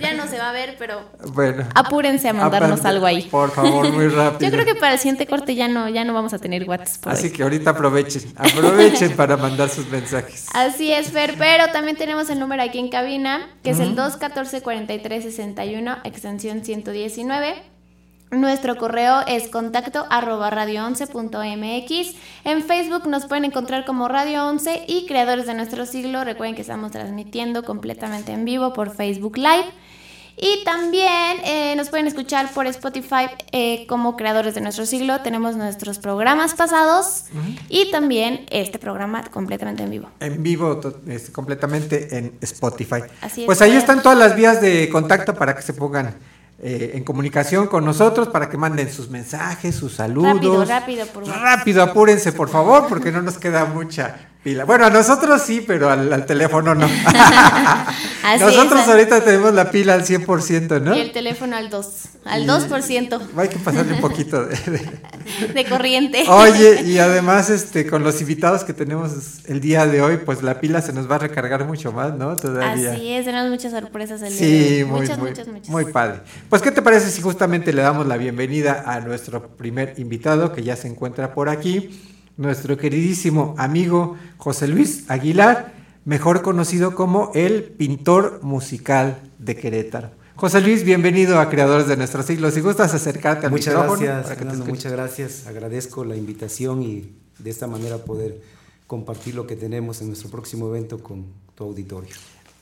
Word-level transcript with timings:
Ya 0.00 0.14
no 0.14 0.26
se 0.26 0.38
va 0.38 0.48
a 0.48 0.52
ver, 0.52 0.76
pero 0.78 1.02
Bueno. 1.32 1.66
apúrense 1.74 2.30
a 2.30 2.32
mandarnos 2.32 2.80
aparte, 2.80 2.88
algo 2.88 3.04
ahí. 3.06 3.22
Por 3.30 3.50
favor, 3.50 3.86
muy 3.92 4.08
rápido. 4.08 4.40
Yo 4.50 4.50
creo 4.50 4.64
que 4.64 4.74
para 4.74 4.94
el 4.94 4.98
siguiente 4.98 5.26
corte 5.26 5.54
ya 5.54 5.68
no, 5.68 5.88
ya 5.90 6.04
no 6.04 6.14
vamos 6.14 6.32
a 6.32 6.38
tener 6.38 6.66
WhatsApp. 6.68 7.02
por 7.02 7.12
Así 7.12 7.30
que 7.30 7.42
ahorita 7.42 7.70
aprovechen, 7.70 8.32
aprovechen 8.36 9.14
para 9.14 9.36
mandar 9.36 9.68
sus 9.68 9.86
mensajes. 9.88 10.46
Así 10.54 10.90
es, 10.90 11.10
Fer, 11.10 11.34
pero 11.38 11.70
también 11.70 11.96
tenemos 11.98 12.30
el 12.30 12.38
número 12.40 12.62
aquí 12.62 12.78
en 12.78 12.88
cabina, 12.88 13.46
que 13.62 13.70
es 13.70 13.78
el 13.80 13.94
214-4361, 13.94 15.98
extensión 16.04 16.64
119. 16.64 17.62
Nuestro 18.30 18.76
correo 18.76 19.22
es 19.26 19.48
contacto 19.48 20.06
arroba 20.08 20.52
radio11.mx. 20.52 22.14
En 22.44 22.62
Facebook 22.62 23.08
nos 23.08 23.26
pueden 23.26 23.44
encontrar 23.44 23.84
como 23.84 24.06
Radio 24.06 24.46
11 24.46 24.84
y 24.86 25.04
Creadores 25.06 25.46
de 25.46 25.54
Nuestro 25.54 25.84
Siglo. 25.84 26.22
Recuerden 26.22 26.54
que 26.54 26.62
estamos 26.62 26.92
transmitiendo 26.92 27.64
completamente 27.64 28.30
en 28.30 28.44
vivo 28.44 28.72
por 28.72 28.94
Facebook 28.94 29.36
Live. 29.36 29.64
Y 30.36 30.64
también 30.64 31.38
eh, 31.44 31.74
nos 31.76 31.88
pueden 31.88 32.06
escuchar 32.06 32.48
por 32.52 32.68
Spotify 32.68 33.26
eh, 33.50 33.84
como 33.88 34.16
Creadores 34.16 34.54
de 34.54 34.60
Nuestro 34.60 34.86
Siglo. 34.86 35.20
Tenemos 35.22 35.56
nuestros 35.56 35.98
programas 35.98 36.54
pasados 36.54 37.24
y 37.68 37.90
también 37.90 38.46
este 38.50 38.78
programa 38.78 39.24
completamente 39.24 39.82
en 39.82 39.90
vivo. 39.90 40.08
En 40.20 40.40
vivo, 40.40 40.80
es, 41.08 41.30
completamente 41.30 42.16
en 42.16 42.38
Spotify. 42.40 43.02
Así 43.20 43.42
es, 43.42 43.46
pues 43.46 43.60
ahí 43.60 43.72
Fer. 43.72 43.80
están 43.80 44.02
todas 44.02 44.16
las 44.16 44.36
vías 44.36 44.62
de 44.62 44.88
contacto 44.88 45.34
para 45.34 45.56
que 45.56 45.62
se 45.62 45.74
pongan 45.74 46.14
eh, 46.62 46.92
en 46.94 47.04
comunicación 47.04 47.68
con 47.68 47.84
nosotros, 47.84 48.28
para 48.28 48.50
que 48.50 48.58
manden 48.58 48.92
sus 48.92 49.08
mensajes, 49.08 49.74
sus 49.74 49.94
saludos. 49.94 50.34
Rápido, 50.34 50.64
rápido, 50.64 51.06
por 51.06 51.22
WhatsApp. 51.24 51.42
Rápido, 51.42 51.82
apúrense, 51.82 52.32
por 52.32 52.50
favor, 52.50 52.86
porque 52.88 53.10
no 53.10 53.22
nos 53.22 53.38
queda 53.38 53.64
mucha 53.64 54.28
pila. 54.42 54.64
Bueno, 54.64 54.86
a 54.86 54.90
nosotros 54.90 55.42
sí, 55.42 55.62
pero 55.66 55.90
al, 55.90 56.12
al 56.12 56.26
teléfono 56.26 56.74
no. 56.74 56.88
Nosotros 58.40 58.82
es, 58.82 58.88
ahorita 58.88 59.22
tenemos 59.24 59.54
la 59.54 59.70
pila 59.70 59.94
al 59.94 60.04
100%, 60.04 60.80
¿no? 60.82 60.94
Y 60.96 61.00
el 61.00 61.12
teléfono 61.12 61.56
al 61.56 61.68
2, 61.70 61.86
al 62.24 62.42
Y- 62.44 62.46
2% 62.46 63.20
Hay 63.36 63.48
que 63.48 63.58
pasarle 63.58 63.94
un 63.94 64.00
poquito 64.00 64.44
de- 64.44 64.56
de, 64.56 65.52
de 65.54 65.64
corriente. 65.66 66.24
Oye, 66.28 66.82
y 66.82 66.98
además, 66.98 67.50
este, 67.50 67.86
con 67.86 68.02
los 68.04 68.20
invitados 68.20 68.62
que 68.64 68.72
tenemos 68.72 69.12
el 69.46 69.60
día 69.60 69.86
de 69.86 70.02
hoy, 70.02 70.18
pues 70.18 70.42
la 70.42 70.60
pila 70.60 70.80
se 70.82 70.92
nos 70.92 71.10
va 71.10 71.16
a 71.16 71.18
recargar 71.18 71.64
mucho 71.64 71.92
más, 71.92 72.14
¿no? 72.14 72.36
Todavía. 72.36 72.92
Así 72.92 73.12
es, 73.12 73.24
tenemos 73.24 73.50
muchas 73.50 73.72
sorpresas 73.72 74.22
el 74.22 74.36
día 74.36 74.46
de 74.46 74.82
hoy. 74.82 74.84
muy, 74.84 75.00
muchas, 75.00 75.18
muy, 75.18 75.30
muchas, 75.30 75.48
muchas. 75.48 75.68
muy 75.68 75.84
padre. 75.86 76.20
Pues, 76.48 76.62
¿qué 76.62 76.70
te 76.70 76.82
parece 76.82 77.10
si 77.10 77.20
justamente 77.22 77.72
le 77.72 77.82
damos 77.82 78.06
la 78.06 78.16
bienvenida 78.16 78.84
a 78.86 79.00
nuestro 79.00 79.48
primer 79.56 79.94
invitado 79.98 80.52
que 80.52 80.62
ya 80.62 80.76
se 80.76 80.88
encuentra 80.88 81.34
por 81.34 81.48
aquí? 81.48 81.98
Nuestro 82.40 82.78
queridísimo 82.78 83.54
amigo 83.58 84.16
José 84.38 84.66
Luis 84.66 85.04
Aguilar, 85.10 85.74
mejor 86.06 86.40
conocido 86.40 86.94
como 86.94 87.32
el 87.34 87.64
pintor 87.64 88.40
musical 88.42 89.20
de 89.38 89.56
Querétaro. 89.56 90.12
José 90.36 90.62
Luis, 90.62 90.82
bienvenido 90.82 91.38
a 91.38 91.50
Creadores 91.50 91.86
de 91.86 91.98
Nuestro 91.98 92.22
Siglo. 92.22 92.50
Si 92.50 92.62
gustas 92.62 92.94
acercarte 92.94 93.44
al 93.44 93.52
Muchas 93.52 93.74
micrófono 93.74 94.00
gracias, 94.00 94.22
para 94.22 94.36
que 94.36 94.44
te 94.44 94.50
Fernando, 94.52 94.64
escuchen. 94.64 94.74
muchas 94.74 94.92
gracias. 94.92 95.46
Agradezco 95.48 96.02
la 96.02 96.16
invitación 96.16 96.82
y 96.82 97.12
de 97.38 97.50
esta 97.50 97.66
manera 97.66 97.98
poder 97.98 98.40
compartir 98.86 99.34
lo 99.34 99.46
que 99.46 99.54
tenemos 99.54 100.00
en 100.00 100.06
nuestro 100.06 100.30
próximo 100.30 100.66
evento 100.68 101.02
con 101.02 101.26
tu 101.54 101.64
auditorio. 101.64 102.14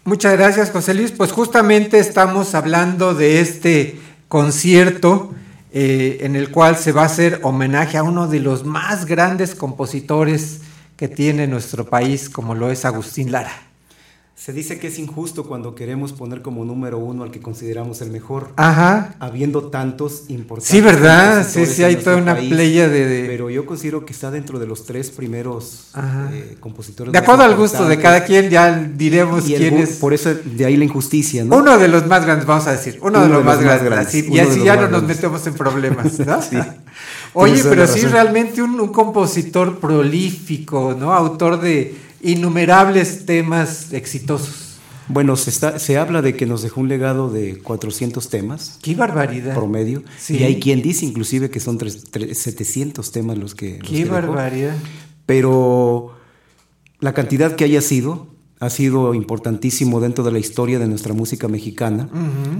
Muchas 0.02 0.36
gracias, 0.36 0.72
José 0.72 0.92
Luis. 0.92 1.12
Pues 1.12 1.30
justamente 1.30 2.00
estamos 2.00 2.56
hablando 2.56 3.14
de 3.14 3.40
este 3.40 3.96
concierto 4.26 5.32
eh, 5.70 6.18
en 6.22 6.36
el 6.36 6.50
cual 6.50 6.76
se 6.76 6.92
va 6.92 7.02
a 7.02 7.06
hacer 7.06 7.40
homenaje 7.42 7.98
a 7.98 8.02
uno 8.02 8.26
de 8.26 8.40
los 8.40 8.64
más 8.64 9.04
grandes 9.04 9.54
compositores 9.54 10.62
que 10.96 11.08
tiene 11.08 11.46
nuestro 11.46 11.84
país, 11.84 12.28
como 12.28 12.54
lo 12.54 12.70
es 12.70 12.84
Agustín 12.84 13.30
Lara. 13.30 13.67
Se 14.38 14.52
dice 14.52 14.78
que 14.78 14.86
es 14.86 15.00
injusto 15.00 15.42
cuando 15.48 15.74
queremos 15.74 16.12
poner 16.12 16.42
como 16.42 16.64
número 16.64 16.96
uno 16.98 17.24
al 17.24 17.32
que 17.32 17.40
consideramos 17.40 18.00
el 18.02 18.10
mejor. 18.10 18.52
Ajá. 18.54 19.16
Habiendo 19.18 19.64
tantos 19.64 20.26
importantes. 20.28 20.68
Sí, 20.68 20.80
¿verdad? 20.80 21.44
Sí, 21.46 21.66
sí, 21.66 21.82
hay 21.82 21.96
toda 21.96 22.18
una 22.18 22.36
playa 22.36 22.88
de, 22.88 23.24
Pero 23.26 23.50
yo 23.50 23.66
considero 23.66 24.06
que 24.06 24.12
está 24.12 24.30
dentro 24.30 24.60
de 24.60 24.66
los 24.68 24.86
tres 24.86 25.10
primeros 25.10 25.88
eh, 26.32 26.56
compositores. 26.60 27.12
De 27.12 27.18
acuerdo 27.18 27.42
al 27.42 27.56
gusto 27.56 27.88
de 27.88 27.98
cada 27.98 28.24
quien, 28.24 28.48
ya 28.48 28.78
diremos 28.78 29.42
quién 29.42 29.76
es. 29.76 29.96
Por 29.96 30.14
eso, 30.14 30.32
de 30.32 30.64
ahí 30.64 30.76
la 30.76 30.84
injusticia, 30.84 31.44
¿no? 31.44 31.56
Uno 31.56 31.76
de 31.76 31.88
los 31.88 32.06
más 32.06 32.24
grandes, 32.24 32.46
vamos 32.46 32.68
a 32.68 32.72
decir. 32.72 32.96
Uno, 33.02 33.20
de, 33.20 33.28
los, 33.28 33.44
más, 33.44 33.60
grandes. 33.60 34.14
y 34.14 34.38
así 34.38 34.62
ya 34.62 34.76
no 34.76 34.86
nos 34.86 35.02
metemos 35.02 35.44
en 35.48 35.54
problemas, 35.54 36.16
¿no? 36.26 36.40
sí. 36.40 36.58
Oye, 37.32 37.60
pero 37.64 37.88
sí, 37.88 38.02
realmente 38.02 38.62
un, 38.62 38.80
un 38.80 38.92
compositor 38.92 39.80
prolífico, 39.80 40.96
¿no? 40.96 41.12
Autor 41.12 41.60
de 41.60 42.07
innumerables 42.22 43.26
temas 43.26 43.92
exitosos. 43.92 44.68
Bueno, 45.08 45.36
se, 45.36 45.48
está, 45.48 45.78
se 45.78 45.96
habla 45.96 46.20
de 46.20 46.36
que 46.36 46.44
nos 46.44 46.62
dejó 46.62 46.82
un 46.82 46.88
legado 46.88 47.30
de 47.30 47.58
400 47.58 48.28
temas. 48.28 48.78
¡Qué 48.82 48.94
barbaridad! 48.94 49.54
Promedio. 49.54 50.02
Y 50.28 50.42
hay 50.42 50.60
quien 50.60 50.82
dice 50.82 51.06
inclusive 51.06 51.50
que 51.50 51.60
son 51.60 51.78
700 51.80 53.10
temas 53.10 53.38
los 53.38 53.54
que... 53.54 53.78
¡Qué 53.78 54.04
barbaridad! 54.04 54.76
Pero 55.24 56.14
la 57.00 57.14
cantidad 57.14 57.56
que 57.56 57.64
haya 57.64 57.80
sido, 57.80 58.26
ha 58.60 58.70
sido 58.70 59.14
importantísimo 59.14 60.00
dentro 60.00 60.24
de 60.24 60.32
la 60.32 60.38
historia 60.38 60.78
de 60.78 60.88
nuestra 60.88 61.14
música 61.14 61.46
mexicana, 61.46 62.08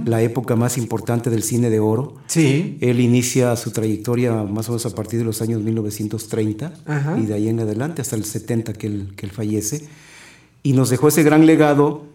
la 0.05 0.21
época 0.21 0.55
más 0.55 0.77
importante 0.77 1.29
del 1.29 1.43
cine 1.43 1.69
de 1.69 1.79
oro. 1.79 2.15
Sí. 2.27 2.77
Él 2.79 3.01
inicia 3.01 3.55
su 3.57 3.71
trayectoria 3.71 4.43
más 4.43 4.69
o 4.69 4.71
menos 4.71 4.85
a 4.85 4.95
partir 4.95 5.19
de 5.19 5.25
los 5.25 5.41
años 5.41 5.61
1930 5.61 6.73
y 7.21 7.25
de 7.25 7.33
ahí 7.33 7.49
en 7.49 7.59
adelante 7.59 8.01
hasta 8.01 8.15
el 8.15 8.23
70 8.23 8.73
que 8.73 8.87
él, 8.87 9.13
que 9.17 9.25
él 9.25 9.31
fallece. 9.31 9.87
Y 10.63 10.73
nos 10.73 10.89
dejó 10.89 11.09
ese 11.09 11.23
gran 11.23 11.45
legado 11.45 12.05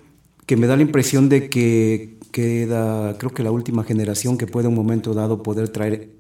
que 0.47 0.57
me 0.57 0.67
da 0.67 0.77
la 0.77 0.83
impresión 0.83 1.29
de 1.29 1.51
que 1.51 2.19
queda, 2.31 3.17
creo 3.19 3.33
que 3.33 3.43
la 3.43 3.51
última 3.51 3.85
generación 3.85 4.39
que 4.39 4.47
puede 4.47 4.67
en 4.67 4.73
un 4.73 4.77
momento 4.77 5.13
dado 5.15 5.43
poder 5.43 5.69
traer 5.69 6.11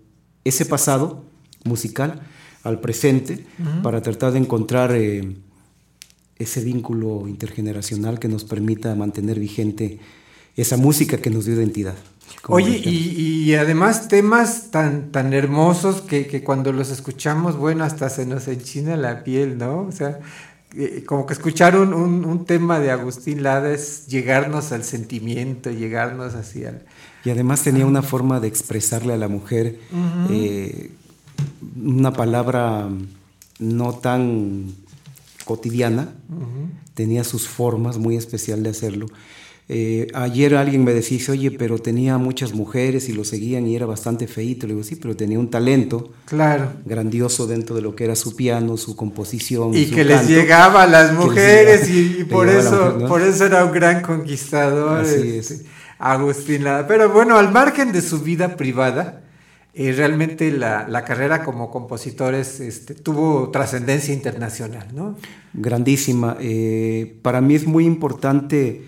ese 0.45 0.67
pasado 0.67 1.25
musical 1.65 2.23
al 2.63 2.81
presente 2.81 3.47
para 3.83 4.03
tratar 4.03 4.33
de 4.33 4.39
encontrar... 4.41 4.93
Eh, 4.95 5.35
ese 6.39 6.63
vínculo 6.63 7.29
intergeneracional 7.29 8.19
que 8.19 8.29
nos 8.29 8.45
permita 8.45 8.95
mantener 8.95 9.39
vigente 9.39 9.99
esa 10.57 10.77
música 10.77 11.19
que 11.19 11.31
nos 11.31 11.45
dio 11.47 11.55
identidad. 11.55 11.95
Oye, 12.49 12.81
y, 12.85 13.55
además 13.55 14.09
temas 14.09 14.71
tan, 14.71 15.11
tan 15.11 15.33
hermosos 15.33 16.03
que, 16.03 16.43
cuando 16.43 16.73
los 16.73 16.91
escuchamos, 16.91 17.57
bueno, 17.57 17.85
hasta 17.85 18.09
se 18.11 18.27
nos 18.27 18.49
enchina 18.49 18.97
la 18.97 19.25
piel, 19.25 19.57
¿no? 19.57 19.83
O 19.83 19.93
sea, 19.93 20.21
eh, 20.77 21.05
como 21.07 21.27
que 21.27 21.33
escuchar 21.33 21.77
un, 21.77 22.45
tema 22.45 22.81
de 22.81 22.91
Agustín 22.91 23.43
Lada 23.43 23.73
es 23.73 24.07
llegarnos 24.09 24.73
al 24.73 24.85
sentimiento, 24.85 25.71
llegarnos 25.71 26.35
así 26.35 26.65
al... 26.65 26.83
Y 27.25 27.31
además 27.31 27.63
tenía 27.63 27.87
una 27.87 28.03
forma 28.03 28.41
de 28.41 28.49
expresarle 28.49 29.15
a 29.15 29.17
la 29.17 29.29
mujer 29.29 29.79
eh, 30.31 30.91
una 31.83 32.13
palabra 32.13 32.89
no 33.59 33.95
tan 33.95 34.75
cotidiana, 35.45 36.15
tenía 36.95 37.25
sus 37.25 37.49
formas 37.49 37.99
muy 37.99 38.17
especial 38.17 38.63
de 38.63 38.71
hacerlo. 38.71 39.07
Eh, 39.67 40.09
ayer 40.13 40.55
alguien 40.57 40.85
me 40.85 40.93
decía, 40.93 41.19
oye, 41.31 41.51
pero 41.51 41.79
tenía 41.79 42.19
muchas 42.19 42.53
mujeres 42.53 43.09
y 43.09 43.13
lo 43.13 43.25
seguían 43.25 43.67
y 43.67 43.75
era 43.75 43.87
bastante 43.87 44.27
feíto. 44.27 44.67
Le 44.67 44.75
digo, 44.75 44.85
sí, 44.85 44.97
pero 44.97 45.17
tenía 45.17 45.39
un 45.39 45.49
talento 45.49 46.13
claro. 46.27 46.73
grandioso 46.85 47.47
dentro 47.47 47.75
de 47.75 47.81
lo 47.81 47.97
que 47.97 48.05
era 48.05 48.15
su 48.15 48.37
piano, 48.37 48.77
su 48.77 48.95
composición. 48.95 49.75
Y 49.75 49.87
que 49.87 50.05
les 50.05 50.29
llegaba 50.29 50.83
a 50.83 50.87
las 50.87 51.15
mujeres 51.15 51.89
y, 51.89 52.25
por, 52.25 52.49
eso, 52.49 53.07
por 53.09 53.23
eso 53.23 53.47
era 53.47 53.65
un 53.65 53.73
gran 53.73 54.03
conquistador. 54.03 55.01
Así 55.01 55.15
este, 55.15 55.39
es. 55.39 55.65
Agustín 55.99 56.65
Pero 56.87 57.11
bueno, 57.11 57.39
al 57.39 57.51
margen 57.51 57.93
de 57.93 58.03
su 58.03 58.21
vida 58.21 58.57
privada, 58.57 59.24
eh, 59.77 59.93
realmente 59.93 60.53
la, 60.53 61.05
carrera 61.05 61.43
como 61.43 61.71
compositor 61.71 62.35
este, 62.35 62.95
tuvo 62.95 63.51
trascendencia 63.51 64.15
internacional, 64.15 64.87
¿no? 64.95 65.17
Grandísima. 65.53 66.37
Eh, 66.41 67.19
para 67.23 67.41
mí 67.41 67.57
es 67.57 67.67
muy 67.67 67.85
importante 67.85 68.85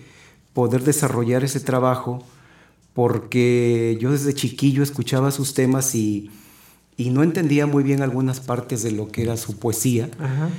poder 0.53 0.83
desarrollar 0.83 1.43
ese 1.43 1.59
trabajo 1.59 2.23
porque 2.93 3.97
yo 3.99 4.11
desde 4.11 4.33
chiquillo 4.33 4.81
escuchaba 4.81 5.31
sus 5.31 5.53
temas 5.53 5.93
y, 5.93 6.31
y 6.95 7.09
no 7.09 7.21
entendía 7.21 7.67
muy 7.67 7.83
bien 7.83 8.01
algunas 8.01 8.39
partes 8.39 8.81
de 8.81 8.91
lo 8.91 9.09
que 9.09 9.23
era 9.23 9.35
su 9.35 9.59
poesía. 9.59 10.09
Ajá. 10.19 10.49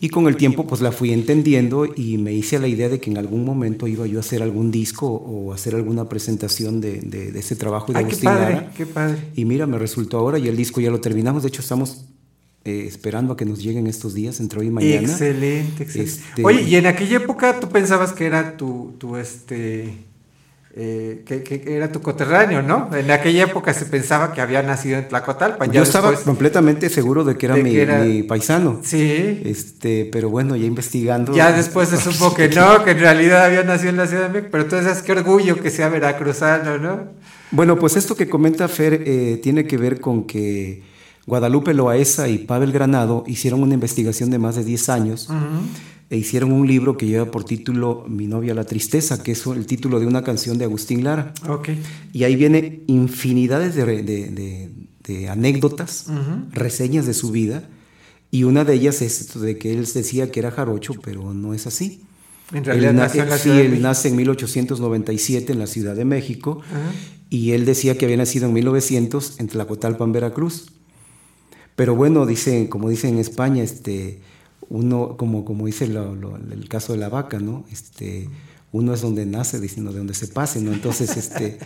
Y 0.00 0.08
con 0.08 0.26
el 0.28 0.36
tiempo 0.36 0.66
pues 0.66 0.80
la 0.80 0.92
fui 0.92 1.12
entendiendo 1.12 1.86
y 1.86 2.18
me 2.18 2.32
hice 2.32 2.58
la 2.58 2.68
idea 2.68 2.88
de 2.88 3.00
que 3.00 3.10
en 3.10 3.18
algún 3.18 3.44
momento 3.44 3.86
iba 3.86 4.06
yo 4.06 4.18
a 4.18 4.20
hacer 4.20 4.42
algún 4.42 4.70
disco 4.70 5.06
o 5.06 5.52
hacer 5.52 5.74
alguna 5.74 6.08
presentación 6.08 6.80
de, 6.80 7.00
de, 7.00 7.38
ese 7.38 7.56
trabajo 7.56 7.92
de 7.92 7.98
Ay, 7.98 8.04
Agustín 8.04 8.30
qué 8.30 8.36
padre, 8.36 8.68
qué 8.76 8.86
padre. 8.86 9.18
Y 9.36 9.44
mira, 9.44 9.66
me 9.66 9.78
resultó 9.78 10.18
ahora 10.18 10.38
y 10.38 10.48
el 10.48 10.56
disco 10.56 10.80
ya 10.80 10.90
lo 10.90 11.00
terminamos. 11.00 11.42
De 11.42 11.48
hecho, 11.48 11.60
estamos 11.60 12.04
eh, 12.64 12.84
esperando 12.86 13.32
a 13.32 13.36
que 13.36 13.44
nos 13.44 13.62
lleguen 13.62 13.86
estos 13.86 14.14
días, 14.14 14.38
entre 14.40 14.60
hoy 14.60 14.66
y 14.66 14.70
mañana. 14.70 15.00
Excelente, 15.00 15.82
excelente. 15.82 16.12
Este, 16.12 16.44
Oye, 16.44 16.62
y 16.62 16.76
en 16.76 16.86
aquella 16.86 17.16
época 17.16 17.58
tú 17.58 17.68
pensabas 17.68 18.12
que 18.12 18.26
era 18.26 18.56
tu, 18.56 18.94
tu 18.98 19.16
este 19.16 19.94
eh, 20.72 21.24
que, 21.26 21.64
era 21.66 21.90
tu 21.90 22.00
coterráneo, 22.00 22.62
¿no? 22.62 22.94
En 22.94 23.10
aquella 23.10 23.44
época 23.44 23.74
se 23.74 23.86
pensaba 23.86 24.32
que 24.32 24.40
había 24.40 24.62
nacido 24.62 24.98
en 24.98 25.08
Tlacotalpan. 25.08 25.72
Yo 25.72 25.82
estaba 25.82 26.14
completamente 26.14 26.88
seguro 26.88 27.24
de 27.24 27.36
que 27.36 27.46
era, 27.46 27.56
mi, 28.04 28.22
paisano. 28.22 28.80
Sí. 28.84 29.42
Este, 29.44 30.08
pero 30.12 30.30
bueno, 30.30 30.54
ya 30.54 30.66
investigando. 30.66 31.34
Ya 31.34 31.50
después 31.50 31.88
se 31.88 31.96
supo 31.96 32.34
que 32.34 32.48
no, 32.48 32.84
que 32.84 32.92
en 32.92 33.00
realidad 33.00 33.46
había 33.46 33.64
nacido 33.64 33.90
en 33.90 33.96
la 33.96 34.06
Ciudad 34.06 34.28
de 34.28 34.28
México, 34.28 34.48
pero 34.52 34.62
entonces 34.62 35.02
qué 35.02 35.10
orgullo 35.10 35.60
que 35.60 35.70
sea 35.70 35.88
veracruzano, 35.88 36.78
¿no? 36.78 37.08
Bueno, 37.50 37.76
pues 37.76 37.96
esto 37.96 38.14
que 38.14 38.28
comenta 38.28 38.68
Fer 38.68 39.02
eh, 39.04 39.40
tiene 39.42 39.66
que 39.66 39.76
ver 39.76 40.00
con 40.00 40.24
que 40.24 40.84
Guadalupe 41.26 41.74
Loaesa 41.74 42.28
y 42.28 42.38
Pavel 42.38 42.70
Granado 42.70 43.24
hicieron 43.26 43.62
una 43.64 43.74
investigación 43.74 44.30
de 44.30 44.38
más 44.38 44.54
de 44.54 44.62
10 44.62 44.88
años 44.88 45.28
e 46.10 46.16
hicieron 46.16 46.50
un 46.50 46.66
libro 46.66 46.96
que 46.96 47.06
lleva 47.06 47.30
por 47.30 47.44
título 47.44 48.04
Mi 48.08 48.26
novia 48.26 48.52
la 48.52 48.64
tristeza, 48.64 49.22
que 49.22 49.30
es 49.32 49.46
el 49.46 49.64
título 49.64 50.00
de 50.00 50.06
una 50.06 50.24
canción 50.24 50.58
de 50.58 50.64
Agustín 50.64 51.04
Lara. 51.04 51.32
Okay. 51.48 51.80
Y 52.12 52.24
ahí 52.24 52.34
viene 52.34 52.82
infinidades 52.88 53.76
de, 53.76 55.28
anécdotas, 55.28 56.06
reseñas 56.50 57.06
de 57.06 57.14
su 57.14 57.30
vida, 57.30 57.68
y 58.32 58.42
una 58.42 58.64
de 58.64 58.74
ellas 58.74 59.02
es 59.02 59.40
de 59.40 59.56
que 59.56 59.72
él 59.72 59.86
decía 59.86 60.32
que 60.32 60.40
era 60.40 60.50
jarocho, 60.50 60.94
pero 61.00 61.32
no 61.32 61.54
es 61.54 61.68
así. 61.68 62.02
En 62.52 62.64
realidad 62.64 62.92
nació 62.92 63.22
en 63.22 63.28
la 63.28 63.38
sí, 63.38 63.50
él 63.50 63.80
nace 63.80 64.08
en 64.08 64.16
1897 64.16 65.52
en 65.52 65.58
la 65.60 65.68
Ciudad 65.68 65.94
de 65.94 66.04
México, 66.04 66.60
y 67.28 67.52
él 67.52 67.64
decía 67.64 67.96
que 67.96 68.06
había 68.06 68.16
nacido 68.16 68.48
en 68.48 68.54
1900 68.54 69.38
en 69.38 69.46
Tlacotalpan, 69.46 70.10
Veracruz. 70.10 70.72
Pero 71.76 71.94
bueno, 71.94 72.26
dice, 72.26 72.68
como 72.68 72.88
dicen 72.88 73.14
en 73.14 73.20
España, 73.20 73.62
este 73.62 74.20
uno, 74.70 75.16
como, 75.16 75.44
como 75.44 75.66
dice 75.66 75.84
el 75.84 76.68
caso 76.68 76.92
de 76.92 76.98
la 76.98 77.08
vaca, 77.08 77.40
¿no? 77.40 77.64
Este, 77.70 78.28
uno 78.72 78.94
es 78.94 79.02
donde 79.02 79.26
nace, 79.26 79.60
diciendo 79.60 79.92
de 79.92 79.98
donde 79.98 80.14
se 80.14 80.28
pase, 80.28 80.60
¿no? 80.60 80.72
Entonces, 80.72 81.16
este, 81.16 81.58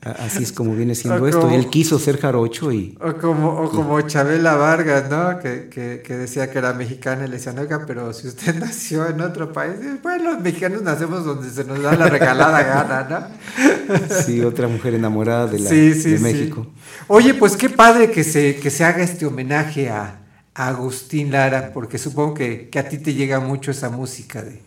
así 0.00 0.42
es 0.42 0.50
como 0.50 0.74
viene 0.74 0.96
siendo 0.96 1.24
esto. 1.28 1.48
Él 1.50 1.68
quiso 1.70 2.00
ser 2.00 2.18
jarocho 2.18 2.72
y... 2.72 2.98
O 3.00 3.14
como, 3.16 3.60
o 3.60 3.70
como 3.70 4.00
Chabela 4.00 4.56
Vargas, 4.56 5.08
¿no? 5.08 5.38
Que, 5.38 5.68
que, 6.04 6.16
decía 6.16 6.50
que 6.50 6.58
era 6.58 6.72
mexicana 6.72 7.26
y 7.26 7.28
le 7.28 7.36
decían, 7.36 7.60
oiga, 7.60 7.84
pero 7.86 8.12
si 8.12 8.26
usted 8.26 8.56
nació 8.60 9.06
en 9.08 9.20
otro 9.20 9.52
país, 9.52 9.74
bueno, 10.02 10.32
los 10.32 10.42
mexicanos 10.42 10.82
nacemos 10.82 11.24
donde 11.24 11.48
se 11.50 11.62
nos 11.62 11.80
da 11.80 11.94
la 11.94 12.08
regalada 12.08 12.62
gana, 12.64 13.06
¿no? 13.08 14.18
Sí, 14.26 14.42
otra 14.42 14.66
mujer 14.66 14.94
enamorada 14.94 15.46
de, 15.46 15.60
la, 15.60 15.70
de 15.70 16.18
México. 16.20 16.66
Oye, 17.06 17.34
pues 17.34 17.56
qué 17.56 17.70
padre 17.70 18.10
que 18.10 18.24
se, 18.24 18.56
que 18.56 18.70
se 18.70 18.84
haga 18.84 19.04
este 19.04 19.26
homenaje 19.26 19.90
a 19.90 20.27
Agustín 20.58 21.30
Lara, 21.30 21.72
porque 21.72 21.98
supongo 21.98 22.34
que, 22.34 22.68
a 22.76 22.82
ti 22.88 22.98
te 22.98 23.14
llega 23.14 23.38
mucho 23.38 23.70
esa 23.70 23.90
música 23.90 24.42
de, 24.42 24.60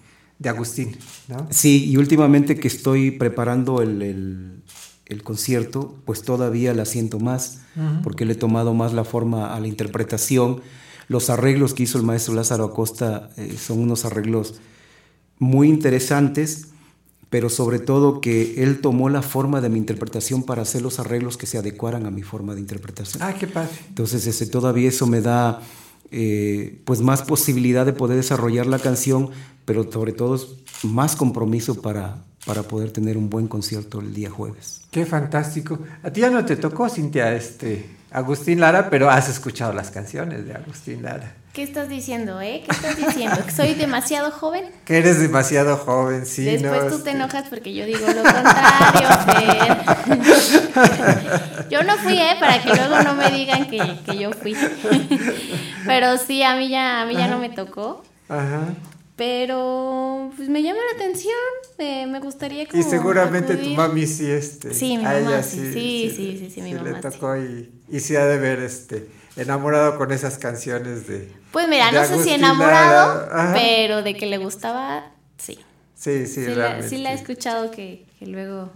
Agustín, 0.50 0.98
¿no? 1.28 1.48
Sí, 1.50 1.90
y 1.92 1.98
últimamente 1.98 2.56
que 2.56 2.70
estoy 2.70 3.12
preparando 3.12 3.82
el, 3.82 4.64
concierto, 5.24 5.98
pues 6.06 6.22
todavía 6.22 6.74
la 6.74 6.86
siento 6.86 7.20
más, 7.20 7.60
porque 8.04 8.24
le 8.24 8.34
he 8.34 8.36
tomado 8.38 8.74
más 8.74 8.94
la 8.94 9.04
forma 9.04 9.54
a 9.54 9.60
la 9.60 9.68
interpretación. 9.68 10.62
Los 11.10 11.30
arreglos 11.30 11.74
que 11.74 11.84
hizo 11.84 11.98
el 11.98 12.06
maestro 12.06 12.34
Lázaro 12.36 12.64
Acosta 12.64 13.30
eh, 13.36 13.58
son 13.60 13.80
unos 13.80 14.06
arreglos 14.06 14.62
muy 15.40 15.68
interesantes, 15.68 16.70
pero 17.30 17.50
sobre 17.50 17.80
todo 17.80 18.22
que 18.22 18.64
él 18.64 18.80
tomó 18.80 19.10
la 19.10 19.22
forma 19.22 19.60
de 19.60 19.68
mi 19.68 19.78
interpretación 19.78 20.44
para 20.44 20.62
hacer 20.62 20.82
los 20.82 21.00
arreglos 21.00 21.36
que 21.36 21.48
se 21.48 21.58
adecuaran 21.58 22.06
a 22.06 22.12
mi 22.12 22.24
forma 22.24 22.54
de 22.56 22.62
interpretación. 22.62 23.22
Ah, 23.22 23.34
qué 23.38 23.48
padre. 23.48 23.72
Entonces, 23.90 24.26
ese, 24.26 24.46
todavía 24.46 24.88
eso 24.88 25.06
me 25.06 25.20
da 25.20 25.62
eh, 26.12 26.82
pues 26.86 27.02
más 27.02 27.24
posibilidad 27.24 27.86
de 27.86 27.94
poder 27.94 28.18
desarrollar 28.18 28.68
la 28.68 28.80
canción, 28.80 29.30
pero 29.66 29.90
sobre 29.92 30.12
todo 30.12 30.40
más 30.84 31.16
compromiso 31.16 31.82
para, 31.82 32.24
para 32.46 32.64
poder 32.64 32.92
tener 32.92 33.18
un 33.18 33.30
buen 33.30 33.48
concierto 33.48 34.00
el 34.02 34.14
día 34.14 34.30
jueves. 34.30 34.82
Qué 34.92 35.06
fantástico. 35.06 35.80
A 36.04 36.12
ti 36.12 36.22
ya 36.22 36.30
no 36.30 36.44
te 36.46 36.58
tocó, 36.58 36.90
Cintia, 36.90 37.34
este, 37.34 37.86
Agustín 38.12 38.60
Lara, 38.60 38.90
pero 38.90 39.10
has 39.10 39.30
escuchado 39.30 39.74
las 39.74 39.90
canciones 39.90 40.46
de 40.46 40.54
Agustín 40.54 41.04
Lara. 41.04 41.36
¿Qué 41.54 41.64
estás 41.64 41.90
diciendo, 41.90 42.40
eh? 42.40 42.64
¿Qué 42.66 42.72
estás 42.72 42.96
diciendo? 42.96 43.44
¿Que 43.44 43.52
soy 43.52 43.74
demasiado 43.74 44.32
joven? 44.32 44.72
Que 44.86 45.00
eres 45.00 45.20
demasiado 45.20 45.76
joven, 45.76 46.26
sí. 46.26 46.46
Después 46.46 46.84
tú 46.84 46.90
te 46.90 46.96
este. 46.96 47.12
enojas 47.12 47.50
porque 47.50 47.74
yo 47.74 47.86
digo 47.86 48.08
lo 48.08 48.24
contrario, 48.24 49.10
Fer. 49.26 49.78
yo 51.70 51.84
no 51.84 51.98
fui, 51.98 52.18
¿eh? 52.18 52.38
Para 52.40 52.64
que 52.64 52.70
luego 52.70 53.04
no 53.04 53.16
me 53.16 53.30
digan 53.32 53.68
que, 53.70 54.00
que 54.06 54.18
yo 54.18 54.32
fui. 54.32 54.56
Pero 55.86 56.18
sí, 56.18 56.42
a 56.42 56.56
mí 56.56 56.70
ya, 56.70 57.02
a 57.02 57.06
mí 57.06 57.16
ya 57.16 57.28
no 57.28 57.38
me 57.38 57.50
tocó. 57.50 58.02
Ajá. 58.30 58.70
Pero 59.18 60.32
pues 60.38 60.48
me 60.48 60.64
llama 60.64 60.80
la 60.90 61.04
atención, 61.04 61.36
me 61.78 62.20
gustaría 62.22 62.66
como 62.66 62.82
Y 62.82 62.84
seguramente 62.84 63.58
tu 63.58 63.70
mami 63.72 64.08
sí, 64.08 64.32
este. 64.32 64.74
Sí, 64.74 64.98
mi 64.98 65.04
mamá 65.04 65.44
sí, 65.44 65.58
sí, 65.74 66.14
sí, 66.16 66.38
sí, 66.40 66.50
sí, 66.50 66.62
mi 66.62 66.74
mamá. 66.76 66.92
le 66.92 67.02
tocó 67.02 67.36
y, 67.36 67.70
y 67.90 68.00
sí 68.00 68.16
ha 68.16 68.26
de 68.26 68.38
ver, 68.38 68.60
este, 68.60 69.10
enamorado 69.36 69.98
con 69.98 70.12
esas 70.12 70.38
canciones 70.38 71.08
de. 71.08 71.32
Pues 71.52 71.68
mira, 71.68 71.92
no 71.92 72.04
sé 72.06 72.24
si 72.24 72.32
enamorado, 72.32 73.30
pero 73.54 74.04
de 74.04 74.16
que 74.16 74.26
le 74.26 74.38
gustaba, 74.38 75.12
sí. 75.38 75.60
Sí, 75.96 76.26
sí, 76.26 76.46
sí 76.46 76.46
realmente. 76.48 76.84
La, 76.84 76.90
sí 76.90 76.98
la 76.98 77.12
he 77.12 77.16
escuchado 77.16 77.72
que, 77.72 78.06
que 78.18 78.26
luego 78.26 78.72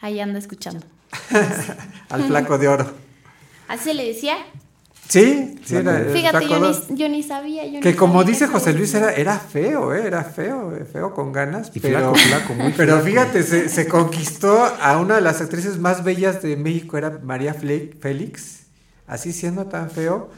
ahí 0.00 0.20
anda 0.20 0.38
escuchando. 0.38 0.86
Al 2.08 2.24
flaco 2.24 2.58
de 2.58 2.68
oro. 2.68 2.90
¿Así 3.68 3.84
se 3.84 3.94
le 3.94 4.06
decía? 4.06 4.36
Sí, 5.08 5.56
sí 5.64 5.76
Fíjate, 6.12 6.48
yo 6.48 6.58
ni, 6.58 6.96
yo 6.96 7.08
ni, 7.08 7.22
sabía. 7.22 7.80
que 7.80 7.94
como 7.94 8.24
dice 8.24 8.46
José 8.46 8.72
Luis, 8.72 8.94
era, 8.94 9.12
era 9.12 9.38
feo, 9.38 9.94
¿eh? 9.94 10.06
era 10.06 10.24
feo, 10.24 10.74
eh, 10.74 10.86
feo 10.90 11.12
con 11.12 11.32
ganas. 11.32 11.70
pero, 11.82 12.14
flaco, 12.14 12.54
muy 12.54 12.72
Pero 12.76 12.98
fíjate, 13.00 13.42
se, 13.42 13.68
se, 13.68 13.86
conquistó 13.88 14.64
a 14.64 14.98
una 14.98 15.16
de 15.16 15.20
las 15.20 15.42
actrices 15.42 15.78
más 15.78 16.02
bellas 16.02 16.40
de 16.40 16.56
México, 16.56 16.96
era 16.96 17.18
María 17.22 17.52
Félix. 17.52 18.61
Así 19.06 19.32
siendo 19.32 19.66
tan 19.66 19.90
feo, 19.90 20.30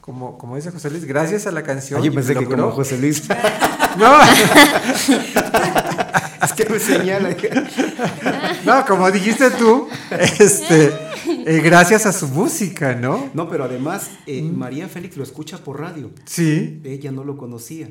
como, 0.00 0.38
como 0.38 0.56
dice 0.56 0.70
José 0.70 0.90
Luis, 0.90 1.04
gracias 1.04 1.46
a 1.46 1.52
la 1.52 1.62
canción. 1.62 2.02
yo 2.02 2.12
pensé 2.12 2.34
que 2.34 2.44
como 2.46 2.70
José 2.70 2.98
Luis. 2.98 3.28
no. 3.98 4.22
es 6.42 6.52
que 6.52 6.68
me 6.68 6.78
señala. 6.78 7.36
no, 8.64 8.84
como 8.86 9.10
dijiste 9.10 9.50
tú, 9.50 9.88
este, 10.38 10.92
eh, 11.46 11.60
gracias 11.62 12.06
a 12.06 12.12
su 12.12 12.28
música, 12.28 12.94
¿no? 12.94 13.30
No, 13.34 13.48
pero 13.48 13.64
además 13.64 14.10
eh, 14.26 14.42
mm. 14.42 14.56
María 14.56 14.88
Félix 14.88 15.16
lo 15.16 15.22
escucha 15.22 15.58
por 15.58 15.80
radio. 15.80 16.10
Sí. 16.24 16.80
Ella 16.84 17.10
no 17.12 17.24
lo 17.24 17.36
conocía, 17.36 17.88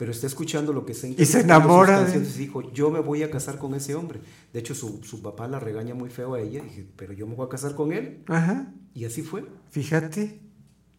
pero 0.00 0.12
está 0.12 0.26
escuchando 0.26 0.72
lo 0.72 0.86
que 0.86 0.94
se 0.94 1.10
Y 1.10 1.26
se 1.26 1.40
enamora. 1.40 2.08
Y 2.08 2.20
dijo, 2.20 2.72
yo 2.72 2.90
me 2.90 3.00
voy 3.00 3.22
a 3.22 3.30
casar 3.30 3.58
con 3.58 3.74
ese 3.74 3.94
hombre. 3.94 4.18
De 4.50 4.58
hecho, 4.58 4.74
su, 4.74 5.02
su 5.04 5.20
papá 5.20 5.46
la 5.46 5.60
regaña 5.60 5.94
muy 5.94 6.08
feo 6.08 6.32
a 6.32 6.40
ella. 6.40 6.60
Y 6.60 6.68
dije, 6.68 6.86
pero 6.96 7.12
yo 7.12 7.26
me 7.26 7.34
voy 7.34 7.44
a 7.44 7.50
casar 7.50 7.74
con 7.74 7.92
él. 7.92 8.22
Ajá. 8.26 8.72
Y 8.94 9.04
así 9.04 9.20
fue. 9.20 9.44
Fíjate. 9.68 10.40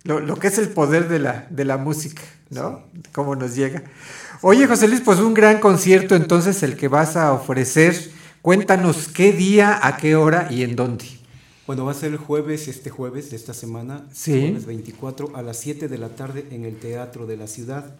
Lo, 0.03 0.19
lo, 0.19 0.35
que 0.35 0.49
es 0.49 0.59
el 0.59 0.69
poder 0.69 1.09
de 1.09 1.17
la, 1.17 1.47
de 1.49 1.65
la 1.65 1.77
música, 1.77 2.21
¿no? 2.51 2.83
Cómo 3.11 3.35
nos 3.35 3.55
llega. 3.55 3.83
Oye, 4.43 4.67
José 4.67 4.87
Luis, 4.87 5.01
pues 5.01 5.17
un 5.17 5.33
gran 5.33 5.59
concierto 5.59 6.15
entonces 6.15 6.61
el 6.61 6.77
que 6.77 6.87
vas 6.87 7.17
a 7.17 7.33
ofrecer. 7.33 7.95
Cuéntanos 8.43 9.07
qué 9.07 9.33
día, 9.33 9.79
a 9.81 9.97
qué 9.97 10.15
hora 10.15 10.47
y 10.51 10.61
en 10.61 10.75
dónde. 10.75 11.05
Bueno, 11.65 11.85
va 11.85 11.91
a 11.91 11.95
ser 11.95 12.11
el 12.11 12.17
jueves, 12.17 12.67
este 12.67 12.91
jueves 12.91 13.31
de 13.31 13.37
esta 13.37 13.55
semana, 13.55 14.05
sí. 14.13 14.41
jueves 14.41 14.67
24, 14.67 15.35
a 15.35 15.41
las 15.41 15.57
7 15.57 15.87
de 15.87 15.97
la 15.97 16.09
tarde 16.09 16.45
en 16.51 16.65
el 16.65 16.77
Teatro 16.77 17.25
de 17.25 17.37
la 17.37 17.47
Ciudad. 17.47 17.95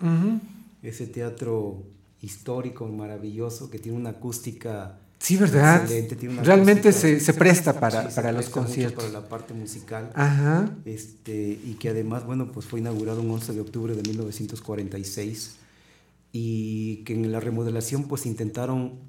Ese 0.82 1.08
teatro 1.08 1.84
histórico, 2.22 2.88
maravilloso, 2.88 3.70
que 3.70 3.80
tiene 3.80 3.98
una 3.98 4.12
acústica 4.12 5.00
Sí, 5.22 5.38
¿verdad? 5.38 5.88
Realmente 6.44 6.92
se, 6.92 7.20
se, 7.20 7.34
presta 7.36 7.80
para, 7.80 8.10
para 8.10 8.32
los 8.32 8.50
conciertos. 8.50 9.04
Para 9.04 9.22
la 9.22 9.30
parte 9.30 9.54
musical. 9.54 10.10
Ajá. 10.16 10.76
Este, 10.84 11.60
y 11.64 11.76
que 11.80 11.90
además, 11.90 12.26
bueno, 12.26 12.52
pues 12.52 12.66
fue 12.66 12.80
inaugurado 12.80 13.22
un 13.22 13.30
11 13.30 13.54
de 13.54 13.62
octubre 13.62 13.94
de 13.94 14.02
1946 14.02 15.58
y 16.32 17.04
que 17.04 17.14
en 17.14 17.32
la 17.32 17.40
remodelación 17.40 18.06
pues 18.06 18.26
intentaron 18.26 19.00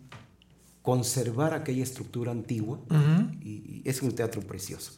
conservar 0.83 1.55
aquella 1.55 1.83
estructura 1.83 2.31
antigua 2.31 2.81
y, 3.41 3.81
es 3.87 4.03
un 4.03 4.13
teatro 4.13 4.43
precioso. 4.43 4.93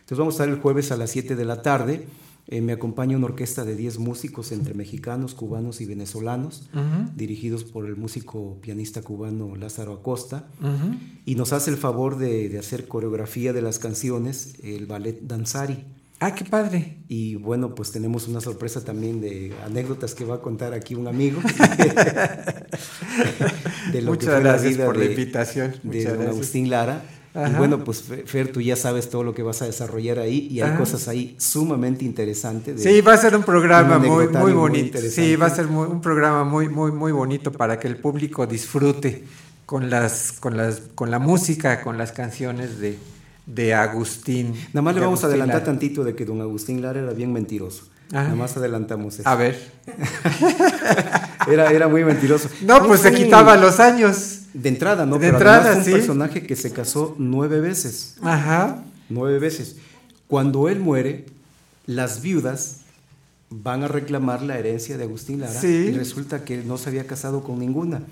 Entonces 0.00 0.18
vamos 0.18 0.34
a 0.34 0.44
estar 0.44 0.48
el 0.48 0.60
jueves 0.60 0.92
a 0.92 0.96
las 0.96 1.10
7 1.10 1.34
de 1.34 1.44
la 1.44 1.62
tarde 1.62 2.06
eh, 2.48 2.60
me 2.60 2.72
acompaña 2.72 3.16
una 3.16 3.26
orquesta 3.26 3.64
de 3.64 3.74
10 3.74 3.98
músicos 3.98 4.52
entre 4.52 4.74
mexicanos, 4.74 5.34
cubanos 5.34 5.80
y 5.80 5.86
venezolanos, 5.86 6.68
dirigidos 7.16 7.64
por 7.64 7.86
el 7.86 7.96
músico 7.96 8.58
pianista 8.60 9.02
cubano 9.02 9.56
Lázaro 9.56 9.94
Acosta, 9.94 10.46
y 11.24 11.34
nos 11.34 11.52
hace 11.52 11.70
el 11.70 11.76
favor 11.76 12.18
de, 12.18 12.56
hacer 12.58 12.86
coreografía 12.86 13.52
de 13.52 13.62
las 13.62 13.78
canciones 13.78 14.54
el 14.62 14.86
ballet 14.86 15.20
Danzari. 15.22 15.84
Ah, 16.18 16.34
qué 16.34 16.46
padre. 16.46 16.96
Y 17.08 17.34
bueno, 17.34 17.74
pues 17.74 17.92
tenemos 17.92 18.26
una 18.26 18.40
sorpresa 18.40 18.82
también 18.82 19.20
de 19.20 19.52
anécdotas 19.66 20.14
que 20.14 20.24
va 20.24 20.36
a 20.36 20.40
contar 20.40 20.72
aquí 20.72 20.94
un 20.94 21.08
amigo. 21.08 21.42
de 23.92 24.02
lo 24.02 24.12
Muchas 24.12 24.40
gracias 24.40 24.78
por 24.78 24.96
la 24.96 25.04
invitación. 25.04 25.74
de 25.82 26.08
Agustín 26.08 26.70
Lara. 26.70 27.02
Y 27.36 27.54
bueno, 27.54 27.84
pues 27.84 28.02
Fer, 28.02 28.50
tú 28.50 28.60
ya 28.60 28.76
sabes 28.76 29.10
todo 29.10 29.22
lo 29.22 29.34
que 29.34 29.42
vas 29.42 29.60
a 29.60 29.66
desarrollar 29.66 30.18
ahí 30.18 30.48
y 30.50 30.60
hay 30.60 30.76
cosas 30.76 31.06
ahí 31.08 31.36
sumamente 31.38 32.04
interesantes. 32.04 32.82
sí, 32.82 33.00
va 33.02 33.14
a 33.14 33.18
ser 33.18 33.36
un 33.36 33.42
programa 33.42 33.98
muy, 33.98 34.28
muy 34.28 34.52
bonito. 34.52 34.98
sí, 34.98 35.36
va 35.36 35.46
a 35.46 35.50
ser 35.50 35.66
un 35.66 36.00
programa 36.00 36.44
muy, 36.44 36.68
muy, 36.68 36.92
muy 36.92 37.12
bonito 37.12 37.52
para 37.52 37.78
que 37.78 37.88
el 37.88 37.98
público 37.98 38.46
disfrute 38.46 39.24
con 39.66 39.90
las, 39.90 40.32
con 40.32 40.56
las, 40.56 40.80
con 40.94 41.10
la 41.10 41.18
música, 41.18 41.82
con 41.82 41.98
las 41.98 42.12
canciones 42.12 42.78
de, 42.78 42.98
de 43.44 43.74
Agustín. 43.74 44.54
Nada 44.72 44.82
más 44.82 44.94
le 44.94 45.00
vamos 45.00 45.22
a 45.24 45.26
adelantar 45.26 45.64
tantito 45.64 46.04
de 46.04 46.14
que 46.14 46.24
don 46.24 46.40
Agustín 46.40 46.80
Lara 46.80 47.00
era 47.00 47.12
bien 47.12 47.32
mentiroso. 47.32 47.84
Nada 48.10 48.34
más 48.34 48.56
adelantamos 48.56 49.18
eso. 49.18 49.28
A 49.28 49.34
ver. 49.34 49.72
era, 51.50 51.72
era 51.72 51.88
muy 51.88 52.04
mentiroso. 52.04 52.48
No, 52.62 52.86
pues 52.86 53.00
se 53.00 53.12
quitaba 53.12 53.56
los 53.56 53.80
años. 53.80 54.35
De 54.56 54.68
entrada, 54.68 55.04
¿no? 55.04 55.18
De 55.18 55.28
entrada, 55.28 55.74
fue 55.82 55.92
un 55.92 55.98
personaje 55.98 56.42
que 56.42 56.56
se 56.56 56.72
casó 56.72 57.14
nueve 57.18 57.60
veces. 57.60 58.16
Ajá. 58.22 58.82
Nueve 59.08 59.38
veces. 59.38 59.76
Cuando 60.28 60.68
él 60.68 60.80
muere, 60.80 61.26
las 61.86 62.22
viudas 62.22 62.78
van 63.50 63.84
a 63.84 63.88
reclamar 63.88 64.42
la 64.42 64.58
herencia 64.58 64.96
de 64.96 65.04
Agustín 65.04 65.40
Lara 65.40 65.60
y 65.62 65.92
resulta 65.92 66.44
que 66.44 66.58
no 66.64 66.78
se 66.78 66.88
había 66.88 67.06
casado 67.06 67.44
con 67.44 67.58
ninguna, 67.58 68.02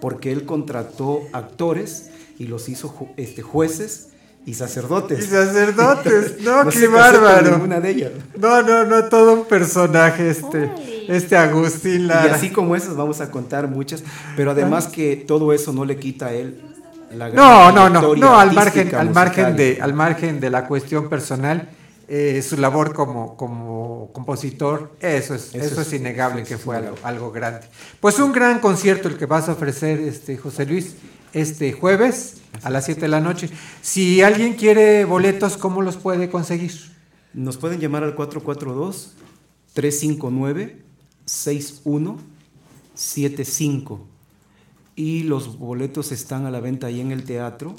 porque 0.00 0.30
él 0.32 0.44
contrató 0.44 1.22
actores 1.32 2.10
y 2.38 2.46
los 2.46 2.68
hizo 2.68 2.94
este, 3.16 3.42
jueces 3.42 4.08
y 4.44 4.54
sacerdotes. 4.54 5.24
Y 5.24 5.28
sacerdotes, 5.28 6.40
no, 6.42 6.68
qué 6.68 6.86
bárbaro. 6.88 7.52
ninguna 7.52 7.80
de 7.80 7.90
ellas. 7.90 8.12
No, 8.36 8.62
no, 8.62 8.84
no, 8.84 9.04
todo 9.04 9.32
un 9.32 9.44
personaje 9.46 10.28
este, 10.28 10.70
este 11.08 11.36
Agustín 11.36 12.08
Lara. 12.08 12.28
Y 12.28 12.30
así 12.30 12.50
como 12.50 12.76
esas 12.76 12.96
vamos 12.96 13.20
a 13.20 13.30
contar 13.30 13.68
muchas, 13.68 14.02
pero 14.36 14.50
además 14.50 14.88
que 14.88 15.16
todo 15.16 15.52
eso 15.52 15.72
no 15.72 15.84
le 15.84 15.96
quita 15.96 16.26
a 16.26 16.32
él 16.32 16.60
la 17.14 17.28
gran 17.28 17.36
No, 17.36 17.72
no, 17.72 17.88
no, 17.88 18.14
no, 18.14 18.38
al 18.38 18.52
margen, 18.52 18.94
al 18.94 19.10
margen 19.10 19.56
de, 19.56 19.78
al 19.80 19.94
margen 19.94 20.40
de 20.40 20.50
la 20.50 20.66
cuestión 20.66 21.08
personal. 21.08 21.68
Eh, 22.06 22.42
su 22.42 22.58
labor 22.58 22.92
como, 22.92 23.34
como 23.34 24.10
compositor, 24.12 24.92
eso 25.00 25.34
es, 25.34 25.54
eso, 25.54 25.80
es, 25.80 25.92
innegable 25.94 26.42
que 26.42 26.58
fue 26.58 26.76
algo, 26.76 26.96
algo, 27.02 27.32
grande. 27.32 27.60
Pues 27.98 28.18
un 28.18 28.30
gran 28.30 28.58
concierto 28.58 29.08
el 29.08 29.16
que 29.16 29.24
vas 29.24 29.48
a 29.48 29.52
ofrecer, 29.52 30.00
este, 30.00 30.36
José 30.36 30.66
Luis, 30.66 30.96
este 31.32 31.72
jueves 31.72 32.42
a 32.62 32.68
las 32.68 32.84
7 32.84 33.00
de 33.00 33.08
la 33.08 33.20
noche. 33.20 33.48
Si 33.80 34.20
alguien 34.20 34.52
quiere 34.52 35.06
boletos, 35.06 35.56
¿cómo 35.56 35.80
los 35.80 35.96
puede 35.96 36.28
conseguir? 36.28 36.72
Nos 37.32 37.56
pueden 37.56 37.80
llamar 37.80 38.04
al 38.04 38.14
442-359-6175. 41.26 44.00
Y 44.96 45.24
los 45.24 45.58
boletos 45.58 46.12
están 46.12 46.46
a 46.46 46.50
la 46.50 46.60
venta 46.60 46.86
ahí 46.86 47.00
en 47.00 47.10
el 47.10 47.24
teatro. 47.24 47.74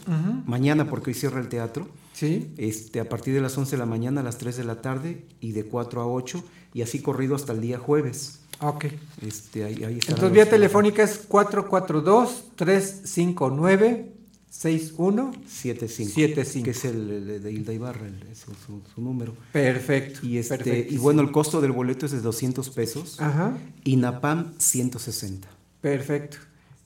Mañana, 0.45 0.89
porque 0.89 1.11
hoy 1.11 1.13
cierra 1.13 1.39
el 1.39 1.47
teatro. 1.47 1.87
Sí. 2.13 2.51
Este, 2.57 2.99
a 2.99 3.09
partir 3.09 3.33
de 3.33 3.41
las 3.41 3.57
11 3.57 3.71
de 3.71 3.77
la 3.77 3.85
mañana 3.85 4.21
a 4.21 4.23
las 4.23 4.37
3 4.37 4.57
de 4.57 4.63
la 4.63 4.81
tarde 4.81 5.25
y 5.41 5.51
de 5.51 5.65
4 5.65 6.01
a 6.01 6.07
8 6.07 6.43
y 6.73 6.81
así 6.81 7.01
corrido 7.01 7.35
hasta 7.35 7.53
el 7.53 7.61
día 7.61 7.77
jueves. 7.77 8.39
Ok. 8.59 8.85
Este, 9.21 9.63
ahí, 9.65 9.83
Entonces, 9.83 10.31
vía 10.31 10.49
telefónica 10.49 11.03
es 11.03 11.29
442-359. 11.29 14.14
6175. 14.57 16.63
Que 16.63 16.71
es 16.71 16.85
el, 16.85 17.43
de 17.43 17.51
Hilda 17.51 17.73
Ibarra, 17.73 18.07
su, 18.33 19.01
número. 19.01 19.35
Perfecto. 19.51 20.25
Y, 20.25 20.37
este, 20.37 20.87
y 20.89 20.97
bueno, 20.97 21.21
el 21.21 21.31
costo 21.31 21.59
del 21.59 21.73
boleto 21.73 22.05
es 22.05 22.13
de 22.13 22.21
200 22.21 22.69
pesos. 22.69 23.19
Ajá. 23.19 23.57
Y 23.83 23.97
NAPAM 23.97 24.53
160. 24.57 25.49
Perfecto. 25.81 26.37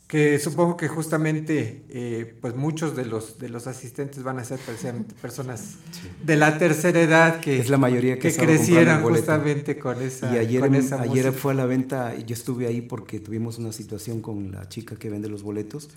que 0.07 0.39
supongo 0.39 0.77
que 0.77 0.88
justamente 0.88 1.83
eh, 1.89 2.35
pues 2.41 2.55
muchos 2.55 2.95
de 2.95 3.05
los 3.05 3.38
de 3.38 3.49
los 3.49 3.67
asistentes 3.67 4.23
van 4.23 4.39
a 4.39 4.43
ser 4.43 4.59
personas 5.21 5.75
de 6.25 6.35
la 6.35 6.57
tercera 6.57 6.99
edad 6.99 7.39
que 7.39 7.59
es 7.59 7.69
la 7.69 7.77
mayoría 7.77 8.17
que, 8.17 8.33
crecieron 8.33 9.03
justamente 9.03 9.77
con 9.77 10.01
esa 10.01 10.33
y 10.33 10.39
ayer, 10.39 10.61
con 10.61 10.75
ayer 10.75 11.31
fue 11.31 11.53
a 11.53 11.55
la 11.55 11.65
venta 11.65 12.17
yo 12.17 12.33
estuve 12.33 12.65
ahí 12.65 12.81
porque 12.81 13.19
tuvimos 13.19 13.59
una 13.59 13.71
situación 13.71 14.21
con 14.21 14.51
la 14.51 14.67
chica 14.67 14.95
que 14.97 15.09
vende 15.09 15.29
los 15.29 15.43
boletos 15.43 15.89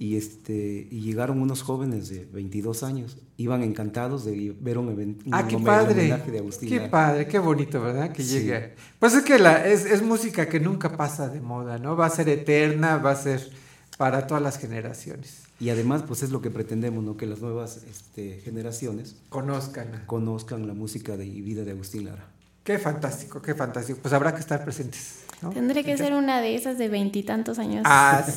y 0.00 0.16
este 0.16 0.88
y 0.90 1.02
llegaron 1.02 1.42
unos 1.42 1.62
jóvenes 1.62 2.08
de 2.08 2.24
22 2.24 2.82
años. 2.82 3.18
Iban 3.36 3.62
encantados 3.62 4.24
de 4.24 4.56
ver 4.58 4.78
un 4.78 4.88
evento 4.88 5.26
ah 5.30 5.46
qué 5.46 5.58
padre. 5.58 6.18
qué 6.66 6.80
padre 6.80 7.28
qué 7.28 7.38
bonito 7.38 7.82
verdad 7.82 8.10
que 8.10 8.24
llegue. 8.24 8.74
Pues 8.98 9.12
es 9.12 9.22
que 9.22 9.38
la 9.38 9.68
es, 9.68 9.84
es 9.84 10.00
música 10.00 10.48
que 10.48 10.58
nunca 10.58 10.96
pasa 10.96 11.28
de 11.28 11.42
moda 11.42 11.78
no 11.78 11.96
va 11.96 12.06
a 12.06 12.10
ser 12.10 12.30
eterna 12.30 12.96
va 12.96 13.10
a 13.10 13.16
ser 13.16 13.50
para 13.98 14.26
todas 14.26 14.42
las 14.42 14.58
generaciones. 14.58 15.42
Y 15.60 15.68
además 15.68 16.02
pues 16.08 16.22
es 16.22 16.30
lo 16.30 16.40
que 16.40 16.50
pretendemos 16.50 17.04
no 17.04 17.18
que 17.18 17.26
las 17.26 17.42
nuevas 17.42 17.82
este, 17.88 18.40
generaciones 18.42 19.16
conozcan 19.28 20.04
conozcan 20.06 20.66
la 20.66 20.72
música 20.72 21.18
de 21.18 21.26
y 21.26 21.42
vida 21.42 21.62
de 21.62 21.72
Agustín 21.72 22.06
Lara. 22.06 22.26
Qué 22.64 22.78
fantástico 22.78 23.42
qué 23.42 23.54
fantástico. 23.54 23.98
Pues 24.00 24.14
habrá 24.14 24.32
que 24.32 24.40
estar 24.40 24.64
presentes 24.64 25.24
Tendré 25.54 25.84
que 25.84 25.96
ser 25.96 26.12
una 26.12 26.40
de 26.40 26.54
esas 26.54 26.76
de 26.76 26.88
veintitantos 26.88 27.58
años 27.58 27.86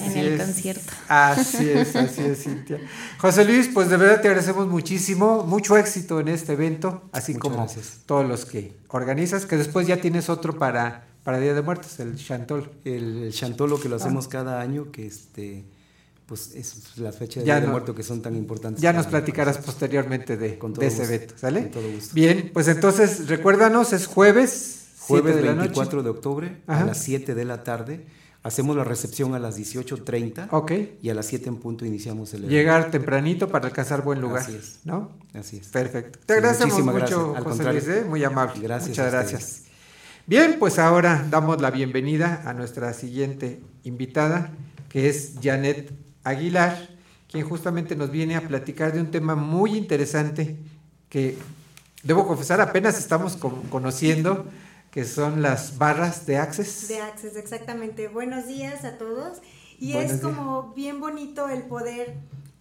en 0.06 0.18
el 0.18 0.38
concierto. 0.38 0.94
Así 1.10 1.70
es, 1.70 1.96
así 1.96 2.22
es, 2.22 2.44
Cintia. 2.44 2.80
José 3.18 3.44
Luis, 3.44 3.70
pues 3.74 3.90
de 3.90 3.98
verdad 3.98 4.22
te 4.22 4.30
agradecemos 4.30 4.68
muchísimo, 4.68 5.44
mucho 5.44 5.76
éxito 5.76 6.22
en 6.22 6.30
este 6.30 6.54
evento, 6.54 7.04
así 7.12 7.36
como 7.36 7.68
todos 8.06 8.28
los 8.28 8.46
que 8.46 8.74
organizas, 8.88 9.46
que 9.46 9.58
después 9.58 9.86
ya 9.86 9.98
tienes 9.98 10.30
otro 10.30 10.58
para, 10.58 11.04
para 11.24 11.40
Día 11.40 11.54
de 11.54 11.62
Muertos, 11.62 12.00
el 12.00 12.16
Chantol. 12.16 12.72
El, 12.86 13.32
Chantolo 13.34 13.80
que 13.82 13.90
lo 13.90 13.98
hacemos 13.98 14.28
ah. 14.28 14.30
cada 14.32 14.62
año, 14.62 14.92
que 14.92 15.06
este 15.06 15.66
pues 16.26 16.56
es 16.56 16.98
la 16.98 17.12
fecha 17.12 17.42
de 17.42 17.46
Día 17.46 17.60
de 17.60 17.68
Muertos 17.68 17.94
que 17.96 18.04
son 18.04 18.22
tan 18.22 18.36
importantes. 18.38 18.82
Ya 18.82 18.94
nos 18.94 19.08
platicarás 19.08 19.58
posteriormente 19.58 20.38
de, 20.38 20.58
ese 20.80 21.04
evento, 21.04 21.34
¿sale? 21.38 21.70
Bien, 22.14 22.50
pues 22.54 22.70
entonces 22.70 23.28
recuérdanos, 23.28 23.92
es 23.92 24.08
jueves 24.08 24.83
Jueves 25.08 25.42
24 25.42 26.04
de 26.04 26.10
octubre 26.10 26.62
a 26.68 26.84
las 26.84 26.98
7 27.00 27.36
de 27.36 27.46
la 27.46 27.64
tarde. 27.64 28.06
Hacemos 28.42 28.76
la 28.76 28.84
recepción 28.84 29.36
a 29.36 29.40
las 29.40 29.58
18.30 29.58 30.50
Ok. 30.52 30.72
y 31.02 31.10
a 31.10 31.14
las 31.14 31.26
7 31.28 31.48
en 31.48 31.58
punto 31.58 31.86
iniciamos 31.86 32.34
el 32.34 32.42
evento. 32.42 32.54
Llegar 32.54 32.92
tempranito 32.92 33.48
para 33.48 33.68
alcanzar 33.68 34.02
buen 34.04 34.20
lugar. 34.20 34.44
Así 34.44 34.56
es. 34.56 34.80
¿No? 34.84 35.12
Así 35.34 35.58
es. 35.58 35.70
Perfecto. 35.70 36.20
Te 36.26 36.34
agradecemos 36.34 36.84
mucho, 36.84 37.36
José 37.42 37.64
Luis, 37.72 37.88
¿eh? 37.88 38.06
muy 38.08 38.24
amable. 38.24 38.62
Gracias. 38.62 38.90
Muchas 38.90 39.12
gracias. 39.12 39.64
Bien, 40.26 40.58
pues 40.60 40.80
ahora 40.80 41.26
damos 41.30 41.62
la 41.62 41.72
bienvenida 41.72 42.44
a 42.46 42.54
nuestra 42.54 42.94
siguiente 42.94 43.62
invitada, 43.84 44.52
que 44.90 45.10
es 45.10 45.34
Janet 45.42 45.92
Aguilar, 46.24 46.90
quien 47.30 47.48
justamente 47.48 47.96
nos 47.96 48.10
viene 48.10 48.36
a 48.36 48.42
platicar 48.48 48.94
de 48.94 49.02
un 49.02 49.12
tema 49.12 49.36
muy 49.36 49.76
interesante 49.76 50.58
que, 51.10 51.38
debo 52.04 52.28
confesar, 52.28 52.62
apenas 52.62 52.98
estamos 52.98 53.38
conociendo 53.70 54.46
que 54.94 55.06
son 55.06 55.42
las 55.42 55.80
barras 55.80 56.28
de 56.28 56.38
Access. 56.38 56.88
De 56.88 57.02
Access, 57.02 57.36
exactamente. 57.36 58.08
Buenos 58.08 58.46
días 58.46 58.86
a 58.86 59.00
todos. 59.00 59.40
Y 59.80 59.94
es 59.94 60.22
como 60.22 60.72
bien 60.76 61.00
bonito 61.02 61.50
el 61.50 61.64
poder 61.64 62.16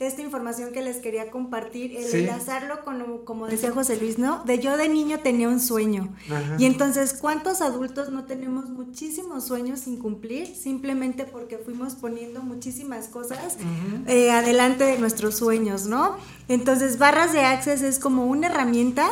esta 0.07 0.21
información 0.21 0.73
que 0.73 0.83
les 0.83 0.97
quería 0.97 1.31
compartir, 1.31 1.97
el 1.97 2.13
enlazarlo 2.13 2.85
con, 2.85 3.25
como 3.25 3.47
decía 3.47 3.71
José 3.71 3.97
Luis, 3.97 4.19
¿no? 4.19 4.43
De 4.45 4.59
yo 4.59 4.77
de 4.77 4.89
niño 4.89 5.21
tenía 5.21 5.49
un 5.49 5.61
sueño. 5.61 6.13
Y 6.59 6.65
entonces, 6.65 7.13
¿cuántos 7.13 7.61
adultos 7.61 8.11
no 8.11 8.25
tenemos 8.25 8.69
muchísimos 8.69 9.45
sueños 9.45 9.81
sin 9.81 9.99
cumplir? 9.99 10.49
Simplemente 10.49 11.25
porque 11.25 11.59
fuimos 11.59 11.95
poniendo 11.95 12.43
muchísimas 12.43 13.09
cosas 13.09 13.57
eh, 14.07 14.33
adelante 14.33 14.85
de 14.85 14.99
nuestros 14.99 15.37
sueños, 15.37 15.87
¿no? 15.87 16.17
Entonces, 16.49 16.99
Barras 16.99 17.33
de 17.33 17.43
Access 17.43 17.83
es 17.83 17.99
como 17.99 18.27
una 18.27 18.49
herramienta 18.49 19.09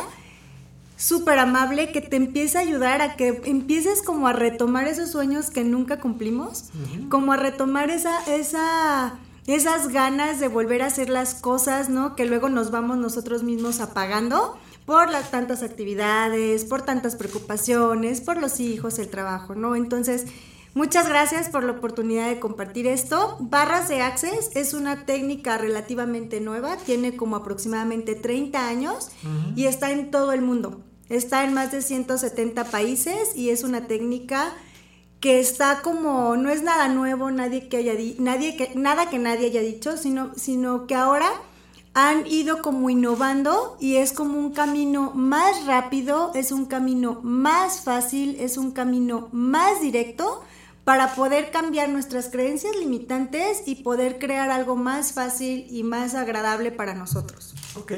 súper 1.01 1.39
amable 1.39 1.91
que 1.91 1.99
te 1.99 2.15
empieza 2.15 2.59
a 2.59 2.61
ayudar 2.61 3.01
a 3.01 3.15
que 3.15 3.41
empieces 3.45 4.03
como 4.03 4.27
a 4.27 4.33
retomar 4.33 4.87
esos 4.87 5.09
sueños 5.09 5.49
que 5.49 5.63
nunca 5.63 5.99
cumplimos, 5.99 6.65
como 7.09 7.33
a 7.33 7.37
retomar 7.37 7.89
esa, 7.89 8.23
esa, 8.25 9.15
esas 9.47 9.87
ganas 9.87 10.39
de 10.39 10.47
volver 10.47 10.83
a 10.83 10.87
hacer 10.87 11.09
las 11.09 11.33
cosas, 11.33 11.89
¿no? 11.89 12.15
Que 12.15 12.25
luego 12.25 12.49
nos 12.49 12.69
vamos 12.69 12.99
nosotros 12.99 13.41
mismos 13.41 13.79
apagando 13.79 14.59
por 14.85 15.09
las 15.09 15.31
tantas 15.31 15.63
actividades, 15.63 16.65
por 16.65 16.83
tantas 16.83 17.15
preocupaciones, 17.15 18.21
por 18.21 18.39
los 18.39 18.59
hijos, 18.59 18.99
el 18.99 19.09
trabajo, 19.09 19.55
¿no? 19.55 19.75
Entonces, 19.75 20.27
Muchas 20.73 21.09
gracias 21.09 21.49
por 21.49 21.65
la 21.65 21.73
oportunidad 21.73 22.29
de 22.29 22.39
compartir 22.39 22.87
esto. 22.87 23.35
Barras 23.41 23.89
de 23.89 24.01
Access 24.01 24.51
es 24.55 24.73
una 24.73 25.05
técnica 25.05 25.57
relativamente 25.57 26.39
nueva, 26.39 26.77
tiene 26.77 27.17
como 27.17 27.35
aproximadamente 27.35 28.15
30 28.15 28.69
años 28.69 29.09
y 29.57 29.65
está 29.65 29.91
en 29.91 30.11
todo 30.11 30.31
el 30.31 30.41
mundo. 30.41 30.81
Está 31.11 31.43
en 31.43 31.53
más 31.53 31.73
de 31.73 31.81
170 31.81 32.63
países 32.65 33.35
y 33.35 33.49
es 33.49 33.63
una 33.65 33.85
técnica 33.85 34.53
que 35.19 35.41
está 35.41 35.81
como, 35.81 36.37
no 36.37 36.49
es 36.49 36.63
nada 36.63 36.87
nuevo, 36.87 37.29
nadie 37.31 37.67
que 37.67 37.77
haya 37.77 37.93
nadie 38.17 38.55
que, 38.55 38.71
nada 38.75 39.09
que 39.09 39.19
nadie 39.19 39.47
haya 39.47 39.61
dicho, 39.61 39.97
sino, 39.97 40.33
sino 40.35 40.87
que 40.87 40.95
ahora 40.95 41.29
han 41.93 42.25
ido 42.27 42.61
como 42.61 42.89
innovando 42.89 43.77
y 43.81 43.97
es 43.97 44.13
como 44.13 44.39
un 44.39 44.53
camino 44.53 45.11
más 45.13 45.65
rápido, 45.65 46.31
es 46.33 46.53
un 46.53 46.65
camino 46.65 47.19
más 47.23 47.81
fácil, 47.81 48.37
es 48.39 48.57
un 48.57 48.71
camino 48.71 49.27
más 49.33 49.81
directo 49.81 50.41
para 50.85 51.13
poder 51.13 51.51
cambiar 51.51 51.89
nuestras 51.89 52.29
creencias 52.29 52.75
limitantes 52.77 53.63
y 53.65 53.75
poder 53.75 54.17
crear 54.17 54.49
algo 54.49 54.77
más 54.77 55.11
fácil 55.11 55.67
y 55.69 55.83
más 55.83 56.15
agradable 56.15 56.71
para 56.71 56.95
nosotros. 56.95 57.53
Ok. 57.75 57.91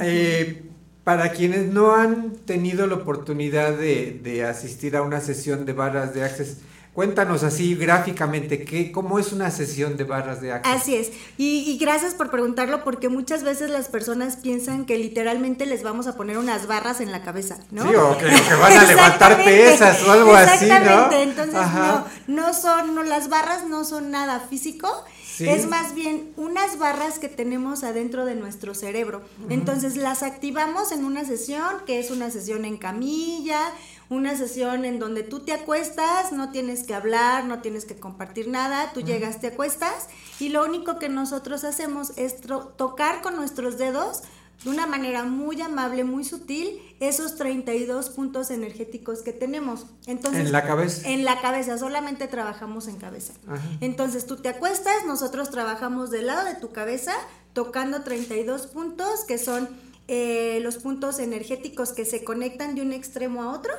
Eh, 0.00 0.71
para 1.04 1.32
quienes 1.32 1.66
no 1.72 1.94
han 1.94 2.32
tenido 2.44 2.86
la 2.86 2.94
oportunidad 2.94 3.72
de, 3.72 4.44
asistir 4.48 4.96
a 4.96 5.02
una 5.02 5.20
sesión 5.20 5.64
de 5.64 5.72
barras 5.72 6.14
de 6.14 6.24
Access, 6.24 6.58
Cuéntanos 6.92 7.42
así 7.42 7.74
gráficamente, 7.74 8.64
¿qué, 8.64 8.92
¿cómo 8.92 9.18
es 9.18 9.32
una 9.32 9.50
sesión 9.50 9.96
de 9.96 10.04
barras 10.04 10.42
de 10.42 10.52
Access? 10.52 10.74
Así 10.74 10.94
es, 10.94 11.10
y, 11.38 11.78
gracias 11.78 12.12
por 12.12 12.30
preguntarlo 12.30 12.84
porque 12.84 13.08
muchas 13.08 13.44
veces 13.44 13.70
las 13.70 13.88
personas 13.88 14.36
piensan 14.36 14.84
que 14.84 14.98
literalmente 14.98 15.64
les 15.64 15.82
vamos 15.82 16.06
a 16.06 16.18
poner 16.18 16.36
unas 16.36 16.66
barras 16.66 17.00
en 17.00 17.10
la 17.10 17.22
cabeza, 17.22 17.56
¿no? 17.70 17.88
Sí, 17.88 17.94
o 17.94 18.18
que, 18.18 18.26
van 18.26 18.76
a 18.76 18.84
levantar 18.86 19.42
pesas 19.42 20.06
o 20.06 20.12
algo 20.12 20.34
así, 20.34 20.66
¿no? 20.66 20.74
Exactamente, 20.76 21.22
entonces 21.22 21.54
no, 21.54 22.04
no 22.26 22.52
son, 22.52 22.94
no, 22.94 23.02
las 23.04 23.30
barras 23.30 23.66
no 23.66 23.86
son 23.86 24.10
nada 24.10 24.40
físico, 24.40 25.06
es 25.38 25.66
más 25.66 25.94
bien 25.94 26.32
unas 26.36 26.78
barras 26.78 27.18
que 27.18 27.28
tenemos 27.28 27.84
adentro 27.84 28.24
de 28.24 28.34
nuestro 28.34 28.74
cerebro. 28.74 29.22
Entonces 29.48 29.96
las 29.96 30.22
activamos 30.22 30.92
en 30.92 31.04
una 31.04 31.24
sesión, 31.24 31.84
que 31.86 31.98
es 31.98 32.10
una 32.10 32.30
sesión 32.30 32.64
en 32.64 32.76
camilla, 32.76 33.72
una 34.08 34.36
sesión 34.36 34.84
en 34.84 34.98
donde 34.98 35.22
tú 35.22 35.40
te 35.40 35.52
acuestas, 35.52 36.32
no 36.32 36.50
tienes 36.50 36.84
que 36.84 36.94
hablar, 36.94 37.44
no 37.44 37.60
tienes 37.60 37.84
que 37.84 37.96
compartir 37.96 38.48
nada, 38.48 38.92
tú 38.92 39.00
llegas, 39.00 39.40
te 39.40 39.48
acuestas 39.48 40.08
y 40.38 40.50
lo 40.50 40.64
único 40.64 40.98
que 40.98 41.08
nosotros 41.08 41.64
hacemos 41.64 42.12
es 42.16 42.36
tocar 42.76 43.22
con 43.22 43.36
nuestros 43.36 43.78
dedos 43.78 44.22
de 44.64 44.70
una 44.70 44.86
manera 44.86 45.24
muy 45.24 45.60
amable, 45.60 46.04
muy 46.04 46.24
sutil, 46.24 46.80
esos 47.00 47.36
32 47.36 48.10
puntos 48.10 48.50
energéticos 48.50 49.22
que 49.22 49.32
tenemos. 49.32 49.86
Entonces, 50.06 50.46
en 50.46 50.52
la 50.52 50.64
cabeza. 50.64 51.08
En 51.08 51.24
la 51.24 51.40
cabeza, 51.40 51.78
solamente 51.78 52.28
trabajamos 52.28 52.86
en 52.86 52.96
cabeza. 52.96 53.32
Entonces 53.80 54.26
tú 54.26 54.36
te 54.36 54.48
acuestas, 54.48 55.04
nosotros 55.06 55.50
trabajamos 55.50 56.10
del 56.10 56.28
lado 56.28 56.44
de 56.44 56.54
tu 56.54 56.70
cabeza, 56.70 57.12
tocando 57.52 58.02
32 58.02 58.68
puntos 58.68 59.24
que 59.26 59.38
son 59.38 59.68
eh, 60.08 60.60
los 60.62 60.76
puntos 60.76 61.18
energéticos 61.18 61.92
que 61.92 62.04
se 62.04 62.22
conectan 62.22 62.74
de 62.74 62.82
un 62.82 62.92
extremo 62.92 63.42
a 63.42 63.52
otro. 63.52 63.72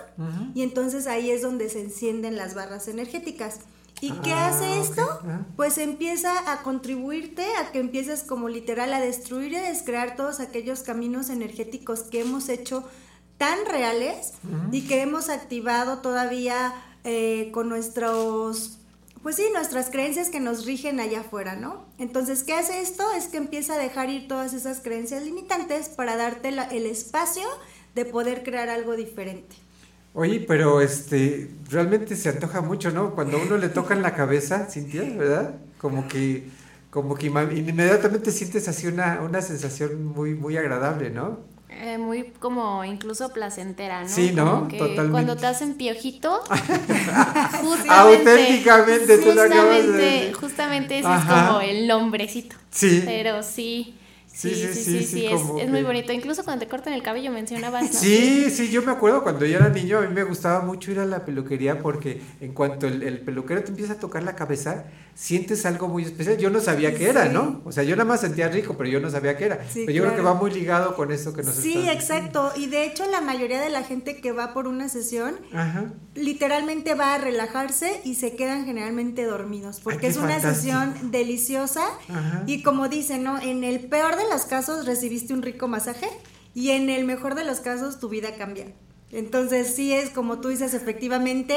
Y 0.53 0.63
entonces 0.63 1.07
ahí 1.07 1.31
es 1.31 1.41
donde 1.41 1.69
se 1.69 1.81
encienden 1.81 2.35
las 2.35 2.55
barras 2.55 2.87
energéticas. 2.87 3.59
¿Y 4.01 4.11
qué 4.21 4.33
ah, 4.33 4.49
hace 4.49 4.79
esto? 4.79 5.01
Ah. 5.25 5.41
Pues 5.55 5.77
empieza 5.77 6.51
a 6.51 6.61
contribuirte 6.61 7.45
a 7.57 7.71
que 7.71 7.79
empieces 7.79 8.23
como 8.23 8.49
literal 8.49 8.93
a 8.93 8.99
destruir 8.99 9.53
y 9.53 9.59
descrear 9.59 10.15
todos 10.15 10.39
aquellos 10.39 10.81
caminos 10.81 11.29
energéticos 11.29 12.01
que 12.01 12.21
hemos 12.21 12.49
hecho 12.49 12.83
tan 13.37 13.65
reales 13.65 14.33
y 14.71 14.81
que 14.87 15.01
hemos 15.01 15.29
activado 15.29 15.99
todavía 15.99 16.73
eh, 17.03 17.49
con 17.51 17.67
nuestros, 17.67 18.79
pues 19.21 19.35
sí, 19.35 19.43
nuestras 19.53 19.89
creencias 19.89 20.29
que 20.29 20.39
nos 20.39 20.65
rigen 20.65 20.99
allá 20.99 21.21
afuera, 21.21 21.55
¿no? 21.55 21.85
Entonces, 21.97 22.43
¿qué 22.43 22.53
hace 22.53 22.81
esto? 22.81 23.03
Es 23.11 23.27
que 23.27 23.37
empieza 23.37 23.73
a 23.73 23.77
dejar 23.77 24.09
ir 24.09 24.27
todas 24.27 24.53
esas 24.53 24.79
creencias 24.79 25.23
limitantes 25.23 25.89
para 25.89 26.15
darte 26.15 26.49
el 26.49 26.85
espacio 26.85 27.47
de 27.95 28.05
poder 28.05 28.43
crear 28.43 28.69
algo 28.69 28.95
diferente. 28.95 29.62
Oye, 30.15 30.45
pero 30.47 30.79
este, 30.81 31.49
realmente 31.69 32.15
se 32.15 32.29
antoja 32.29 32.61
mucho, 32.61 32.91
¿no? 32.91 33.15
Cuando 33.15 33.41
uno 33.41 33.57
le 33.57 33.69
toca 33.69 33.95
en 33.95 34.03
la 34.03 34.13
cabeza, 34.13 34.67
Cintia, 34.69 35.01
¿verdad? 35.01 35.55
Como 35.79 36.07
que, 36.07 36.47
como 36.91 37.15
que 37.15 37.27
inmediatamente 37.27 38.31
sientes 38.31 38.67
así 38.67 38.85
una, 38.85 39.21
una 39.21 39.41
sensación 39.41 40.05
muy, 40.05 40.35
muy 40.35 40.55
agradable, 40.55 41.09
¿no? 41.09 41.39
Eh, 41.81 41.97
muy 41.97 42.31
como 42.39 42.85
incluso 42.85 43.33
placentera, 43.33 44.03
¿no? 44.03 44.09
Sí, 44.09 44.31
¿no? 44.31 44.67
Totalmente. 44.67 45.11
Cuando 45.11 45.35
te 45.35 45.47
hacen 45.47 45.73
piojito, 45.73 46.41
justamente, 47.63 47.89
auténticamente 47.89 49.17
tú 49.17 49.33
lo 49.33 49.41
acabas 49.41 49.87
de 49.87 50.33
Justamente 50.39 50.99
ese 50.99 51.11
es 51.11 51.23
como 51.23 51.61
el 51.61 51.87
nombrecito. 51.87 52.55
Sí. 52.69 53.01
Pero 53.03 53.41
sí. 53.41 53.95
Sí, 54.33 54.55
sí, 54.55 54.73
sí, 54.73 55.03
sí, 55.03 55.25
es, 55.27 55.69
muy 55.69 55.83
bonito. 55.83 56.11
Incluso 56.11 56.43
cuando 56.43 56.65
te 56.65 56.69
cortan 56.69 56.93
el 56.93 57.03
cabello 57.03 57.31
mencionabas. 57.31 57.87
Sí, 57.91 58.49
sí, 58.49 58.71
yo 58.71 58.81
me 58.81 58.91
acuerdo 58.91 59.21
cuando 59.21 59.45
yo 59.45 59.57
era 59.57 59.69
niño, 59.69 59.99
a 59.99 60.01
mí 60.01 60.07
me 60.11 60.23
gustaba 60.23 60.61
mucho 60.61 60.91
ir 60.91 60.99
a 60.99 61.05
la 61.05 61.23
peluquería 61.23 61.79
porque 61.79 62.19
en 62.41 62.51
cuanto 62.53 62.87
el, 62.87 63.19
peluquero 63.19 63.63
te 63.63 63.69
empieza 63.69 63.93
a 63.93 63.99
tocar 63.99 64.23
la 64.23 64.35
cabeza, 64.35 64.85
sientes 65.13 65.67
algo 65.67 65.87
muy 65.87 66.03
especial. 66.03 66.37
Yo 66.37 66.49
no 66.49 66.59
sabía 66.59 66.95
qué 66.95 67.09
era, 67.09 67.25
¿no? 67.25 67.61
O 67.63 67.71
sea, 67.71 67.83
yo 67.83 67.95
nada 67.95 68.09
más 68.09 68.21
sentía 68.21 68.49
rico, 68.49 68.75
pero 68.75 68.89
yo 68.89 68.99
no 68.99 69.11
sabía 69.11 69.37
qué 69.37 69.45
era. 69.45 69.59
pero 69.71 69.91
yo 69.91 70.01
creo 70.01 70.15
que 70.15 70.21
va 70.21 70.33
muy 70.33 70.49
ligado 70.49 70.95
con 70.95 71.11
eso 71.11 71.33
que 71.33 71.43
nos 71.43 71.53
Sí, 71.53 71.87
exacto. 71.87 72.51
Y 72.55 72.65
de 72.65 72.85
hecho, 72.85 73.05
la 73.11 73.21
mayoría 73.21 73.61
de 73.61 73.69
la 73.69 73.83
gente 73.83 74.19
que 74.19 74.31
va 74.31 74.53
por 74.55 74.67
una 74.67 74.89
sesión, 74.89 75.35
literalmente 76.15 76.95
va 76.95 77.13
a 77.13 77.17
relajarse 77.19 78.01
y 78.03 78.15
se 78.15 78.35
quedan 78.35 78.65
generalmente 78.65 79.25
dormidos, 79.25 79.79
porque 79.79 80.07
es 80.07 80.17
una 80.17 80.39
sesión 80.39 81.11
deliciosa. 81.11 81.85
Y 82.47 82.63
como 82.63 82.89
dicen, 82.89 83.23
¿no? 83.23 83.39
En 83.39 83.63
el 83.63 83.81
peor 83.81 84.15
de 84.15 84.22
los 84.29 84.45
casos 84.45 84.85
recibiste 84.85 85.33
un 85.33 85.41
rico 85.41 85.67
masaje 85.67 86.09
y 86.53 86.71
en 86.71 86.89
el 86.89 87.05
mejor 87.05 87.35
de 87.35 87.43
los 87.43 87.59
casos 87.59 87.99
tu 87.99 88.09
vida 88.09 88.35
cambia. 88.35 88.67
Entonces 89.13 89.75
sí 89.75 89.93
es 89.93 90.09
como 90.09 90.39
tú 90.39 90.47
dices, 90.47 90.73
efectivamente, 90.73 91.55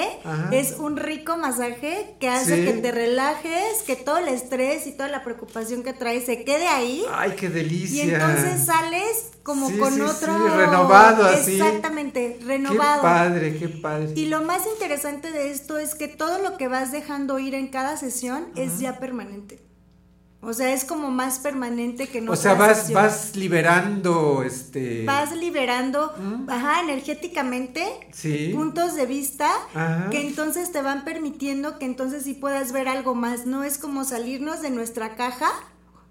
es 0.52 0.72
un 0.72 0.98
rico 0.98 1.38
masaje 1.38 2.14
que 2.20 2.28
hace 2.28 2.66
que 2.66 2.74
te 2.74 2.92
relajes, 2.92 3.82
que 3.86 3.96
todo 3.96 4.18
el 4.18 4.28
estrés 4.28 4.86
y 4.86 4.92
toda 4.92 5.08
la 5.08 5.24
preocupación 5.24 5.82
que 5.82 5.94
traes 5.94 6.26
se 6.26 6.44
quede 6.44 6.68
ahí. 6.68 7.02
Ay, 7.10 7.32
qué 7.34 7.48
delicia. 7.48 8.04
Y 8.04 8.10
entonces 8.10 8.66
sales 8.66 9.30
como 9.42 9.70
con 9.78 9.98
otro 10.02 10.54
renovado 10.54 11.24
así. 11.24 11.54
Exactamente, 11.54 12.38
renovado. 12.44 13.00
Qué 13.00 13.08
padre, 13.08 13.56
qué 13.58 13.68
padre. 13.70 14.12
Y 14.14 14.26
lo 14.26 14.42
más 14.42 14.66
interesante 14.66 15.32
de 15.32 15.50
esto 15.50 15.78
es 15.78 15.94
que 15.94 16.08
todo 16.08 16.38
lo 16.42 16.58
que 16.58 16.68
vas 16.68 16.92
dejando 16.92 17.38
ir 17.38 17.54
en 17.54 17.68
cada 17.68 17.96
sesión 17.96 18.48
es 18.54 18.80
ya 18.80 18.98
permanente. 18.98 19.65
O 20.42 20.52
sea, 20.52 20.72
es 20.72 20.84
como 20.84 21.10
más 21.10 21.38
permanente 21.40 22.08
que 22.08 22.20
no. 22.20 22.32
O 22.32 22.36
sea, 22.36 22.54
vas, 22.54 22.92
vas 22.92 23.34
liberando 23.34 24.42
este. 24.42 25.04
Vas 25.04 25.34
liberando, 25.34 26.12
¿Mm? 26.18 26.48
ajá, 26.48 26.80
energéticamente 26.82 27.84
sí. 28.12 28.52
puntos 28.54 28.94
de 28.94 29.06
vista 29.06 29.50
que 30.10 30.20
entonces 30.20 30.70
te 30.72 30.82
van 30.82 31.04
permitiendo 31.04 31.78
que 31.78 31.86
entonces 31.86 32.24
sí 32.24 32.34
puedas 32.34 32.72
ver 32.72 32.88
algo 32.88 33.14
más. 33.14 33.46
No 33.46 33.64
es 33.64 33.78
como 33.78 34.04
salirnos 34.04 34.62
de 34.62 34.70
nuestra 34.70 35.16
caja 35.16 35.50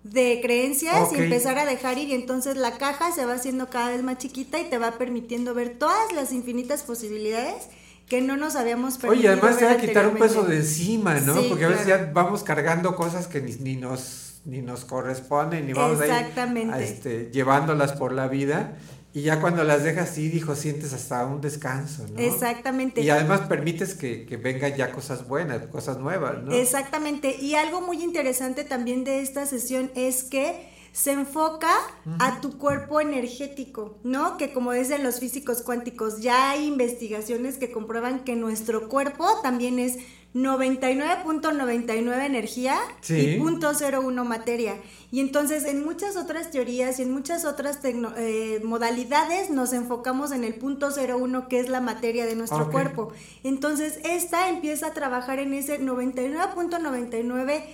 de 0.03 0.39
creencias 0.41 1.11
y 1.13 1.17
empezar 1.17 1.57
a 1.57 1.65
dejar 1.65 1.97
ir 1.97 2.09
y 2.09 2.13
entonces 2.13 2.57
la 2.57 2.77
caja 2.77 3.11
se 3.11 3.25
va 3.25 3.33
haciendo 3.33 3.69
cada 3.69 3.89
vez 3.89 4.03
más 4.03 4.19
chiquita 4.19 4.59
y 4.59 4.69
te 4.69 4.77
va 4.77 4.99
permitiendo 4.99 5.53
ver 5.55 5.79
todas 5.79 6.11
las 6.13 6.31
infinitas 6.31 6.83
posibilidades 6.83 7.69
que 8.07 8.21
no 8.21 8.37
nos 8.37 8.55
habíamos 8.55 8.97
permitido. 8.97 9.33
Oye, 9.33 9.39
además 9.39 9.57
te 9.57 9.65
va 9.65 9.71
a 9.71 9.77
quitar 9.77 10.07
un 10.07 10.17
peso 10.17 10.43
de 10.43 10.57
encima, 10.57 11.19
¿no? 11.19 11.41
Porque 11.49 11.65
a 11.65 11.69
veces 11.69 11.87
ya 11.87 12.11
vamos 12.13 12.43
cargando 12.43 12.95
cosas 12.95 13.27
que 13.27 13.41
ni, 13.41 13.53
ni 13.55 13.75
nos 13.75 14.25
ni 14.45 14.61
nos 14.61 14.85
corresponden, 14.85 15.65
ni 15.65 15.73
vamos 15.73 15.99
a 15.99 16.05
ir 16.05 16.71
este, 16.79 17.31
llevándolas 17.31 17.93
por 17.93 18.11
la 18.11 18.27
vida. 18.27 18.77
Y 19.11 19.21
ya 19.21 19.39
cuando 19.39 19.63
las 19.63 19.83
dejas 19.83 20.09
así, 20.11 20.27
dijo, 20.27 20.55
sientes 20.55 20.93
hasta 20.93 21.25
un 21.25 21.39
descanso, 21.39 22.05
¿no? 22.13 22.19
Exactamente. 22.19 23.01
Y 23.01 23.09
además 23.09 23.41
permites 23.41 23.95
que, 23.95 24.25
que 24.25 24.37
vengan 24.37 24.75
ya 24.75 24.91
cosas 24.91 25.27
buenas, 25.27 25.65
cosas 25.67 25.97
nuevas, 25.97 26.43
¿no? 26.43 26.51
Exactamente. 26.51 27.35
Y 27.39 27.55
algo 27.55 27.81
muy 27.81 28.03
interesante 28.03 28.65
también 28.65 29.03
de 29.05 29.21
esta 29.21 29.45
sesión 29.45 29.89
es 29.95 30.23
que 30.23 30.74
se 30.95 31.11
enfoca 31.11 31.75
a 32.19 32.39
tu 32.39 32.57
cuerpo 32.57 33.01
energético, 33.01 33.99
¿no? 34.05 34.37
Que 34.37 34.53
como 34.53 34.71
dicen 34.71 35.03
los 35.03 35.19
físicos 35.19 35.61
cuánticos, 35.61 36.21
ya 36.21 36.51
hay 36.51 36.67
investigaciones 36.67 37.57
que 37.57 37.69
comprueban 37.69 38.23
que 38.23 38.37
nuestro 38.37 38.87
cuerpo 38.87 39.27
también 39.43 39.77
es 39.77 39.97
99.99 40.33 42.25
energía 42.25 42.77
y 43.09 43.37
.01 43.37 44.23
materia. 44.23 44.75
Y 45.11 45.19
entonces 45.19 45.65
en 45.65 45.83
muchas 45.83 46.15
otras 46.15 46.49
teorías 46.49 46.97
y 46.99 47.01
en 47.01 47.11
muchas 47.11 47.43
otras 47.43 47.79
eh, 47.83 48.61
modalidades 48.63 49.49
nos 49.49 49.73
enfocamos 49.73 50.31
en 50.31 50.45
el 50.45 50.57
.01 50.61 51.47
que 51.49 51.59
es 51.59 51.67
la 51.67 51.81
materia 51.81 52.25
de 52.25 52.37
nuestro 52.37 52.71
cuerpo. 52.71 53.11
Entonces 53.43 53.99
esta 54.05 54.47
empieza 54.47 54.87
a 54.87 54.93
trabajar 54.93 55.39
en 55.39 55.53
ese 55.53 55.81
99.99% 55.81 57.65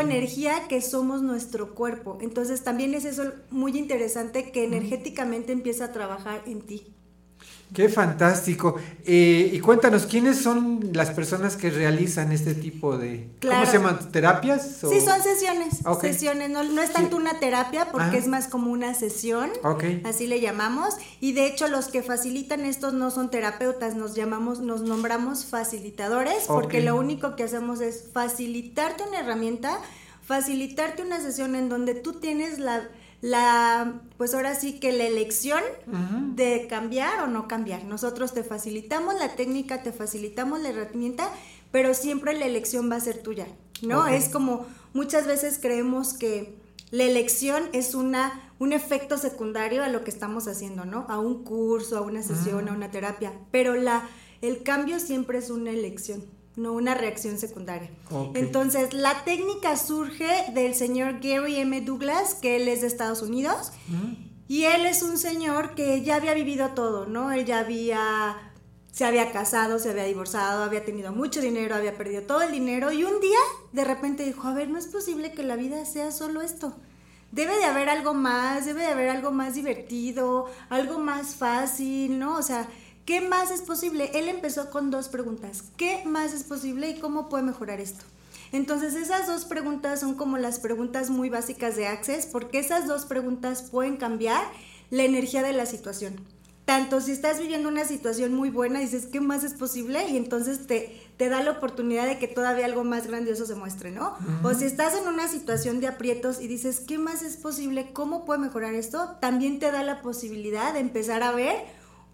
energía 0.00 0.68
que 0.68 0.82
somos 0.82 1.22
nuestro 1.22 1.74
cuerpo. 1.74 2.18
Entonces 2.20 2.62
también 2.62 2.92
es 2.94 3.06
eso 3.06 3.32
muy 3.50 3.76
interesante 3.78 4.52
que 4.52 4.64
energéticamente 4.64 5.52
empieza 5.52 5.86
a 5.86 5.92
trabajar 5.92 6.42
en 6.46 6.60
ti. 6.60 6.95
Qué 7.74 7.88
fantástico. 7.88 8.76
Eh, 9.04 9.50
y 9.52 9.60
cuéntanos, 9.60 10.06
¿quiénes 10.06 10.40
son 10.40 10.90
las 10.92 11.10
personas 11.10 11.56
que 11.56 11.70
realizan 11.70 12.32
este 12.32 12.54
tipo 12.54 12.96
de... 12.96 13.28
¿Cómo 13.42 13.66
se 13.66 13.72
llaman? 13.74 14.10
¿Terapias? 14.12 14.78
Sí, 14.80 15.00
son 15.00 15.22
sesiones. 15.22 15.82
Sesiones, 16.00 16.50
no, 16.50 16.80
es 16.80 16.92
tanto 16.92 17.16
una 17.16 17.38
terapia 17.38 17.90
porque 17.92 18.18
es 18.18 18.28
más 18.28 18.48
como 18.48 18.70
una 18.70 18.94
sesión. 18.94 19.50
Así 20.04 20.26
le 20.26 20.40
llamamos. 20.40 20.94
Y 21.20 21.32
de 21.32 21.46
hecho 21.46 21.68
los 21.68 21.88
que 21.88 22.02
facilitan 22.02 22.64
estos 22.64 22.94
no 22.94 23.10
son 23.10 23.30
terapeutas, 23.30 23.94
nos 23.94 24.14
llamamos, 24.14 24.60
nos 24.60 24.82
nombramos 24.82 25.44
facilitadores 25.44 26.44
porque 26.46 26.80
lo 26.80 26.96
único 26.96 27.36
que 27.36 27.44
hacemos 27.44 27.80
es 27.80 28.04
facilitarte 28.12 29.02
una 29.02 29.20
herramienta, 29.20 29.78
facilitarte 30.22 31.02
una 31.02 31.20
sesión 31.20 31.54
en 31.54 31.68
donde 31.68 31.94
tú 31.94 32.14
tienes 32.14 32.58
la 32.58 32.88
la, 33.20 34.00
pues 34.18 34.34
ahora 34.34 34.54
sí 34.54 34.78
que 34.78 34.92
la 34.92 35.04
elección 35.04 35.62
de 36.34 36.66
cambiar 36.68 37.22
o 37.22 37.26
no 37.26 37.48
cambiar. 37.48 37.84
Nosotros 37.84 38.34
te 38.34 38.44
facilitamos 38.44 39.14
la 39.14 39.34
técnica, 39.36 39.82
te 39.82 39.92
facilitamos 39.92 40.60
la 40.60 40.70
herramienta, 40.70 41.30
pero 41.72 41.94
siempre 41.94 42.34
la 42.34 42.46
elección 42.46 42.90
va 42.90 42.96
a 42.96 43.00
ser 43.00 43.22
tuya, 43.22 43.46
¿no? 43.82 44.06
Es 44.06 44.28
como 44.28 44.66
muchas 44.92 45.26
veces 45.26 45.58
creemos 45.60 46.14
que 46.14 46.58
la 46.90 47.04
elección 47.04 47.64
es 47.72 47.94
una 47.94 48.42
un 48.58 48.72
efecto 48.72 49.18
secundario 49.18 49.84
a 49.84 49.88
lo 49.88 50.02
que 50.02 50.10
estamos 50.10 50.48
haciendo, 50.48 50.86
¿no? 50.86 51.04
A 51.10 51.18
un 51.18 51.44
curso, 51.44 51.98
a 51.98 52.00
una 52.00 52.22
sesión, 52.22 52.68
a 52.68 52.72
una 52.72 52.90
terapia, 52.90 53.32
pero 53.50 53.74
la 53.74 54.08
el 54.40 54.62
cambio 54.62 55.00
siempre 55.00 55.38
es 55.38 55.50
una 55.50 55.70
elección 55.70 56.24
no 56.56 56.72
una 56.72 56.94
reacción 56.94 57.38
secundaria. 57.38 57.90
Entonces, 58.34 58.94
la 58.94 59.24
técnica 59.24 59.76
surge 59.76 60.50
del 60.54 60.74
señor 60.74 61.20
Gary 61.20 61.56
M. 61.56 61.80
Douglas, 61.82 62.34
que 62.34 62.56
él 62.56 62.66
es 62.68 62.80
de 62.80 62.86
Estados 62.86 63.22
Unidos, 63.22 63.72
y 64.48 64.64
él 64.64 64.86
es 64.86 65.02
un 65.02 65.18
señor 65.18 65.74
que 65.74 66.02
ya 66.02 66.16
había 66.16 66.32
vivido 66.32 66.70
todo, 66.70 67.06
¿no? 67.06 67.30
Él 67.30 67.44
ya 67.44 67.58
había, 67.58 68.52
se 68.90 69.04
había 69.04 69.32
casado, 69.32 69.78
se 69.78 69.90
había 69.90 70.04
divorciado, 70.04 70.64
había 70.64 70.84
tenido 70.84 71.12
mucho 71.12 71.42
dinero, 71.42 71.74
había 71.74 71.96
perdido 71.96 72.22
todo 72.22 72.40
el 72.42 72.52
dinero, 72.52 72.90
y 72.90 73.04
un 73.04 73.20
día 73.20 73.38
de 73.72 73.84
repente 73.84 74.24
dijo, 74.24 74.48
a 74.48 74.54
ver, 74.54 74.70
no 74.70 74.78
es 74.78 74.86
posible 74.86 75.32
que 75.32 75.42
la 75.42 75.56
vida 75.56 75.84
sea 75.84 76.10
solo 76.10 76.40
esto. 76.40 76.74
Debe 77.32 77.56
de 77.56 77.64
haber 77.64 77.90
algo 77.90 78.14
más, 78.14 78.64
debe 78.64 78.80
de 78.82 78.86
haber 78.86 79.10
algo 79.10 79.30
más 79.30 79.56
divertido, 79.56 80.46
algo 80.70 81.00
más 81.00 81.34
fácil, 81.34 82.18
¿no? 82.18 82.36
O 82.36 82.42
sea, 82.42 82.68
¿Qué 83.06 83.20
más 83.20 83.52
es 83.52 83.62
posible? 83.62 84.10
Él 84.14 84.28
empezó 84.28 84.68
con 84.70 84.90
dos 84.90 85.08
preguntas. 85.08 85.62
¿Qué 85.76 86.02
más 86.04 86.32
es 86.32 86.42
posible 86.42 86.90
y 86.90 86.98
cómo 86.98 87.28
puede 87.28 87.44
mejorar 87.44 87.78
esto? 87.78 88.04
Entonces 88.50 88.96
esas 88.96 89.28
dos 89.28 89.44
preguntas 89.44 90.00
son 90.00 90.16
como 90.16 90.38
las 90.38 90.58
preguntas 90.58 91.08
muy 91.08 91.30
básicas 91.30 91.76
de 91.76 91.86
Access 91.86 92.26
porque 92.26 92.58
esas 92.58 92.88
dos 92.88 93.04
preguntas 93.04 93.62
pueden 93.62 93.96
cambiar 93.96 94.42
la 94.90 95.04
energía 95.04 95.44
de 95.44 95.52
la 95.52 95.66
situación. 95.66 96.16
Tanto 96.64 97.00
si 97.00 97.12
estás 97.12 97.38
viviendo 97.38 97.68
una 97.68 97.84
situación 97.84 98.34
muy 98.34 98.50
buena, 98.50 98.80
dices, 98.80 99.06
¿qué 99.06 99.20
más 99.20 99.44
es 99.44 99.54
posible? 99.54 100.08
Y 100.08 100.16
entonces 100.16 100.66
te, 100.66 101.00
te 101.16 101.28
da 101.28 101.44
la 101.44 101.52
oportunidad 101.52 102.08
de 102.08 102.18
que 102.18 102.26
todavía 102.26 102.64
algo 102.64 102.82
más 102.82 103.06
grandioso 103.06 103.46
se 103.46 103.54
muestre, 103.54 103.92
¿no? 103.92 104.16
O 104.42 104.52
si 104.52 104.64
estás 104.64 104.96
en 104.96 105.06
una 105.06 105.28
situación 105.28 105.78
de 105.78 105.86
aprietos 105.86 106.40
y 106.40 106.48
dices, 106.48 106.80
¿qué 106.80 106.98
más 106.98 107.22
es 107.22 107.36
posible? 107.36 107.92
¿Cómo 107.92 108.24
puede 108.24 108.40
mejorar 108.40 108.74
esto? 108.74 109.16
También 109.20 109.60
te 109.60 109.70
da 109.70 109.84
la 109.84 110.02
posibilidad 110.02 110.72
de 110.72 110.80
empezar 110.80 111.22
a 111.22 111.30
ver 111.30 111.54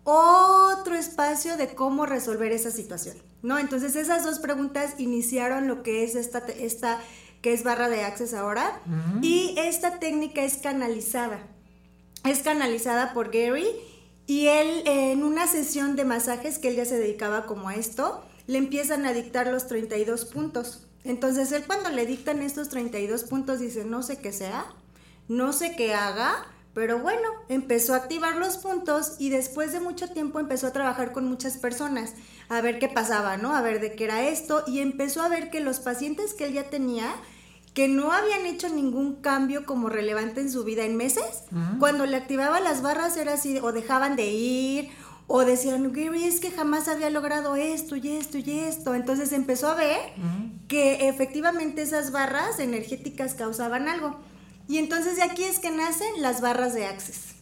otro 0.05 0.95
espacio 0.95 1.57
de 1.57 1.75
cómo 1.75 2.07
resolver 2.07 2.53
esa 2.53 2.71
situación, 2.71 3.17
¿no? 3.43 3.59
Entonces 3.59 3.95
esas 3.97 4.25
dos 4.25 4.39
preguntas 4.39 4.95
iniciaron 4.99 5.69
lo 5.69 5.83
que 5.83 6.05
es 6.05 6.15
esta, 6.15 6.39
esta 6.39 7.01
que 7.41 7.53
es 7.53 7.65
barra 7.65 7.89
de 7.89 8.05
access 8.05 8.35
ahora, 8.35 8.81
y 9.21 9.55
esta 9.59 9.99
técnica 9.99 10.43
es 10.43 10.59
canalizada, 10.59 11.41
es 12.25 12.41
canalizada 12.41 13.13
por 13.13 13.33
Gary, 13.33 13.67
y 14.27 14.47
él 14.47 14.83
en 14.87 15.25
una 15.25 15.49
sesión 15.49 15.97
de 15.97 16.05
masajes 16.05 16.59
que 16.59 16.69
él 16.69 16.77
ya 16.77 16.85
se 16.85 16.99
dedicaba 16.99 17.47
como 17.47 17.69
a 17.69 17.75
esto, 17.75 18.25
le 18.47 18.59
empiezan 18.59 19.07
a 19.07 19.13
dictar 19.13 19.49
los 19.49 19.67
32 19.67 20.25
puntos. 20.27 20.87
Entonces 21.05 21.51
él 21.51 21.65
cuando 21.67 21.91
le 21.91 22.07
dictan 22.07 22.43
estos 22.43 22.69
32 22.69 23.25
puntos 23.25 23.59
dice, 23.59 23.85
no 23.85 24.05
sé 24.05 24.19
qué 24.19 24.33
sea, 24.33 24.67
no 25.27 25.53
sé 25.53 25.75
qué 25.75 25.95
haga, 25.95 26.47
pero 26.75 26.99
bueno, 26.99 27.29
empezó 27.49 27.93
a 27.95 27.99
activar 27.99 28.37
los 28.37 28.57
puntos 28.57 29.17
y 29.19 29.29
después 29.29 29.73
de 29.73 29.81
mucho 29.81 30.09
tiempo 30.09 30.41
empezó 30.41 30.67
a 30.67 30.73
trabajar 30.73 31.13
con 31.13 31.29
muchas 31.29 31.59
personas, 31.59 32.15
a 32.49 32.61
ver 32.61 32.79
qué 32.79 32.89
pasaba, 32.89 33.37
¿no? 33.37 33.55
A 33.55 33.61
ver 33.61 33.81
de 33.81 33.95
qué 33.95 34.05
era 34.05 34.27
esto 34.29 34.65
y 34.67 34.81
empezó 34.81 35.23
a 35.23 35.29
ver 35.29 35.51
que 35.51 35.61
los 35.61 35.81
pacientes 35.81 36.35
que 36.35 36.47
él 36.47 36.55
ya 36.55 36.71
tenía, 36.71 37.13
que 37.75 37.89
no 37.89 38.13
habían 38.13 38.47
hecho 38.47 38.69
ningún 38.69 39.17
cambio 39.17 39.65
como 39.67 39.89
relevante 39.89 40.41
en 40.41 40.51
su 40.51 40.65
vida 40.65 40.85
en 40.85 40.97
meses. 40.97 41.45
Cuando 41.79 42.07
le 42.07 42.17
activaba 42.17 42.61
las 42.61 42.83
barras 42.83 43.17
era 43.17 43.35
así, 43.35 43.59
o 43.59 43.73
dejaban 43.73 44.17
de 44.17 44.27
ir, 44.27 44.91
o 45.27 45.45
decían, 45.45 45.93
Gary, 45.93 46.25
es 46.25 46.41
que 46.41 46.51
jamás 46.51 46.89
había 46.89 47.09
logrado 47.09 47.57
esto 47.57 47.97
y 47.97 48.17
esto 48.17 48.39
y 48.39 48.61
esto. 48.61 48.95
Entonces 48.95 49.33
empezó 49.33 49.69
a 49.69 49.75
ver 49.75 49.99
que 50.69 51.09
efectivamente 51.09 51.81
esas 51.83 52.13
barras 52.13 52.59
energéticas 52.59 53.35
causaban 53.35 53.89
algo. 53.89 54.17
Y 54.69 54.79
entonces 54.79 55.17
de 55.17 55.23
aquí 55.23 55.45
es 55.45 55.59
que 55.59 55.71
nacen 55.71 56.21
las 56.21 56.41
barras 56.41 56.75
de 56.75 56.87
Access 56.87 57.33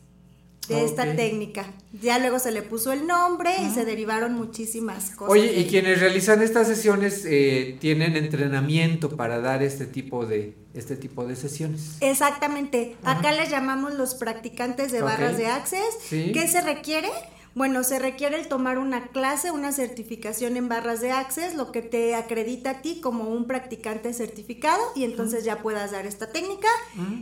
de 0.70 0.85
esta 0.85 1.16
técnica. 1.16 1.66
Ya 2.00 2.18
luego 2.18 2.38
se 2.38 2.52
le 2.52 2.62
puso 2.62 2.92
el 2.92 3.06
nombre 3.06 3.50
y 3.62 3.70
se 3.70 3.85
derivaron 3.85 4.35
muchísimas 4.35 5.11
cosas. 5.11 5.33
Oye, 5.33 5.59
y 5.59 5.66
quienes 5.66 6.00
realizan 6.00 6.42
estas 6.42 6.68
sesiones 6.68 7.24
eh, 7.26 7.76
tienen 7.80 8.16
entrenamiento 8.16 9.16
para 9.16 9.40
dar 9.40 9.62
este 9.62 9.87
tipo 9.87 10.26
de 10.26 10.54
este 10.72 10.96
tipo 10.96 11.26
de 11.26 11.35
sesiones. 11.35 11.96
Exactamente. 12.00 12.96
Acá 13.02 13.33
les 13.33 13.50
llamamos 13.50 13.94
los 13.94 14.14
practicantes 14.14 14.92
de 14.92 15.02
barras 15.02 15.37
de 15.37 15.48
Access. 15.48 15.96
¿Qué 16.11 16.48
se 16.48 16.61
requiere? 16.61 17.09
Bueno, 17.54 17.82
se 17.82 17.98
requiere 17.98 18.38
el 18.38 18.48
tomar 18.48 18.78
una 18.78 19.08
clase, 19.08 19.50
una 19.50 19.72
certificación 19.72 20.56
en 20.56 20.68
barras 20.68 21.00
de 21.00 21.10
Access, 21.10 21.54
lo 21.54 21.72
que 21.72 21.82
te 21.82 22.14
acredita 22.14 22.70
a 22.70 22.82
ti 22.82 23.00
como 23.00 23.24
un 23.24 23.46
practicante 23.46 24.12
certificado 24.14 24.82
y 24.94 25.04
entonces 25.04 25.44
ya 25.44 25.58
puedas 25.58 25.90
dar 25.90 26.06
esta 26.06 26.30
técnica. 26.30 26.68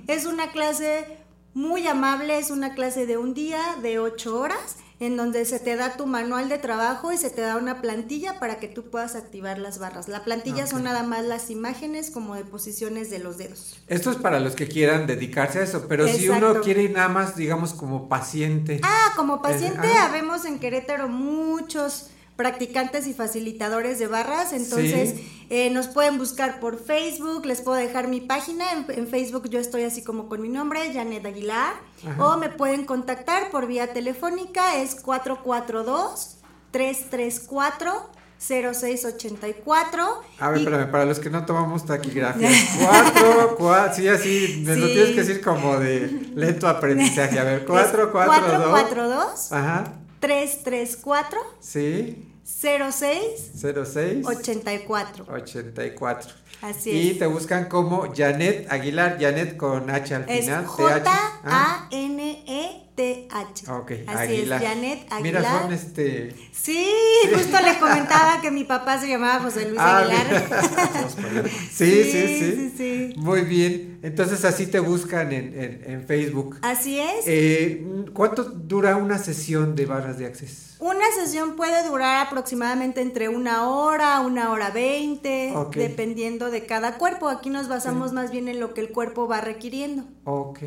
Es 0.07 0.27
una 0.27 0.53
clase 0.53 1.19
muy 1.59 1.89
amable, 1.89 2.39
es 2.39 2.53
una 2.53 2.75
clase 2.75 3.05
de 3.05 3.17
un 3.17 3.35
día, 3.35 3.61
de 3.83 3.99
ocho 3.99 4.39
horas, 4.39 4.77
en 5.01 5.17
donde 5.17 5.45
se 5.45 5.59
te 5.59 5.75
da 5.75 5.97
tu 5.97 6.07
manual 6.07 6.49
de 6.49 6.59
trabajo 6.59 7.13
y 7.13 7.19
se 7.19 7.31
te 7.31 7.41
da 7.41 7.57
una 7.57 7.83
plantilla 7.83 8.39
para 8.39 8.61
que 8.61 8.69
tú 8.69 8.91
puedas 8.91 9.17
activar 9.17 9.59
las 9.59 9.81
barras. 9.81 10.07
La 10.07 10.23
plantilla 10.23 10.69
son 10.69 10.85
nada 10.85 11.03
más 11.03 11.25
las 11.25 11.51
imágenes 11.51 12.13
como 12.13 12.37
de 12.37 12.45
posiciones 12.45 13.11
de 13.11 13.19
los 13.19 13.39
dedos. 13.39 13.77
Esto 13.89 14.13
es 14.13 14.19
para 14.19 14.39
los 14.39 14.55
que 14.55 14.69
quieran 14.69 15.09
dedicarse 15.09 15.59
a 15.59 15.65
eso, 15.65 15.87
pero 15.89 16.07
si 16.07 16.29
uno 16.29 16.61
quiere 16.61 16.85
ir 16.85 16.93
nada 16.93 17.09
más, 17.09 17.35
digamos, 17.35 17.75
como 17.75 18.09
paciente. 18.09 18.81
Ah, 18.85 19.13
como 19.17 19.43
paciente, 19.43 19.89
habemos 20.01 20.45
en 20.45 20.61
Querétaro 20.61 21.09
muchos 21.09 22.11
practicantes 22.37 23.09
y 23.09 23.15
facilitadores 23.15 23.99
de 23.99 24.07
barras, 24.07 24.53
entonces 24.53 25.17
eh, 25.51 25.71
nos 25.71 25.89
pueden 25.89 26.19
buscar 26.19 26.61
por 26.61 26.79
Facebook, 26.79 27.47
les 27.47 27.61
puedo 27.63 27.77
dejar 27.77 28.09
mi 28.09 28.21
página, 28.21 28.65
en, 28.89 29.09
Facebook 29.09 29.49
yo 29.49 29.59
estoy 29.61 29.85
así 29.85 30.03
como 30.03 30.29
con 30.29 30.43
mi 30.43 30.49
nombre, 30.49 30.93
Janet 30.93 31.25
Aguilar, 31.25 31.75
o 32.19 32.37
me 32.37 32.49
pueden 32.51 32.85
contactar 32.85 33.51
por 33.51 33.67
vía 33.67 33.93
telefónica, 33.93 34.77
es 34.77 34.95
442 34.97 36.39
334 36.71 38.19
0684. 38.39 40.23
A 40.39 40.51
ver, 40.51 40.59
espérame, 40.59 40.91
para 40.91 41.05
los 41.05 41.19
que 41.19 41.29
no 41.29 41.45
tomamos 41.45 41.85
taquigrafía. 41.85 42.49
4, 42.79 43.57
4, 43.59 43.95
sí, 43.95 44.09
así, 44.09 44.63
me 44.65 44.77
lo 44.77 44.87
tienes 44.87 45.11
que 45.11 45.25
decir 45.25 45.41
como 45.41 45.79
de 45.79 46.31
lento 46.35 46.69
aprendizaje. 46.69 47.39
A 47.39 47.45
ver, 47.45 47.65
4, 47.67 48.13
4, 48.13 48.59
2. 48.61 48.71
442. 48.71 49.53
Ajá. 49.53 49.93
334. 50.21 51.41
Sí. 51.61 52.28
06 52.49 53.53
06 53.61 54.27
84 54.27 55.27
84 55.29 56.31
Así 56.63 56.91
y 56.91 57.15
te 57.15 57.27
buscan 57.27 57.67
como 57.67 58.13
Janet 58.17 58.67
Aguilar, 58.73 59.19
Janet 59.21 59.57
con 59.57 59.91
H 59.91 60.15
al 60.15 60.25
final. 60.25 60.67
J 60.67 61.03
A 61.45 61.89
N 61.93 62.45
E 62.49 62.89
T 62.97 63.29
H. 63.31 63.71
Ok, 63.71 63.93
Así 64.09 64.37
es, 64.37 64.49
Janet 64.49 65.07
Aguilar. 65.13 65.23
Mira, 65.23 65.61
son 65.61 65.73
este. 65.73 66.35
Sí, 66.51 66.89
justo 67.33 67.59
le 67.61 67.79
comentaba 67.79 68.41
que 68.41 68.51
mi 68.51 68.65
papá 68.65 68.99
se 68.99 69.09
llamaba 69.09 69.41
José 69.45 69.67
Luis 69.67 69.79
ah, 69.79 69.99
Aguilar. 69.99 71.49
sí, 71.71 72.03
sí, 72.03 72.39
sí, 72.41 72.75
sí, 72.77 73.15
Muy 73.19 73.43
bien. 73.43 74.01
Entonces 74.03 74.45
así 74.45 74.67
te 74.67 74.81
buscan 74.81 75.33
en, 75.33 75.55
en, 75.55 75.83
en 75.87 76.07
Facebook. 76.07 76.59
Así 76.63 76.99
es. 76.99 77.25
Eh, 77.27 77.87
¿Cuánto 78.13 78.43
dura 78.43 78.97
una 78.97 79.19
sesión 79.19 79.77
de 79.77 79.87
barras 79.87 80.19
de 80.19 80.27
acceso? 80.27 80.68
Una 80.81 81.05
sesión 81.13 81.57
puede 81.57 81.87
durar 81.89 82.27
aproximadamente 82.27 83.01
entre 83.01 83.29
una 83.29 83.69
hora, 83.69 84.21
una 84.21 84.53
hora 84.53 84.71
veinte, 84.71 85.53
dependiendo 85.75 86.51
de 86.51 86.67
cada 86.67 86.99
cuerpo. 86.99 87.29
Aquí 87.29 87.51
nos 87.51 87.69
basamos 87.69 88.13
más 88.13 88.31
bien 88.31 88.47
en 88.47 88.61
lo 88.61 88.75
que 88.75 88.81
el 88.81 88.91
cuerpo 88.91 89.27
va 89.27 89.41
requiriendo. 89.41 90.05
Ok, 90.25 90.61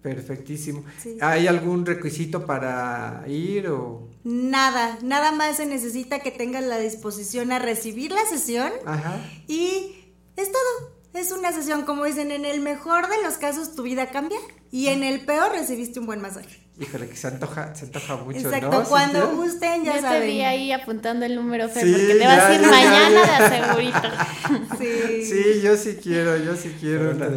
perfectísimo. 0.00 0.84
¿Hay 1.20 1.48
algún 1.48 1.84
requisito 1.84 2.46
para 2.46 3.24
ir 3.26 3.68
o...? 3.68 4.08
Nada, 4.22 4.98
nada 5.02 5.32
más 5.32 5.56
se 5.56 5.66
necesita 5.66 6.20
que 6.20 6.30
tengas 6.30 6.62
la 6.62 6.78
disposición 6.78 7.50
a 7.50 7.58
recibir 7.58 8.12
la 8.12 8.24
sesión 8.26 8.70
Ajá. 8.86 9.18
y 9.48 10.14
es 10.36 10.52
todo. 10.52 10.98
Es 11.14 11.32
una 11.32 11.52
sesión, 11.52 11.82
como 11.82 12.04
dicen, 12.04 12.30
en 12.30 12.44
el 12.44 12.60
mejor 12.60 13.08
de 13.08 13.20
los 13.24 13.38
casos 13.38 13.74
tu 13.74 13.82
vida 13.82 14.10
cambia 14.10 14.38
y 14.70 14.88
en 14.88 15.02
el 15.02 15.24
peor 15.24 15.50
recibiste 15.50 15.98
un 15.98 16.06
buen 16.06 16.20
masaje. 16.20 16.67
Híjole, 16.80 17.08
que 17.08 17.16
se 17.16 17.26
antoja, 17.26 17.74
se 17.74 17.86
antoja 17.86 18.16
mucho, 18.16 18.38
Exacto, 18.38 18.84
cuando 18.88 19.34
gusten, 19.34 19.84
ya 19.84 19.96
Yo 19.96 20.00
saben. 20.00 20.20
te 20.20 20.26
vi 20.28 20.42
ahí 20.42 20.70
apuntando 20.70 21.26
el 21.26 21.34
número, 21.34 21.68
Fer, 21.68 21.84
porque 21.90 22.14
te 22.14 22.24
vas 22.24 22.38
a 22.38 22.54
ir 22.54 22.60
mañana 22.60 23.20
de 23.20 23.44
asegurito. 23.44 24.08
Sí. 24.78 25.24
sí, 25.24 25.60
yo 25.62 25.76
sí 25.76 25.98
quiero, 26.02 26.36
yo 26.36 26.56
sí 26.56 26.74
quiero 26.80 27.10
una, 27.10 27.28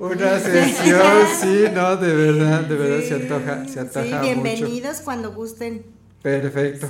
una 0.00 0.38
sesión, 0.38 1.26
sí, 1.40 1.64
no, 1.72 1.96
de 1.96 2.14
verdad, 2.14 2.60
de 2.62 2.74
verdad 2.74 3.08
se 3.08 3.14
antoja, 3.14 3.68
se 3.68 3.80
antoja 3.80 4.04
Sí, 4.04 4.28
bienvenidos 4.28 5.00
cuando 5.00 5.32
gusten. 5.32 6.01
Perfecto. 6.22 6.88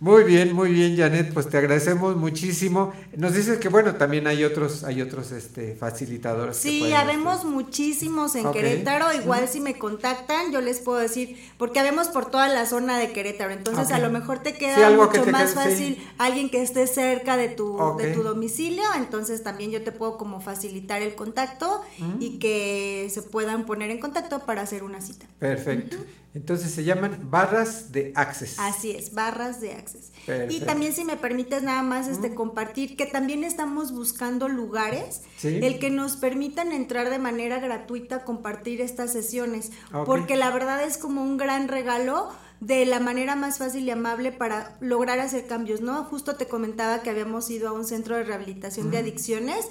Muy 0.00 0.24
bien, 0.24 0.54
muy 0.54 0.72
bien, 0.72 0.96
Janet, 0.96 1.34
pues 1.34 1.50
te 1.50 1.58
agradecemos 1.58 2.16
muchísimo. 2.16 2.94
Nos 3.18 3.34
dices 3.34 3.58
que 3.58 3.68
bueno, 3.68 3.96
también 3.96 4.26
hay 4.26 4.44
otros, 4.44 4.82
hay 4.82 5.02
otros 5.02 5.30
este 5.30 5.74
facilitadores. 5.74 6.56
Sí, 6.56 6.94
habemos 6.94 7.44
muchísimos 7.44 8.34
en 8.34 8.50
Querétaro, 8.50 9.12
igual 9.12 9.46
si 9.46 9.60
me 9.60 9.78
contactan, 9.78 10.52
yo 10.52 10.62
les 10.62 10.80
puedo 10.80 10.98
decir, 10.98 11.36
porque 11.58 11.80
habemos 11.80 12.08
por 12.08 12.30
toda 12.30 12.48
la 12.48 12.64
zona 12.64 12.98
de 12.98 13.12
Querétaro, 13.12 13.52
entonces 13.52 13.90
a 13.90 13.98
lo 13.98 14.08
mejor 14.08 14.38
te 14.38 14.54
queda 14.54 14.90
mucho 14.90 15.26
más 15.26 15.52
fácil 15.52 16.02
alguien 16.16 16.48
que 16.48 16.62
esté 16.62 16.86
cerca 16.86 17.36
de 17.36 17.48
tu, 17.48 17.76
de 17.98 18.14
tu 18.14 18.22
domicilio, 18.22 18.84
entonces 18.96 19.42
también 19.42 19.70
yo 19.70 19.82
te 19.82 19.92
puedo 19.92 20.16
como 20.16 20.40
facilitar 20.40 21.02
el 21.02 21.14
contacto 21.14 21.82
y 22.18 22.38
que 22.38 23.08
se 23.12 23.20
puedan 23.20 23.66
poner 23.66 23.90
en 23.90 24.00
contacto 24.00 24.40
para 24.46 24.62
hacer 24.62 24.82
una 24.82 25.02
cita. 25.02 25.26
Perfecto. 25.38 25.98
Entonces 26.32 26.70
se 26.70 26.84
llaman 26.84 27.28
barras 27.28 27.90
de 27.90 28.12
access. 28.14 28.56
Así 28.60 28.92
es, 28.92 29.14
barras 29.14 29.60
de 29.60 29.72
access. 29.72 30.12
Y 30.48 30.60
también 30.60 30.92
si 30.92 31.04
me 31.04 31.16
permites 31.16 31.64
nada 31.64 31.82
más 31.82 32.06
este 32.06 32.34
compartir 32.34 32.96
que 32.96 33.06
también 33.06 33.42
estamos 33.42 33.92
buscando 33.92 34.48
lugares 34.48 35.22
el 35.42 35.80
que 35.80 35.90
nos 35.90 36.16
permitan 36.16 36.70
entrar 36.70 37.10
de 37.10 37.18
manera 37.18 37.58
gratuita 37.58 38.16
a 38.16 38.24
compartir 38.24 38.80
estas 38.80 39.12
sesiones, 39.12 39.72
porque 40.06 40.36
la 40.36 40.50
verdad 40.50 40.84
es 40.84 40.98
como 40.98 41.22
un 41.22 41.36
gran 41.36 41.66
regalo 41.66 42.28
de 42.60 42.84
la 42.84 43.00
manera 43.00 43.34
más 43.34 43.58
fácil 43.58 43.84
y 43.84 43.90
amable 43.90 44.32
para 44.32 44.76
lograr 44.80 45.18
hacer 45.18 45.46
cambios, 45.46 45.80
¿no? 45.80 46.04
Justo 46.04 46.36
te 46.36 46.46
comentaba 46.46 47.02
que 47.02 47.10
habíamos 47.10 47.50
ido 47.50 47.68
a 47.68 47.72
un 47.72 47.84
centro 47.86 48.16
de 48.16 48.24
rehabilitación 48.24 48.90
de 48.90 48.98
adicciones 48.98 49.66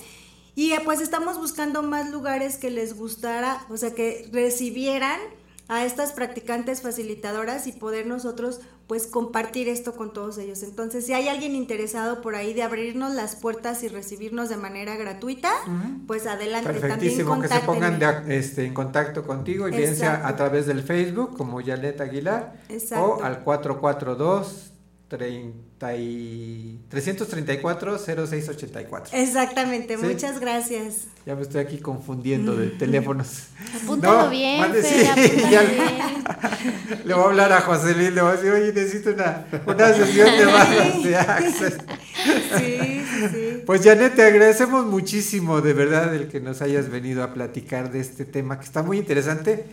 y 0.56 0.74
eh, 0.74 0.82
pues 0.84 1.00
estamos 1.00 1.38
buscando 1.38 1.84
más 1.84 2.10
lugares 2.12 2.58
que 2.58 2.70
les 2.72 2.98
gustara, 2.98 3.64
o 3.70 3.78
sea, 3.78 3.94
que 3.94 4.28
recibieran 4.34 5.20
a 5.70 5.86
estas 5.86 6.12
practicantes 6.12 6.82
facilitadoras 6.82 7.68
y 7.68 7.72
poder 7.72 8.08
nosotros 8.08 8.60
pues 8.88 9.06
compartir 9.06 9.70
esto 9.70 9.96
con 9.96 10.14
todos 10.14 10.40
ellos. 10.40 10.64
Entonces, 10.64 11.06
si 11.06 11.14
hay 11.14 11.28
alguien 11.28 11.56
interesado 11.56 12.22
por 12.22 12.36
ahí 12.36 12.56
de 12.56 12.64
abrirnos 12.64 13.14
las 13.14 13.36
puertas 13.36 13.84
y 13.84 13.88
recibirnos 13.88 14.50
de 14.50 14.58
manera 14.58 14.96
gratuita, 14.96 15.52
pues 16.08 16.26
adelante. 16.26 16.74
Perfectísimo, 16.74 17.40
que 17.40 17.48
se 17.48 17.60
pongan 17.60 18.00
este, 18.32 18.66
en 18.66 18.74
contacto 18.74 19.28
contigo, 19.28 19.70
y 19.70 19.72
bien 19.72 19.96
sea 19.96 20.28
a 20.28 20.36
través 20.36 20.66
del 20.66 20.82
Facebook 20.82 21.38
como 21.38 21.62
Yalet 21.62 22.02
Aguilar 22.02 22.54
o 22.98 23.22
al 23.22 23.44
442 23.44 24.74
30 25.10 25.96
y 25.96 26.80
334 26.88 27.98
0684. 27.98 29.18
Exactamente, 29.18 29.98
muchas 29.98 30.40
gracias. 30.40 31.08
Ya 31.26 31.36
me 31.36 31.42
estoy 31.42 31.62
aquí 31.62 31.80
confundiendo 31.80 32.56
de 32.56 32.68
teléfonos. 32.80 33.48
Apúntalo 33.84 34.30
bien, 34.30 34.72
Le 37.06 37.14
voy 37.14 37.24
a 37.24 37.26
hablar 37.26 37.52
a 37.52 37.62
José 37.62 37.96
Luis, 37.96 38.14
le 38.14 38.22
voy 38.22 38.32
a 38.32 38.36
decir, 38.36 38.52
oye, 38.52 38.72
necesito 38.72 39.10
una, 39.12 39.48
una 39.66 39.94
sesión 39.94 40.30
de 40.38 40.46
barras 40.46 41.04
de 41.04 41.16
access. 41.18 41.78
Sí, 42.58 43.02
sí. 43.32 43.64
Pues 43.66 43.84
Janet, 43.84 44.16
te 44.16 44.24
agradecemos 44.24 44.86
muchísimo, 44.86 45.62
de 45.62 45.74
verdad, 45.74 46.14
el 46.14 46.28
que 46.28 46.40
nos 46.40 46.62
hayas 46.62 46.90
venido 46.90 47.24
a 47.24 47.34
platicar 47.34 47.92
de 47.92 48.00
este 48.00 48.26
tema 48.26 48.60
que 48.60 48.66
está 48.66 48.84
muy 48.84 49.00
interesante 49.00 49.66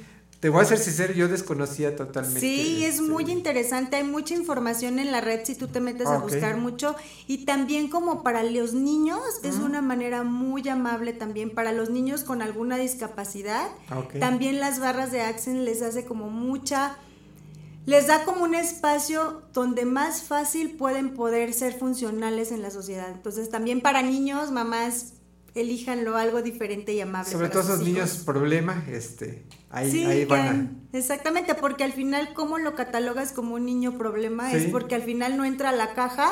te 0.47 0.51
voy 0.51 0.63
a 0.63 0.65
ser 0.65 0.79
sincero, 0.79 1.13
yo 1.13 1.27
desconocía 1.27 1.97
totalmente. 1.97 2.39
Sí, 2.39 2.85
es 2.85 3.01
muy 3.01 3.25
este 3.25 3.33
interesante, 3.33 3.97
hay 3.97 4.05
mucha 4.05 4.33
información 4.33 5.01
en 5.01 5.11
la 5.11 5.21
red 5.21 5.41
si 5.43 5.57
tú 5.57 5.67
te 5.67 5.81
metes 5.81 6.07
a 6.07 6.19
buscar 6.19 6.57
mucho 6.57 6.95
y 7.27 7.47
también 7.47 7.89
como 7.89 8.23
para 8.23 8.45
los 8.45 8.73
niños 8.73 9.19
es 9.43 9.57
una 9.57 9.83
manera 9.83 10.23
muy 10.23 10.69
amable 10.69 11.13
también 11.13 11.51
para 11.51 11.73
los 11.73 11.91
niños 11.91 12.23
con 12.23 12.43
alguna 12.43 12.79
discapacidad. 12.79 13.67
También 14.21 14.61
las 14.61 14.79
barras 14.79 15.11
de 15.11 15.23
Accent 15.23 15.63
les 15.63 15.83
hace 15.83 16.05
como 16.05 16.31
mucha 16.31 16.97
les 17.85 18.07
da 18.07 18.25
como 18.25 18.45
un 18.45 18.55
espacio 18.55 19.43
donde 19.53 19.85
más 19.85 20.23
fácil 20.23 20.77
pueden 20.77 21.15
poder 21.15 21.55
ser 21.55 21.77
funcionales 21.77 22.53
en 22.53 22.63
la 22.63 22.71
sociedad. 22.71 23.09
Entonces, 23.11 23.51
también 23.51 23.81
para 23.81 24.03
niños, 24.03 24.53
mamás 24.53 25.15
elíjanlo 25.57 26.17
algo 26.17 26.43
diferente 26.43 26.93
y 26.93 27.01
amable. 27.01 27.31
Sobre 27.31 27.49
todo 27.49 27.63
esos 27.63 27.81
niños 27.81 28.23
problema, 28.25 28.85
este, 28.89 29.45
ahí, 29.71 30.05
ahí 30.05 30.25
van 30.25 30.81
a... 30.93 30.97
Exactamente, 30.97 31.55
porque 31.55 31.85
al 31.85 31.93
final, 31.93 32.33
¿cómo 32.35 32.59
lo 32.59 32.75
catalogas 32.75 33.33
como 33.33 33.55
un 33.55 33.67
niño 33.67 33.99
problema? 33.99 34.53
Es 34.53 34.67
porque 34.67 34.95
al 34.95 35.03
final 35.03 35.37
no 35.37 35.45
entra 35.45 35.71
a 35.71 35.73
la 35.73 35.95
caja 35.95 36.31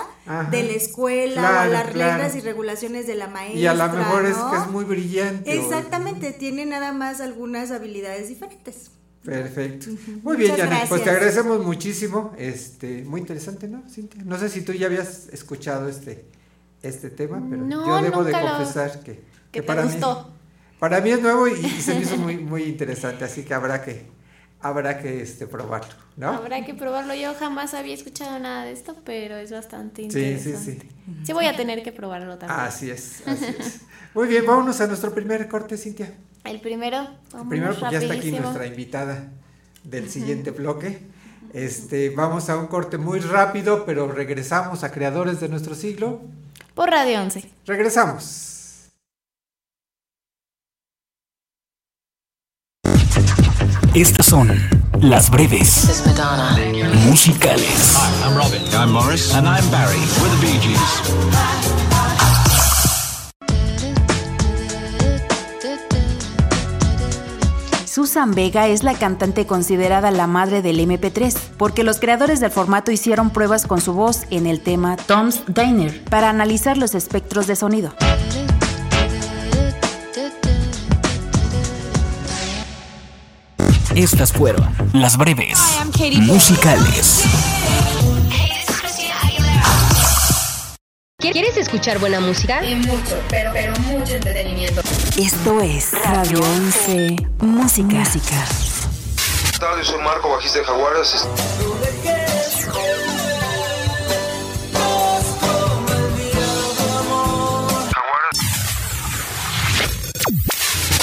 de 0.51 0.63
la 0.63 0.73
escuela 0.73 1.43
o 1.43 1.59
a 1.61 1.67
las 1.67 1.93
reglas 1.93 2.37
y 2.37 2.41
regulaciones 2.41 3.07
de 3.07 3.15
la 3.15 3.29
maestra. 3.29 3.61
Y 3.61 3.67
a 3.67 3.75
lo 3.75 3.89
mejor 3.89 4.27
es 4.27 4.37
que 4.37 4.57
es 4.57 4.71
muy 4.71 4.85
brillante. 4.85 5.55
Exactamente, 5.55 6.33
tiene 6.33 6.67
nada 6.67 6.93
más 6.93 7.21
algunas 7.21 7.71
habilidades 7.71 8.29
diferentes. 8.29 8.91
Perfecto. 9.25 9.87
Muy 10.23 10.37
bien, 10.37 10.55
Janet. 10.55 10.89
Pues 10.89 11.03
te 11.03 11.11
agradecemos 11.11 11.65
muchísimo. 11.65 12.35
Este, 12.37 13.05
muy 13.05 13.23
interesante, 13.23 13.69
¿no, 13.69 13.83
Cintia? 13.89 14.23
No 14.23 14.39
sé 14.39 14.51
si 14.51 14.61
tú 14.61 14.73
ya 14.73 14.87
habías 14.87 15.29
escuchado 15.33 15.89
este, 15.89 16.27
este 16.85 17.11
tema, 17.11 17.43
pero 17.49 17.69
yo 17.69 18.03
debo 18.03 18.25
de 18.25 18.33
confesar 18.33 19.01
que, 19.01 19.63
para 19.63 19.85
mí 19.85 19.99
para 20.79 21.01
mí 21.01 21.11
es 21.11 21.23
nuevo 21.23 21.49
y, 21.49 21.57
se 21.57 21.95
me 21.95 22.01
hizo 22.01 22.17
muy 22.17 22.37
muy 22.37 22.65
interesante, 22.65 23.25
así 23.25 23.45
que 23.45 23.55
habrá 23.55 23.83
que 23.83 24.07
habrá 24.61 24.99
que 24.99 25.23
este 25.23 25.47
probarlo, 25.47 25.95
¿no? 26.17 26.31
Habrá 26.31 26.65
que 26.65 26.75
probarlo. 26.75 27.15
Yo 27.15 27.35
jamás 27.35 27.75
había 27.75 27.95
escuchado 27.95 28.39
nada 28.39 28.65
de 28.65 28.73
esto, 28.73 28.97
pero 29.05 29.37
es 29.37 29.51
bastante 29.51 30.03
interesante. 30.03 30.59
Sí, 30.59 30.73
sí, 30.73 30.81
sí. 30.81 31.25
Sí 31.25 31.33
voy 31.33 31.47
a 31.47 31.55
tener 31.55 31.83
que 31.83 31.93
probarlo 31.93 32.39
también. 32.39 32.61
Así 32.61 32.91
es, 32.91 33.23
así 33.27 33.45
es. 33.59 33.81
Muy 34.15 34.29
bien, 34.29 34.47
vámonos 34.47 34.81
a 34.81 34.87
nuestro 34.87 35.13
primer 35.13 35.49
corte, 35.49 35.77
Cintia. 35.77 36.15
El 36.45 36.61
primero. 36.61 37.09
El 37.39 37.49
primero, 37.49 37.75
porque 37.79 37.95
ya 37.95 38.01
está 38.01 38.15
aquí 38.15 38.33
nuestra 38.33 38.67
invitada 38.67 39.33
del 39.83 40.09
siguiente 40.09 40.51
bloque. 40.51 41.01
Este, 41.53 42.11
vamos 42.11 42.49
a 42.49 42.57
un 42.57 42.67
corte 42.67 42.99
muy 42.99 43.21
rápido, 43.21 43.85
pero 43.85 44.11
regresamos 44.11 44.83
a 44.83 44.91
Creadores 44.91 45.41
de 45.41 45.49
nuestro 45.49 45.75
siglo. 45.75 46.23
Por 46.75 46.91
Radio 46.91 47.21
11. 47.21 47.49
Regresamos. 47.67 48.91
Estas 53.95 54.27
son 54.27 54.49
las 55.01 55.31
breves 55.31 56.03
musicales. 57.07 57.95
Hi, 57.95 58.27
I'm 58.27 58.37
Robin. 58.37 58.61
I'm 58.75 58.93
Morris. 58.93 59.33
And 59.35 59.47
I'm 59.47 59.71
Barry. 59.71 60.01
We're 60.21 60.31
the 60.31 60.41
Bee 60.41 60.59
Gees. 60.59 61.84
Susan 67.95 68.33
Vega 68.33 68.67
es 68.67 68.83
la 68.83 68.95
cantante 68.95 69.47
considerada 69.47 70.11
la 70.11 70.27
madre 70.27 70.63
del 70.63 70.81
MP3, 70.81 71.33
porque 71.57 71.85
los 71.85 72.01
creadores 72.01 72.41
del 72.41 72.51
formato 72.51 72.91
hicieron 72.91 73.31
pruebas 73.31 73.69
con 73.69 73.81
su 73.81 73.93
voz 73.93 74.23
en 74.31 74.49
el 74.49 74.61
tema 74.63 74.97
Tom's 74.97 75.43
Diner 75.47 76.03
para 76.07 76.29
analizar 76.29 76.77
los 76.77 76.97
espectros 76.97 77.47
de 77.47 77.55
sonido. 77.55 77.95
Estas 83.95 84.33
fueron 84.33 84.69
las 84.93 85.17
breves 85.17 85.61
musicales. 86.23 87.23
¿Quieres 91.33 91.57
escuchar 91.57 91.99
buena 91.99 92.21
música? 92.21 92.63
Y 92.63 92.75
mucho, 92.75 93.19
pero, 93.31 93.51
pero 93.53 93.73
mucho 93.81 94.15
entretenimiento. 94.15 94.83
Esto 95.19 95.61
es 95.63 95.93
Radio 96.05 96.39
11 96.41 97.17
Música. 97.41 97.97
Música. 97.97 98.45
Tarde, 99.59 99.85
soy 99.85 100.03
Marco, 100.03 100.29
bajista 100.29 100.59
de 100.59 100.65
Jaguares. 100.67 101.27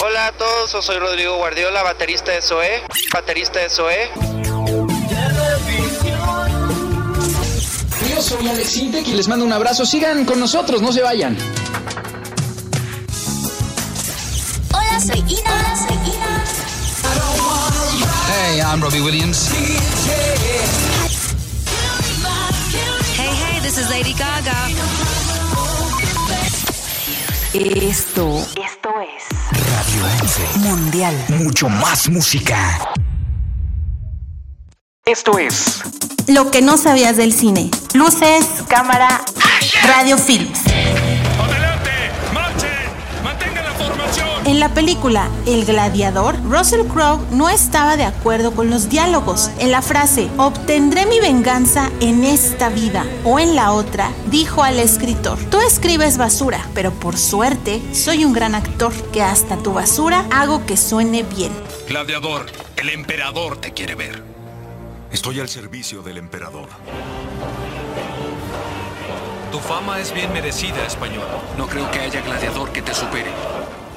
Hola 0.04 0.28
a 0.28 0.32
todos, 0.34 0.86
soy 0.86 1.00
Rodrigo 1.00 1.38
Guardiola, 1.38 1.82
baterista 1.82 2.32
de 2.32 2.42
SOE, 2.42 2.84
baterista 3.12 3.60
de 3.60 3.70
SOE. 3.70 4.51
Soy 8.22 8.48
Alex 8.48 8.78
Intec 8.78 9.08
y 9.08 9.14
les 9.14 9.28
mando 9.28 9.46
un 9.46 9.52
abrazo. 9.54 9.86
Sigan 9.86 10.26
con 10.26 10.40
nosotros, 10.40 10.82
no 10.82 10.92
se 10.92 11.02
vayan. 11.02 11.36
Hola, 14.74 15.00
soy 15.00 15.20
Ina. 15.20 15.52
Hola, 15.52 15.76
soy 15.76 15.98
Ina. 16.14 16.44
Hey, 18.30 18.62
I'm 18.62 18.82
Robbie 18.82 19.02
Williams. 19.02 19.50
Hey, 23.18 23.30
hey, 23.44 23.60
this 23.62 23.78
is 23.78 23.90
Lady 23.90 24.14
Gaga. 24.14 24.70
Esto, 27.54 28.48
esto 28.56 28.90
es 29.02 29.24
Radio 29.52 30.06
11 30.22 30.60
Mundial. 30.60 31.26
Mucho 31.30 31.70
más 31.70 32.08
música. 32.10 32.94
Esto 35.08 35.40
es 35.40 35.82
Lo 36.28 36.52
que 36.52 36.62
no 36.62 36.78
sabías 36.78 37.18
del 37.18 37.34
cine. 37.34 37.72
Luces, 37.96 38.46
cámara, 38.70 39.22
radio 39.88 40.16
films. 40.16 40.60
¡Adelante! 40.68 41.90
¡Marchen! 42.32 42.70
¡Mantengan 43.24 43.64
la 43.66 43.72
formación! 43.72 44.30
En 44.46 44.60
la 44.60 44.70
película 44.76 45.28
El 45.48 45.66
Gladiador, 45.66 46.36
Russell 46.44 46.86
Crowe 46.86 47.20
no 47.32 47.50
estaba 47.50 47.98
de 47.98 48.06
acuerdo 48.06 48.54
con 48.54 48.70
los 48.70 48.90
diálogos. 48.90 49.50
En 49.58 49.72
la 49.72 49.82
frase 49.82 50.30
Obtendré 50.38 51.08
mi 51.08 51.20
venganza 51.20 51.90
en 52.00 52.24
esta 52.24 52.70
vida 52.70 53.04
o 53.26 53.40
en 53.40 53.56
la 53.56 53.72
otra, 53.72 54.12
dijo 54.28 54.64
al 54.64 54.78
escritor: 54.78 55.40
Tú 55.50 55.60
escribes 55.62 56.20
basura, 56.20 56.64
pero 56.76 56.92
por 56.92 57.18
suerte 57.18 57.82
soy 57.92 58.24
un 58.24 58.34
gran 58.34 58.54
actor 58.54 58.94
que 59.12 59.24
hasta 59.24 59.58
tu 59.58 59.74
basura 59.74 60.28
hago 60.30 60.64
que 60.68 60.78
suene 60.78 61.24
bien. 61.24 61.52
Gladiador, 61.88 62.46
el 62.78 62.90
emperador 62.90 63.58
te 63.58 63.72
quiere 63.72 63.96
ver. 63.96 64.31
Estoy 65.12 65.42
al 65.42 65.50
servicio 65.50 66.02
del 66.02 66.18
emperador. 66.18 66.70
Tu 69.52 69.60
fama 69.60 70.00
es 70.00 70.14
bien 70.14 70.32
merecida, 70.32 70.86
español. 70.86 71.28
No 71.58 71.68
creo 71.68 71.92
que 71.92 72.00
haya 72.00 72.22
gladiador 72.22 72.72
que 72.72 72.82
te 72.82 72.94
supere. 72.94 73.30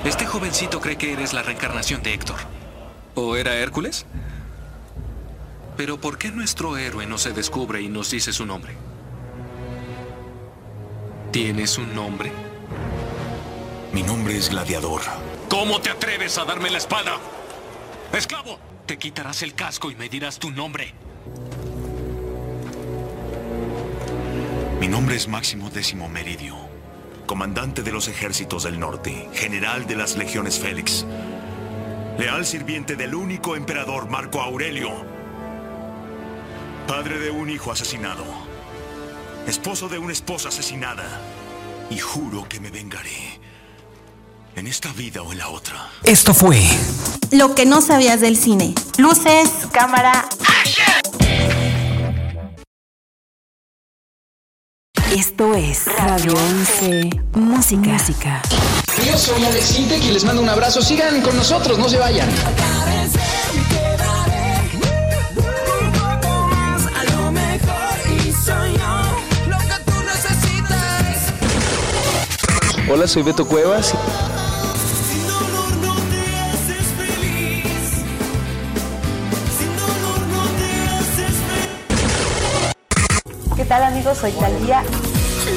Este 0.04 0.26
jovencito 0.26 0.80
cree 0.80 0.96
que 0.96 1.12
eres 1.12 1.32
la 1.32 1.42
reencarnación 1.42 2.02
de 2.02 2.14
Héctor. 2.14 2.36
¿O 3.14 3.36
era 3.36 3.54
Hércules? 3.54 4.06
Pero 5.76 6.00
¿por 6.00 6.18
qué 6.18 6.32
nuestro 6.32 6.76
héroe 6.76 7.06
no 7.06 7.16
se 7.16 7.32
descubre 7.32 7.80
y 7.80 7.88
nos 7.88 8.10
dice 8.10 8.32
su 8.32 8.44
nombre? 8.44 8.74
¿Tienes 11.30 11.78
un 11.78 11.94
nombre? 11.94 12.32
Mi 13.92 14.02
nombre 14.02 14.36
es 14.36 14.50
Gladiador. 14.50 15.02
¿Cómo 15.48 15.80
te 15.80 15.90
atreves 15.90 16.38
a 16.38 16.44
darme 16.44 16.70
la 16.70 16.78
espada? 16.78 17.18
¡Esclavo! 18.12 18.73
Te 18.86 18.98
quitarás 18.98 19.42
el 19.42 19.54
casco 19.54 19.90
y 19.90 19.94
me 19.94 20.10
dirás 20.10 20.38
tu 20.38 20.50
nombre. 20.50 20.92
Mi 24.78 24.88
nombre 24.88 25.16
es 25.16 25.26
Máximo 25.26 25.70
Décimo 25.70 26.10
Meridio, 26.10 26.54
comandante 27.24 27.82
de 27.82 27.92
los 27.92 28.08
ejércitos 28.08 28.64
del 28.64 28.78
norte, 28.78 29.30
general 29.32 29.86
de 29.86 29.96
las 29.96 30.18
legiones 30.18 30.58
Félix, 30.58 31.06
leal 32.18 32.44
sirviente 32.44 32.94
del 32.94 33.14
único 33.14 33.56
emperador 33.56 34.10
Marco 34.10 34.42
Aurelio, 34.42 34.90
padre 36.86 37.18
de 37.18 37.30
un 37.30 37.48
hijo 37.48 37.72
asesinado, 37.72 38.24
esposo 39.46 39.88
de 39.88 39.98
una 39.98 40.12
esposa 40.12 40.50
asesinada, 40.50 41.22
y 41.88 41.98
juro 41.98 42.46
que 42.46 42.60
me 42.60 42.70
vengaré 42.70 43.43
en 44.56 44.66
esta 44.66 44.92
vida 44.92 45.22
o 45.22 45.32
en 45.32 45.38
la 45.38 45.48
otra. 45.48 45.90
Esto 46.04 46.34
fue 46.34 46.62
Lo 47.30 47.54
que 47.54 47.66
no 47.66 47.80
sabías 47.80 48.20
del 48.20 48.36
cine. 48.36 48.74
Luces, 48.98 49.50
cámara. 49.72 50.28
Esto 55.16 55.54
es 55.54 55.86
Radio 55.96 56.34
11 56.34 57.10
Música. 57.34 57.92
Música. 57.92 58.42
Yo 59.06 59.18
soy 59.18 59.44
Alex 59.44 59.78
Intec 59.78 60.02
y 60.04 60.12
les 60.12 60.24
mando 60.24 60.42
un 60.42 60.48
abrazo. 60.48 60.82
Sigan 60.82 61.20
con 61.22 61.36
nosotros, 61.36 61.78
no 61.78 61.88
se 61.88 61.98
vayan. 61.98 62.28
Hola, 72.90 73.08
soy 73.08 73.22
Beto 73.22 73.46
Cuevas. 73.46 73.94
¿Qué 83.64 83.68
tal 83.70 83.84
amigos? 83.84 84.18
Soy 84.18 84.30
Talía. 84.32 84.82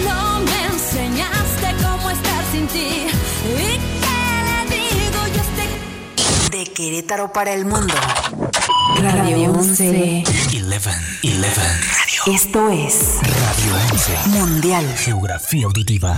No 0.05 0.39
me 0.39 0.65
enseñaste 0.67 1.75
cómo 1.83 2.09
estar 2.09 2.45
sin 2.53 2.65
ti. 2.67 3.05
¿Y 3.43 3.79
qué 3.99 4.69
le 4.69 5.01
digo 5.01 5.27
yo 5.35 5.41
este? 5.41 6.57
De 6.57 6.71
Querétaro 6.71 7.33
para 7.33 7.51
el 7.51 7.65
mundo. 7.65 7.93
Radio 9.01 9.51
11. 9.51 10.23
11. 10.23 10.23
11. 10.63 10.89
Radio. 11.41 12.33
Esto 12.33 12.69
es 12.69 13.17
Radio 13.23 13.75
11. 13.91 14.29
Mundial. 14.29 14.85
Geografía 14.95 15.65
auditiva. 15.65 16.15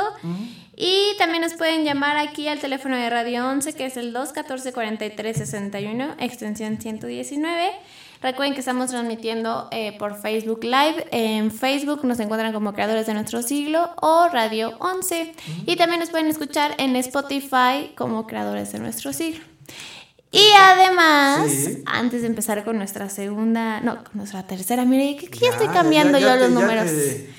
Y 0.78 1.16
también 1.18 1.42
nos 1.42 1.54
pueden 1.54 1.86
llamar 1.86 2.18
aquí 2.18 2.48
al 2.48 2.60
teléfono 2.60 2.96
de 2.98 3.10
Radio 3.10 3.48
11, 3.48 3.74
que 3.74 3.86
es 3.86 3.96
el 3.98 4.14
214-4361, 4.14 6.16
extensión 6.20 6.78
119. 6.82 7.72
Recuerden 8.26 8.56
que 8.56 8.62
estamos 8.62 8.90
transmitiendo 8.90 9.68
eh, 9.70 9.96
por 10.00 10.20
Facebook 10.20 10.64
Live. 10.64 11.06
En 11.12 11.52
Facebook 11.52 12.04
nos 12.06 12.20
encuentran 12.20 12.52
como 12.54 12.74
Creadores 12.74 13.06
de 13.06 13.14
Nuestro 13.14 13.44
Siglo 13.44 13.92
o 14.02 14.28
Radio 14.34 14.76
11. 14.80 15.36
Y 15.68 15.76
también 15.76 16.00
nos 16.00 16.10
pueden 16.10 16.26
escuchar 16.26 16.74
en 16.80 16.96
Spotify 16.96 17.92
como 17.96 18.26
Creadores 18.26 18.72
de 18.72 18.80
Nuestro 18.80 19.14
Siglo. 19.14 19.44
Y 20.32 20.42
además, 20.60 21.52
Sí. 21.52 21.84
antes 21.86 22.22
de 22.22 22.28
empezar 22.28 22.66
con 22.66 22.78
nuestra 22.80 23.10
segunda, 23.10 23.80
no, 23.82 23.98
con 24.04 24.14
nuestra 24.16 24.42
tercera, 24.42 24.86
mire, 24.86 25.18
que, 25.18 25.28
que 25.28 25.38
ya, 25.38 25.50
Ya, 25.50 25.52
estoy 25.58 25.68
cambiando 25.68 26.18
ya 26.18 26.34
yo 26.36 26.42
los 26.48 26.50
números. 26.50 26.88
te- 26.88 27.30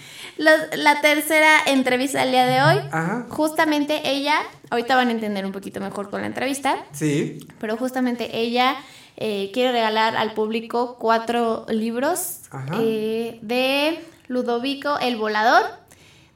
la 0.76 1.00
tercera 1.00 1.62
entrevista 1.66 2.20
del 2.20 2.30
día 2.30 2.46
de 2.46 2.62
hoy, 2.62 2.80
Ajá. 2.92 3.26
justamente 3.28 4.02
ella, 4.08 4.36
ahorita 4.70 4.94
van 4.94 5.08
a 5.08 5.10
entender 5.10 5.44
un 5.44 5.50
poquito 5.50 5.80
mejor 5.80 6.10
con 6.10 6.20
la 6.20 6.28
entrevista, 6.28 6.76
Sí. 6.92 7.40
pero 7.58 7.76
justamente 7.76 8.38
ella 8.38 8.76
eh, 9.16 9.50
quiere 9.52 9.72
regalar 9.72 10.16
al 10.16 10.34
público 10.34 10.96
cuatro 10.98 11.66
libros 11.68 12.42
eh, 12.78 13.38
de 13.42 14.04
Ludovico 14.28 14.98
el 14.98 15.16
Volador, 15.16 15.64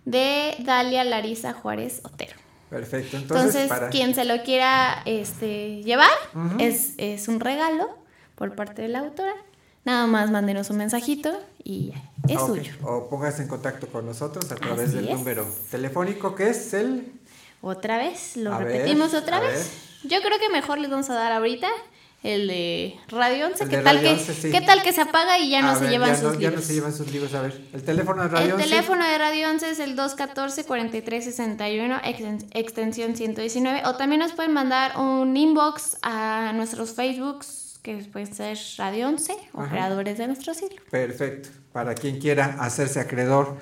de 0.05 0.55
Dalia 0.61 1.05
Larisa 1.05 1.53
Juárez 1.53 2.01
Otero. 2.05 2.35
Perfecto. 2.71 3.17
Entonces, 3.17 3.47
Entonces, 3.47 3.69
para... 3.69 3.91
quien 3.91 4.15
se 4.15 4.25
lo 4.25 4.43
quiera 4.43 5.03
este, 5.05 5.83
llevar 5.83 6.09
es, 6.59 6.95
es 6.99 7.27
un 7.29 7.41
regalo 7.41 7.89
por 8.37 8.55
parte 8.55 8.83
de 8.83 8.89
la 8.89 9.01
autora. 9.01 9.35
Nada 9.85 10.07
más 10.07 10.31
mándenos 10.31 10.71
un 10.71 10.77
mensajito 10.77 11.33
y 11.65 11.93
es 12.29 12.37
Ah, 12.37 12.47
suyo. 12.47 12.73
O 12.85 13.09
póngase 13.09 13.43
en 13.43 13.49
contacto 13.49 13.89
con 13.89 14.07
nosotros 14.07 14.51
a 14.53 14.55
través 14.57 14.89
Así 14.91 14.97
del 14.97 15.09
es. 15.09 15.15
número 15.19 15.47
telefónico 15.71 16.35
que 16.35 16.51
es 16.51 16.73
el... 16.75 17.13
Otra 17.63 17.99
vez, 17.99 18.37
lo 18.37 18.55
A 18.55 18.59
ver, 18.59 18.69
repetimos 18.69 19.15
otra 19.15 19.41
vez. 19.41 19.73
Yo 20.05 20.21
creo 20.23 20.39
que 20.39 20.49
mejor 20.49 20.79
les 20.79 20.91
vamos 20.91 21.11
a 21.11 21.15
dar 21.15 21.33
ahorita 21.33 21.69
el 22.23 22.49
de 22.49 22.97
Radio 23.09 23.47
11. 23.47 23.65
El 23.65 23.71
¿Qué 23.71 23.79
tal, 23.79 24.01
que, 24.01 24.09
11, 24.11 24.35
sí. 24.35 24.51
¿Qué 24.51 24.61
tal 24.61 24.83
que 24.83 24.93
se 24.93 25.01
apaga 25.01 25.39
y 25.39 25.51
ya 25.51 25.63
no 25.63 25.71
A 25.71 25.75
se 25.77 25.83
ver, 25.83 25.91
llevan 25.91 26.15
sus 26.15 26.23
no, 26.25 26.33
ya 26.35 26.39
libros? 26.51 26.61
no 26.61 26.67
se 26.67 26.75
llevan 26.75 26.93
sus 26.93 27.11
libros. 27.13 27.35
A 27.35 27.43
ver, 27.43 27.61
el 27.73 27.83
teléfono 27.83 28.23
de 28.23 28.29
Radio 28.29 28.47
El 28.47 28.53
11. 28.55 28.69
teléfono 28.69 29.05
de 29.07 29.19
Radio 29.19 29.49
11 29.51 29.71
es 29.71 29.79
el 29.81 29.97
214-4361, 29.97 32.01
exten- 32.03 32.47
extensión 32.53 33.17
119. 33.17 33.83
O 33.87 33.97
también 33.97 34.21
nos 34.21 34.33
pueden 34.33 34.53
mandar 34.53 34.99
un 34.99 35.37
inbox 35.37 35.97
a 36.03 36.53
nuestros 36.55 36.93
Facebooks, 36.93 37.79
que 37.83 37.97
puede 38.13 38.27
ser 38.27 38.59
Radio 38.79 39.09
11 39.09 39.35
o 39.55 39.63
Ajá. 39.63 39.71
Creadores 39.71 40.19
de 40.19 40.27
Nuestro 40.27 40.55
Siglo. 40.55 40.77
Perfecto. 40.91 41.49
Para 41.73 41.95
quien 41.95 42.19
quiera 42.21 42.57
hacerse 42.61 43.01
acreedor 43.01 43.57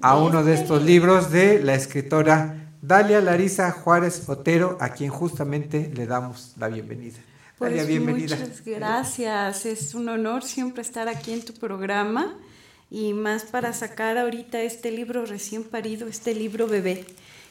a 0.00 0.16
uno 0.16 0.42
de 0.44 0.54
estos 0.54 0.82
libros 0.82 1.30
de 1.30 1.62
la 1.62 1.74
escritora 1.74 2.56
Dalia 2.82 3.20
Larisa 3.20 3.70
Juárez 3.70 4.28
Otero, 4.28 4.76
a 4.80 4.90
quien 4.90 5.10
justamente 5.10 5.90
le 5.94 6.06
damos 6.06 6.52
la 6.58 6.68
bienvenida. 6.68 7.18
Pues 7.62 7.86
bienvenida. 7.86 8.34
muchas 8.34 8.64
gracias, 8.64 9.66
es 9.66 9.94
un 9.94 10.08
honor 10.08 10.42
siempre 10.42 10.82
estar 10.82 11.08
aquí 11.08 11.32
en 11.32 11.44
tu 11.44 11.52
programa 11.52 12.34
y 12.90 13.12
más 13.12 13.44
para 13.44 13.72
sacar 13.72 14.18
ahorita 14.18 14.60
este 14.62 14.90
libro 14.90 15.26
recién 15.26 15.62
parido, 15.62 16.08
este 16.08 16.34
libro 16.34 16.66
bebé, 16.66 17.06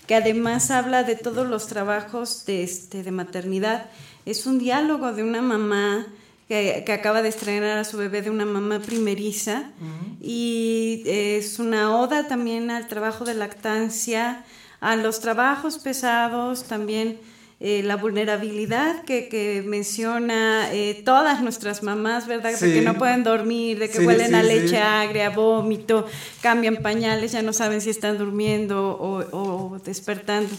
que 0.08 0.16
además 0.16 0.70
habla 0.70 1.04
de 1.04 1.16
todos 1.16 1.48
los 1.48 1.68
trabajos 1.68 2.46
de, 2.46 2.62
este, 2.62 3.04
de 3.04 3.12
maternidad. 3.12 3.86
Es 4.26 4.46
un 4.46 4.60
diálogo 4.60 5.14
de 5.14 5.24
una 5.24 5.42
mamá 5.42 6.08
que, 6.50 6.84
que 6.86 6.92
acaba 6.92 7.22
de 7.22 7.30
estrenar 7.30 7.78
a 7.78 7.86
su 7.86 7.96
bebé 7.96 8.22
de 8.22 8.32
una 8.32 8.44
mamá 8.44 8.82
primeriza 8.82 9.72
y 10.20 11.04
es 11.06 11.58
una 11.58 11.96
oda 11.98 12.28
también 12.28 12.70
al 12.70 12.90
trabajo 12.90 13.24
de 13.24 13.36
lactancia, 13.36 14.44
a 14.82 14.98
los 14.98 15.22
trabajos 15.22 15.78
pesados, 15.78 16.66
también 16.66 17.18
eh, 17.64 17.84
la 17.84 17.96
vulnerabilidad 17.96 19.04
que, 19.04 19.30
que 19.30 19.64
menciona 19.64 20.74
eh, 20.74 21.00
todas 21.06 21.44
nuestras 21.44 21.84
mamás, 21.84 22.26
¿verdad? 22.26 22.54
Sí. 22.58 22.66
De 22.66 22.74
que 22.74 22.82
no 22.82 22.96
pueden 22.96 23.24
dormir, 23.24 23.78
de 23.78 23.88
que 23.88 24.00
Sí, 24.00 24.06
huelen 24.06 24.30
sí, 24.30 24.34
a 24.34 24.42
leche 24.42 24.78
agria, 24.80 25.30
vómito, 25.30 26.08
cambian 26.42 26.78
pañales, 26.78 27.34
ya 27.34 27.44
no 27.44 27.54
saben 27.54 27.80
si 27.80 27.92
están 27.92 28.18
durmiendo 28.18 28.98
o, 29.00 29.20
o 29.38 29.80
despertando. 29.86 30.50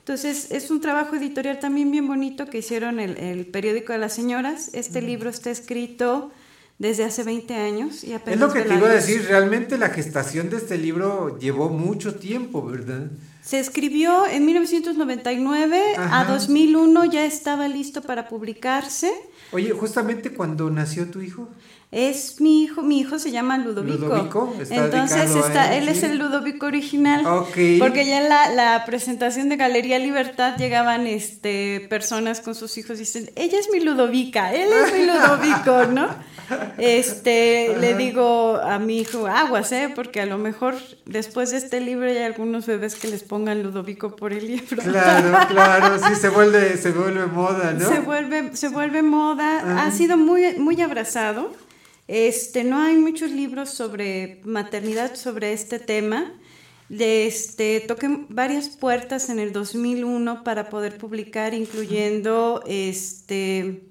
Entonces, 0.00 0.50
es 0.50 0.70
un 0.70 0.82
trabajo 0.82 1.16
editorial 1.16 1.58
también 1.58 1.90
bien 1.90 2.06
bonito 2.06 2.44
que 2.44 2.58
hicieron 2.58 3.00
el, 3.00 3.16
el 3.16 3.46
periódico 3.46 3.94
de 3.94 4.00
las 4.00 4.12
señoras. 4.12 4.68
Este 4.74 5.00
libro 5.00 5.30
está 5.30 5.50
escrito 5.50 6.32
desde 6.78 7.04
hace 7.04 7.22
20 7.22 7.54
años 7.54 8.04
y 8.04 8.12
apenas 8.12 8.34
Es 8.34 8.40
lo 8.40 8.52
que 8.52 8.68
te 8.68 8.74
iba 8.74 8.88
a 8.88 8.92
decir, 8.92 9.24
realmente 9.26 9.78
la 9.78 9.88
gestación 9.88 10.50
de 10.50 10.58
este 10.58 10.76
libro 10.76 11.38
llevó 11.38 11.70
mucho 11.70 12.16
tiempo, 12.16 12.62
¿verdad? 12.62 13.06
Se 13.52 13.60
escribió 13.60 14.26
en 14.26 14.46
1999, 14.46 15.82
Ajá. 15.98 16.20
a 16.20 16.24
2001 16.24 17.04
ya 17.04 17.26
estaba 17.26 17.68
listo 17.68 18.00
para 18.00 18.26
publicarse. 18.26 19.12
Oye, 19.50 19.72
justamente 19.72 20.32
cuando 20.32 20.70
nació 20.70 21.10
tu 21.10 21.20
hijo. 21.20 21.50
Es 21.92 22.40
mi 22.40 22.62
hijo, 22.62 22.80
mi 22.80 23.00
hijo 23.00 23.18
se 23.18 23.30
llama 23.30 23.58
Ludovico. 23.58 24.06
Ludovico, 24.06 24.54
está 24.58 24.76
Entonces 24.76 25.36
está, 25.36 25.76
él, 25.76 25.82
él 25.82 25.88
es 25.90 26.02
el 26.02 26.16
Ludovico 26.16 26.64
original. 26.64 27.22
Porque 27.78 28.06
ya 28.06 28.22
en 28.22 28.30
la, 28.30 28.50
la 28.50 28.84
presentación 28.86 29.50
de 29.50 29.56
Galería 29.56 29.98
Libertad 29.98 30.56
llegaban 30.56 31.06
este 31.06 31.86
personas 31.90 32.40
con 32.40 32.54
sus 32.54 32.78
hijos 32.78 32.96
y 32.96 33.00
dicen, 33.00 33.30
ella 33.36 33.58
es 33.60 33.68
mi 33.70 33.80
Ludovica, 33.80 34.54
él 34.54 34.70
es 34.72 34.92
mi 34.94 35.04
Ludovico, 35.04 35.92
¿no? 35.92 36.08
Este, 36.78 37.76
le 37.78 37.94
digo 37.94 38.56
a 38.56 38.78
mi 38.78 38.98
hijo, 39.00 39.26
aguas, 39.26 39.70
¿eh? 39.72 39.92
Porque 39.94 40.20
a 40.20 40.26
lo 40.26 40.38
mejor 40.38 40.74
después 41.04 41.50
de 41.50 41.58
este 41.58 41.80
libro 41.80 42.08
hay 42.08 42.18
algunos 42.18 42.66
bebés 42.66 42.94
que 42.94 43.08
les 43.08 43.22
pongan 43.22 43.62
Ludovico 43.62 44.16
por 44.16 44.32
el 44.32 44.46
libro. 44.46 44.82
Claro, 44.82 45.46
claro, 45.48 45.98
sí, 45.98 46.14
se 46.14 46.28
vuelve, 46.28 46.76
se 46.76 46.90
vuelve 46.92 47.26
moda, 47.26 47.72
¿no? 47.72 47.88
Se 47.88 48.00
vuelve, 48.00 48.56
se 48.56 48.68
vuelve 48.68 49.02
moda, 49.02 49.58
Ajá. 49.58 49.86
ha 49.86 49.90
sido 49.90 50.16
muy, 50.16 50.54
muy 50.58 50.80
abrazado. 50.80 51.52
Este, 52.08 52.64
no 52.64 52.80
hay 52.80 52.96
muchos 52.96 53.30
libros 53.30 53.70
sobre 53.70 54.40
maternidad, 54.44 55.14
sobre 55.14 55.52
este 55.52 55.78
tema. 55.78 56.32
Este, 56.90 57.80
toqué 57.80 58.26
varias 58.28 58.68
puertas 58.68 59.30
en 59.30 59.38
el 59.38 59.52
2001 59.52 60.44
para 60.44 60.68
poder 60.68 60.98
publicar, 60.98 61.54
incluyendo 61.54 62.62
este, 62.66 63.82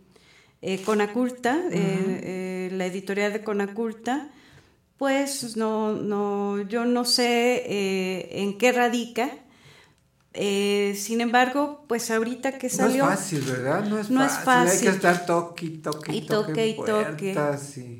eh, 0.62 0.82
Conaculta, 0.84 1.60
eh, 1.72 1.80
eh, 2.24 2.70
la 2.74 2.86
editorial 2.86 3.34
de 3.34 3.44
Conaculta, 3.44 4.30
pues 4.98 5.58
no, 5.58 5.94
no, 5.94 6.62
yo 6.68 6.86
no 6.86 7.06
sé 7.06 7.64
en 8.40 8.58
qué 8.60 8.72
radica. 8.72 9.32
Eh, 10.34 10.96
sin 10.98 11.20
embargo, 11.20 11.84
pues 11.88 12.10
ahorita 12.10 12.58
que 12.58 12.70
salió... 12.70 13.06
No 13.06 13.12
es 13.12 13.20
fácil, 13.20 13.42
¿verdad? 13.42 13.84
No 13.84 14.00
es, 14.00 14.10
no 14.10 14.22
fácil. 14.22 14.38
es 14.38 14.46
fácil. 14.46 14.72
Hay 14.72 14.86
que 14.86 14.96
estar 14.96 15.26
toque, 15.26 15.70
toque, 15.70 16.16
y 16.16 16.22
toque, 16.22 16.68
y 16.68 16.76
toque. 16.78 17.36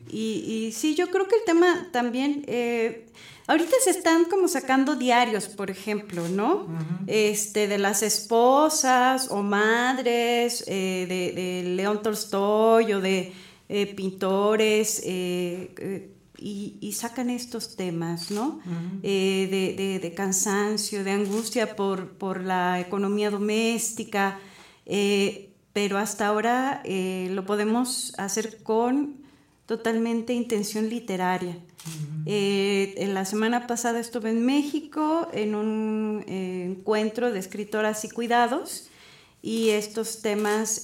Y, 0.10 0.68
y, 0.68 0.72
sí, 0.72 0.96
yo 0.96 1.10
creo 1.10 1.28
que 1.28 1.36
el 1.36 1.44
tema 1.46 1.90
también... 1.92 2.46
Eh, 2.48 3.08
ahorita 3.48 3.76
se 3.84 3.90
están 3.90 4.26
como 4.26 4.48
sacando 4.48 4.96
diarios, 4.96 5.50
por 5.50 5.70
ejemplo, 5.70 6.30
¿no? 6.30 6.68
Este, 7.08 7.68
de 7.68 7.78
las 7.78 8.02
esposas 8.02 9.28
o 9.30 9.44
madres 9.44 10.64
de, 10.66 11.34
de, 11.36 11.64
León 11.76 12.02
Tolstoy 12.02 12.94
o 12.94 13.02
de 13.02 13.34
pintores 13.98 15.04
y, 16.42 16.92
sacan 16.94 17.30
estos 17.30 17.76
temas, 17.76 18.32
¿no? 18.32 18.60
Eh, 19.04 20.00
de, 20.02 20.14
cansancio, 20.14 21.04
de 21.04 21.12
angustia 21.12 21.76
por, 21.76 22.42
la 22.42 22.80
economía 22.80 23.30
doméstica, 23.30 24.40
eh, 24.86 25.52
pero 25.74 25.98
hasta 25.98 26.28
ahora 26.28 26.82
eh, 26.84 27.30
lo 27.32 27.46
podemos 27.46 28.14
hacer 28.18 28.64
con 28.64 29.18
totalmente 29.68 30.34
intención 30.34 30.90
literaria. 30.90 31.58
en 32.26 33.14
la 33.14 33.26
semana 33.26 33.68
pasada 33.68 34.00
estuve 34.00 34.32
en 34.32 34.46
México 34.46 35.28
en 35.34 35.56
un 35.56 36.24
encuentro 36.28 37.32
de 37.32 37.40
escritoras 37.40 38.04
y 38.04 38.10
cuidados 38.10 38.90
y 39.42 39.70
estos 39.70 40.22
temas, 40.22 40.82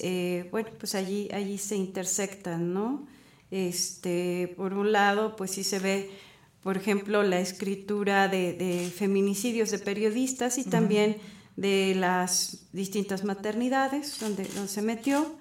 bueno, 0.50 0.68
pues 0.78 0.94
allí, 0.94 1.28
allí 1.32 1.58
se 1.58 1.76
intersectan, 1.76 2.72
¿no? 2.72 3.06
Este, 3.50 4.54
por 4.56 4.74
un 4.74 4.92
lado, 4.92 5.36
pues 5.36 5.52
sí 5.52 5.64
se 5.64 5.78
ve, 5.78 6.10
por 6.62 6.76
ejemplo, 6.76 7.22
la 7.22 7.40
escritura 7.40 8.28
de, 8.28 8.92
feminicidios 8.94 9.70
de 9.70 9.78
periodistas 9.78 10.58
y 10.58 10.64
también 10.64 11.16
de 11.56 11.94
las 11.96 12.66
distintas 12.72 13.24
maternidades 13.24 14.18
donde, 14.20 14.44
donde 14.44 14.68
se 14.68 14.82
metió. 14.82 15.34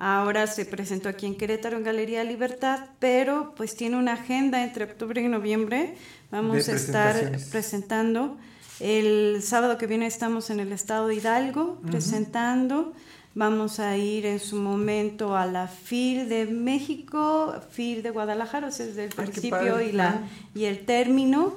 Ahora 0.00 0.46
se 0.46 0.64
presentó 0.64 1.08
aquí 1.08 1.26
en 1.26 1.36
Querétaro 1.36 1.76
en 1.76 1.82
Galería 1.82 2.22
Libertad, 2.22 2.90
pero 3.00 3.52
pues 3.56 3.74
tiene 3.74 3.96
una 3.96 4.12
agenda 4.12 4.62
entre 4.62 4.84
octubre 4.84 5.20
y 5.20 5.26
noviembre. 5.26 5.96
Vamos 6.30 6.68
a 6.68 6.76
estar 6.76 7.36
presentando. 7.50 8.38
El 8.78 9.42
sábado 9.42 9.76
que 9.76 9.88
viene 9.88 10.06
estamos 10.06 10.50
en 10.50 10.60
el 10.60 10.72
estado 10.72 11.08
de 11.08 11.16
Hidalgo 11.16 11.80
presentando. 11.80 12.92
Vamos 13.38 13.78
a 13.78 13.96
ir 13.96 14.26
en 14.26 14.40
su 14.40 14.56
momento 14.56 15.36
a 15.36 15.46
la 15.46 15.68
FIR 15.68 16.26
de 16.26 16.46
México, 16.46 17.54
FIR 17.70 18.02
de 18.02 18.10
Guadalajara, 18.10 18.66
o 18.66 18.72
sea, 18.72 18.84
desde 18.84 19.04
el 19.04 19.10
principio 19.10 19.80
y, 19.80 19.92
la, 19.92 20.22
y 20.56 20.64
el 20.64 20.84
término. 20.84 21.54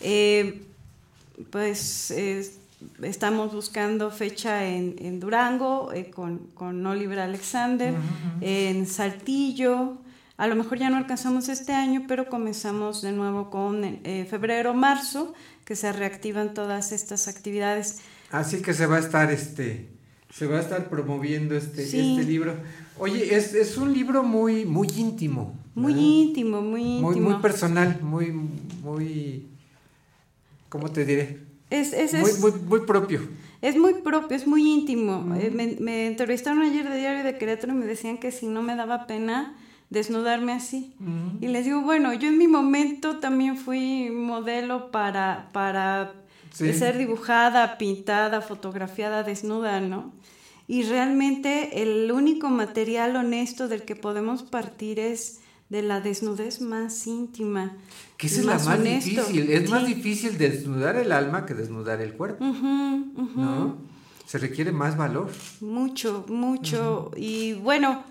Eh, 0.00 0.62
pues 1.50 2.14
estamos 3.02 3.52
buscando 3.52 4.12
fecha 4.12 4.64
en, 4.64 5.18
Durango 5.18 5.92
eh, 5.92 6.08
con, 6.08 6.38
con, 6.54 6.86
Oliver 6.86 7.18
Alexander, 7.18 7.94
en 8.40 8.86
Saltillo. 8.86 9.98
A 10.36 10.46
lo 10.46 10.54
mejor 10.54 10.78
ya 10.78 10.88
no 10.88 10.98
alcanzamos 10.98 11.48
este 11.48 11.72
año, 11.72 12.04
pero 12.06 12.28
comenzamos 12.28 13.02
de 13.02 13.10
nuevo 13.10 13.50
con 13.50 13.82
eh, 13.82 14.24
febrero, 14.30 14.72
marzo, 14.72 15.34
que 15.64 15.74
se 15.74 15.92
reactivan 15.92 16.54
todas 16.54 16.92
estas 16.92 17.26
actividades. 17.26 18.02
Así 18.30 18.62
que 18.62 18.72
se 18.72 18.86
va 18.86 18.98
a 18.98 19.00
estar 19.00 19.32
este 19.32 19.93
se 20.34 20.48
va 20.48 20.56
a 20.56 20.60
estar 20.60 20.88
promoviendo 20.88 21.54
este, 21.54 21.84
este 21.84 22.24
libro. 22.24 22.54
Oye, 22.98 23.36
es, 23.36 23.54
es, 23.54 23.76
un 23.76 23.92
libro 23.92 24.24
muy, 24.24 24.64
muy 24.64 24.88
íntimo. 24.96 25.54
Muy 25.76 25.92
íntimo, 25.92 26.60
muy 26.60 26.82
íntimo. 26.82 27.10
Muy, 27.12 27.20
muy 27.20 27.34
personal, 27.34 28.00
muy, 28.02 28.32
muy, 28.82 29.46
¿cómo 30.68 30.90
te 30.90 31.04
diré? 31.04 31.38
Es, 31.70 31.92
es, 31.92 32.14
muy, 32.14 32.32
muy, 32.40 32.60
muy, 32.62 32.80
propio. 32.80 33.20
Es 33.62 33.76
muy 33.76 33.94
propio, 33.94 34.36
es 34.36 34.46
muy 34.46 34.68
íntimo. 34.68 35.34
Eh, 35.36 35.52
me, 35.54 35.76
me, 35.78 36.08
entrevistaron 36.08 36.62
ayer 36.62 36.88
de 36.88 36.98
Diario 36.98 37.22
de 37.22 37.38
Querétaro 37.38 37.72
y 37.72 37.76
me 37.76 37.86
decían 37.86 38.18
que 38.18 38.32
si 38.32 38.48
no 38.48 38.60
me 38.60 38.74
daba 38.74 39.06
pena 39.06 39.56
desnudarme 39.88 40.52
así. 40.52 40.94
Y 41.40 41.46
les 41.46 41.64
digo, 41.64 41.82
bueno, 41.82 42.12
yo 42.12 42.28
en 42.28 42.38
mi 42.38 42.48
momento 42.48 43.20
también 43.20 43.56
fui 43.56 44.10
modelo 44.10 44.90
para, 44.90 45.48
para 45.52 46.12
ser 46.54 46.98
dibujada, 46.98 47.78
pintada, 47.78 48.40
fotografiada 48.40 49.22
desnuda, 49.22 49.80
¿no? 49.80 50.12
Y 50.66 50.84
realmente 50.84 51.82
el 51.82 52.10
único 52.10 52.48
material 52.48 53.16
honesto 53.16 53.68
del 53.68 53.82
que 53.82 53.96
podemos 53.96 54.42
partir 54.42 54.98
es 54.98 55.40
de 55.68 55.82
la 55.82 56.00
desnudez 56.00 56.60
más 56.60 57.06
íntima. 57.06 57.76
Que 58.16 58.28
esa 58.28 58.40
es 58.40 58.46
la 58.46 58.58
más 58.58 58.82
difícil. 58.82 59.50
Es 59.50 59.70
más 59.70 59.86
difícil 59.86 60.38
desnudar 60.38 60.96
el 60.96 61.12
alma 61.12 61.44
que 61.44 61.54
desnudar 61.54 62.00
el 62.00 62.14
cuerpo. 62.14 62.44
¿No? 62.44 63.76
Se 64.26 64.38
requiere 64.38 64.72
más 64.72 64.96
valor. 64.96 65.30
Mucho, 65.60 66.24
mucho. 66.28 67.10
Y 67.16 67.54
bueno, 67.54 68.04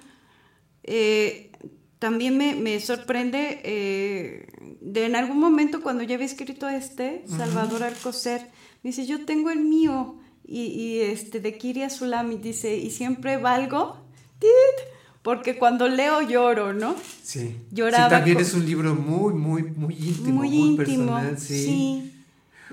eh, 0.84 1.52
también 2.00 2.38
me, 2.38 2.80
sorprende 2.80 3.62
eh, 3.64 4.48
de 4.82 5.06
en 5.06 5.16
algún 5.16 5.40
momento 5.40 5.82
cuando 5.82 6.04
ya 6.04 6.16
había 6.16 6.26
escrito 6.26 6.68
este, 6.70 7.24
Salvador 7.28 7.84
Alcocer, 7.84 8.42
me 8.84 8.90
dice, 8.90 9.06
yo 9.06 9.26
tengo 9.26 9.50
el 9.50 9.60
mío 9.60 10.20
y, 10.46 11.00
este 11.00 11.40
de 11.40 11.58
Kiria 11.58 11.90
Sulami 11.90 12.38
dice, 12.38 12.76
y 12.76 12.92
siempre 12.92 13.38
valgo, 13.38 13.98
porque 15.22 15.58
cuando 15.58 15.88
leo 15.88 16.22
lloro, 16.22 16.74
¿no? 16.74 16.96
Sí. 17.24 17.56
Lloraba. 17.72 18.10
Sí, 18.10 18.16
también 18.16 18.40
es 18.40 18.54
un 18.54 18.66
libro 18.66 18.94
muy, 18.94 19.34
muy, 19.34 19.64
muy 19.64 19.96
íntimo, 19.96 20.40
muy, 20.40 20.50
íntimo, 20.50 20.76
personal, 20.78 21.40
sí. 21.40 22.12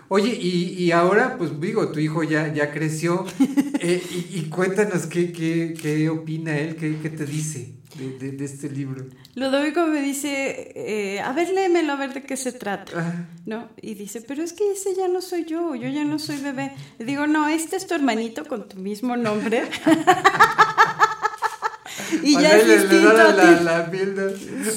Oye, 0.09 0.36
y, 0.36 0.91
ahora, 0.91 1.38
pues 1.38 1.61
digo, 1.61 1.88
tu 1.93 2.01
hijo 2.01 2.24
ya, 2.24 2.53
ya 2.53 2.72
creció, 2.72 3.24
eh, 3.80 4.03
y, 4.32 4.43
cuéntanos 4.49 5.07
qué, 5.07 5.30
qué, 5.30 5.74
qué 5.80 6.09
opina 6.09 6.59
él, 6.59 6.74
qué, 6.74 6.99
qué 7.01 7.11
te 7.11 7.24
dice 7.24 7.80
de, 8.09 8.33
de, 8.33 8.45
este 8.45 8.69
libro. 8.69 9.07
Ludovico 9.35 9.87
me 9.87 10.01
dice, 10.01 10.73
eh, 10.75 11.21
a 11.21 11.33
ver, 11.33 11.51
léemelo, 11.51 11.93
a 11.93 11.97
ver 11.97 12.15
de 12.15 12.23
qué 12.23 12.37
se 12.37 12.53
trata, 12.53 13.27
¿no? 13.47 13.69
Y 13.81 13.95
dice, 13.95 14.21
pero 14.21 14.43
es 14.43 14.53
que 14.53 14.73
ese 14.73 14.95
ya 14.95 15.09
no 15.09 15.21
soy 15.21 15.45
yo, 15.45 15.75
yo 15.75 15.89
ya 15.89 16.05
no 16.05 16.19
soy 16.19 16.39
bebé. 16.39 16.73
Le 16.99 17.05
digo, 17.05 17.27
no, 17.27 17.49
este 17.49 17.77
es 17.77 17.87
tu 17.87 17.95
hermanito 17.95 18.45
con 18.47 18.69
tu 18.69 18.79
mismo 18.79 19.17
nombre. 19.17 19.65
y 22.23 22.33
ya 22.33 22.57
es 22.57 22.67
distinto 22.67 23.21
a 23.21 23.91
ti. 23.91 23.99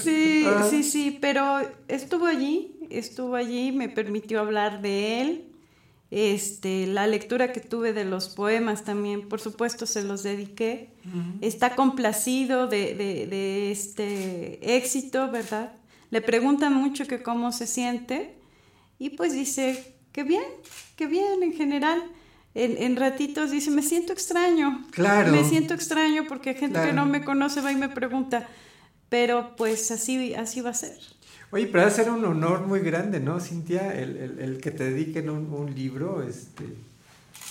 sí, 0.04 0.46
ah. 0.48 0.68
sí, 0.70 0.84
sí, 0.84 1.18
pero 1.22 1.60
estuvo 1.88 2.26
allí, 2.26 2.76
estuvo 2.90 3.36
allí, 3.36 3.72
me 3.72 3.90
permitió 3.90 4.40
hablar 4.40 4.82
de 4.82 5.22
él, 5.22 5.53
este, 6.16 6.86
la 6.86 7.08
lectura 7.08 7.52
que 7.52 7.60
tuve 7.60 7.92
de 7.92 8.06
los 8.06 8.30
poemas 8.30 8.84
también, 8.84 9.28
por 9.28 9.42
supuesto, 9.42 9.88
se 9.88 10.04
los 10.04 10.22
dediqué. 10.22 10.92
Está 11.42 11.76
complacido 11.76 12.68
de, 12.68 13.72
este 13.72 14.78
éxito, 14.78 15.32
¿verdad? 15.32 15.74
Le 16.12 16.22
preguntan 16.22 16.72
mucho 16.76 17.08
que 17.08 17.24
cómo 17.24 17.52
se 17.52 17.66
siente 17.66 18.36
y 19.00 19.10
pues 19.10 19.34
dice 19.34 19.96
que 20.12 20.22
bien, 20.22 20.44
que 20.96 21.08
bien 21.08 21.42
en 21.42 21.54
general. 21.54 22.04
En, 22.54 22.96
ratitos 22.96 23.50
dice, 23.50 23.72
me 23.72 23.82
siento 23.82 24.14
extraño. 24.14 24.86
Claro. 24.92 25.32
Me 25.32 25.44
siento 25.44 25.74
extraño 25.74 26.26
porque 26.30 26.54
gente 26.54 26.80
que 26.80 26.94
no 26.94 27.08
me 27.08 27.24
conoce 27.24 27.62
va 27.62 27.72
y 27.72 27.76
me 27.76 27.90
pregunta, 27.90 28.48
pero 29.10 29.56
pues 29.56 29.90
así, 29.90 30.36
así 30.36 30.62
va 30.62 30.70
a 30.70 30.76
ser. 30.76 31.00
Oye, 31.54 31.68
pero 31.68 31.84
va 31.84 31.88
a 31.88 31.92
ser 31.92 32.10
un 32.10 32.26
honor 32.26 32.66
muy 32.66 32.80
grande, 32.80 33.20
¿no, 33.20 33.40
Cintia? 33.40 33.94
El, 33.96 34.58
que 34.60 34.72
te 34.72 34.86
dediquen 34.86 35.30
un, 35.30 35.76
libro, 35.76 36.24
este, 36.24 36.64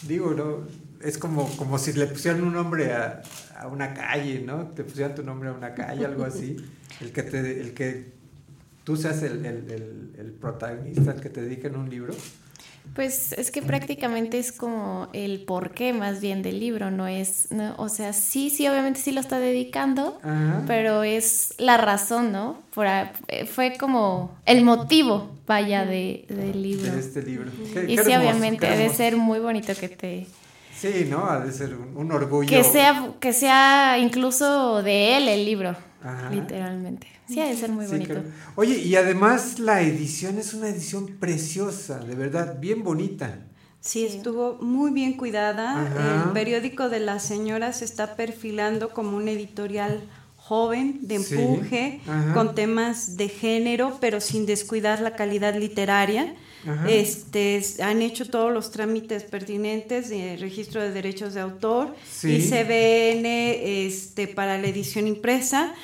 digo, 0.08 0.34
¿no? 0.34 0.66
Es 1.00 1.18
como, 1.18 1.48
como 1.56 1.78
si 1.78 1.92
le 1.92 2.08
pusieran 2.08 2.42
un 2.42 2.52
nombre 2.52 2.92
a, 2.94 3.22
una 3.70 3.94
calle, 3.94 4.42
¿no? 4.44 4.66
Te 4.66 4.82
pusieran 4.82 5.14
tu 5.14 5.22
nombre 5.22 5.50
a 5.50 5.52
una 5.52 5.72
calle, 5.72 6.04
algo 6.04 6.24
así. 6.24 6.56
El 7.00 7.12
que, 7.12 7.22
te, 7.22 7.60
el 7.60 7.74
que 7.74 8.10
tú 8.82 8.96
seas 8.96 9.22
el, 9.22 9.46
el 9.46 10.32
protagonista, 10.32 11.12
el 11.12 11.20
que 11.20 11.30
te 11.30 11.40
dediquen 11.40 11.76
un 11.76 11.88
libro. 11.88 12.12
Pues 12.94 13.32
es 13.32 13.50
que 13.50 13.62
prácticamente 13.62 14.38
es 14.38 14.52
como 14.52 15.08
el 15.14 15.44
porqué 15.44 15.94
más 15.94 16.20
bien 16.20 16.42
del 16.42 16.60
libro, 16.60 16.90
no 16.90 17.06
es, 17.08 17.48
o 17.78 17.88
sea, 17.88 18.12
sí, 18.12 18.50
sí, 18.50 18.68
obviamente 18.68 19.00
sí 19.00 19.12
lo 19.12 19.20
está 19.20 19.38
dedicando, 19.38 20.20
pero 20.66 21.02
es 21.02 21.54
la 21.56 21.78
razón, 21.78 22.32
¿no? 22.32 22.60
Eh, 23.28 23.46
fue 23.46 23.78
como 23.78 24.36
el 24.44 24.62
motivo, 24.62 25.30
vaya, 25.46 25.86
de, 25.86 26.26
del 26.28 26.62
libro. 26.62 26.92
De 26.92 27.00
este 27.00 27.22
libro. 27.22 27.50
y 27.88 27.96
sí, 27.96 28.14
obviamente, 28.14 28.66
debe 28.68 28.90
ser 28.90 29.16
muy 29.16 29.38
bonito 29.38 29.72
que 29.74 29.88
te... 29.88 30.26
Sí, 30.76 31.06
¿no? 31.08 31.30
Ha 31.30 31.40
de 31.40 31.52
ser 31.52 31.74
un, 31.74 32.12
orgullo. 32.12 32.48
Que 32.48 32.64
sea, 32.64 33.12
que 33.20 33.32
sea 33.32 33.98
incluso 33.98 34.82
de 34.82 35.16
él 35.16 35.28
el 35.28 35.46
libro, 35.46 35.76
literalmente. 36.30 37.11
Sí, 37.28 37.40
ha 37.40 37.46
de 37.46 37.56
ser 37.56 37.70
muy 37.70 37.86
bonito. 37.86 38.22
Oye, 38.56 38.78
y 38.78 38.96
además 38.96 39.58
la 39.58 39.82
edición 39.82 40.38
es 40.38 40.54
una 40.54 40.68
edición 40.68 41.16
preciosa, 41.18 41.98
de 41.98 42.14
verdad, 42.14 42.58
bien 42.58 42.82
bonita. 42.82 43.38
Sí, 43.80 44.04
estuvo 44.04 44.58
muy 44.60 44.92
bien 44.92 45.14
cuidada. 45.14 46.24
El 46.26 46.32
periódico 46.32 46.88
de 46.88 47.00
las 47.00 47.24
señoras 47.24 47.82
está 47.82 48.14
perfilando 48.14 48.90
como 48.90 49.16
un 49.16 49.28
editorial 49.28 50.00
joven, 50.36 50.98
de 51.02 51.16
empuje, 51.16 52.00
con 52.34 52.54
temas 52.54 53.16
de 53.16 53.28
género, 53.28 53.98
pero 54.00 54.20
sin 54.20 54.46
descuidar 54.46 55.00
la 55.00 55.16
calidad 55.16 55.54
literaria. 55.56 56.34
Este, 56.88 57.60
han 57.82 58.02
hecho 58.02 58.30
todos 58.30 58.52
los 58.52 58.70
trámites 58.70 59.24
pertinentes 59.24 60.10
de 60.10 60.36
registro 60.36 60.80
de 60.80 60.92
derechos 60.92 61.34
de 61.34 61.40
autor, 61.40 61.94
y 62.22 62.34
ICBN 62.34 63.26
este, 63.86 64.28
para 64.28 64.58
la 64.58 64.68
edición 64.68 65.08
impresa. 65.08 65.74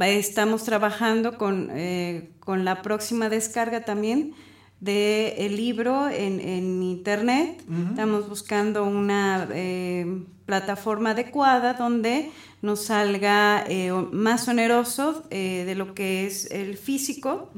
Estamos 0.00 0.64
trabajando 0.64 1.38
con, 1.38 1.70
eh, 1.72 2.30
con 2.40 2.64
la 2.64 2.82
próxima 2.82 3.28
descarga 3.28 3.84
también 3.84 4.34
del 4.80 5.32
el 5.38 5.56
libro 5.56 6.08
en, 6.08 6.40
en 6.40 6.82
internet. 6.82 7.62
Estamos 7.90 8.28
buscando 8.28 8.84
una 8.84 9.48
eh, 9.52 10.24
plataforma 10.46 11.10
adecuada 11.10 11.74
donde 11.74 12.30
nos 12.60 12.86
salga 12.86 13.64
eh, 13.66 13.92
más 14.12 14.46
oneroso 14.48 15.24
eh, 15.30 15.64
de 15.64 15.74
lo 15.74 15.94
que 15.94 16.26
es 16.26 16.50
el 16.50 16.76
físico. 16.76 17.50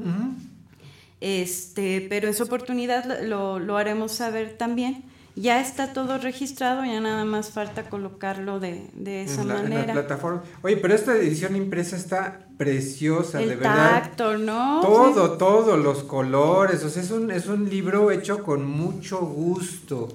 Este, 1.21 2.07
pero 2.09 2.29
en 2.29 2.35
su 2.35 2.45
oportunidad 2.45 3.23
lo, 3.23 3.59
lo 3.59 3.77
haremos 3.77 4.13
saber 4.13 4.57
también 4.57 5.03
ya 5.37 5.61
está 5.61 5.93
todo 5.93 6.17
registrado, 6.17 6.85
ya 6.85 6.99
nada 6.99 7.27
más 7.27 7.51
falta 7.51 7.91
colocarlo 7.91 8.59
de, 8.59 8.89
de 8.95 9.25
esa 9.25 9.45
manera. 9.45 9.83
En 9.83 9.87
la 9.89 9.93
plataforma. 9.93 10.43
Oye, 10.63 10.79
pero 10.79 10.95
esta 10.95 11.15
edición 11.15 11.55
impresa 11.57 11.95
está 11.95 12.41
preciosa, 12.57 13.39
de 13.39 13.55
verdad. 13.55 14.03
Tacto, 14.03 14.39
¿no? 14.39 14.81
Todo, 14.81 15.33
todo, 15.33 15.77
los 15.77 16.05
colores, 16.05 16.83
o 16.85 16.89
sea, 16.89 17.03
es 17.03 17.11
un, 17.11 17.31
es 17.31 17.47
un 17.47 17.69
libro 17.69 18.11
hecho 18.11 18.43
con 18.43 18.67
mucho 18.67 19.21
gusto. 19.21 20.09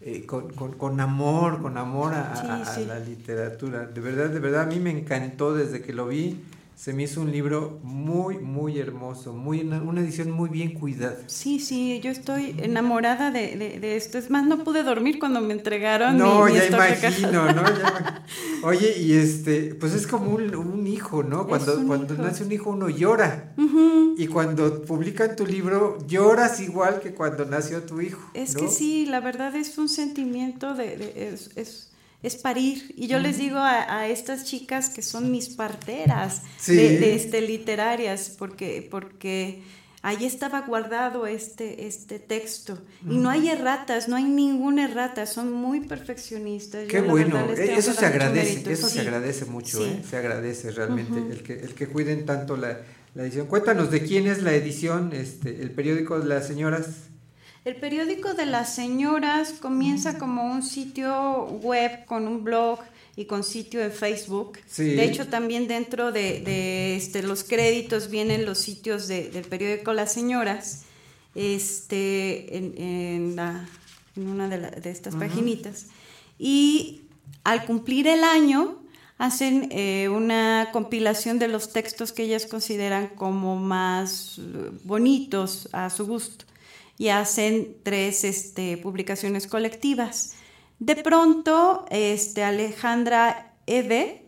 Eh, 0.00 0.24
con, 0.24 0.52
con, 0.52 1.00
amor, 1.00 1.60
con 1.60 1.76
amor 1.76 2.14
a, 2.14 2.32
a 2.32 2.78
la 2.78 3.00
literatura. 3.00 3.84
De 3.84 4.00
verdad, 4.00 4.30
de 4.30 4.38
verdad, 4.38 4.62
a 4.62 4.66
mí 4.66 4.78
me 4.78 4.90
encantó 4.90 5.52
desde 5.54 5.82
que 5.82 5.92
lo 5.92 6.06
vi 6.06 6.40
se 6.78 6.92
me 6.92 7.02
hizo 7.02 7.22
un 7.22 7.32
libro 7.32 7.80
muy, 7.82 8.38
muy 8.38 8.78
hermoso, 8.78 9.32
muy 9.32 9.62
una, 9.62 10.00
edición 10.00 10.30
muy 10.30 10.48
bien 10.48 10.74
cuidada. 10.74 11.18
Sí, 11.26 11.58
sí, 11.58 11.98
yo 12.04 12.12
estoy 12.12 12.54
enamorada 12.58 13.32
de, 13.32 13.56
de, 13.80 13.96
esto. 13.96 14.16
Es 14.16 14.30
más, 14.30 14.46
no 14.46 14.62
pude 14.62 14.84
dormir 14.84 15.18
cuando 15.18 15.40
me 15.40 15.54
entregaron. 15.54 16.16
No, 16.16 16.48
ya 16.48 16.66
imagino, 16.66 17.52
¿no? 17.52 17.64
Oye, 18.62 18.96
y 18.96 19.14
este, 19.14 19.74
pues 19.74 19.92
es 19.92 20.06
como 20.06 20.30
un, 20.30 20.86
hijo, 20.86 21.24
¿no? 21.24 21.48
Cuando, 21.48 21.84
cuando 21.84 22.14
nace 22.14 22.44
un 22.44 22.52
hijo 22.52 22.70
uno 22.70 22.88
llora. 22.88 23.54
Y 24.16 24.28
cuando 24.28 24.82
publican 24.82 25.34
tu 25.34 25.46
libro, 25.46 25.98
lloras 26.06 26.60
igual 26.60 27.00
que 27.00 27.12
cuando 27.12 27.44
nació 27.44 27.82
tu 27.82 28.00
hijo. 28.00 28.30
Es 28.34 28.54
que 28.54 28.68
sí, 28.68 29.04
la 29.04 29.18
verdad 29.18 29.56
es 29.56 29.78
un 29.78 29.88
sentimiento 29.88 30.74
de... 30.74 31.32
es 31.32 31.50
es 31.56 31.87
parir. 32.42 32.94
Y 32.96 33.06
yo 33.06 33.18
les 33.18 33.38
digo 33.38 33.58
a, 33.58 34.08
estas 34.08 34.44
chicas 34.44 34.90
que 34.90 35.02
son 35.02 35.30
mis 35.30 35.48
parteras 35.50 36.42
de, 36.66 37.14
este, 37.14 37.40
literarias, 37.40 38.34
porque, 38.36 38.86
porque 38.90 39.62
ahí 40.02 40.24
estaba 40.24 40.62
guardado 40.62 41.26
este, 41.26 41.86
este 41.86 42.18
texto. 42.18 42.78
Y 43.08 43.18
no 43.18 43.30
hay 43.30 43.48
erratas, 43.48 44.08
no 44.08 44.16
hay 44.16 44.24
ninguna 44.24 44.84
errata, 44.84 45.26
son 45.26 45.52
muy 45.52 45.80
perfeccionistas. 45.80 46.88
Qué 46.88 47.00
bueno, 47.00 47.38
e, 47.52 47.74
eso 47.74 47.92
se 47.92 48.06
agradece, 48.06 48.72
eso 48.72 48.88
se 48.88 49.00
agradece 49.00 49.44
mucho, 49.44 49.84
¿eh? 49.84 50.02
se 50.08 50.16
agradece 50.16 50.70
realmente 50.72 51.18
el, 51.18 51.42
que, 51.42 51.54
el 51.54 51.74
que 51.74 51.86
cuiden 51.86 52.26
tanto 52.26 52.56
la, 52.56 52.80
la, 53.14 53.22
edición. 53.22 53.46
Cuéntanos 53.46 53.90
de 53.90 54.02
quién 54.02 54.26
es 54.26 54.42
la 54.42 54.54
edición, 54.54 55.12
este, 55.12 55.62
el 55.62 55.70
periódico 55.70 56.18
de 56.18 56.26
las 56.26 56.46
señoras. 56.46 57.08
El 57.64 57.76
periódico 57.76 58.34
de 58.34 58.46
las 58.46 58.74
señoras 58.74 59.54
comienza 59.60 60.18
como 60.18 60.44
un 60.44 60.62
sitio 60.62 61.44
web 61.62 62.04
con 62.06 62.28
un 62.28 62.44
blog 62.44 62.78
y 63.16 63.24
con 63.24 63.42
sitio 63.42 63.82
en 63.82 63.90
Facebook. 63.90 64.58
De 64.76 65.02
hecho, 65.02 65.26
también 65.26 65.66
dentro 65.66 66.12
de, 66.12 66.96
este, 66.96 67.22
los 67.22 67.42
créditos 67.42 68.10
vienen 68.10 68.46
los 68.46 68.58
sitios 68.58 69.08
del 69.08 69.44
periódico 69.44 69.92
Las 69.92 70.12
Señoras, 70.12 70.84
este, 71.34 72.56
en, 72.56 73.36
una 74.16 74.48
de, 74.48 74.90
estas 74.90 75.16
paginitas. 75.16 75.86
Y 76.38 77.02
al 77.42 77.66
cumplir 77.66 78.06
el 78.06 78.22
año, 78.22 78.78
hacen 79.18 79.68
eh, 79.72 80.08
una 80.08 80.68
compilación 80.72 81.40
de 81.40 81.48
los 81.48 81.72
textos 81.72 82.12
que 82.12 82.22
ellas 82.22 82.46
consideran 82.46 83.08
como 83.08 83.56
más 83.56 84.38
eh, 84.38 84.70
bonitos 84.84 85.68
a 85.72 85.90
su 85.90 86.06
gusto 86.06 86.47
y 86.98 87.08
hacen 87.08 87.76
tres 87.84 88.24
este, 88.24 88.76
publicaciones 88.76 89.46
colectivas. 89.46 90.34
De 90.80 90.96
pronto, 90.96 91.86
este, 91.90 92.42
Alejandra 92.42 93.54
Eve, 93.66 94.26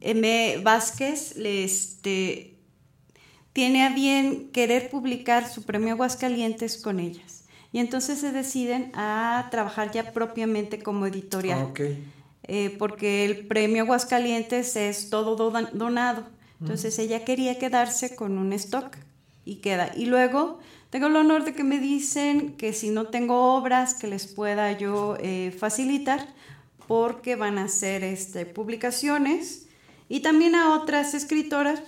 M. 0.00 0.60
Vázquez, 0.62 1.36
le, 1.36 1.64
este, 1.64 2.58
tiene 3.52 3.84
a 3.84 3.90
bien 3.90 4.50
querer 4.52 4.88
publicar 4.90 5.48
su 5.48 5.64
premio 5.64 5.94
Aguascalientes 5.94 6.78
con 6.78 7.00
ellas. 7.00 7.44
Y 7.72 7.78
entonces 7.78 8.20
se 8.20 8.32
deciden 8.32 8.90
a 8.94 9.48
trabajar 9.50 9.90
ya 9.92 10.12
propiamente 10.12 10.82
como 10.82 11.06
editorial. 11.06 11.72
Eh, 12.44 12.74
porque 12.78 13.24
el 13.24 13.46
premio 13.46 13.82
Aguascalientes 13.84 14.74
es 14.76 15.10
todo 15.10 15.36
donado. 15.36 16.26
Entonces 16.60 16.98
ella 16.98 17.24
quería 17.24 17.58
quedarse 17.58 18.14
con 18.14 18.38
un 18.38 18.52
stock 18.52 18.96
y 19.44 19.56
queda. 19.56 19.92
Y 19.96 20.06
luego 20.06 20.58
tengo 20.90 21.06
el 21.06 21.16
honor 21.16 21.44
de 21.44 21.54
que 21.54 21.64
me 21.64 21.78
dicen 21.78 22.56
que 22.56 22.72
si 22.72 22.90
no 22.90 23.06
tengo 23.06 23.54
obras 23.54 23.94
que 23.94 24.08
les 24.08 24.26
pueda 24.26 24.72
yo 24.72 25.16
eh, 25.20 25.54
facilitar, 25.56 26.26
porque 26.88 27.36
van 27.36 27.58
a 27.58 27.64
hacer 27.64 28.02
este, 28.02 28.44
publicaciones 28.46 29.68
y 30.08 30.20
también 30.20 30.56
a 30.56 30.74
otras 30.74 31.14
escritoras 31.14 31.80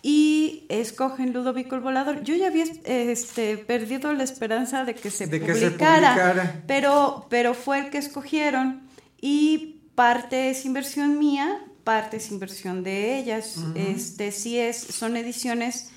y 0.00 0.64
escogen 0.68 1.32
Ludovico 1.32 1.74
el 1.74 1.80
Volador. 1.80 2.22
Yo 2.22 2.36
ya 2.36 2.46
había 2.46 2.64
este, 2.84 3.58
perdido 3.58 4.12
la 4.12 4.22
esperanza 4.22 4.84
de 4.84 4.94
que 4.94 5.10
se, 5.10 5.26
publicara, 5.26 6.62
Pero, 6.68 7.26
pero 7.28 7.54
fue 7.54 7.80
el 7.80 7.90
que 7.90 7.98
escogieron 7.98 8.82
y 9.20 9.80
parte 9.96 10.50
es 10.50 10.64
inversión 10.64 11.18
mía, 11.18 11.60
parte 11.82 12.18
es 12.18 12.30
inversión 12.30 12.84
de 12.84 13.18
ellas. 13.18 13.56
este, 13.74 14.30
sí 14.30 14.56
es, 14.60 14.76
son 14.76 15.16
ediciones 15.16 15.90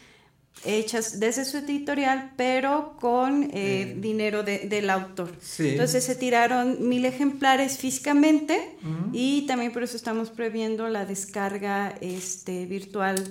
hechas 0.65 1.19
desde 1.19 1.45
su 1.45 1.57
editorial, 1.57 2.33
pero 2.35 2.95
con 2.99 3.49
eh, 3.53 3.95
dinero 3.99 4.43
del 4.43 4.89
autor. 4.89 5.31
Entonces 5.57 6.03
se 6.03 6.15
tiraron 6.15 6.87
mil 6.87 7.05
ejemplares 7.05 7.77
físicamente 7.77 8.77
y 9.13 9.45
también 9.47 9.71
por 9.71 9.83
eso 9.83 9.95
estamos 9.95 10.29
previendo 10.29 10.87
la 10.89 11.05
descarga 11.05 11.95
este, 12.01 12.65
virtual. 12.65 13.23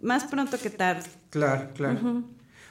Más 0.00 0.24
pronto 0.24 0.58
que 0.58 0.70
tarde. 0.70 1.08
Claro, 1.30 1.70
claro. 1.74 2.24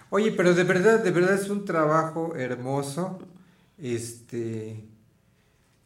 Oye, 0.10 0.32
pero 0.32 0.54
de 0.54 0.64
verdad, 0.64 1.04
de 1.04 1.12
verdad 1.12 1.36
es 1.36 1.50
un 1.50 1.66
trabajo 1.66 2.36
hermoso. 2.36 3.20
Este. 3.78 4.86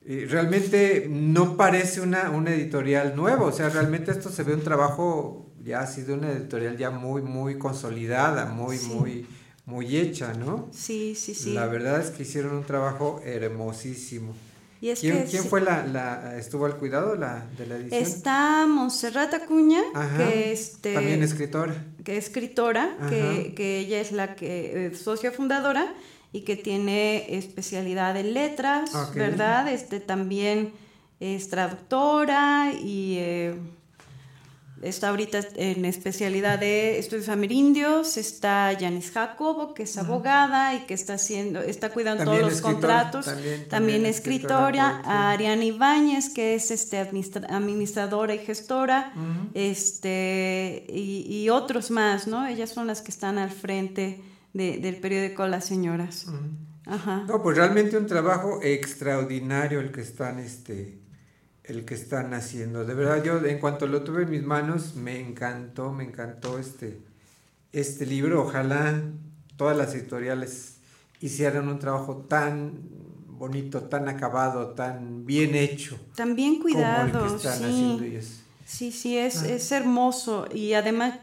Eh, 0.08 0.28
realmente 0.30 1.08
no 1.10 1.58
parece 1.58 2.02
una, 2.02 2.30
una 2.30 2.54
editorial 2.54 3.16
nueva, 3.16 3.46
o 3.46 3.52
sea, 3.52 3.70
realmente 3.70 4.12
esto 4.12 4.30
se 4.30 4.44
ve 4.44 4.54
un 4.54 4.62
trabajo 4.62 5.52
ya 5.66 5.82
ha 5.82 5.88
sido 5.88 6.14
una 6.14 6.32
editorial 6.32 6.78
ya 6.78 6.92
muy, 6.92 7.24
muy 7.24 7.58
consolidada, 7.58 8.46
muy, 8.46 8.78
muy, 8.80 9.26
muy 9.66 9.98
hecha, 9.98 10.34
¿no? 10.34 10.70
Sí, 10.72 11.16
sí, 11.16 11.34
sí. 11.34 11.54
La 11.54 11.66
verdad 11.66 12.00
es 12.00 12.12
que 12.12 12.24
hicieron 12.24 12.56
un 12.56 12.64
trabajo 12.64 13.20
hermosísimo. 13.26 14.34
¿Quién, 14.80 15.26
¿Quién, 15.28 15.44
fue 15.44 15.62
la, 15.62 15.84
la, 15.88 16.38
estuvo 16.38 16.68
al 16.68 16.78
cuidado 16.78 17.16
la, 17.16 17.48
de 17.58 17.66
la 17.66 17.76
edición? 17.78 18.04
Está 18.04 18.68
Montserrat 18.68 19.34
Acuña, 19.34 19.82
que 20.18 20.52
este, 20.52 20.94
también 20.94 21.24
escritora. 21.24 21.74
Que 22.04 22.18
es 22.18 22.26
escritora, 22.26 22.96
que, 23.10 23.54
que, 23.56 23.80
ella 23.80 24.00
es 24.00 24.12
la 24.12 24.36
que 24.36 24.86
eh, 24.86 24.96
socia 24.96 25.32
fundadora 25.32 25.92
y 26.32 26.42
que 26.42 26.56
tiene 26.56 27.36
especialidad 27.36 28.16
en 28.18 28.36
letras, 28.36 28.92
¿verdad? 29.16 29.74
Este 29.74 30.00
también 30.00 30.74
es 31.20 31.50
traductora 31.50 32.72
y 32.74 33.16
eh, 33.18 33.56
Está 34.82 35.10
ahorita 35.10 35.40
en 35.56 35.86
especialidad 35.86 36.60
de 36.60 37.00
estudios 37.00 37.30
amerindios, 37.30 38.18
está 38.18 38.76
Janice 38.78 39.12
Jacobo, 39.12 39.74
que 39.74 39.84
es 39.84 39.98
abogada 39.98 40.76
y 40.76 40.80
que 40.82 40.94
está 40.94 41.14
haciendo, 41.14 41.62
está 41.62 41.90
cuidando 41.90 42.26
todos 42.26 42.42
los 42.42 42.62
contratos, 42.62 43.30
también, 43.70 44.06
escritora, 44.06 45.02
Ariana 45.32 45.64
Ibáñez, 45.64 46.30
que 46.30 46.56
es 46.56 46.72
este 46.72 46.98
administradora 46.98 48.36
y 48.36 48.40
gestora, 48.40 49.14
este, 49.54 50.86
y, 50.90 51.50
otros 51.50 51.90
más, 51.90 52.28
¿no? 52.28 52.46
Ellas 52.46 52.72
son 52.72 52.88
las 52.88 53.02
que 53.02 53.12
están 53.12 53.38
al 53.38 53.52
frente 53.52 54.22
del 54.54 54.98
periódico 54.98 55.48
Las 55.48 55.66
Señoras. 55.66 56.28
Ajá. 56.86 57.24
No, 57.28 57.42
pues 57.42 57.58
realmente 57.58 57.98
un 57.98 58.08
trabajo 58.08 58.60
extraordinario 58.62 59.80
el 59.80 59.92
que 59.92 60.02
están 60.02 60.40
este 60.40 61.05
el 61.68 61.86
que 61.86 61.96
están 61.96 62.34
haciendo. 62.34 62.86
De 62.86 62.94
verdad, 62.94 63.24
yo 63.24 63.44
en 63.44 63.60
cuanto 63.60 63.88
lo 63.88 64.04
tuve 64.04 64.24
en 64.24 64.30
mis 64.30 64.44
manos, 64.44 64.96
me 64.96 65.20
encantó, 65.20 65.92
me 65.92 66.04
encantó 66.04 66.60
este, 66.60 67.00
este 67.72 68.06
libro. 68.06 68.44
Ojalá 68.44 69.02
todas 69.58 69.76
las 69.76 69.94
editoriales 69.96 70.78
hicieran 71.22 71.68
un 71.68 71.80
trabajo 71.80 72.26
tan 72.30 72.74
bonito, 73.28 73.84
tan 73.84 74.08
acabado, 74.08 74.70
tan 74.70 75.26
bien 75.26 75.56
hecho. 75.56 75.98
Tan 76.16 76.36
bien 76.36 76.60
cuidado. 76.62 77.12
Como 77.12 77.26
el 77.26 77.32
que 77.32 77.36
están 77.38 77.64
haciendo 77.64 78.04
ellos. 78.04 78.42
Sí, 78.66 78.92
sí, 78.92 79.18
es, 79.18 79.44
ah. 79.44 79.50
es 79.50 79.72
hermoso 79.72 80.48
y 80.54 80.74
además 80.74 81.20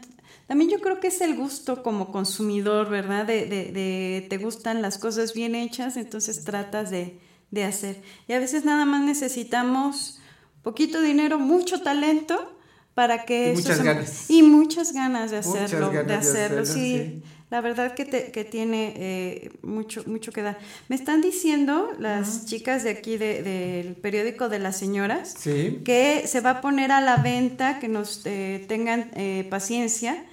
también 0.47 0.69
yo 0.69 0.79
creo 0.79 0.99
que 0.99 1.07
es 1.07 1.21
el 1.21 1.35
gusto 1.35 1.83
como 1.83 2.11
consumidor, 2.11 2.89
¿verdad? 2.89 3.25
De, 3.25 3.45
de, 3.45 3.71
de 3.71 4.25
te 4.29 4.37
gustan 4.37 4.81
las 4.81 4.97
cosas 4.97 5.33
bien 5.33 5.55
hechas, 5.55 5.97
entonces 5.97 6.43
tratas 6.43 6.89
de, 6.89 7.19
de 7.51 7.63
hacer. 7.63 8.01
Y 8.27 8.33
a 8.33 8.39
veces 8.39 8.65
nada 8.65 8.85
más 8.85 9.03
necesitamos 9.03 10.19
poquito 10.63 11.01
dinero, 11.01 11.37
mucho 11.37 11.81
talento 11.81 12.49
para 12.95 13.25
que 13.25 13.51
y 13.51 13.55
muchas 13.55 13.83
ganas 13.83 14.29
y 14.29 14.43
muchas 14.43 14.93
ganas 14.93 15.31
de 15.31 15.37
hacerlo, 15.37 15.89
de 15.89 16.13
hacerlo, 16.13 16.65
sí. 16.65 17.21
La 17.49 17.61
verdad 17.61 17.93
que, 17.93 18.05
te, 18.05 18.31
que 18.31 18.45
tiene 18.45 18.93
eh, 18.97 19.51
mucho, 19.61 20.03
mucho 20.07 20.31
que 20.31 20.41
dar. 20.41 20.57
Me 20.87 20.95
están 20.95 21.21
diciendo 21.21 21.91
las 21.99 22.47
chicas 22.47 22.83
de 22.83 22.89
aquí 22.89 23.17
del 23.17 23.95
periódico 23.95 24.49
de 24.49 24.57
las 24.57 24.75
señoras 24.75 25.35
que 25.43 26.23
se 26.25 26.41
va 26.41 26.49
a 26.49 26.61
poner 26.61 26.91
a 26.91 26.99
la 26.99 27.17
venta, 27.17 27.79
que 27.79 27.89
nos 27.89 28.25
eh, 28.25 28.65
tengan 28.67 29.11
eh, 29.13 29.45
paciencia, 29.51 30.25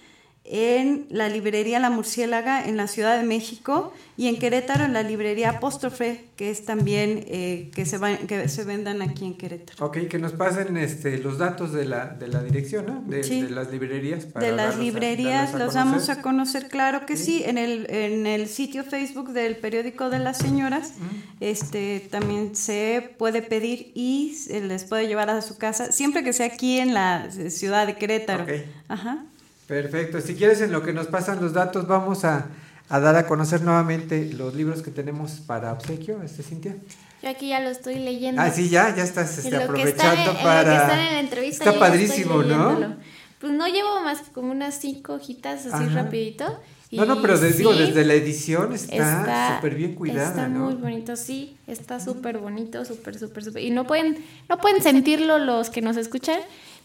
en 0.50 1.06
la 1.10 1.28
librería 1.28 1.78
La 1.78 1.90
Murciélaga 1.90 2.64
en 2.64 2.76
la 2.76 2.88
Ciudad 2.88 3.16
de 3.16 3.24
México 3.24 3.92
y 4.16 4.26
en 4.26 4.38
Querétaro 4.38 4.84
en 4.84 4.92
la 4.92 5.02
librería 5.02 5.50
Apóstrofe, 5.50 6.24
que 6.36 6.50
es 6.50 6.64
también 6.64 7.24
eh, 7.28 7.70
que, 7.74 7.86
se 7.86 7.98
que 8.26 8.48
se 8.48 8.64
vendan 8.64 9.00
aquí 9.00 9.24
en 9.24 9.38
Querétaro. 9.38 9.86
Ok, 9.86 10.08
que 10.08 10.18
nos 10.18 10.32
pasen 10.32 10.76
este, 10.76 11.18
los 11.18 11.38
datos 11.38 11.72
de 11.72 11.84
la, 11.84 12.06
de 12.06 12.28
la 12.28 12.42
dirección, 12.42 12.86
¿no? 12.86 13.02
De, 13.06 13.48
las 13.48 13.70
librerías. 13.70 14.26
Para 14.26 14.46
de 14.46 14.52
las 14.52 14.76
librerías 14.76 15.54
los 15.54 15.74
vamos 15.74 16.08
a 16.08 16.20
conocer, 16.20 16.68
claro 16.68 17.06
que 17.06 17.16
sí, 17.16 17.42
en, 17.46 17.56
el, 17.56 17.88
en 17.88 18.26
el 18.26 18.48
sitio 18.48 18.82
Facebook 18.82 19.32
del 19.32 19.56
periódico 19.56 20.10
de 20.10 20.18
las 20.18 20.38
señoras 20.38 20.94
este, 21.38 22.06
también 22.10 22.56
se 22.56 23.14
puede 23.18 23.42
pedir 23.42 23.92
y 23.94 24.34
se 24.34 24.60
les 24.60 24.84
puede 24.84 25.06
llevar 25.06 25.30
a 25.30 25.40
su 25.42 25.56
casa, 25.56 25.92
siempre 25.92 26.24
que 26.24 26.32
sea 26.32 26.46
aquí 26.46 26.78
en 26.78 26.92
la 26.92 27.30
ciudad 27.30 27.86
de 27.86 27.96
Querétaro. 27.96 28.42
Okay. 28.42 28.64
Ajá. 28.88 29.24
Perfecto. 29.70 30.20
Si 30.20 30.34
quieres, 30.34 30.60
en 30.62 30.72
lo 30.72 30.82
que 30.82 30.92
nos 30.92 31.06
pasan 31.06 31.40
los 31.40 31.52
datos, 31.52 31.86
vamos 31.86 32.24
a, 32.24 32.48
dar 32.88 33.14
a 33.14 33.28
conocer 33.28 33.62
nuevamente 33.62 34.32
los 34.32 34.52
libros 34.52 34.82
que 34.82 34.90
tenemos 34.90 35.34
para 35.46 35.72
obsequio, 35.72 36.20
este 36.24 36.42
Cintia. 36.42 36.74
Yo 37.22 37.28
aquí 37.28 37.50
ya 37.50 37.60
lo 37.60 37.70
estoy 37.70 38.00
leyendo. 38.00 38.42
Ah, 38.42 38.50
sí, 38.50 38.68
ya, 38.68 38.92
ya 38.96 39.04
estás 39.04 39.38
este, 39.38 39.54
aprovechando 39.56 40.34
para. 40.42 41.20
está 41.42 41.78
padrísimo, 41.78 42.42
¿no? 42.42 42.96
Pues 43.38 43.52
no 43.52 43.68
llevo 43.68 44.02
más 44.02 44.22
que 44.22 44.32
como 44.32 44.50
unas 44.50 44.74
cinco 44.74 45.14
hojitas 45.14 45.64
así 45.66 45.88
rapidito. 45.90 46.60
no, 46.90 47.04
no, 47.04 47.22
pero 47.22 47.38
digo, 47.38 47.72
desde 47.72 48.04
la 48.04 48.14
edición 48.14 48.72
está 48.72 49.54
súper 49.54 49.76
bien 49.76 49.94
cuidada, 49.94 50.30
Está 50.30 50.48
muy 50.48 50.74
bonito, 50.74 51.14
sí, 51.14 51.56
está 51.68 52.00
súper 52.00 52.38
bonito, 52.38 52.84
súper, 52.84 53.16
súper, 53.16 53.44
súper. 53.44 53.62
Y 53.62 53.70
no 53.70 53.86
pueden, 53.86 54.18
no 54.48 54.58
pueden 54.58 54.82
sentirlo 54.82 55.38
los 55.38 55.70
que 55.70 55.80
nos 55.80 55.96
escuchan, 55.96 56.40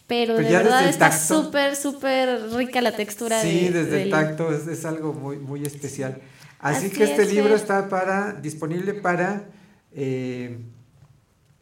pero, 0.07 0.35
de 0.35 0.43
verdad 0.43 0.87
está 0.87 1.11
súper, 1.11 1.75
súper 1.75 2.51
rica 2.51 2.81
la 2.81 2.91
textura. 2.91 3.41
Sí, 3.41 3.69
desde 3.69 4.03
el 4.03 4.11
tacto 4.11 4.53
es, 4.53 4.85
algo 4.85 5.13
muy, 5.13 5.37
muy 5.37 5.63
especial. 5.63 6.21
Así, 6.59 6.89
que 6.89 7.03
este 7.03 7.25
libro 7.25 7.55
está 7.55 7.89
para 7.89 8.33
disponible 8.33 8.93
para 8.93 9.49
eh, 9.91 10.59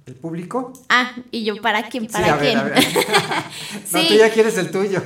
el 0.05 0.15
público. 0.15 0.73
Ah, 0.89 1.13
y 1.31 1.43
yo 1.43 1.61
para 1.61 1.83
quién, 1.89 2.07
para 2.07 2.37
quién. 2.37 2.57
no, 3.93 4.01
tú 4.07 4.13
ya 4.15 4.29
quieres 4.29 4.57
el 4.57 4.69
tuyo. 4.69 5.01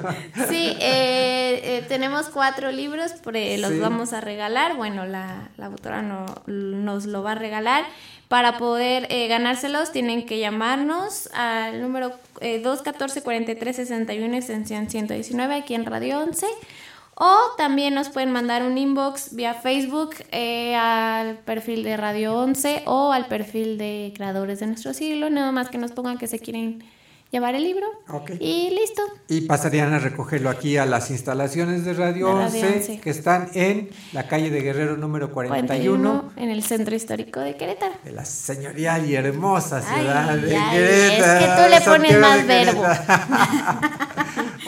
sí, 0.49 0.75
eh, 0.79 1.61
eh, 1.63 1.85
tenemos 1.87 2.29
cuatro 2.29 2.71
libros, 2.71 3.13
los 3.23 3.79
vamos 3.79 4.13
a 4.13 4.21
regalar. 4.21 4.75
Bueno, 4.75 5.05
la, 5.05 5.49
la 5.57 5.67
autora 5.67 6.01
no, 6.01 6.25
nos 6.47 7.05
lo 7.05 7.23
va 7.23 7.33
a 7.33 7.35
regalar. 7.35 7.85
Para 8.27 8.57
poder 8.57 9.07
eh, 9.09 9.27
ganárselos 9.29 9.93
tienen 9.93 10.25
que 10.25 10.39
llamarnos 10.39 11.29
al 11.33 11.81
número 11.81 12.11
eh, 12.41 12.61
214-4361 12.61 14.35
extensión 14.35 14.89
119 14.89 15.55
aquí 15.55 15.75
en 15.75 15.85
Radio 15.85 16.19
11 16.19 16.45
o 17.19 17.35
también 17.57 17.95
nos 17.95 18.09
pueden 18.09 18.31
mandar 18.31 18.63
un 18.63 18.77
inbox 18.77 19.35
vía 19.35 19.55
Facebook 19.55 20.15
eh, 20.31 20.75
al 20.75 21.39
perfil 21.39 21.83
de 21.83 21.97
Radio 21.97 22.35
11 22.35 22.83
o 22.85 23.11
al 23.11 23.25
perfil 23.27 23.77
de 23.77 24.13
creadores 24.15 24.59
de 24.59 24.67
nuestro 24.67 24.93
siglo, 24.93 25.29
nada 25.29 25.51
más 25.51 25.69
que 25.69 25.79
nos 25.79 25.91
pongan 25.91 26.19
que 26.19 26.27
se 26.27 26.39
quieren 26.39 26.83
llevar 27.31 27.55
el 27.55 27.63
libro 27.63 27.87
y 28.39 28.69
listo. 28.69 29.01
Y 29.27 29.41
pasarían 29.41 29.93
a 29.93 29.99
recogerlo 29.99 30.49
aquí 30.49 30.77
a 30.77 30.85
las 30.85 31.11
instalaciones 31.11 31.83
de 31.85 31.93
Radio, 31.93 32.29
11, 32.29 32.99
que 33.01 33.09
están 33.09 33.49
en 33.53 33.89
la 34.13 34.27
calle 34.27 34.49
de 34.49 34.61
Guerrero 34.61 34.95
número 34.97 35.31
41, 35.31 36.31
en 36.35 36.49
el 36.49 36.63
centro 36.63 36.95
histórico 36.95 37.39
de 37.39 37.55
Querétaro. 37.57 37.93
De 38.03 38.11
la 38.11 38.25
señorial 38.25 39.09
y 39.09 39.15
hermosa 39.15 39.81
ciudad 39.81 40.35
de 40.35 40.49
Querétaro. 40.49 41.39
Es 41.39 41.41
que 41.45 41.47
tú 41.63 41.69
le 41.69 41.81
pones 41.81 42.19
más 42.19 42.45
verbo. 42.47 42.83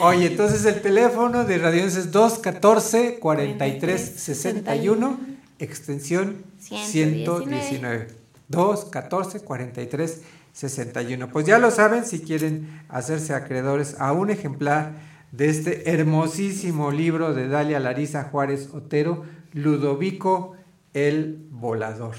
Oye, 0.00 0.28
entonces 0.28 0.64
el 0.64 0.80
teléfono 0.80 1.44
de 1.44 1.58
Radio 1.58 1.84
11 1.84 2.00
es 2.00 2.10
214 2.10 3.18
4361 3.18 5.20
extensión 5.58 6.42
119. 6.58 7.26
119. 7.26 8.08
214 8.48 9.40
43 9.40 10.22
61. 10.52 11.28
Pues 11.28 11.46
ya 11.46 11.58
lo 11.58 11.70
saben, 11.70 12.04
si 12.04 12.20
quieren 12.20 12.82
hacerse 12.88 13.34
acreedores 13.34 13.96
a 13.98 14.12
un 14.12 14.30
ejemplar 14.30 14.94
de 15.32 15.48
este 15.48 15.90
hermosísimo 15.90 16.90
libro 16.90 17.34
de 17.34 17.48
Dalia 17.48 17.80
Larisa 17.80 18.24
Juárez 18.24 18.70
Otero, 18.72 19.24
Ludovico 19.52 20.56
el 20.92 21.46
Volador. 21.50 22.16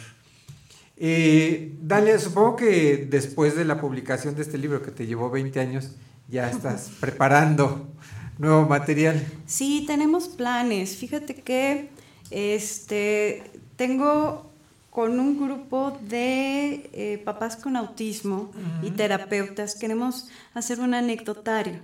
Eh, 0.97 1.75
Dalia, 1.81 2.19
supongo 2.19 2.55
que 2.55 3.07
después 3.09 3.55
de 3.55 3.65
la 3.65 3.81
publicación 3.81 4.35
de 4.35 4.43
este 4.43 4.57
libro 4.57 4.81
que 4.81 4.91
te 4.91 5.07
llevó 5.07 5.29
20 5.29 5.59
años, 5.59 5.95
ya 6.27 6.49
estás 6.49 6.91
preparando 6.99 7.87
nuevo 8.37 8.67
material. 8.67 9.25
Sí, 9.45 9.83
tenemos 9.87 10.27
planes. 10.27 10.95
Fíjate 10.95 11.35
que 11.35 11.89
este 12.29 13.43
tengo 13.75 14.50
con 14.91 15.21
un 15.21 15.39
grupo 15.39 15.97
de 16.01 16.89
eh, 16.91 17.21
papás 17.23 17.55
con 17.55 17.77
autismo 17.77 18.51
y 18.83 18.91
terapeutas 18.91 19.75
queremos 19.75 20.27
hacer 20.53 20.81
un 20.81 20.93
anecdotario 20.93 21.79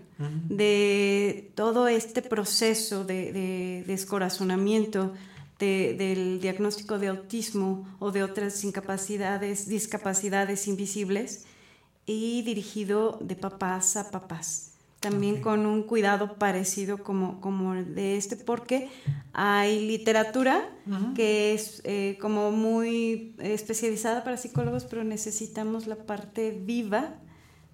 de 0.50 1.50
todo 1.56 1.88
este 1.88 2.22
proceso 2.22 3.06
de, 3.06 3.86
descorazonamiento 3.88 5.14
del 5.58 6.42
diagnóstico 6.42 7.00
de 7.00 7.08
autismo 7.08 7.88
o 8.00 8.12
de 8.12 8.24
otras 8.24 8.64
incapacidades, 8.66 9.70
discapacidades 9.70 10.68
invisibles 10.68 11.46
y 12.06 12.42
dirigido 12.42 13.18
de 13.22 13.38
papás 13.38 13.96
a 13.96 14.12
papás 14.12 14.67
también 15.00 15.42
con 15.42 15.66
un 15.66 15.84
cuidado 15.84 16.36
parecido 16.36 16.98
como, 17.04 17.40
como 17.40 17.76
de 17.76 18.18
este, 18.18 18.36
porque 18.36 18.90
hay 19.34 19.88
literatura 19.88 20.70
que 21.16 21.54
es 21.54 21.82
eh, 21.84 22.18
como 22.20 22.52
muy 22.52 23.36
especializada 23.40 24.24
para 24.24 24.38
psicólogos, 24.38 24.86
pero 24.86 25.04
necesitamos 25.04 25.86
la 25.86 25.98
parte 25.98 26.52
viva 26.52 27.16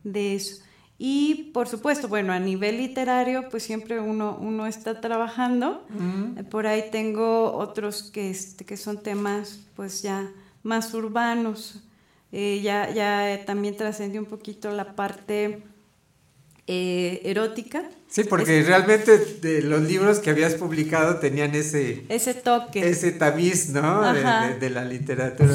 de 0.03 0.35
eso. 0.35 0.63
Y 0.97 1.51
por 1.53 1.67
supuesto, 1.67 2.07
bueno, 2.07 2.33
a 2.33 2.39
nivel 2.39 2.77
literario, 2.77 3.49
pues 3.49 3.63
siempre 3.63 3.99
uno, 3.99 4.37
uno 4.39 4.67
está 4.67 5.01
trabajando. 5.01 5.85
Por 6.49 6.67
ahí 6.67 6.85
tengo 6.91 7.53
otros 7.53 8.11
que, 8.11 8.29
este, 8.29 8.65
que 8.65 8.77
son 8.77 9.01
temas 9.01 9.67
pues 9.75 10.01
ya 10.01 10.31
más 10.61 10.93
urbanos. 10.93 11.83
Eh, 12.31 12.61
ya, 12.63 12.89
ya 12.91 13.45
también 13.45 13.77
trascendió 13.77 14.19
un 14.19 14.27
poquito 14.27 14.71
la 14.71 14.95
parte 14.95 15.63
eh, 16.67 17.21
erótica. 17.25 17.83
Sí, 18.07 18.23
porque 18.25 18.61
realmente 18.61 19.17
de 19.17 19.63
los 19.63 19.81
libros 19.81 20.19
que 20.19 20.29
habías 20.29 20.53
publicado 20.53 21.17
tenían 21.17 21.55
ese... 21.55 22.05
Ese 22.09 22.35
toque. 22.35 22.87
Ese 22.87 23.11
tamiz, 23.11 23.69
¿no? 23.69 24.03
De, 24.13 24.69
la 24.69 24.85
literatura. 24.85 25.51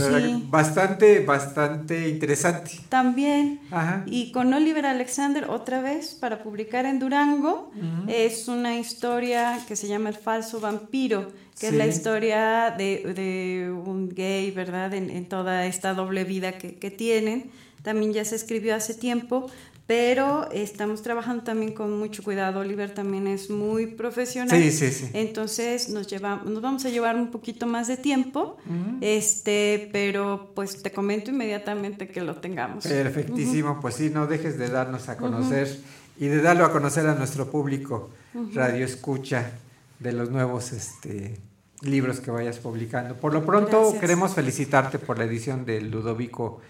Bastante, 0.51 1.21
bastante 1.21 2.09
interesante. 2.09 2.73
También. 2.89 3.61
Y 4.07 4.33
con 4.33 4.53
Oliver 4.53 4.87
Alexander, 4.87 5.47
otra 5.49 5.81
vez, 5.81 6.17
para 6.17 6.43
publicar 6.43 6.85
en 6.85 6.99
Durango, 6.99 7.71
es 8.09 8.49
una 8.49 8.77
historia 8.77 9.65
que 9.69 9.77
se 9.77 9.87
llama 9.87 10.09
El 10.09 10.17
falso 10.17 10.59
vampiro, 10.59 11.31
que 11.61 11.69
es 11.69 11.75
la 11.75 11.87
historia 11.87 12.75
de, 12.77 13.73
un 13.73 14.09
gay, 14.09 14.51
¿verdad? 14.51 14.93
En, 14.95 15.27
toda 15.27 15.65
esta 15.65 15.95
doble 15.95 16.25
vida 16.25 16.59
que, 16.59 16.75
que 16.75 16.91
tienen. 16.91 17.53
También 17.83 18.13
ya 18.13 18.25
se 18.25 18.35
escribió 18.35 18.75
hace 18.75 18.95
tiempo, 18.95 19.49
pero 19.89 20.51
estamos 20.53 21.01
trabajando 21.01 21.45
también 21.45 21.73
con 21.73 21.99
mucho 21.99 22.23
cuidado. 22.23 22.61
Oliver 22.61 22.93
también 22.93 23.27
es 23.27 23.49
muy 23.49 23.87
profesional. 23.87 24.55
Sí, 24.55 24.71
sí, 24.71 24.91
sí. 24.91 25.09
Entonces 25.15 25.89
nos, 25.89 26.13
nos 26.13 26.61
vamos 26.61 26.85
a 26.85 26.91
llevar 26.91 27.17
un 27.17 27.31
poquito 27.31 27.67
más 27.67 27.89
de 27.89 27.97
tiempo, 27.97 28.59
este, 29.01 29.89
pero 29.91 30.53
pues 30.55 30.83
te 30.83 30.93
comento 30.93 31.31
inmediatamente 31.31 32.07
que 32.07 32.21
lo 32.21 32.37
tengamos. 32.37 32.87
Perfectísimo, 32.87 33.81
pues 33.81 33.95
sí, 33.95 34.11
no 34.11 34.27
dejes 34.27 34.59
de 34.59 34.69
darnos 34.69 35.09
a 35.09 35.17
conocer 35.17 35.81
y 36.19 36.27
de 36.27 36.43
darlo 36.43 36.67
a 36.67 36.71
conocer 36.71 37.07
a 37.07 37.15
nuestro 37.15 37.51
público, 37.51 38.11
Radio 38.53 38.85
Escucha, 38.85 39.53
de 40.01 40.13
los 40.13 40.31
nuevos 40.31 40.73
este, 40.73 41.39
libros 41.81 42.21
que 42.21 42.31
vayas 42.31 42.59
publicando. 42.59 43.17
Por 43.17 43.33
lo 43.33 43.43
pronto 43.47 43.99
queremos 43.99 44.35
felicitarte 44.35 44.99
por 44.99 45.17
la 45.17 45.25
edición 45.25 45.65
de 45.65 45.81
Ludovico 45.81 46.61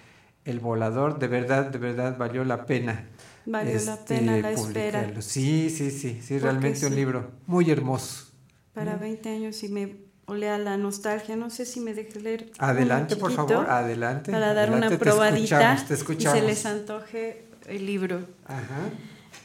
El 0.48 0.60
Volador, 0.60 1.18
de 1.18 1.28
verdad, 1.28 1.66
de 1.66 1.78
verdad 1.78 2.16
valió 2.16 2.42
la 2.44 2.64
pena. 2.64 3.04
Valió 3.44 3.74
la 3.74 3.94
este, 3.94 4.16
pena 4.16 4.36
la 4.38 4.50
espera. 4.52 5.00
publicarlo. 5.00 5.22
Sí, 5.22 5.68
sí, 5.70 5.90
sí, 5.90 6.20
sí, 6.22 6.38
realmente 6.38 6.86
un 6.86 6.94
libro 6.94 7.30
muy 7.46 7.70
hermoso. 7.70 8.26
Para 8.72 8.96
20 8.96 9.28
años 9.28 9.62
y 9.62 9.68
me 9.68 9.96
olea 10.26 10.56
la 10.58 10.76
nostalgia, 10.76 11.36
no 11.36 11.50
sé 11.50 11.66
si 11.66 11.80
me 11.80 11.92
deje 11.92 12.18
leer. 12.20 12.50
Adelante, 12.58 13.16
por 13.16 13.32
favor, 13.32 13.66
adelante. 13.68 14.30
Para 14.32 14.48
dar 14.54 14.68
adelante, 14.70 14.86
una 14.86 14.88
te 14.90 14.98
probadita 14.98 15.74
escuchamos, 15.74 15.78
te 15.80 15.84
y 15.84 15.86
se 15.88 15.94
escuchamos. 15.94 16.42
les 16.44 16.66
antoje 16.66 17.44
el 17.66 17.84
libro. 17.86 18.20
Ajá. 18.46 18.90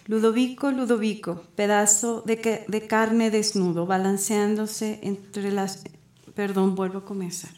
Ludovico, 0.07 0.71
Ludovico, 0.71 1.43
pedazo 1.55 2.21
de, 2.25 2.39
que- 2.39 2.65
de 2.67 2.87
carne 2.87 3.29
desnudo, 3.31 3.85
balanceándose 3.85 4.99
entre 5.03 5.51
las... 5.51 5.83
Perdón, 6.35 6.75
vuelvo 6.75 6.99
a 6.99 7.05
comenzar. 7.05 7.51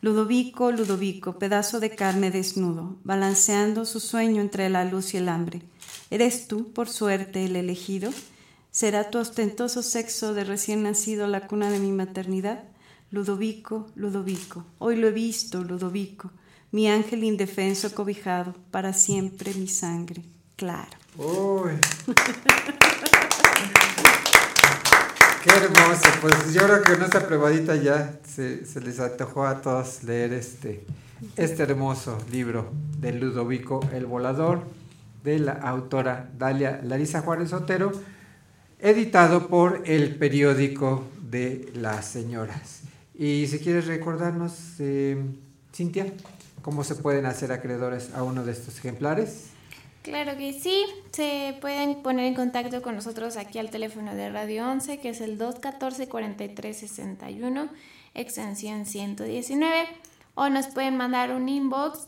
Ludovico, 0.00 0.70
Ludovico, 0.70 1.40
pedazo 1.40 1.80
de 1.80 1.90
carne 1.90 2.30
desnudo, 2.30 2.94
balanceando 3.02 3.84
su 3.84 3.98
sueño 3.98 4.40
entre 4.40 4.68
la 4.68 4.84
luz 4.84 5.12
y 5.14 5.16
el 5.16 5.28
hambre. 5.28 5.62
¿Eres 6.10 6.46
tú, 6.46 6.72
por 6.72 6.88
suerte, 6.88 7.44
el 7.44 7.56
elegido? 7.56 8.12
¿Será 8.70 9.10
tu 9.10 9.18
ostentoso 9.18 9.82
sexo 9.82 10.34
de 10.34 10.44
recién 10.44 10.84
nacido 10.84 11.26
la 11.26 11.48
cuna 11.48 11.68
de 11.68 11.80
mi 11.80 11.90
maternidad? 11.90 12.62
Ludovico, 13.10 13.88
Ludovico, 13.96 14.64
hoy 14.78 14.94
lo 14.96 15.08
he 15.08 15.12
visto, 15.12 15.64
Ludovico, 15.64 16.30
mi 16.70 16.88
ángel 16.88 17.24
indefenso 17.24 17.92
cobijado, 17.92 18.54
para 18.70 18.92
siempre 18.92 19.52
mi 19.54 19.66
sangre, 19.66 20.22
claro. 20.54 20.96
Qué 25.42 25.50
hermoso, 25.50 26.08
pues 26.20 26.52
yo 26.52 26.62
creo 26.64 26.82
que 26.82 26.92
con 26.94 27.02
esta 27.04 27.26
probadita 27.26 27.76
ya 27.76 28.18
se, 28.26 28.64
les 28.80 28.98
antojó 28.98 29.46
a 29.46 29.62
todos 29.62 30.02
leer 30.02 30.32
este, 30.32 30.84
este 31.36 31.62
hermoso 31.62 32.18
libro 32.32 32.72
de 32.98 33.12
Ludovico 33.12 33.80
el 33.92 34.06
Volador, 34.06 34.62
de 35.22 35.38
la 35.38 35.52
autora 35.52 36.28
Dalia 36.36 36.80
Larisa 36.82 37.20
Juárez 37.20 37.52
Otero, 37.52 37.92
editado 38.80 39.46
por 39.46 39.82
el 39.86 40.16
periódico 40.16 41.06
de 41.20 41.70
las 41.74 42.06
señoras. 42.06 42.80
Y 43.14 43.46
si 43.46 43.60
quieres 43.60 43.86
recordarnos, 43.86 44.54
eh, 44.80 45.22
Cintia, 45.72 46.12
cómo 46.62 46.82
se 46.82 46.96
pueden 46.96 47.26
hacer 47.26 47.52
acreedores 47.52 48.12
a 48.12 48.24
uno 48.24 48.44
de 48.44 48.50
estos 48.50 48.78
ejemplares. 48.78 49.50
Claro 50.08 50.36
que 50.38 50.54
sí, 50.54 50.86
se 51.12 51.58
pueden 51.60 52.02
poner 52.02 52.24
en 52.24 52.34
contacto 52.34 52.80
con 52.80 52.94
nosotros 52.94 53.36
aquí 53.36 53.58
al 53.58 53.68
teléfono 53.68 54.14
de 54.14 54.30
Radio 54.30 54.66
11, 54.66 55.00
que 55.00 55.10
es 55.10 55.20
el 55.20 55.38
214-4361, 55.38 57.68
extensión 58.14 58.86
119, 58.86 59.86
o 60.34 60.48
nos 60.48 60.68
pueden 60.68 60.96
mandar 60.96 61.30
un 61.32 61.46
inbox 61.46 62.06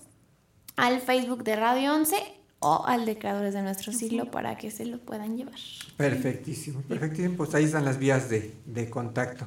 al 0.76 1.02
Facebook 1.02 1.44
de 1.44 1.56
Radio 1.56 1.94
11 1.94 2.16
o 2.60 2.86
al 2.86 3.04
de 3.04 3.18
Creadores 3.18 3.52
de 3.52 3.60
Nuestro 3.60 3.92
Siglo 3.92 4.30
para 4.30 4.56
que 4.56 4.70
se 4.70 4.86
lo 4.86 4.98
puedan 4.98 5.36
llevar. 5.36 5.58
Perfectísimo, 5.98 6.80
perfectísimo. 6.80 7.36
Pues 7.36 7.54
ahí 7.54 7.64
están 7.64 7.84
las 7.84 7.98
vías 7.98 8.30
de, 8.30 8.54
de 8.64 8.88
contacto. 8.88 9.44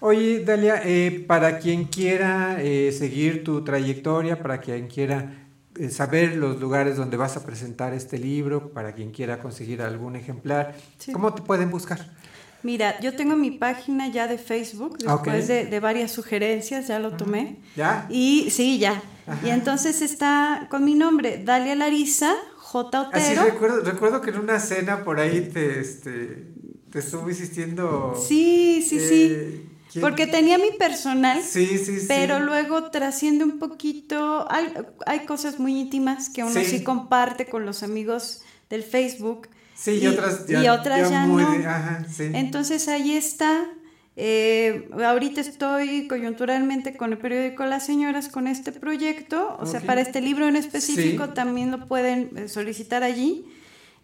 Oye, 0.00 0.44
Dalia, 0.44 0.82
eh, 0.84 1.24
para 1.26 1.58
quien 1.58 1.84
quiera 1.84 2.58
eh, 2.60 2.92
seguir 2.92 3.44
tu 3.44 3.64
trayectoria, 3.64 4.42
para 4.42 4.60
quien 4.60 4.88
quiera 4.88 5.43
saber 5.90 6.36
los 6.36 6.60
lugares 6.60 6.96
donde 6.96 7.16
vas 7.16 7.36
a 7.36 7.44
presentar 7.44 7.92
este 7.94 8.18
libro, 8.18 8.70
para 8.72 8.92
quien 8.94 9.10
quiera 9.10 9.38
conseguir 9.40 9.82
algún 9.82 10.16
ejemplar, 10.16 10.74
Sí. 10.98 11.12
¿cómo 11.12 11.34
te 11.34 11.42
pueden 11.42 11.70
buscar? 11.70 12.06
Mira, 12.62 12.98
yo 13.00 13.14
tengo 13.14 13.36
mi 13.36 13.50
página 13.50 14.08
ya 14.08 14.26
de 14.26 14.38
Facebook, 14.38 14.96
Ah, 15.06 15.14
después 15.22 15.48
de, 15.48 15.66
de 15.66 15.80
varias 15.80 16.12
sugerencias, 16.12 16.88
ya 16.88 16.98
lo 16.98 17.12
tomé. 17.16 17.58
¿Ya? 17.76 18.06
Y 18.08 18.48
sí, 18.50 18.78
ya. 18.78 19.02
Ajá. 19.26 19.46
Y 19.46 19.50
entonces 19.50 20.00
está 20.00 20.66
con 20.70 20.82
mi 20.84 20.94
nombre, 20.94 21.42
Dalia 21.44 21.74
Larisa, 21.74 22.34
J. 22.58 23.10
Así 23.12 23.32
Otero. 23.32 23.44
recuerdo, 23.44 23.80
recuerdo 23.82 24.20
que 24.22 24.30
en 24.30 24.38
una 24.38 24.58
cena 24.60 25.04
por 25.04 25.20
ahí 25.20 25.50
te, 25.52 25.78
este, 25.80 26.46
te 26.90 26.98
estuvo 27.00 27.28
insistiendo. 27.28 28.14
Sí, 28.18 28.82
sí, 28.88 28.96
eh, 28.98 29.08
sí. 29.08 29.68
¿Quién? 29.94 30.02
Porque 30.02 30.26
tenía 30.26 30.58
mi 30.58 30.70
personal, 30.78 31.42
Sí, 31.42 31.66
sí, 31.78 32.00
sí. 32.00 32.04
pero 32.06 32.38
luego 32.40 32.90
trasciende 32.90 33.44
un 33.44 33.58
poquito. 33.58 34.46
Hay, 34.50 34.72
hay 35.06 35.20
cosas 35.20 35.58
muy 35.58 35.80
íntimas 35.80 36.28
que 36.28 36.44
uno 36.44 36.60
Sí. 36.62 36.82
comparte 36.84 37.46
con 37.46 37.64
los 37.64 37.82
amigos 37.82 38.42
del 38.68 38.82
Facebook. 38.82 39.48
Sí, 39.74 39.98
y, 40.02 40.06
otras 40.06 40.46
ya, 40.46 40.62
y 40.62 40.68
otras 40.68 41.08
ya 41.10 41.26
muy 41.26 41.42
no. 41.42 41.50
de- 41.58 41.66
ajá, 41.66 42.04
sí. 42.14 42.24
Entonces 42.34 42.86
ahí 42.88 43.12
está. 43.16 43.66
Eh, 44.16 44.88
ahorita 45.04 45.40
estoy 45.40 46.06
coyunturalmente 46.06 46.96
con 46.96 47.10
el 47.10 47.18
periódico 47.18 47.64
Las 47.64 47.84
Señoras 47.86 48.28
con 48.28 48.46
este 48.46 48.70
proyecto, 48.70 49.56
o 49.58 49.66
sea, 49.66 49.80
para 49.80 50.00
este 50.02 50.20
libro 50.20 50.46
en 50.46 50.54
específico 50.54 51.30
también 51.30 51.72
lo 51.72 51.88
pueden 51.88 52.30
eh, 52.36 52.48
solicitar 52.48 53.02
allí. 53.02 53.44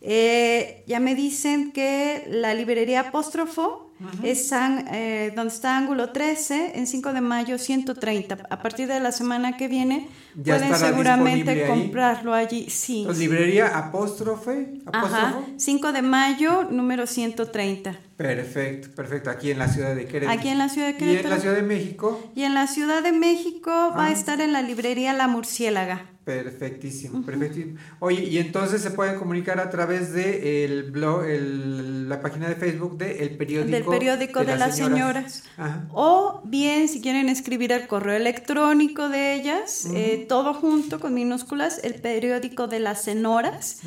Eh, 0.00 0.82
ya 0.86 0.98
me 0.98 1.14
dicen 1.14 1.72
que 1.72 2.24
la 2.28 2.54
librería 2.54 3.00
Apóstrofo 3.00 3.89
es 4.22 4.48
San- 4.48 4.86
eh, 4.92 5.32
donde 5.36 5.52
está 5.54 5.76
Ángulo 5.76 6.10
13 6.10 6.72
en 6.78 6.86
5 6.86 7.12
de 7.12 7.20
mayo 7.20 7.58
130. 7.58 8.38
A 8.50 8.62
partir 8.62 8.88
de 8.88 9.00
la 9.00 9.12
semana 9.12 9.56
que 9.56 9.68
viene 9.68 10.08
Ya 10.34 10.56
pueden 10.58 10.74
seguramente 10.76 11.66
comprarlo 11.66 12.32
allí. 12.34 12.68
Sí. 12.70 13.00
Entonces, 13.00 13.22
librería 13.22 13.76
apóstrofe, 13.78 14.80
Ajá, 14.92 14.98
apóstrofo. 15.28 15.46
5 15.56 15.92
de 15.92 16.02
mayo, 16.02 16.64
número 16.70 17.06
130. 17.06 17.96
Perfecto, 18.16 18.88
perfecto. 18.94 19.30
Aquí 19.30 19.50
en 19.50 19.58
la 19.58 19.68
ciudad 19.68 19.94
de 19.94 20.06
Querétaro. 20.06 20.38
Aquí 20.38 20.48
en 20.48 20.58
la 20.58 20.68
ciudad 20.68 20.88
de 20.88 20.92
Y 20.92 20.94
en 20.94 20.98
Querétaro. 20.98 21.34
la 21.34 21.40
ciudad 21.40 21.56
de 21.56 21.62
México. 21.62 22.30
Y 22.34 22.42
en 22.42 22.54
la 22.54 22.66
Ciudad 22.66 23.02
de 23.02 23.12
México 23.12 23.70
va 23.96 24.04
a 24.04 24.08
Ah. 24.08 24.12
estar 24.12 24.40
en 24.40 24.52
la 24.52 24.62
librería 24.62 25.12
La 25.12 25.26
Murciélaga. 25.28 26.06
Perfectísimo, 26.30 27.22
perfectísimo. 27.24 27.78
Oye, 27.98 28.22
y 28.24 28.38
entonces 28.38 28.80
se 28.82 28.90
pueden 28.92 29.16
comunicar 29.18 29.58
a 29.60 29.68
través 29.70 30.12
de 30.12 30.64
el 30.64 30.90
blog, 30.90 31.24
el- 31.24 32.08
la 32.08 32.20
página 32.20 32.48
de 32.48 32.54
Facebook 32.54 32.96
de 32.98 33.22
El 33.24 33.36
Periódico, 33.36 33.70
del 33.72 33.84
periódico 33.84 34.44
de, 34.44 34.56
las 34.56 34.76
señoras. 34.76 35.44
Ajá. 35.56 35.86
O 35.92 36.42
bien, 36.44 36.88
si 36.88 37.00
quieren 37.00 37.28
escribir 37.28 37.72
el 37.72 37.86
correo 37.88 38.14
electrónico 38.16 39.08
de 39.08 39.34
ellas, 39.34 39.86
eh, 39.94 40.24
todo 40.28 40.54
junto 40.54 41.00
con 41.00 41.14
minúsculas, 41.14 41.80
el 41.82 41.94
periódico 41.94 42.66
de 42.68 42.80
las 42.80 43.02
senoras, 43.02 43.80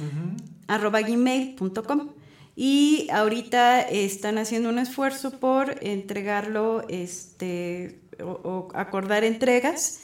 arroba 0.67 1.01
gmail.com. 1.01 2.09
Y 2.55 3.07
ahorita 3.11 3.81
están 3.81 4.37
haciendo 4.37 4.69
un 4.69 4.77
esfuerzo 4.77 5.39
por 5.39 5.75
entregarlo, 5.81 6.85
este, 6.87 7.99
o, 8.23 8.29
o 8.43 8.67
acordar 8.75 9.23
entregas. 9.23 10.01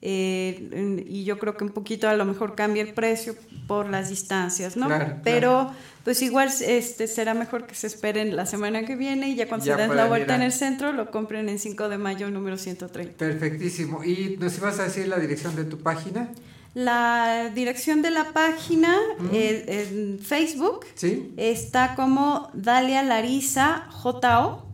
Eh, 0.00 1.04
y 1.08 1.24
yo 1.24 1.38
creo 1.38 1.56
que 1.56 1.64
un 1.64 1.70
poquito 1.70 2.08
a 2.08 2.14
lo 2.14 2.24
mejor 2.24 2.54
cambia 2.54 2.82
el 2.82 2.94
precio 2.94 3.34
por 3.66 3.88
las 3.88 4.08
distancias, 4.08 4.76
¿no? 4.76 4.86
Claro, 4.86 5.16
Pero 5.24 5.72
pues 6.04 6.22
igual 6.22 6.48
este 6.64 7.06
será 7.06 7.34
mejor 7.34 7.66
que 7.66 7.74
se 7.74 7.86
esperen 7.88 8.34
la 8.36 8.46
semana 8.46 8.84
que 8.86 8.96
viene 8.96 9.28
y 9.30 9.34
ya 9.34 9.48
cuando 9.48 9.66
Ya 9.66 9.76
se 9.76 9.82
den 9.82 9.96
la 9.96 10.06
vuelta 10.06 10.34
en 10.36 10.42
el 10.42 10.52
centro 10.52 10.92
lo 10.92 11.10
compren 11.10 11.48
en 11.48 11.58
5 11.58 11.88
de 11.88 11.98
mayo 11.98 12.30
número 12.30 12.56
130. 12.56 13.16
Perfectísimo. 13.16 14.04
¿Y 14.04 14.36
nos 14.40 14.56
ibas 14.56 14.78
a 14.78 14.84
decir 14.84 15.08
la 15.08 15.18
dirección 15.18 15.54
de 15.56 15.64
tu 15.64 15.78
página? 15.78 16.30
La 16.74 17.50
dirección 17.54 18.00
de 18.02 18.10
la 18.10 18.32
página 18.32 18.96
eh, 19.32 19.86
en 19.90 20.18
Facebook 20.20 20.86
Sí. 20.94 21.32
está 21.36 21.94
como 21.96 22.50
Dalia 22.54 23.02
Larisa 23.02 23.88
JO 23.90 24.64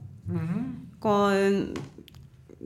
con 0.98 1.74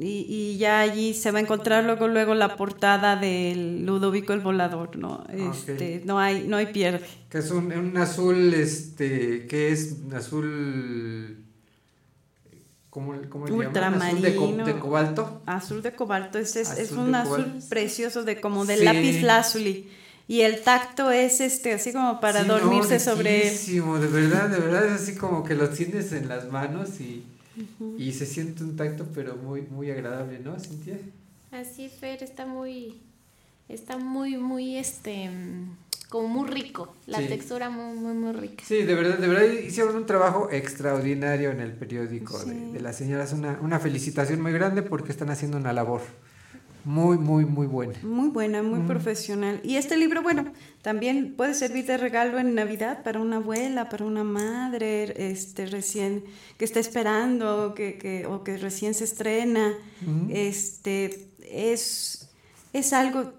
y, 0.01 0.25
y 0.29 0.59
ya 0.59 0.79
allí 0.81 1.13
se 1.13 1.33
va 1.33 1.39
a 1.39 1.43
encontrar 1.43 1.83
luego 1.85 2.07
luego 2.07 2.35
la 2.35 2.57
portada 2.57 3.17
del 3.17 3.85
Ludovico 3.85 4.33
el 4.33 4.41
volador, 4.41 4.97
¿no? 4.97 5.25
Este, 5.29 6.03
no 6.05 6.19
hay 6.21 6.47
no 6.47 6.57
hay 6.57 6.67
pierde. 6.67 7.05
Que 7.29 7.39
es 7.39 7.51
un, 7.51 7.73
un 7.73 7.97
azul, 7.97 8.55
este, 8.55 9.47
que 9.49 9.73
es 9.73 9.97
un 10.07 10.15
azul, 10.15 11.45
¿cómo, 12.91 13.15
cómo 13.29 13.47
le 13.47 13.53
llaman? 13.73 14.03
Azul 14.03 14.23
de, 14.23 14.37
co- 14.37 14.45
Ultramarino. 14.45 14.65
de 14.67 14.79
cobalto. 14.81 15.43
Azul 15.47 15.83
de 15.83 15.93
cobalto, 15.95 16.39
es, 16.39 16.57
es, 16.57 16.71
es 16.79 16.91
Azul 16.93 16.99
un 16.99 17.13
de 17.13 17.19
azul 17.19 17.47
precioso 17.69 18.23
de 18.25 18.41
como 18.41 18.65
de 18.65 18.77
Sí. 18.77 18.85
lápiz 18.85 19.23
lazuli. 19.23 19.91
Y 20.31 20.43
el 20.43 20.61
tacto 20.61 21.11
es 21.11 21.41
este 21.41 21.73
así 21.73 21.91
como 21.93 22.21
para 22.21 22.43
Sí, 22.43 22.49
no, 22.49 22.59
dormirse 22.59 23.01
sobre 23.01 23.49
él. 23.49 23.57
de 23.57 24.07
verdad, 24.09 24.51
de 24.51 24.59
verdad 24.61 24.85
es 24.87 25.03
así 25.03 25.15
como 25.17 25.43
que 25.43 25.55
lo 25.55 25.71
tienes 25.71 26.13
en 26.13 26.29
las 26.29 26.51
manos 26.53 27.01
y, 27.01 27.25
y 27.99 28.13
se 28.13 28.27
siente 28.27 28.63
un 28.65 28.77
tacto 28.77 29.07
pero 29.15 29.37
muy, 29.37 29.63
muy 29.63 29.91
agradable, 29.91 30.39
¿no, 30.41 30.59
Cintia? 30.59 30.99
Así 31.51 31.85
es, 31.87 31.93
Fer, 31.93 32.23
está 32.23 32.47
muy, 32.47 33.01
está 33.69 33.97
muy, 33.99 34.37
muy, 34.37 34.77
este, 34.77 35.29
mm, 35.31 35.77
como 36.09 36.29
muy 36.29 36.49
rico, 36.49 36.95
la 37.07 37.19
Sí. 37.19 37.29
textura 37.29 37.71
muy, 37.71 37.97
muy, 37.99 38.15
muy 38.15 38.33
rica. 38.33 38.65
Sí, 38.67 38.83
de 38.83 38.95
verdad, 38.95 39.19
de 39.19 39.29
verdad 39.29 39.45
hicieron 39.53 39.97
un 39.97 40.07
trabajo 40.07 40.49
extraordinario 40.51 41.51
en 41.51 41.61
el 41.61 41.73
periódico 41.73 42.39
de, 42.45 42.55
de 42.73 42.81
las 42.81 42.97
señoras, 42.97 43.33
una, 43.33 43.59
una 43.63 43.79
felicitación 43.79 44.41
muy 44.41 44.53
grande 44.53 44.83
porque 44.83 45.11
están 45.13 45.31
haciendo 45.31 45.57
una 45.57 45.73
labor 45.73 46.01
muy, 46.89 47.19
muy, 47.19 47.45
muy 47.45 47.67
buena. 47.67 47.93
Muy 48.03 48.31
buena, 48.31 48.63
muy 48.63 48.81
profesional. 48.87 49.61
Y 49.63 49.77
este 49.77 49.99
libro, 49.99 50.23
bueno, 50.23 50.53
también 50.81 51.35
puede 51.37 51.53
servir 51.53 51.85
de 51.85 51.99
regalo 51.99 52.39
en 52.39 52.55
Navidad 52.55 53.03
para 53.03 53.21
una 53.21 53.37
abuela, 53.37 53.91
para 53.91 54.07
una 54.07 54.25
madre, 54.25 55.31
este 55.31 55.67
recién 55.67 56.25
que 56.57 56.65
está 56.65 56.81
esperando, 56.81 57.75
que, 57.75 57.99
que, 57.99 58.25
o 58.25 58.43
que 58.43 58.57
recién 58.57 58.95
se 58.95 59.05
estrena. 59.05 59.75
Ujú. 60.01 60.29
Este 60.31 61.29
es, 61.43 62.31
es 62.73 62.95
algo 62.95 63.35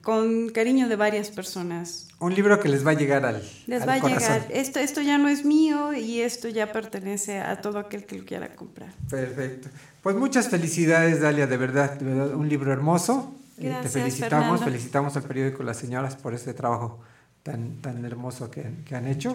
con 0.00 0.48
cariño 0.48 0.88
de 0.88 0.96
varias 0.96 1.28
personas. 1.28 2.08
Un 2.20 2.34
libro 2.34 2.58
que 2.58 2.70
les 2.70 2.86
va 2.86 2.92
a 2.92 2.94
llegar 2.94 3.26
al 3.26 3.42
Les 3.66 3.82
al 3.82 3.88
va 3.88 3.94
a 3.96 4.00
corazón. 4.00 4.22
llegar, 4.22 4.46
esto, 4.50 4.80
esto 4.80 5.02
ya 5.02 5.18
no 5.18 5.28
es 5.28 5.44
mío 5.44 5.92
y 5.92 6.20
esto 6.20 6.48
ya 6.48 6.72
pertenece 6.72 7.38
a 7.38 7.60
todo 7.60 7.78
aquel 7.80 8.06
que 8.06 8.16
lo 8.16 8.24
quiera 8.24 8.54
comprar. 8.56 8.94
Perfecto. 9.10 9.68
Pues 10.04 10.16
muchas 10.16 10.50
felicidades, 10.50 11.22
Dalia, 11.22 11.46
de 11.46 11.56
verdad, 11.56 11.98
de 11.98 12.04
verdad, 12.04 12.34
un 12.34 12.46
libro 12.46 12.70
hermoso. 12.70 13.34
Eh, 13.56 13.62
te 13.62 13.68
Gracias, 13.68 13.92
felicitamos, 13.94 14.44
Fernando. 14.44 14.64
felicitamos 14.64 15.16
al 15.16 15.22
periódico 15.22 15.62
Las 15.62 15.78
Señoras 15.78 16.14
por 16.14 16.34
este 16.34 16.52
trabajo 16.52 17.00
tan, 17.42 17.80
tan 17.80 18.04
hermoso 18.04 18.50
que, 18.50 18.70
que 18.84 18.96
han 18.96 19.06
hecho. 19.08 19.34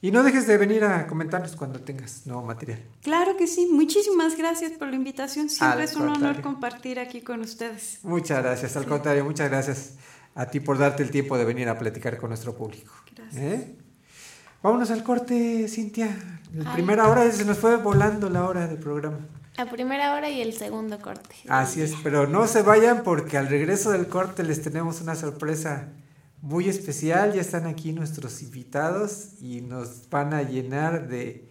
Y 0.00 0.10
no 0.10 0.24
dejes 0.24 0.48
de 0.48 0.58
venir 0.58 0.82
a 0.82 1.06
comentarnos 1.06 1.54
cuando 1.54 1.78
tengas 1.78 2.26
nuevo 2.26 2.42
material. 2.42 2.82
Claro 3.02 3.36
que 3.36 3.46
sí, 3.46 3.68
muchísimas 3.70 4.36
gracias 4.36 4.72
por 4.72 4.88
la 4.88 4.96
invitación. 4.96 5.48
Siempre 5.48 5.82
Al 5.82 5.88
es 5.88 5.94
un 5.94 6.08
honor 6.08 6.42
compartir 6.42 6.98
aquí 6.98 7.20
con 7.20 7.40
ustedes. 7.40 8.00
Muchas 8.02 8.42
gracias, 8.42 8.76
al 8.76 8.86
contrario, 8.86 9.24
muchas 9.24 9.48
gracias 9.48 9.92
a 10.34 10.46
ti 10.46 10.58
por 10.58 10.78
darte 10.78 11.04
el 11.04 11.12
tiempo 11.12 11.38
de 11.38 11.44
venir 11.44 11.68
a 11.68 11.78
platicar 11.78 12.16
con 12.16 12.30
nuestro 12.30 12.56
público. 12.56 12.92
¿Eh? 13.36 13.76
Vámonos 14.64 14.90
al 14.90 15.04
corte, 15.04 15.68
Cintia. 15.68 16.08
La 16.54 16.70
Ay. 16.70 16.74
primera 16.74 17.08
hora 17.08 17.30
se 17.30 17.44
nos 17.44 17.58
fue 17.58 17.76
volando 17.76 18.28
la 18.28 18.44
hora 18.48 18.66
del 18.66 18.78
programa. 18.78 19.18
La 19.56 19.66
primera 19.70 20.14
hora 20.14 20.30
y 20.30 20.40
el 20.40 20.54
segundo 20.54 20.98
corte. 21.00 21.34
Así 21.48 21.82
es, 21.82 21.92
pero 22.02 22.26
no 22.26 22.46
se 22.46 22.62
vayan 22.62 23.02
porque 23.02 23.36
al 23.36 23.48
regreso 23.48 23.90
del 23.90 24.06
corte 24.08 24.42
les 24.44 24.62
tenemos 24.62 25.00
una 25.02 25.14
sorpresa 25.14 25.88
muy 26.40 26.68
especial. 26.68 27.32
Ya 27.34 27.42
están 27.42 27.66
aquí 27.66 27.92
nuestros 27.92 28.40
invitados 28.42 29.40
y 29.42 29.60
nos 29.60 30.08
van 30.08 30.32
a 30.32 30.42
llenar 30.42 31.06
de 31.08 31.50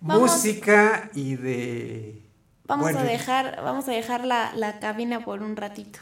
Vamos- 0.00 0.30
música 0.32 1.10
y 1.14 1.34
de... 1.36 2.26
Vamos 2.66 2.84
bueno, 2.84 3.00
a 3.00 3.02
dejar, 3.02 3.60
vamos 3.64 3.88
a 3.88 3.90
dejar 3.92 4.24
la, 4.24 4.52
la 4.54 4.78
cabina 4.78 5.24
por 5.24 5.42
un 5.42 5.56
ratito. 5.56 5.98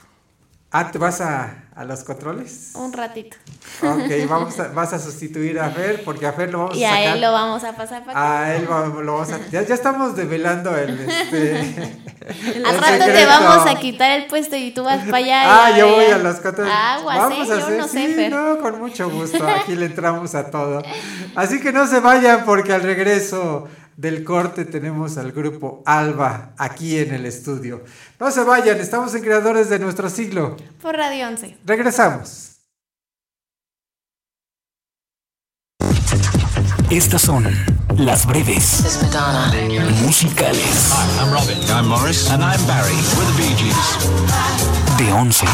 Ah, 0.70 0.90
¿te 0.90 0.98
vas 0.98 1.22
a, 1.22 1.64
a 1.74 1.84
los 1.84 2.04
controles? 2.04 2.72
Un 2.74 2.92
ratito. 2.92 3.38
Ok, 3.82 4.28
vamos 4.28 4.60
a- 4.60 4.68
vas 4.68 4.92
a 4.92 4.98
sustituir 4.98 5.58
a 5.58 5.70
Fer 5.70 6.04
porque 6.04 6.26
a 6.26 6.32
Fer 6.34 6.50
lo 6.52 6.58
vamos 6.58 6.76
Y 6.76 6.84
a 6.84 6.92
a 6.92 6.96
sacar. 6.98 7.14
él 7.16 7.20
lo 7.22 7.32
vamos 7.32 7.64
a 7.64 7.72
pasar 7.74 8.04
para 8.04 8.42
A 8.42 8.54
él 8.54 8.64
lo 8.66 8.70
vamos 9.06 9.30
a... 9.32 9.38
Ya, 9.50 9.62
ya 9.62 9.74
estamos 9.74 10.14
develando 10.14 10.76
el... 10.76 11.00
Este, 11.08 12.02
Al 12.66 12.76
rato 12.78 13.04
te 13.06 13.24
vamos 13.24 13.66
a 13.66 13.74
quitar 13.80 14.10
el 14.20 14.26
puesto 14.26 14.56
y 14.56 14.70
tú 14.72 14.84
vas 14.84 15.02
para 15.06 15.16
allá. 15.16 15.42
Ah, 15.64 15.70
y 15.70 15.78
yo 15.78 15.88
voy 15.94 16.04
a 16.04 16.18
los 16.18 16.36
controles. 16.36 16.74
Aguas, 16.76 17.16
Vamos 17.16 17.38
¿eh? 17.48 17.52
a 17.52 17.58
Yo 17.58 17.64
hacer, 17.64 17.78
no 17.78 17.88
sé, 17.88 18.06
sí, 18.08 18.14
Fer. 18.14 18.30
no, 18.32 18.58
con 18.58 18.78
mucho 18.78 19.08
gusto. 19.08 19.46
Aquí 19.48 19.74
le 19.74 19.86
entramos 19.86 20.34
a 20.34 20.50
todo. 20.50 20.82
Así 21.34 21.60
que 21.62 21.72
no 21.72 21.86
se 21.86 22.00
vayan 22.00 22.44
porque 22.44 22.74
al 22.74 22.82
regreso 22.82 23.66
del 23.98 24.22
corte 24.22 24.64
tenemos 24.64 25.18
al 25.18 25.32
grupo 25.32 25.82
Alba 25.84 26.54
aquí 26.56 26.98
en 26.98 27.12
el 27.12 27.26
estudio. 27.26 27.82
No 28.20 28.30
se 28.30 28.44
vayan, 28.44 28.78
estamos 28.78 29.12
en 29.16 29.22
Creadores 29.22 29.68
de 29.68 29.80
nuestro 29.80 30.08
siglo. 30.08 30.56
Por 30.80 30.96
Radio 30.96 31.26
11. 31.26 31.58
Regresamos. 31.64 32.52
Estas 36.90 37.20
son 37.20 37.44
las 37.98 38.24
breves 38.24 38.84
musicales 40.02 40.92
Hi, 40.92 41.20
I'm 41.20 41.32
Robin. 41.32 41.58
I'm 41.68 41.88
Morris. 41.88 42.30
And 42.30 42.42
I'm 42.42 42.64
Barry. 42.66 42.94
We're 43.16 43.26
the 43.26 43.36
Bee 43.36 43.54
Gees. 43.56 43.98
de 44.96 45.12
11. 45.12 45.44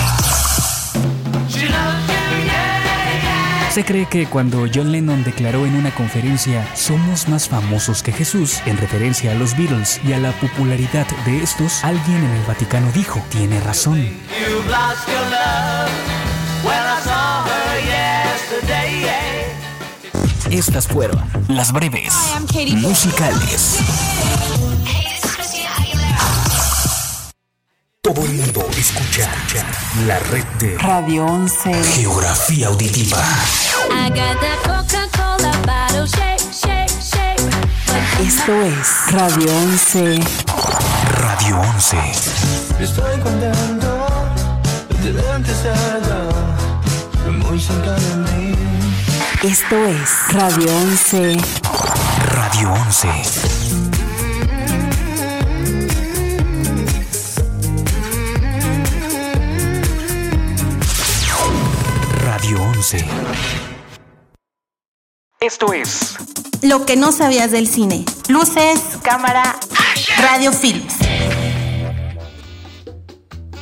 Se 3.74 3.84
cree 3.84 4.06
que 4.06 4.26
cuando 4.26 4.66
John 4.72 4.92
Lennon 4.92 5.24
declaró 5.24 5.66
en 5.66 5.74
una 5.74 5.92
conferencia 5.92 6.64
somos 6.76 7.26
más 7.28 7.48
famosos 7.48 8.04
que 8.04 8.12
Jesús, 8.12 8.60
en 8.66 8.76
referencia 8.76 9.32
a 9.32 9.34
los 9.34 9.56
Beatles 9.56 10.00
y 10.04 10.12
a 10.12 10.20
la 10.20 10.30
popularidad 10.30 11.08
de 11.26 11.42
estos, 11.42 11.82
alguien 11.82 12.18
en 12.18 12.30
el 12.30 12.44
Vaticano 12.44 12.88
dijo, 12.92 13.20
tiene 13.30 13.58
razón. 13.58 13.98
Estas 20.52 20.86
fueron 20.86 21.20
las 21.48 21.72
breves 21.72 22.14
musicales. 22.76 23.80
Todo 28.04 28.22
el 28.26 28.34
mundo 28.34 28.68
escucha 28.76 29.30
la 30.06 30.18
red 30.18 30.44
de 30.58 30.76
Radio 30.76 31.24
11. 31.24 31.72
Geografía 31.84 32.66
Auditiva. 32.66 33.16
Esto 38.20 38.62
es 38.62 39.10
Radio 39.10 39.56
11. 39.56 40.20
Radio 41.14 41.60
11. 41.60 41.96
Estoy 42.78 43.20
contento 43.20 44.06
de 45.02 45.12
verte 45.12 45.54
cerca, 45.54 46.28
muy 47.30 47.58
cerca 47.58 47.92
de 47.92 48.16
mí. 48.16 48.54
Esto 49.42 49.76
es 49.86 50.10
Radio 50.30 50.76
11. 50.76 51.38
Radio 52.34 52.70
11. 52.70 53.53
11. 62.84 63.02
Esto 65.40 65.72
es 65.72 66.16
Lo 66.60 66.84
que 66.84 66.96
no 66.96 67.12
sabías 67.12 67.50
del 67.50 67.66
cine. 67.66 68.04
Luces, 68.28 68.78
cámara, 69.02 69.58
radio 70.18 70.52
films. 70.52 70.94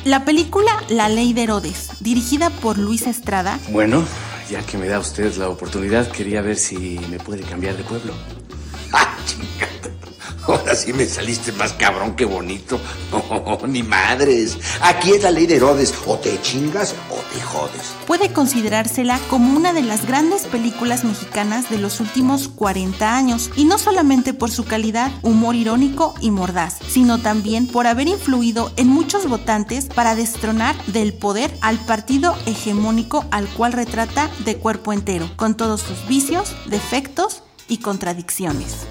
La 0.03 0.25
película 0.25 0.71
La 0.89 1.07
Ley 1.07 1.31
de 1.31 1.43
Herodes, 1.43 1.91
dirigida 2.01 2.49
por 2.49 2.77
Luis 2.77 3.07
Estrada, 3.07 3.59
Bueno, 3.69 4.03
ya 4.49 4.61
que 4.61 4.77
me 4.77 4.89
da 4.89 4.99
usted 4.99 5.33
la 5.35 5.47
oportunidad, 5.47 6.11
quería 6.11 6.41
ver 6.41 6.57
si 6.57 6.99
me 7.09 7.17
puede 7.17 7.43
cambiar 7.43 7.77
de 7.77 7.83
pueblo. 7.85 8.13
¡Ah, 8.91 9.15
chingada! 9.25 10.02
Ahora 10.47 10.75
sí 10.75 10.91
me 10.93 11.05
saliste 11.05 11.51
más 11.53 11.73
cabrón 11.73 12.15
que 12.15 12.25
bonito. 12.25 12.79
No, 13.11 13.59
ni 13.67 13.83
madres. 13.83 14.57
Aquí 14.81 15.11
es 15.11 15.23
la 15.23 15.31
ley 15.31 15.45
de 15.45 15.55
Herodes. 15.55 15.93
O 16.05 16.17
te 16.17 16.39
chingas 16.41 16.93
o 17.09 17.15
te 17.33 17.41
jodes. 17.41 17.93
puede 18.05 18.33
considerársela 18.33 19.19
como 19.29 19.55
una 19.55 19.73
de 19.73 19.81
las 19.81 20.05
grandes 20.05 20.43
películas 20.43 21.03
mexicanas 21.03 21.69
de 21.69 21.77
los 21.77 21.99
últimos 21.99 22.47
40 22.47 23.15
años, 23.15 23.49
y 23.55 23.65
no 23.65 23.77
solamente 23.77 24.33
por 24.33 24.51
su 24.51 24.65
calidad, 24.65 25.11
humor 25.21 25.55
irónico 25.55 26.13
y 26.21 26.31
mordaz, 26.31 26.77
sino 26.87 27.19
también 27.19 27.67
por 27.67 27.87
haber 27.87 28.07
influido 28.07 28.71
en 28.75 28.87
muchos 28.87 29.27
votantes 29.27 29.85
para 29.85 30.15
destronar 30.15 30.75
del 30.87 31.13
poder 31.13 31.55
al 31.61 31.77
partido 31.77 32.35
hegemónico 32.45 33.25
al 33.31 33.47
cual 33.47 33.73
retrata 33.73 34.29
de 34.45 34.57
cuerpo 34.57 34.93
entero, 34.93 35.29
con 35.35 35.55
todos 35.55 35.81
sus 35.81 36.07
vicios, 36.07 36.55
defectos 36.67 37.43
y 37.67 37.77
contradicciones. 37.77 38.87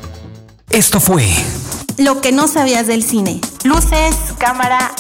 Esto 0.73 1.01
fue 1.01 1.27
Lo 1.99 2.23
que 2.23 2.33
no 2.33 2.49
sabías 2.49 2.87
del 2.87 3.03
cine. 3.03 3.43
Luces, 3.63 4.17
cámara. 4.39 4.93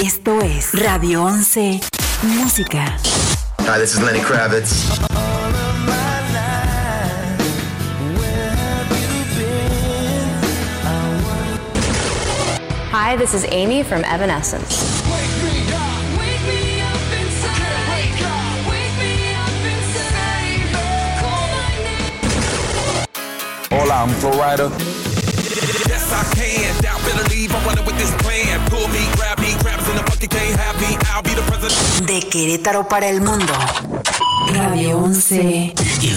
Esto 0.00 0.40
es 0.40 0.72
Radio 0.72 1.24
11 1.24 1.80
Música. 2.22 2.96
Hi, 3.58 3.80
this 3.80 3.94
is 3.94 4.00
Lenny 4.00 4.20
Kravitz. 4.20 4.86
Hi, 12.92 13.16
this 13.16 13.34
is 13.34 13.44
Amy 13.50 13.82
from 13.82 14.04
Evanescence. 14.04 14.99
Hola, 23.72 24.02
I'm 24.02 24.10
Flo 24.20 24.32
Rida. 24.32 24.68
Yes, 25.88 26.12
I 26.12 26.24
can. 26.34 26.82
Doubt, 26.82 27.00
better 27.04 27.28
leave. 27.28 27.54
I'm 27.54 27.64
running 27.64 27.84
with 27.84 27.96
this 27.98 28.10
plan. 28.22 28.60
Pull 28.68 28.88
me, 28.88 29.06
grab 29.14 29.38
me, 29.38 29.54
grabs 29.62 29.88
in 29.88 29.96
the 29.96 30.02
bucket, 30.02 30.30
can't 30.30 30.58
have 30.58 30.76
me. 30.80 30.96
I'll 31.12 31.22
be 31.22 31.34
the 31.34 31.42
president. 31.42 32.06
De 32.06 32.20
Querétaro 32.28 32.88
para 32.88 33.08
el 33.08 33.20
mundo. 33.20 33.52
Radio 34.52 34.98
11. 34.98 35.74
11. 35.78 36.10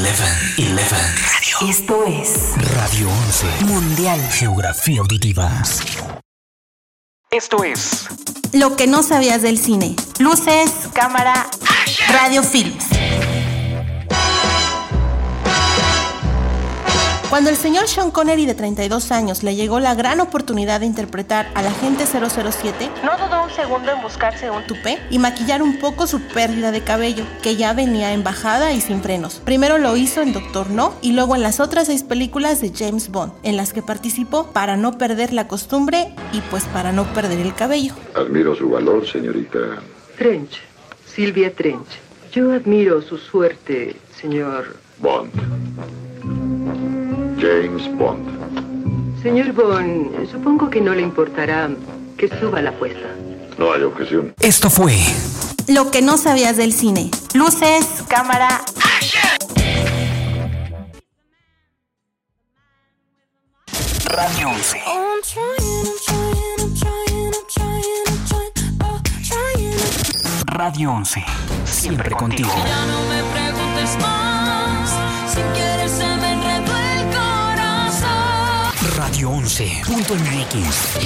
11. 0.57 0.73
Radio. 0.73 1.69
Esto 1.69 2.03
es 2.05 2.53
Radio 2.75 3.07
11. 3.09 3.65
Mundial. 3.65 4.19
Geografía 4.31 5.01
Auditiva. 5.01 5.51
Esto 7.29 7.63
es 7.63 8.07
Lo 8.51 8.75
que 8.75 8.87
no 8.87 9.03
sabías 9.03 9.41
del 9.43 9.57
cine. 9.59 9.95
Luces, 10.19 10.71
cámara, 10.93 11.47
radio 12.11 12.41
films. 12.43 12.85
Cuando 17.33 17.49
el 17.49 17.55
señor 17.55 17.87
Sean 17.87 18.11
Connery 18.11 18.45
de 18.45 18.53
32 18.53 19.11
años 19.11 19.41
le 19.41 19.55
llegó 19.55 19.79
la 19.79 19.95
gran 19.95 20.19
oportunidad 20.19 20.81
de 20.81 20.85
interpretar 20.85 21.49
al 21.55 21.65
agente 21.65 22.05
007, 22.05 22.91
no 23.03 23.17
dudó 23.17 23.45
un 23.45 23.49
segundo 23.49 23.91
en 23.91 24.03
buscarse 24.03 24.51
un 24.51 24.61
tupé 24.67 24.99
y 25.09 25.17
maquillar 25.17 25.63
un 25.63 25.79
poco 25.79 26.05
su 26.05 26.21
pérdida 26.21 26.69
de 26.69 26.83
cabello, 26.83 27.25
que 27.41 27.55
ya 27.55 27.73
venía 27.73 28.13
en 28.13 28.23
bajada 28.23 28.71
y 28.71 28.81
sin 28.81 29.01
frenos. 29.01 29.41
Primero 29.43 29.79
lo 29.79 29.97
hizo 29.97 30.21
en 30.21 30.31
Doctor 30.31 30.69
No 30.69 30.93
y 31.01 31.13
luego 31.13 31.35
en 31.35 31.41
las 31.41 31.59
otras 31.59 31.87
seis 31.87 32.03
películas 32.03 32.61
de 32.61 32.71
James 32.71 33.09
Bond, 33.09 33.33
en 33.41 33.57
las 33.57 33.73
que 33.73 33.81
participó 33.81 34.51
para 34.51 34.77
no 34.77 34.99
perder 34.99 35.33
la 35.33 35.47
costumbre 35.47 36.13
y 36.33 36.41
pues 36.51 36.65
para 36.65 36.91
no 36.91 37.11
perder 37.15 37.39
el 37.39 37.55
cabello. 37.55 37.95
Admiro 38.13 38.55
su 38.55 38.69
valor, 38.69 39.07
señorita. 39.07 39.81
Trench, 40.19 40.61
Silvia 41.07 41.51
Trench. 41.51 41.97
Yo 42.31 42.51
admiro 42.51 43.01
su 43.01 43.17
suerte, 43.17 43.95
señor. 44.21 44.77
Bond. 44.99 45.31
James 47.43 47.93
Bond. 47.97 49.21
Señor 49.21 49.51
Bond, 49.51 50.31
supongo 50.31 50.69
que 50.69 50.79
no 50.79 50.93
le 50.95 51.01
importará 51.01 51.69
que 52.17 52.29
suba 52.39 52.61
la 52.61 52.69
apuesta. 52.69 53.09
No 53.57 53.73
hay 53.73 53.83
objeción. 53.83 54.33
Esto 54.39 54.69
fue 54.69 54.95
Lo 55.67 55.91
que 55.91 56.01
no 56.01 56.17
sabías 56.17 56.55
del 56.55 56.71
cine. 56.71 57.11
Luces, 57.33 57.85
cámara. 58.07 58.61
Radio 64.05 64.49
11. 64.49 64.81
Radio 70.45 70.91
11. 70.93 71.25
Siempre 71.65 72.11
contigo. 72.11 72.53
Ya 72.65 72.85
no 72.85 73.01
me 73.09 73.21
preguntes 73.33 73.97
más, 74.01 74.22
radio11.mx. 79.23 80.97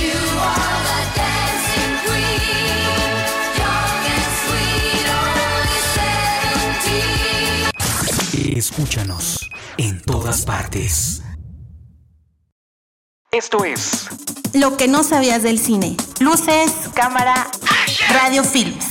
Escúchanos 8.57 9.49
en 9.77 10.01
todas 10.01 10.45
partes. 10.45 11.21
Esto 13.31 13.63
es 13.65 14.07
Lo 14.53 14.77
que 14.77 14.87
no 14.87 15.03
sabías 15.03 15.43
del 15.43 15.59
cine. 15.59 15.95
Luces, 16.19 16.71
cámara, 16.95 17.47
radio 18.09 18.43
films. 18.43 18.85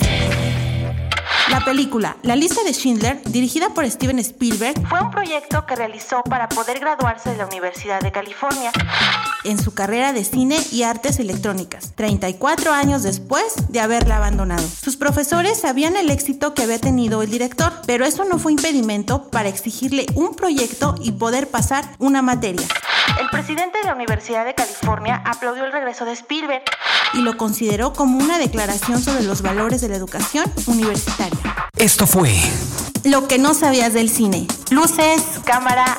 La 1.50 1.64
película 1.64 2.16
La 2.22 2.34
lista 2.34 2.62
de 2.64 2.72
Schindler, 2.72 3.22
dirigida 3.22 3.68
por 3.70 3.88
Steven 3.88 4.18
Spielberg, 4.18 4.74
fue 4.88 5.00
un 5.00 5.10
proyecto 5.10 5.64
que 5.64 5.76
realizó 5.76 6.22
para 6.24 6.48
poder 6.48 6.80
graduarse 6.80 7.30
de 7.30 7.36
la 7.36 7.46
Universidad 7.46 8.00
de 8.00 8.10
California 8.10 8.72
en 9.44 9.62
su 9.62 9.74
carrera 9.74 10.12
de 10.12 10.24
cine 10.24 10.58
y 10.72 10.82
artes 10.82 11.18
electrónicas, 11.18 11.92
34 11.94 12.72
años 12.72 13.02
después 13.02 13.44
de 13.68 13.80
haberla 13.80 14.16
abandonado. 14.16 14.66
Sus 14.82 14.96
profesores 14.96 15.60
sabían 15.60 15.96
el 15.96 16.10
éxito 16.10 16.54
que 16.54 16.62
había 16.62 16.78
tenido 16.78 17.22
el 17.22 17.30
director, 17.30 17.72
pero 17.86 18.04
eso 18.04 18.24
no 18.24 18.38
fue 18.38 18.52
impedimento 18.52 19.28
para 19.30 19.48
exigirle 19.48 20.06
un 20.14 20.34
proyecto 20.34 20.94
y 21.00 21.12
poder 21.12 21.48
pasar 21.48 21.84
una 21.98 22.22
materia. 22.22 22.66
El 23.20 23.28
presidente 23.30 23.78
de 23.78 23.84
la 23.84 23.94
Universidad 23.94 24.44
de 24.44 24.54
California 24.54 25.22
aplaudió 25.24 25.64
el 25.64 25.72
regreso 25.72 26.04
de 26.04 26.12
Spielberg 26.12 26.64
y 27.14 27.22
lo 27.22 27.36
consideró 27.36 27.92
como 27.92 28.18
una 28.18 28.38
declaración 28.38 29.02
sobre 29.02 29.22
los 29.22 29.42
valores 29.42 29.80
de 29.80 29.88
la 29.88 29.96
educación 29.96 30.52
universitaria. 30.66 31.38
Esto 31.76 32.06
fue 32.06 32.34
Lo 33.04 33.28
que 33.28 33.38
no 33.38 33.54
sabías 33.54 33.92
del 33.92 34.10
cine. 34.10 34.46
Luces, 34.70 35.22
cámara. 35.44 35.98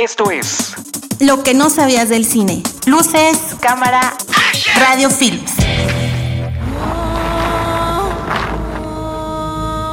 Esto 0.00 0.30
es 0.30 0.76
Lo 1.18 1.42
que 1.42 1.54
no 1.54 1.70
sabías 1.70 2.08
del 2.08 2.24
cine. 2.24 2.62
Luces, 2.86 3.36
cámara, 3.60 4.14
radio 4.78 5.10
films. 5.10 5.54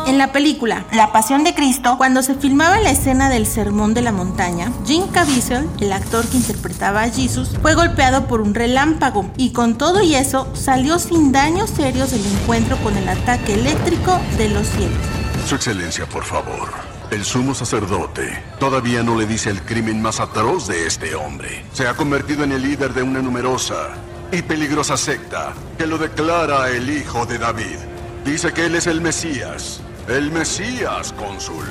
En 0.06 0.20
la 0.20 0.32
película 0.32 0.86
La 0.91 1.12
Pasión 1.12 1.43
de 1.43 1.56
Cristo, 1.56 1.95
cuando 1.97 2.22
se 2.22 2.36
filmaba 2.36 2.80
la 2.82 2.91
escena 2.91 3.32
del 3.32 3.47
Sermón 3.47 3.95
de 3.95 4.03
la 4.03 4.12
Montaña, 4.12 4.72
Jim 4.86 5.08
Caviezel, 5.08 5.68
el 5.80 5.91
actor 5.91 6.24
que 6.28 6.38
interpretaba 6.38 7.01
a 7.01 7.10
Jesus, 7.10 7.58
fue 7.64 7.74
golpeado 7.74 8.28
por 8.28 8.41
un 8.41 8.53
relámpago 8.53 9.28
y 9.38 9.53
con 9.53 9.76
todo 9.76 10.03
y 10.03 10.14
eso 10.14 10.47
salió 10.53 10.99
sin 10.99 11.32
daños 11.32 11.72
serios 11.72 12.12
del 12.12 12.24
encuentro 12.28 12.78
con 12.84 12.95
el 12.95 13.10
ataque 13.10 13.56
eléctrico 13.56 14.22
de 14.38 14.49
los 14.49 14.68
cielos. 14.68 14.99
Su 15.47 15.56
excelencia, 15.56 16.06
por 16.06 16.24
favor. 16.24 16.95
El 17.16 17.24
sumo 17.24 17.55
sacerdote 17.55 18.43
todavía 18.59 19.01
no 19.01 19.16
le 19.18 19.26
dice 19.26 19.49
el 19.49 19.61
crimen 19.61 20.01
más 20.01 20.20
atroz 20.20 20.68
de 20.68 20.86
este 20.86 21.16
hombre. 21.16 21.63
Se 21.72 21.88
ha 21.88 21.93
convertido 21.93 22.43
en 22.43 22.51
el 22.51 22.61
líder 22.61 22.93
de 22.93 23.03
una 23.03 23.22
numerosa 23.22 23.91
y 24.34 24.41
peligrosa 24.41 24.97
secta 24.97 25.53
que 25.78 25.88
lo 25.88 25.97
declara 25.97 26.70
el 26.72 26.89
hijo 26.89 27.26
de 27.26 27.38
David. 27.38 27.78
Dice 28.26 28.51
que 28.51 28.66
él 28.66 28.76
es 28.76 28.88
el 28.88 28.99
Mesías. 28.99 29.80
El 30.09 30.30
Mesías, 30.30 31.13
cónsul. 31.13 31.63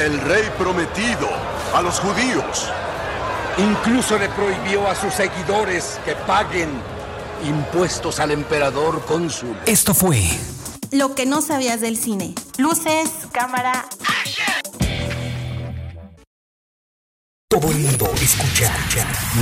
El 0.00 0.20
rey 0.22 0.50
prometido 0.58 1.28
a 1.72 1.82
los 1.82 2.00
judíos. 2.00 2.68
Incluso 3.58 4.18
le 4.18 4.28
prohibió 4.30 4.88
a 4.88 4.96
sus 4.96 5.14
seguidores 5.14 6.00
que 6.04 6.16
paguen 6.16 6.68
impuestos 7.46 8.18
al 8.18 8.32
emperador 8.32 9.04
cónsul. 9.06 9.56
Esto 9.66 9.94
fue 9.94 10.20
Lo 10.90 11.14
que 11.14 11.26
no 11.26 11.42
sabías 11.42 11.80
del 11.80 11.96
cine. 11.96 12.34
Luces, 12.58 13.08
cámara. 13.30 13.86
Todo 17.52 17.68
el 17.72 17.80
mundo 17.80 18.08
escucha 18.22 18.72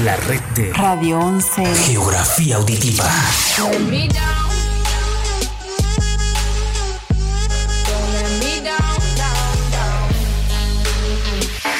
la 0.03 0.17
red 0.17 0.41
de 0.55 0.73
Radio 0.73 1.19
11. 1.19 1.75
Geografía 1.75 2.57
Auditiva. 2.57 3.05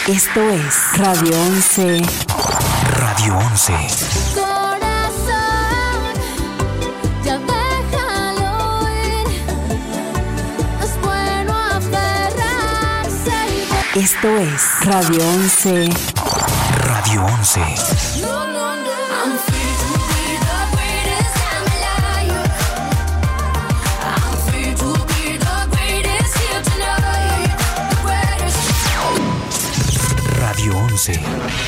Esto 0.07 0.51
es 0.51 0.99
Radio 0.99 1.33
11. 1.41 2.03
Radio 2.91 3.39
11. 3.39 3.73
Corazón, 4.35 6.13
ya 7.25 7.39
déjalo 7.39 8.87
ir. 8.93 9.29
Es 10.85 11.01
bueno 11.01 11.57
aferrarse 11.73 13.33
y 13.95 13.99
Esto 13.99 14.29
es 14.37 14.85
Radio 14.85 15.27
11. 15.27 16.18
Radio 17.09 17.25
11. 30.77 31.68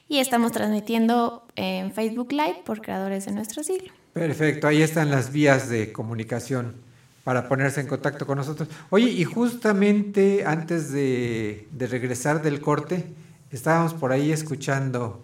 y 0.09 0.20
estamos 0.20 0.52
transmitiendo 0.52 1.44
en 1.56 1.92
Facebook 1.92 2.30
Live 2.30 2.62
por 2.64 2.82
Creadores 2.82 3.24
de 3.26 3.32
Nuestro 3.32 3.64
Siglo. 3.64 3.92
Perfecto, 4.12 4.68
ahí 4.68 4.82
están 4.82 5.10
las 5.10 5.32
vías 5.32 5.68
de 5.68 5.90
comunicación 5.92 6.86
para 7.28 7.46
ponerse 7.46 7.82
en 7.82 7.86
contacto 7.88 8.26
con 8.26 8.38
nosotros. 8.38 8.70
Oye, 8.88 9.10
y 9.10 9.22
justamente 9.24 10.44
antes 10.46 10.90
de, 10.90 11.68
de 11.72 11.86
regresar 11.86 12.40
del 12.40 12.59
corte, 12.62 13.05
estábamos 13.50 13.92
por 13.92 14.12
ahí 14.12 14.32
escuchando 14.32 15.22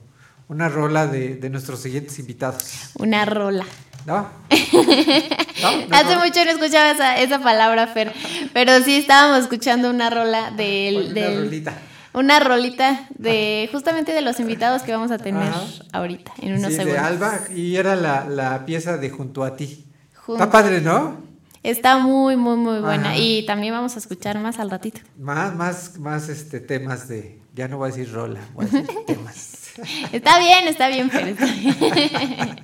una 0.49 0.69
rola 0.69 1.07
de, 1.07 1.37
de 1.37 1.49
nuestros 1.49 1.81
siguientes 1.81 2.19
invitados. 2.19 2.91
Una 2.99 3.25
rola. 3.25 3.65
¿No? 4.05 4.29
Hace 4.51 6.17
mucho 6.17 6.45
no 6.45 6.51
escuchaba 6.51 6.91
esa, 6.91 7.17
esa 7.21 7.39
palabra, 7.43 7.87
Fer. 7.87 8.13
Pero 8.53 8.83
sí 8.83 8.97
estábamos 8.99 9.41
escuchando 9.45 9.89
una 9.89 10.11
rola 10.11 10.51
del. 10.51 11.07
Una 11.07 11.15
del- 11.15 11.45
rolita. 11.45 11.79
Una 12.13 12.39
rolita 12.39 13.09
de 13.17 13.67
justamente 13.73 14.13
de 14.13 14.21
los 14.21 14.41
invitados 14.41 14.83
que 14.83 14.93
vamos 14.93 15.11
a 15.11 15.17
tener 15.17 15.49
Ajá. 15.49 15.65
ahorita, 15.95 16.33
en 16.43 16.53
unos 16.59 16.71
Sí, 16.73 16.77
de 16.77 16.85
segundos. 16.85 17.03
Alba, 17.03 17.41
y 17.57 17.77
era 17.77 17.97
la, 17.97 18.27
la 18.29 18.67
pieza 18.67 18.99
de 18.99 19.09
Junto 19.09 19.43
a 19.43 19.57
ti. 19.57 19.87
Junto- 20.15 20.43
Está 20.45 20.53
padre, 20.53 20.83
¿no? 20.83 21.33
Está 21.65 21.99
muy, 21.99 22.37
muy, 22.37 22.59
muy 22.59 22.79
buena. 22.79 23.13
Ajá. 23.13 23.19
Y 23.19 23.47
también 23.47 23.73
vamos 23.73 23.97
a 23.97 23.99
escuchar 23.99 24.39
más 24.39 24.59
al 24.59 24.71
ratito. 24.71 25.01
Más, 25.19 25.55
más, 25.57 25.99
más 25.99 26.29
este, 26.29 26.61
temas 26.61 27.09
de. 27.09 27.39
Ya 27.55 27.69
no 27.69 27.79
voy 27.79 27.89
a 27.89 27.95
decir 27.95 28.13
rola, 28.13 28.41
voy 28.53 28.67
a 28.67 28.69
decir 28.69 28.87
temas. 29.07 29.71
Está 30.13 30.39
bien, 30.39 30.69
está 30.69 30.89
bien, 30.89 31.11
está 31.11 31.47
bien. 31.47 32.57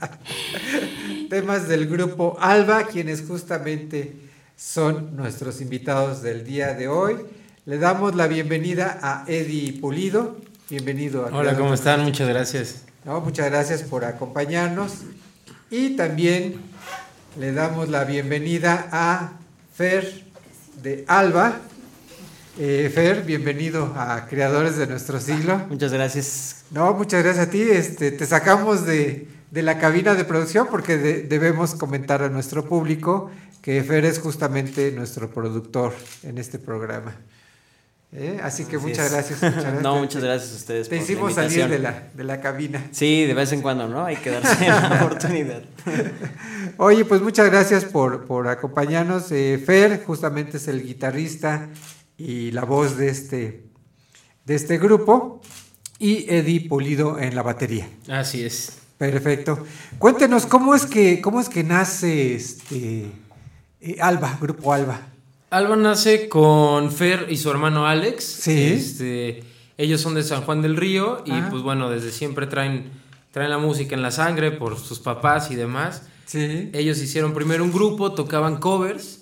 temas 1.31 1.67
del 1.67 1.89
grupo 1.89 2.37
Alba, 2.39 2.85
quienes 2.85 3.25
justamente 3.27 4.17
son 4.55 5.17
nuestros 5.17 5.63
invitados 5.63 6.21
del 6.21 6.45
día 6.45 6.75
de 6.75 6.89
hoy. 6.89 7.17
Le 7.65 7.79
damos 7.79 8.15
la 8.15 8.27
bienvenida 8.27 8.99
a 9.01 9.25
Eddie 9.27 9.81
Pulido. 9.81 10.37
Bienvenido. 10.69 11.27
a 11.27 11.35
Hola, 11.35 11.57
¿cómo 11.57 11.73
están? 11.73 12.05
Muchas 12.05 12.29
gracias. 12.29 12.83
No, 13.07 13.23
muchas 13.23 13.47
gracias 13.47 13.83
por 13.83 14.05
acompañarnos. 14.05 14.99
Y 15.71 15.97
también 15.97 16.70
le 17.39 17.53
damos 17.53 17.89
la 17.89 18.05
bienvenida 18.05 18.89
a 18.93 19.33
Fer 19.75 20.25
de 20.83 21.05
Alba. 21.09 21.61
Eh, 22.59 22.91
Fer, 22.95 23.23
bienvenido 23.25 23.93
a 23.97 24.27
Creadores 24.27 24.77
de 24.77 24.87
nuestro 24.87 25.21
siglo. 25.21 25.59
Muchas 25.69 25.93
gracias. 25.93 26.65
No, 26.71 26.93
muchas 26.95 27.23
gracias 27.23 27.49
a 27.49 27.51
ti. 27.51 27.63
Este, 27.63 28.11
te 28.13 28.27
sacamos 28.27 28.85
de, 28.85 29.29
de 29.51 29.63
la 29.63 29.79
cabina 29.79 30.15
de 30.15 30.25
producción 30.25 30.67
porque 30.71 30.99
de- 30.99 31.23
debemos 31.23 31.75
comentar 31.75 32.23
a 32.23 32.29
nuestro 32.29 32.65
público 32.67 33.31
que 33.63 33.83
Fer 33.83 34.05
es 34.05 34.19
justamente 34.19 34.91
nuestro 34.93 35.31
productor 35.31 35.93
en 36.23 36.39
este 36.39 36.59
programa. 36.59 37.15
¿Eh? 38.13 38.41
Así 38.43 38.65
que 38.65 38.77
Así 38.77 38.87
muchas 38.87 39.07
es. 39.07 39.13
gracias, 39.13 39.43
muchas 39.43 39.55
gracias. 39.63 39.83
No, 39.83 39.99
muchas 39.99 40.23
gracias 40.25 40.53
a 40.53 40.57
ustedes 40.57 40.89
Te 40.89 40.97
por 40.97 40.99
la 40.99 41.05
hicimos 41.13 41.35
salir 41.35 41.51
invitación. 41.61 41.71
de 41.71 41.79
la, 41.79 42.09
de 42.13 42.25
la 42.25 42.41
cabina. 42.41 42.89
Sí, 42.91 43.25
de 43.25 43.35
vez 43.35 43.53
en 43.53 43.63
cuando, 43.63 43.89
¿no? 43.89 44.05
Hay 44.05 44.17
que 44.17 44.31
darse 44.31 44.67
la 44.69 45.05
oportunidad. 45.05 45.63
Oye, 46.77 47.05
pues 47.05 47.23
muchas 47.23 47.49
gracias 47.51 47.85
por, 47.85 48.25
por 48.27 48.49
acompañarnos. 48.49 49.31
Eh, 49.31 49.63
Fer 49.65 50.03
justamente 50.05 50.57
es 50.57 50.67
el 50.69 50.83
guitarrista 50.83 51.69
y 52.17 52.51
la 52.51 52.65
voz 52.65 52.97
de 52.97 53.09
este, 53.11 53.65
de 54.45 54.55
este 54.55 54.79
grupo. 54.79 55.41
Y 55.99 56.25
Eddie 56.35 56.67
Pulido 56.69 57.19
en 57.19 57.35
la 57.35 57.43
batería. 57.43 57.87
Así 58.09 58.43
es. 58.43 58.73
Perfecto. 58.97 59.67
Cuéntenos, 59.99 60.47
¿cómo 60.47 60.75
es 60.75 60.87
que, 60.87 61.21
cómo 61.21 61.41
es 61.41 61.49
que 61.51 61.63
nace 61.63 62.35
este 62.35 63.13
eh, 63.83 63.97
Alba, 64.01 64.37
Grupo 64.41 64.73
Alba? 64.73 65.01
Alba 65.51 65.75
nace 65.77 66.29
con 66.29 66.93
Fer 66.93 67.27
y 67.29 67.37
su 67.37 67.51
hermano 67.51 67.87
Alex. 67.87 68.25
Sí. 68.25 68.53
Este, 68.73 69.43
ellos 69.79 70.01
son 70.01 70.15
de 70.15 70.23
San 70.23 70.43
Juan 70.43 70.63
del 70.63 70.77
Río 70.77 71.23
y 71.27 71.33
Ah. 71.33 71.49
pues 71.51 71.63
bueno, 71.63 71.91
desde 71.91 72.13
siempre 72.13 72.47
traen, 72.47 72.91
traen 73.33 73.51
la 73.51 73.59
música 73.59 73.95
en 73.97 74.03
la 74.03 74.13
sangre 74.13 74.53
por 74.53 74.79
sus 74.79 75.01
papás 75.01 75.51
y 75.51 75.57
demás. 75.57 76.03
Sí. 76.27 76.71
Ellos 76.73 76.99
hicieron 77.03 77.35
primero 77.35 77.65
un 77.65 77.73
grupo, 77.73 78.13
tocaban 78.13 78.59
covers. 78.59 79.17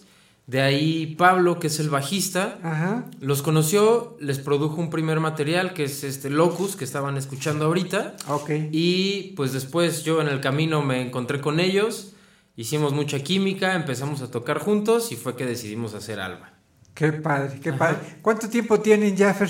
De 0.46 0.62
ahí 0.62 1.14
Pablo, 1.18 1.58
que 1.58 1.66
es 1.66 1.78
el 1.78 1.90
bajista, 1.90 2.58
Ajá. 2.62 3.04
los 3.20 3.42
conoció, 3.42 4.16
les 4.18 4.38
produjo 4.38 4.76
un 4.80 4.88
primer 4.88 5.20
material 5.20 5.74
que 5.74 5.84
es 5.84 6.04
este 6.04 6.30
Locus, 6.30 6.74
que 6.74 6.84
estaban 6.84 7.18
escuchando 7.18 7.66
ahorita. 7.66 8.16
Ok. 8.28 8.50
Y 8.72 9.34
pues 9.36 9.52
después 9.52 10.04
yo 10.04 10.22
en 10.22 10.28
el 10.28 10.40
camino 10.40 10.80
me 10.82 11.02
encontré 11.02 11.42
con 11.42 11.60
ellos, 11.60 12.12
hicimos 12.58 12.92
mucha 12.92 13.20
química, 13.20 13.74
empezamos 13.74 14.20
a 14.20 14.30
tocar 14.32 14.58
juntos 14.58 15.12
y 15.12 15.16
fue 15.16 15.36
que 15.36 15.46
decidimos 15.46 15.94
hacer 15.94 16.18
Alba. 16.18 16.50
Qué 16.92 17.12
padre, 17.12 17.60
qué 17.62 17.72
padre. 17.72 17.98
¿Cuánto 18.20 18.50
tiempo 18.50 18.80
tienen 18.80 19.16
ya, 19.16 19.32
Fer, 19.32 19.48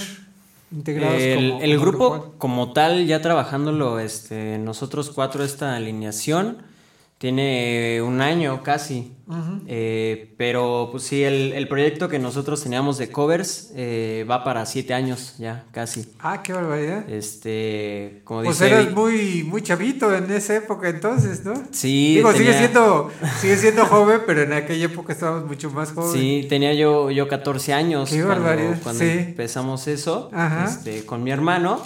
integrados 0.70 1.16
El, 1.18 1.48
como, 1.48 1.62
el 1.62 1.78
como 1.78 1.90
grupo 1.90 2.34
como 2.36 2.72
tal, 2.74 3.06
ya 3.06 3.22
trabajándolo 3.22 3.98
este, 3.98 4.58
nosotros 4.58 5.10
cuatro, 5.10 5.42
esta 5.42 5.74
alineación, 5.74 6.58
tiene 7.18 8.00
un 8.02 8.20
año 8.20 8.62
casi. 8.62 9.12
Ujú. 9.26 9.60
Eh, 9.66 10.34
pero 10.38 10.88
pues 10.90 11.02
sí, 11.02 11.22
el, 11.24 11.52
el 11.52 11.68
proyecto 11.68 12.08
que 12.08 12.18
nosotros 12.18 12.62
teníamos 12.62 12.96
de 12.96 13.10
covers 13.10 13.72
eh, 13.74 14.24
va 14.30 14.42
para 14.44 14.64
siete 14.64 14.94
años 14.94 15.34
ya, 15.38 15.66
casi. 15.72 16.08
Ah, 16.20 16.42
qué 16.42 16.52
barbaridad. 16.54 17.06
Este, 17.10 18.22
como 18.24 18.42
Pues 18.44 18.58
dice... 18.60 18.70
eras 18.72 18.86
Eddie- 18.86 18.94
muy, 18.94 19.42
muy 19.42 19.60
chavito 19.62 20.14
en 20.14 20.30
esa 20.30 20.54
época 20.56 20.88
entonces, 20.88 21.44
¿no? 21.44 21.54
Sí, 21.72 22.14
Digo, 22.16 22.30
sigue 22.32 22.44
tenía- 22.44 22.58
siendo, 22.58 23.10
sigue 23.40 23.56
siendo 23.56 23.84
joven, 23.86 24.20
pero 24.26 24.42
en 24.42 24.52
aquella 24.54 24.86
época 24.86 25.12
estábamos 25.12 25.44
mucho 25.46 25.70
más 25.70 25.92
jóvenes. 25.92 26.12
Sí, 26.20 26.46
tenía 26.48 26.72
yo, 26.72 27.10
yo 27.10 27.28
14 27.28 27.74
años 27.74 28.08
Qué 28.10 28.22
cuando, 28.22 28.44
barbaridad, 28.44 28.78
cuando 28.82 29.04
sí. 29.04 29.10
empezamos 29.10 29.88
eso 29.88 30.30
Ajá. 30.32 30.64
este, 30.66 31.04
con 31.04 31.22
mi 31.22 31.32
hermano 31.32 31.82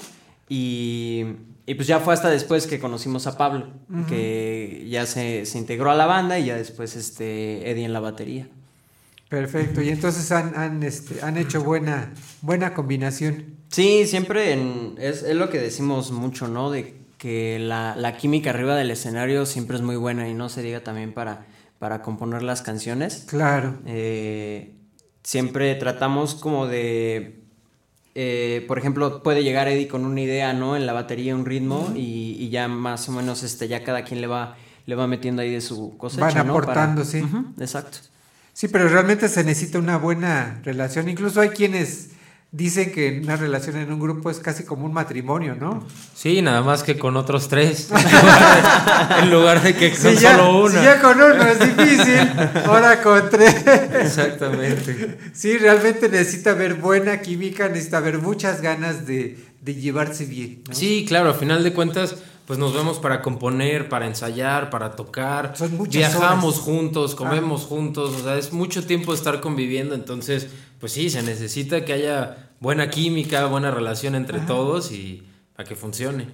y, 0.48 1.24
y 1.66 1.74
pues 1.74 1.86
ya 1.86 2.00
fue 2.00 2.12
hasta 2.14 2.28
después 2.30 2.66
que 2.66 2.78
conocimos 2.80 3.26
a 3.26 3.36
Pablo, 3.38 3.68
que 4.08 4.86
ya 4.90 5.06
se, 5.06 5.46
se 5.46 5.58
integró 5.58 5.90
a 5.90 5.94
la 5.94 6.06
banda 6.06 6.38
y 6.38 6.46
ya 6.46 6.56
después 6.56 6.96
este, 6.96 7.70
Eddie 7.70 7.84
en 7.84 7.92
la 7.92 8.00
batería. 8.00 8.48
Perfecto, 9.28 9.80
y 9.80 9.88
entonces 9.88 10.30
han, 10.30 10.54
han, 10.56 10.82
este, 10.82 11.22
han 11.22 11.38
hecho 11.38 11.62
buena, 11.64 12.12
buena 12.42 12.74
combinación. 12.74 13.56
Sí, 13.68 14.06
siempre 14.06 14.52
en- 14.52 14.96
es, 14.98 15.22
es 15.22 15.34
lo 15.36 15.48
que 15.48 15.58
decimos 15.58 16.10
mucho, 16.10 16.48
¿no? 16.48 16.70
De 16.70 16.96
que 17.16 17.58
la, 17.58 17.94
la 17.96 18.16
química 18.18 18.50
arriba 18.50 18.76
del 18.76 18.90
escenario 18.90 19.46
siempre 19.46 19.76
es 19.76 19.82
muy 19.82 19.96
buena 19.96 20.28
y 20.28 20.34
no 20.34 20.50
se 20.50 20.60
diga 20.60 20.80
también 20.84 21.14
para, 21.14 21.46
para 21.78 22.02
componer 22.02 22.42
las 22.42 22.60
canciones. 22.60 23.24
Claro. 23.28 23.78
Eh, 23.86 24.74
siempre 25.22 25.74
tratamos 25.76 26.34
como 26.34 26.66
de, 26.66 27.41
eh, 28.14 28.64
por 28.68 28.78
ejemplo, 28.78 29.22
puede 29.22 29.42
llegar 29.42 29.68
Eddie 29.68 29.88
con 29.88 30.04
una 30.04 30.20
idea, 30.20 30.52
¿no? 30.52 30.76
En 30.76 30.86
la 30.86 30.92
batería, 30.92 31.34
un 31.34 31.46
ritmo 31.46 31.92
y, 31.96 32.36
y 32.38 32.50
ya 32.50 32.68
más 32.68 33.08
o 33.08 33.12
menos 33.12 33.42
este, 33.42 33.68
ya 33.68 33.84
cada 33.84 34.04
quien 34.04 34.20
le 34.20 34.26
va, 34.26 34.56
le 34.86 34.94
va 34.94 35.06
metiendo 35.06 35.42
ahí 35.42 35.50
de 35.50 35.60
su 35.60 35.96
cosecha, 35.96 36.20
Van 36.26 36.34
¿no? 36.46 36.54
Para- 36.54 36.64
aportando, 36.72 37.04
sí. 37.04 37.22
Exacto. 37.58 37.98
Sí, 38.52 38.68
pero 38.68 38.86
realmente 38.88 39.28
se 39.28 39.44
necesita 39.44 39.78
una 39.78 39.96
buena 39.96 40.60
relación. 40.62 41.08
Incluso 41.08 41.40
hay 41.40 41.50
quienes 41.50 42.10
Dicen 42.54 42.92
que 42.92 43.18
una 43.24 43.36
relación 43.36 43.76
en 43.78 43.90
un 43.90 43.98
grupo 43.98 44.30
es 44.30 44.38
casi 44.38 44.62
como 44.64 44.84
un 44.84 44.92
matrimonio, 44.92 45.54
¿no? 45.54 45.86
Sí, 46.14 46.42
nada 46.42 46.60
más 46.60 46.82
que 46.82 46.98
con 46.98 47.16
otros 47.16 47.48
tres. 47.48 47.88
en 49.22 49.30
lugar 49.30 49.62
de 49.62 49.74
que 49.74 49.90
con 49.90 49.98
Si 49.98 50.16
ya, 50.18 50.36
solo 50.36 50.64
una. 50.64 50.78
si 50.78 50.84
ya 50.84 51.00
con 51.00 51.16
uno 51.16 51.42
es 51.46 51.58
difícil, 51.58 52.28
ahora 52.66 53.00
con 53.02 53.30
tres. 53.30 53.64
Exactamente. 54.02 55.16
Sí, 55.32 55.56
realmente 55.56 56.10
necesita 56.10 56.50
haber 56.50 56.74
buena 56.74 57.22
química, 57.22 57.68
necesita 57.70 57.96
haber 57.96 58.18
muchas 58.18 58.60
ganas 58.60 59.06
de, 59.06 59.38
de 59.62 59.74
llevarse 59.74 60.26
bien. 60.26 60.62
¿no? 60.68 60.74
Sí, 60.74 61.06
claro, 61.08 61.30
a 61.30 61.34
final 61.34 61.64
de 61.64 61.72
cuentas, 61.72 62.16
pues 62.46 62.58
nos 62.58 62.74
vemos 62.74 62.98
para 62.98 63.22
componer, 63.22 63.88
para 63.88 64.06
ensayar, 64.06 64.68
para 64.70 64.96
tocar. 64.96 65.54
Son 65.56 65.76
muchas 65.76 65.94
Viajamos 65.94 66.54
horas. 66.56 66.64
juntos, 66.64 67.14
comemos 67.14 67.62
juntos, 67.64 68.14
o 68.20 68.24
sea, 68.24 68.36
es 68.38 68.52
mucho 68.52 68.84
tiempo 68.86 69.14
estar 69.14 69.40
conviviendo, 69.40 69.94
entonces, 69.94 70.48
pues 70.80 70.92
sí, 70.92 71.08
se 71.10 71.22
necesita 71.22 71.84
que 71.84 71.92
haya 71.92 72.50
buena 72.60 72.90
química, 72.90 73.46
buena 73.46 73.70
relación 73.70 74.14
entre 74.14 74.40
todos 74.40 74.92
y 74.92 75.22
para 75.56 75.68
que 75.68 75.76
funcione. 75.76 76.28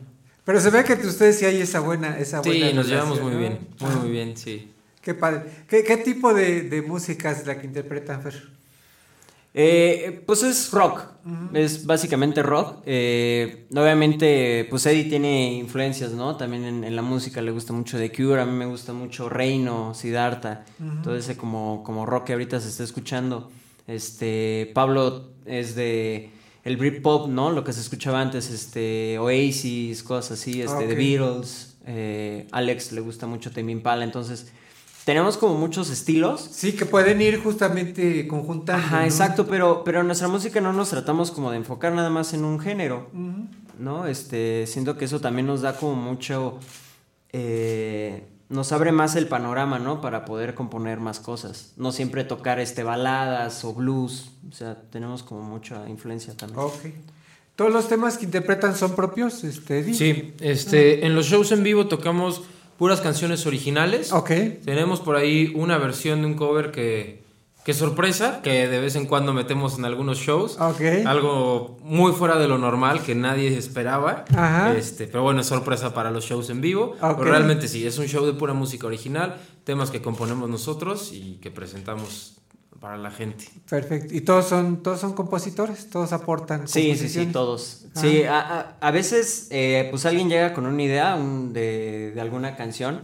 Pero 0.44 0.60
se 0.60 0.70
ve 0.70 0.82
que 0.84 0.94
entre 0.94 1.08
ustedes 1.08 1.38
sí 1.38 1.44
hay 1.44 1.60
esa 1.60 1.80
buena, 1.80 2.18
esa 2.18 2.42
Sí, 2.42 2.48
buena 2.48 2.66
nos 2.72 2.88
relación, 2.88 2.90
llevamos 2.90 3.20
muy 3.22 3.32
¿no? 3.32 3.38
bien, 3.38 3.58
muy, 3.80 3.90
Ah, 3.90 3.96
muy 4.00 4.10
bien, 4.10 4.36
sí. 4.36 4.72
Qué 5.02 5.14
padre. 5.14 5.42
¿Qué, 5.68 5.84
qué 5.84 5.98
tipo 5.98 6.32
de, 6.34 6.62
de 6.62 6.82
música 6.82 7.30
es 7.30 7.46
la 7.46 7.58
que 7.60 7.66
interpretan, 7.66 8.22
Fer? 8.22 8.48
Eh, 9.60 10.22
pues 10.24 10.44
es 10.44 10.70
rock, 10.70 11.02
es 11.52 11.84
básicamente 11.84 12.44
rock. 12.44 12.76
Eh, 12.86 13.66
obviamente, 13.72 14.66
pues 14.70 14.86
Eddie 14.86 15.04
tiene 15.08 15.54
influencias, 15.54 16.12
¿no? 16.12 16.36
También 16.36 16.64
en, 16.64 16.84
en 16.84 16.94
la 16.94 17.02
música 17.02 17.42
le 17.42 17.50
gusta 17.50 17.72
mucho 17.72 17.98
The 17.98 18.12
Cure, 18.12 18.40
a 18.40 18.46
mí 18.46 18.52
me 18.52 18.66
gusta 18.66 18.92
mucho 18.92 19.28
Reino, 19.28 19.94
Siddhartha, 19.94 20.64
todo 21.02 21.16
ese 21.16 21.36
como, 21.36 21.82
como 21.82 22.06
rock 22.06 22.26
que 22.26 22.32
ahorita 22.34 22.60
se 22.60 22.68
está 22.68 22.84
escuchando. 22.84 23.50
Este, 23.88 24.70
Pablo 24.74 25.30
es 25.44 25.74
de 25.74 26.30
el 26.62 26.76
Britpop, 26.76 27.26
¿no? 27.28 27.50
Lo 27.50 27.64
que 27.64 27.72
se 27.72 27.80
escuchaba 27.80 28.20
antes, 28.20 28.50
este, 28.50 29.18
Oasis, 29.18 30.04
cosas 30.04 30.38
así, 30.38 30.62
este, 30.62 30.86
The 30.86 30.92
Ok. 30.92 30.98
Beatles. 30.98 31.78
eh, 31.86 32.46
Alex 32.52 32.92
le 32.92 33.00
gusta 33.00 33.26
mucho 33.26 33.50
Tame 33.50 33.72
Impala, 33.72 34.04
entonces 34.04 34.52
tenemos 35.08 35.38
como 35.38 35.54
muchos 35.54 35.88
estilos. 35.88 36.46
Sí, 36.52 36.72
que 36.72 36.84
pueden 36.84 37.22
ir 37.22 37.42
justamente 37.42 38.28
conjuntando. 38.28 38.84
Ajá, 38.84 38.98
¿no? 38.98 39.04
exacto, 39.06 39.46
pero, 39.46 39.82
pero 39.82 40.02
en 40.02 40.06
nuestra 40.06 40.28
música 40.28 40.60
no 40.60 40.74
nos 40.74 40.90
tratamos 40.90 41.30
como 41.30 41.50
de 41.50 41.56
enfocar 41.56 41.94
nada 41.94 42.10
más 42.10 42.34
en 42.34 42.44
un 42.44 42.60
género. 42.60 43.08
¿no? 43.78 44.06
Este, 44.06 44.66
siento 44.66 44.98
que 44.98 45.06
eso 45.06 45.18
también 45.18 45.46
nos 45.46 45.62
da 45.62 45.78
como 45.78 45.94
mucho, 45.94 46.58
eh, 47.32 48.26
nos 48.50 48.70
abre 48.72 48.92
más 48.92 49.16
el 49.16 49.28
panorama, 49.28 49.78
¿no? 49.78 50.02
Para 50.02 50.26
poder 50.26 50.52
componer 50.52 51.00
más 51.00 51.20
cosas, 51.20 51.72
no 51.78 51.90
siempre 51.90 52.24
tocar 52.24 52.60
este 52.60 52.82
baladas 52.82 53.64
o 53.64 53.72
blues, 53.72 54.32
o 54.50 54.52
sea, 54.52 54.76
tenemos 54.90 55.22
como 55.22 55.40
mucha 55.40 55.88
influencia 55.88 56.36
también. 56.36 56.60
Ok. 56.60 56.84
¿Todos 57.56 57.72
los 57.72 57.88
temas 57.88 58.18
que 58.18 58.26
interpretan 58.26 58.76
son 58.76 58.94
propios, 58.94 59.42
este, 59.42 59.78
Eddie? 59.78 59.94
Sí, 59.94 60.34
este, 60.40 61.06
en 61.06 61.14
los 61.14 61.24
shows 61.24 61.50
en 61.52 61.62
vivo 61.62 61.86
tocamos 61.86 62.42
puras 62.78 63.00
canciones 63.00 63.44
originales. 63.44 64.12
Ok. 64.12 64.30
Tenemos 64.64 65.00
por 65.00 65.16
ahí 65.16 65.52
una 65.54 65.76
versión 65.76 66.20
de 66.22 66.26
un 66.28 66.34
cover 66.34 66.70
que, 66.70 67.24
que 67.64 67.74
sorpresa, 67.74 68.40
que 68.40 68.68
de 68.68 68.80
vez 68.80 68.94
en 68.94 69.04
cuando 69.04 69.34
metemos 69.34 69.76
en 69.78 69.84
algunos 69.84 70.18
shows. 70.18 70.58
Ok. 70.58 70.80
Algo 71.04 71.76
muy 71.82 72.12
fuera 72.12 72.38
de 72.38 72.48
lo 72.48 72.56
normal 72.56 73.02
que 73.02 73.14
nadie 73.14 73.54
esperaba. 73.58 74.24
Ajá. 74.30 74.74
Este, 74.74 75.08
pero 75.08 75.24
bueno, 75.24 75.40
es 75.40 75.46
sorpresa 75.48 75.92
para 75.92 76.10
los 76.10 76.24
shows 76.24 76.48
en 76.48 76.60
vivo. 76.60 76.96
Ok. 77.02 77.18
Pero 77.18 77.30
realmente 77.30 77.68
sí, 77.68 77.86
es 77.86 77.98
un 77.98 78.06
show 78.06 78.24
de 78.24 78.32
pura 78.32 78.54
música 78.54 78.86
original, 78.86 79.36
temas 79.64 79.90
que 79.90 80.00
componemos 80.00 80.48
nosotros 80.48 81.10
y 81.12 81.38
que 81.42 81.50
presentamos 81.50 82.37
para 82.80 82.96
la 82.96 83.10
gente. 83.10 83.44
Perfecto. 83.68 84.14
¿Y 84.14 84.20
todos 84.20 84.46
son, 84.46 84.82
todos 84.82 85.00
son 85.00 85.12
compositores? 85.14 85.90
¿Todos 85.90 86.12
aportan 86.12 86.68
Sí, 86.68 86.94
sí, 86.96 87.08
sí, 87.08 87.26
todos. 87.26 87.86
Ah. 87.94 88.00
Sí, 88.00 88.22
a, 88.22 88.38
a- 88.38 88.76
a 88.80 88.90
veces 88.92 89.48
eh, 89.50 89.88
pues 89.90 90.06
alguien 90.06 90.28
llega 90.28 90.54
con 90.54 90.64
una 90.66 90.80
idea 90.82 91.16
un- 91.16 91.52
de, 91.52 92.12
de 92.14 92.20
alguna 92.20 92.54
canción 92.56 93.02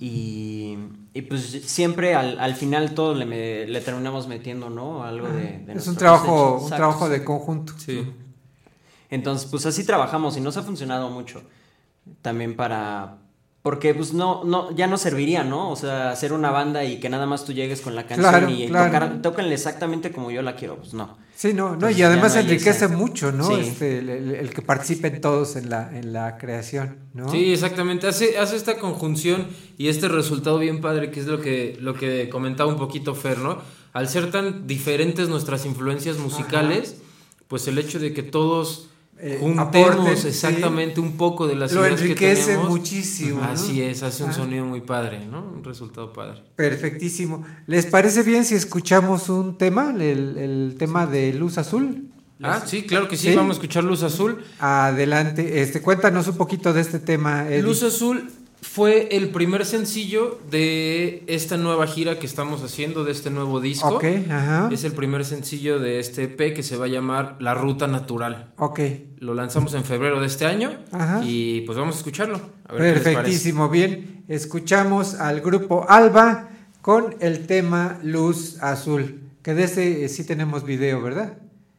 y, 0.00 0.76
y, 1.12 1.22
pues 1.22 1.42
siempre 1.64 2.14
al, 2.14 2.40
al 2.40 2.54
final 2.56 2.94
todo 2.94 3.14
le, 3.14 3.24
me- 3.26 3.66
le 3.66 3.80
terminamos 3.80 4.26
metiendo, 4.26 4.68
¿no? 4.70 5.04
Algo 5.04 5.28
de, 5.28 5.58
de 5.64 5.72
Es 5.74 5.86
un 5.86 5.96
trabajo, 5.96 6.58
un 6.64 6.70
trabajo 6.70 7.08
de 7.08 7.22
conjunto. 7.22 7.72
Sí. 7.78 8.10
Entonces, 9.10 9.48
pues 9.48 9.64
así 9.66 9.84
trabajamos 9.84 10.36
y 10.36 10.40
nos 10.40 10.56
ha 10.56 10.62
funcionado 10.62 11.08
mucho. 11.10 11.42
También 12.20 12.56
para... 12.56 13.18
Porque 13.64 13.94
pues 13.94 14.12
no, 14.12 14.44
no, 14.44 14.76
ya 14.76 14.86
no 14.86 14.98
serviría, 14.98 15.42
¿no? 15.42 15.70
O 15.70 15.76
sea, 15.76 16.10
hacer 16.10 16.34
una 16.34 16.50
banda 16.50 16.84
y 16.84 17.00
que 17.00 17.08
nada 17.08 17.24
más 17.24 17.46
tú 17.46 17.54
llegues 17.54 17.80
con 17.80 17.94
la 17.94 18.06
canción 18.06 18.28
Claro, 18.30 18.50
y 18.50 18.66
claro. 18.68 18.84
tocar, 18.92 19.22
tóquenle 19.22 19.54
exactamente 19.54 20.12
como 20.12 20.30
yo 20.30 20.42
la 20.42 20.54
quiero, 20.54 20.76
pues 20.76 20.92
no. 20.92 21.16
Sí, 21.34 21.54
no, 21.54 21.68
no, 21.68 21.72
Entonces, 21.74 21.98
y 21.98 22.02
además 22.02 22.34
no 22.34 22.40
enriquece 22.42 22.84
esa- 22.84 22.88
mucho, 22.88 23.32
¿no? 23.32 23.44
Sí. 23.46 23.54
Este, 23.60 24.00
el, 24.00 24.10
el- 24.10 24.30
el 24.34 24.50
que 24.50 24.60
participen 24.60 25.18
todos 25.22 25.56
en 25.56 25.70
la, 25.70 25.96
en 25.96 26.12
la 26.12 26.36
creación, 26.36 26.98
¿no? 27.14 27.30
Sí, 27.30 27.54
exactamente. 27.54 28.06
Hace, 28.06 28.36
hace 28.36 28.54
esta 28.56 28.76
conjunción 28.78 29.46
y 29.78 29.88
este 29.88 30.08
resultado 30.08 30.58
bien 30.58 30.82
padre, 30.82 31.10
que 31.10 31.20
es 31.20 31.26
lo 31.26 31.40
que, 31.40 31.78
lo 31.80 31.94
que 31.94 32.28
comentaba 32.28 32.68
un 32.70 32.76
poquito 32.76 33.14
Fer, 33.14 33.38
¿no? 33.38 33.56
Al 33.94 34.08
ser 34.10 34.30
tan 34.30 34.66
diferentes 34.66 35.30
nuestras 35.30 35.64
influencias 35.64 36.18
musicales, 36.18 36.96
pues 37.48 37.66
el 37.66 37.78
hecho 37.78 37.98
de 37.98 38.12
que 38.12 38.22
todos 38.22 38.90
Eh, 39.26 39.38
juntemos 39.40 39.90
aporten, 39.90 40.16
sí. 40.18 40.28
exactamente 40.28 41.00
un 41.00 41.12
poco 41.16 41.46
de 41.46 41.54
las 41.56 41.72
Lo 41.72 41.80
ideas 41.86 41.98
que 41.98 42.04
enriquece 42.08 42.44
tenemos. 42.52 42.68
muchísimo, 42.68 43.40
¿no? 43.40 43.46
Así 43.52 43.80
es, 43.80 44.02
hace 44.02 44.22
un 44.22 44.30
Ah. 44.30 44.34
sonido 44.34 44.66
muy 44.66 44.82
padre, 44.82 45.24
¿no? 45.24 45.40
Un 45.56 45.64
resultado 45.64 46.12
padre. 46.12 46.42
Perfectísimo. 46.56 47.42
¿Les 47.66 47.86
parece 47.86 48.22
bien 48.22 48.44
si 48.44 48.54
escuchamos 48.54 49.30
un 49.30 49.56
tema, 49.56 49.94
el, 49.98 50.36
el 50.36 50.76
tema 50.78 51.06
de 51.06 51.32
Luz 51.32 51.56
Azul? 51.56 52.10
Ah, 52.42 52.62
sí, 52.66 52.82
claro 52.82 53.08
que 53.08 53.16
sí, 53.16 53.34
vamos 53.34 53.52
a 53.56 53.60
escuchar 53.60 53.82
Luz 53.84 54.02
Azul. 54.02 54.44
Adelante, 54.58 55.62
este, 55.62 55.80
cuéntanos 55.80 56.28
un 56.28 56.36
poquito 56.36 56.74
de 56.74 56.82
este 56.82 56.98
tema. 56.98 57.48
Eddie. 57.48 57.62
Luz 57.62 57.82
Azul 57.82 58.28
fue 58.64 59.08
el 59.14 59.28
primer 59.28 59.66
sencillo 59.66 60.40
de 60.50 61.22
esta 61.26 61.58
nueva 61.58 61.86
gira 61.86 62.18
que 62.18 62.24
estamos 62.24 62.62
haciendo, 62.62 63.04
de 63.04 63.12
este 63.12 63.28
nuevo 63.28 63.60
disco. 63.60 63.96
Ok, 63.96 64.04
ajá. 64.30 64.70
Es 64.72 64.84
el 64.84 64.92
primer 64.92 65.24
sencillo 65.26 65.78
de 65.78 66.00
este 66.00 66.24
EP 66.24 66.54
que 66.54 66.62
se 66.62 66.78
va 66.78 66.86
a 66.86 66.88
llamar 66.88 67.36
La 67.40 67.52
Ruta 67.54 67.86
Natural. 67.86 68.52
Ok, 68.56 68.80
Lo 69.18 69.34
lanzamos 69.34 69.74
en 69.74 69.84
febrero 69.84 70.18
de 70.20 70.26
este 70.26 70.46
año 70.46 70.72
Ajá. 70.92 71.20
y 71.22 71.60
pues 71.62 71.76
vamos 71.76 71.94
a 71.96 71.98
escucharlo. 71.98 72.40
A 72.66 72.72
ver 72.72 72.80
qué 72.80 72.86
les 72.86 72.92
parece. 72.94 73.14
perfectísimo, 73.14 73.68
bien. 73.68 74.24
Escuchamos 74.28 75.14
al 75.14 75.42
grupo 75.42 75.84
Alba 75.88 76.48
con 76.80 77.16
el 77.20 77.46
tema 77.46 77.98
Luz 78.02 78.56
Azul, 78.62 79.20
que 79.42 79.54
de 79.54 79.64
este 79.64 80.04
eh, 80.04 80.08
sí 80.08 80.24
tenemos 80.24 80.64
video, 80.64 81.02
¿verdad? 81.02 81.34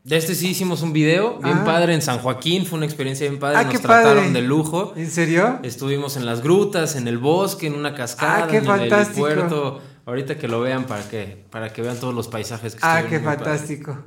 De 0.05 0.17
este 0.17 0.35
sí 0.35 0.49
hicimos 0.49 0.83
un 0.83 0.93
video 0.93 1.39
bien 1.39 1.57
Ah. 1.61 1.65
padre 1.65 1.95
en 1.95 2.01
San 2.03 2.19
Joaquín, 2.19 2.67
fue 2.67 2.77
una 2.77 2.85
experiencia 2.85 3.27
bien 3.27 3.39
padre, 3.39 3.57
Ah, 3.57 3.63
nos 3.63 3.81
trataron 3.81 4.17
padre. 4.25 4.31
de 4.33 4.41
lujo. 4.43 4.93
¿En 4.95 5.09
serio? 5.09 5.59
Estuvimos 5.63 6.15
en 6.15 6.27
las 6.27 6.41
grutas, 6.43 6.95
en 6.95 7.07
el 7.07 7.17
bosque, 7.17 7.65
en 7.65 7.73
una 7.73 7.95
cascada, 7.95 8.43
Ah, 8.43 8.47
qué 8.47 8.57
en 8.57 8.65
fantástico. 8.65 9.27
el 9.27 9.35
puerto. 9.37 9.81
Ahorita 10.05 10.37
que 10.37 10.47
lo 10.47 10.61
vean 10.61 10.83
para 10.85 11.09
que 11.09 11.43
para 11.49 11.73
que 11.73 11.81
vean 11.81 11.97
todos 11.99 12.13
los 12.13 12.27
paisajes 12.27 12.75
que 12.75 12.81
Ah, 12.83 13.03
qué 13.09 13.19
fantástico. 13.19 13.97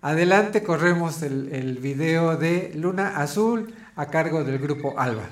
Adelante, 0.00 0.62
corremos 0.62 1.22
el, 1.22 1.48
el 1.52 1.78
video 1.78 2.36
de 2.36 2.70
Luna 2.76 3.16
Azul 3.20 3.74
a 3.96 4.06
cargo 4.06 4.44
del 4.44 4.60
grupo 4.60 4.94
Alba. 4.96 5.28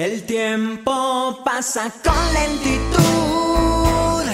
El 0.00 0.22
tiempo 0.22 1.40
pasa 1.44 1.92
con 2.02 2.32
lentitud. 2.32 4.24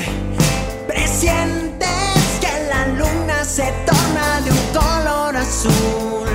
Presientes 0.86 2.38
que 2.40 2.68
la 2.70 2.86
luna 2.86 3.44
se 3.44 3.74
torna 3.84 4.40
de 4.42 4.52
un 4.52 4.66
color 4.72 5.36
azul. 5.36 6.28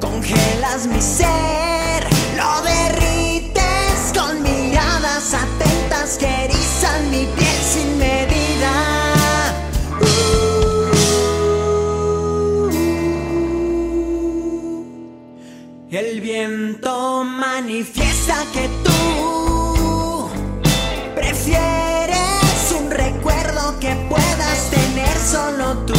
Congelas 0.00 0.86
mi 0.86 1.02
ser, 1.02 2.06
lo 2.34 2.62
derrites 2.62 4.14
con 4.18 4.42
miradas 4.42 5.34
atentas 5.34 6.16
que 6.16 6.44
erizan 6.46 7.10
mi 7.10 7.26
piel 7.36 7.60
sin 7.74 7.98
medida. 7.98 8.72
El 15.90 16.22
viento 16.22 17.22
manifiesta 17.22 18.15
que 18.52 18.68
tú 18.82 20.28
prefieres 21.14 22.74
un 22.76 22.90
recuerdo 22.90 23.78
que 23.78 23.94
puedas 24.08 24.70
tener 24.70 25.16
solo 25.16 25.76
tú. 25.86 25.94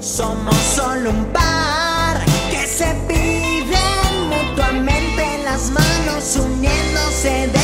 Somos 0.00 0.56
solo 0.56 1.10
un 1.10 1.24
par 1.26 2.24
que 2.50 2.66
se 2.66 2.92
piden 3.06 4.28
mutuamente 4.28 5.38
las 5.44 5.70
manos 5.70 6.36
uniéndose 6.44 7.50
de 7.52 7.55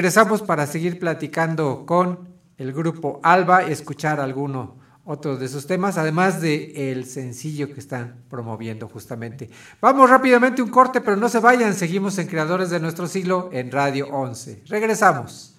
Regresamos 0.00 0.40
para 0.40 0.66
seguir 0.66 0.98
platicando 0.98 1.84
con 1.84 2.30
el 2.56 2.72
grupo 2.72 3.20
Alba 3.22 3.68
y 3.68 3.72
escuchar 3.72 4.18
alguno 4.18 4.78
otros 5.04 5.38
de 5.38 5.46
sus 5.46 5.66
temas, 5.66 5.98
además 5.98 6.40
de 6.40 6.90
el 6.90 7.04
sencillo 7.04 7.74
que 7.74 7.80
están 7.80 8.24
promoviendo 8.30 8.88
justamente. 8.88 9.50
Vamos 9.78 10.08
rápidamente 10.08 10.62
un 10.62 10.70
corte, 10.70 11.02
pero 11.02 11.18
no 11.18 11.28
se 11.28 11.38
vayan, 11.38 11.74
seguimos 11.74 12.16
en 12.16 12.28
Creadores 12.28 12.70
de 12.70 12.80
nuestro 12.80 13.06
siglo 13.06 13.50
en 13.52 13.70
Radio 13.70 14.08
11. 14.08 14.62
Regresamos. 14.68 15.54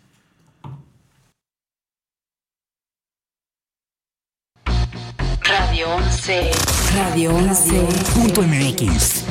Radio 5.43 5.87
11. 5.87 6.51
Radio 6.95 7.31
11.mx. 7.37 9.30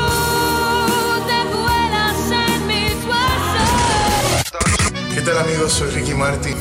¿Qué 5.23 5.27
tal 5.27 5.37
amigos? 5.37 5.73
Soy 5.73 5.91
Ricky 5.91 6.15
Martin. 6.15 6.55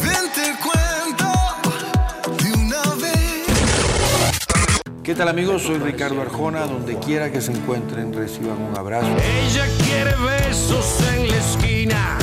¿Qué 5.02 5.14
tal 5.14 5.28
amigos? 5.28 5.62
Soy 5.62 5.78
Ricardo 5.78 6.20
Arjona. 6.20 6.66
Donde 6.66 6.98
quiera 6.98 7.32
que 7.32 7.40
se 7.40 7.52
encuentren, 7.52 8.12
reciban 8.12 8.60
un 8.60 8.76
abrazo. 8.76 9.08
Ella 9.16 9.66
quiere 9.82 10.14
besos 10.14 10.98
en 11.10 11.28
la 11.30 11.36
esquina. 11.38 12.18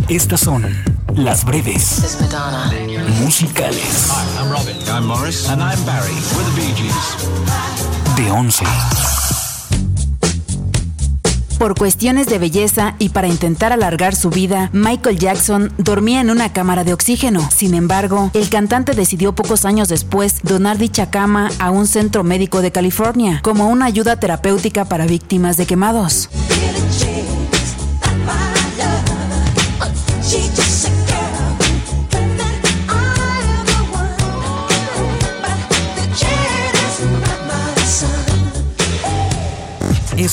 Estas 0.08 0.42
son 0.42 0.99
las 1.24 1.44
breves 1.44 2.18
musicales 3.22 4.12
I'm 4.38 4.52
Robin. 4.52 4.76
I'm 4.88 5.06
Morris. 5.06 5.50
And 5.50 5.62
I'm 5.62 5.84
Barry. 5.86 6.14
We're 6.36 6.44
the 6.44 6.56
Bee 6.56 6.74
Gees. 6.76 7.18
de 8.16 8.32
11. 8.32 8.66
Por 11.58 11.76
cuestiones 11.76 12.28
de 12.28 12.40
belleza 12.40 12.96
y 13.00 13.10
para 13.10 13.28
intentar 13.28 13.74
alargar 13.74 14.16
su 14.16 14.30
vida, 14.30 14.70
Michael 14.72 15.20
Jackson 15.20 15.74
dormía 15.78 16.22
en 16.22 16.30
una 16.30 16.54
cámara 16.54 16.86
de 16.86 16.94
oxígeno. 16.94 17.50
Sin 17.54 17.74
embargo, 17.74 18.32
el 18.34 18.50
cantante 18.50 18.94
decidió 18.94 19.36
pocos 19.36 19.66
años 19.66 19.90
después 19.90 20.42
donar 20.44 20.78
dicha 20.78 21.10
cama 21.10 21.50
a 21.60 21.70
un 21.70 21.86
centro 21.86 22.24
médico 22.24 22.62
de 22.62 22.72
California 22.72 23.42
como 23.44 23.68
una 23.68 23.86
ayuda 23.86 24.16
terapéutica 24.16 24.86
para 24.86 25.06
víctimas 25.06 25.58
de 25.58 25.66
quemados. 25.66 26.30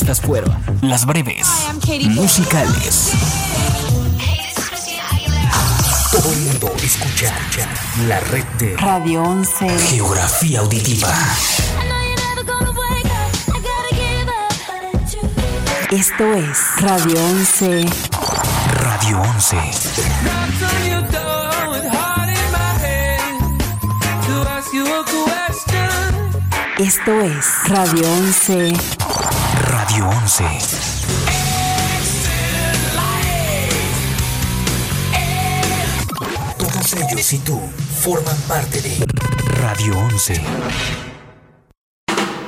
Estas 0.07 0.21
fueron 0.21 0.57
las 0.83 1.05
breves 1.05 1.49
musicales. 2.11 3.11
Todo 6.13 6.31
el 6.31 6.39
mundo 6.43 6.73
escucha 6.81 7.35
la 8.07 8.21
red 8.21 8.45
de 8.61 8.77
Radio 8.77 9.25
11. 9.25 9.69
Geografía 9.69 10.61
auditiva. 10.61 11.13
Esto 15.91 16.35
es 16.35 16.59
Radio 16.83 17.21
11. 17.25 17.87
Radio 18.85 19.21
11. 19.23 19.57
Esto 26.79 27.21
es 27.23 27.47
Radio 27.69 28.09
11. 28.09 28.96
Radio 29.79 30.09
11. 30.09 30.45
Todos 36.57 36.95
ellos 36.95 37.33
y 37.35 37.39
tú 37.41 37.61
forman 38.01 38.37
parte 38.49 38.81
de 38.81 39.07
Radio 39.61 39.99
11. 39.99 40.41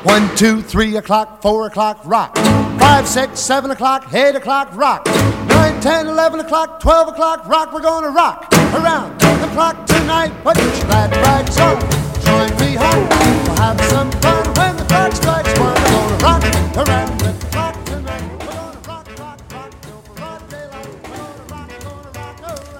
One, 0.04 0.26
two, 0.36 0.62
three 0.62 0.96
o'clock, 0.96 1.42
four 1.42 1.66
o'clock, 1.66 2.00
rock. 2.06 2.34
Five, 2.78 3.06
six, 3.06 3.38
seven 3.38 3.72
o'clock, 3.72 4.10
eight 4.14 4.34
o'clock, 4.34 4.74
rock. 4.74 5.06
Nine, 5.48 5.78
ten, 5.82 6.06
eleven 6.06 6.40
o'clock, 6.40 6.80
twelve 6.80 7.08
o'clock, 7.08 7.46
rock. 7.46 7.74
We're 7.74 7.82
gonna 7.82 8.08
rock 8.08 8.48
around 8.72 9.20
the 9.20 9.48
clock 9.52 9.84
tonight. 9.86 10.32
Put 10.42 10.56
your 10.56 10.86
glad 10.86 11.14
rags 11.16 11.58
on. 11.60 11.78
Join 12.24 12.50
me 12.58 12.74
home. 12.74 13.06
We'll 13.44 13.56
have 13.56 13.78
some 13.90 14.10
fun 14.12 14.46
when 14.54 14.76
the 14.78 14.84
clock 14.84 15.12
strikes 15.12 15.60
one. 15.60 15.74
We're 15.74 16.18
gonna 16.20 16.24
rock 16.24 16.88
around 16.88 17.17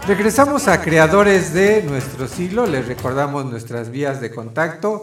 Regresamos 0.08 0.66
a 0.68 0.80
creadores 0.80 1.52
de 1.52 1.82
nuestro 1.82 2.28
siglo. 2.28 2.66
Les 2.66 2.88
recordamos 2.88 3.44
nuestras 3.44 3.90
vías 3.90 4.22
de 4.22 4.30
contacto. 4.30 5.02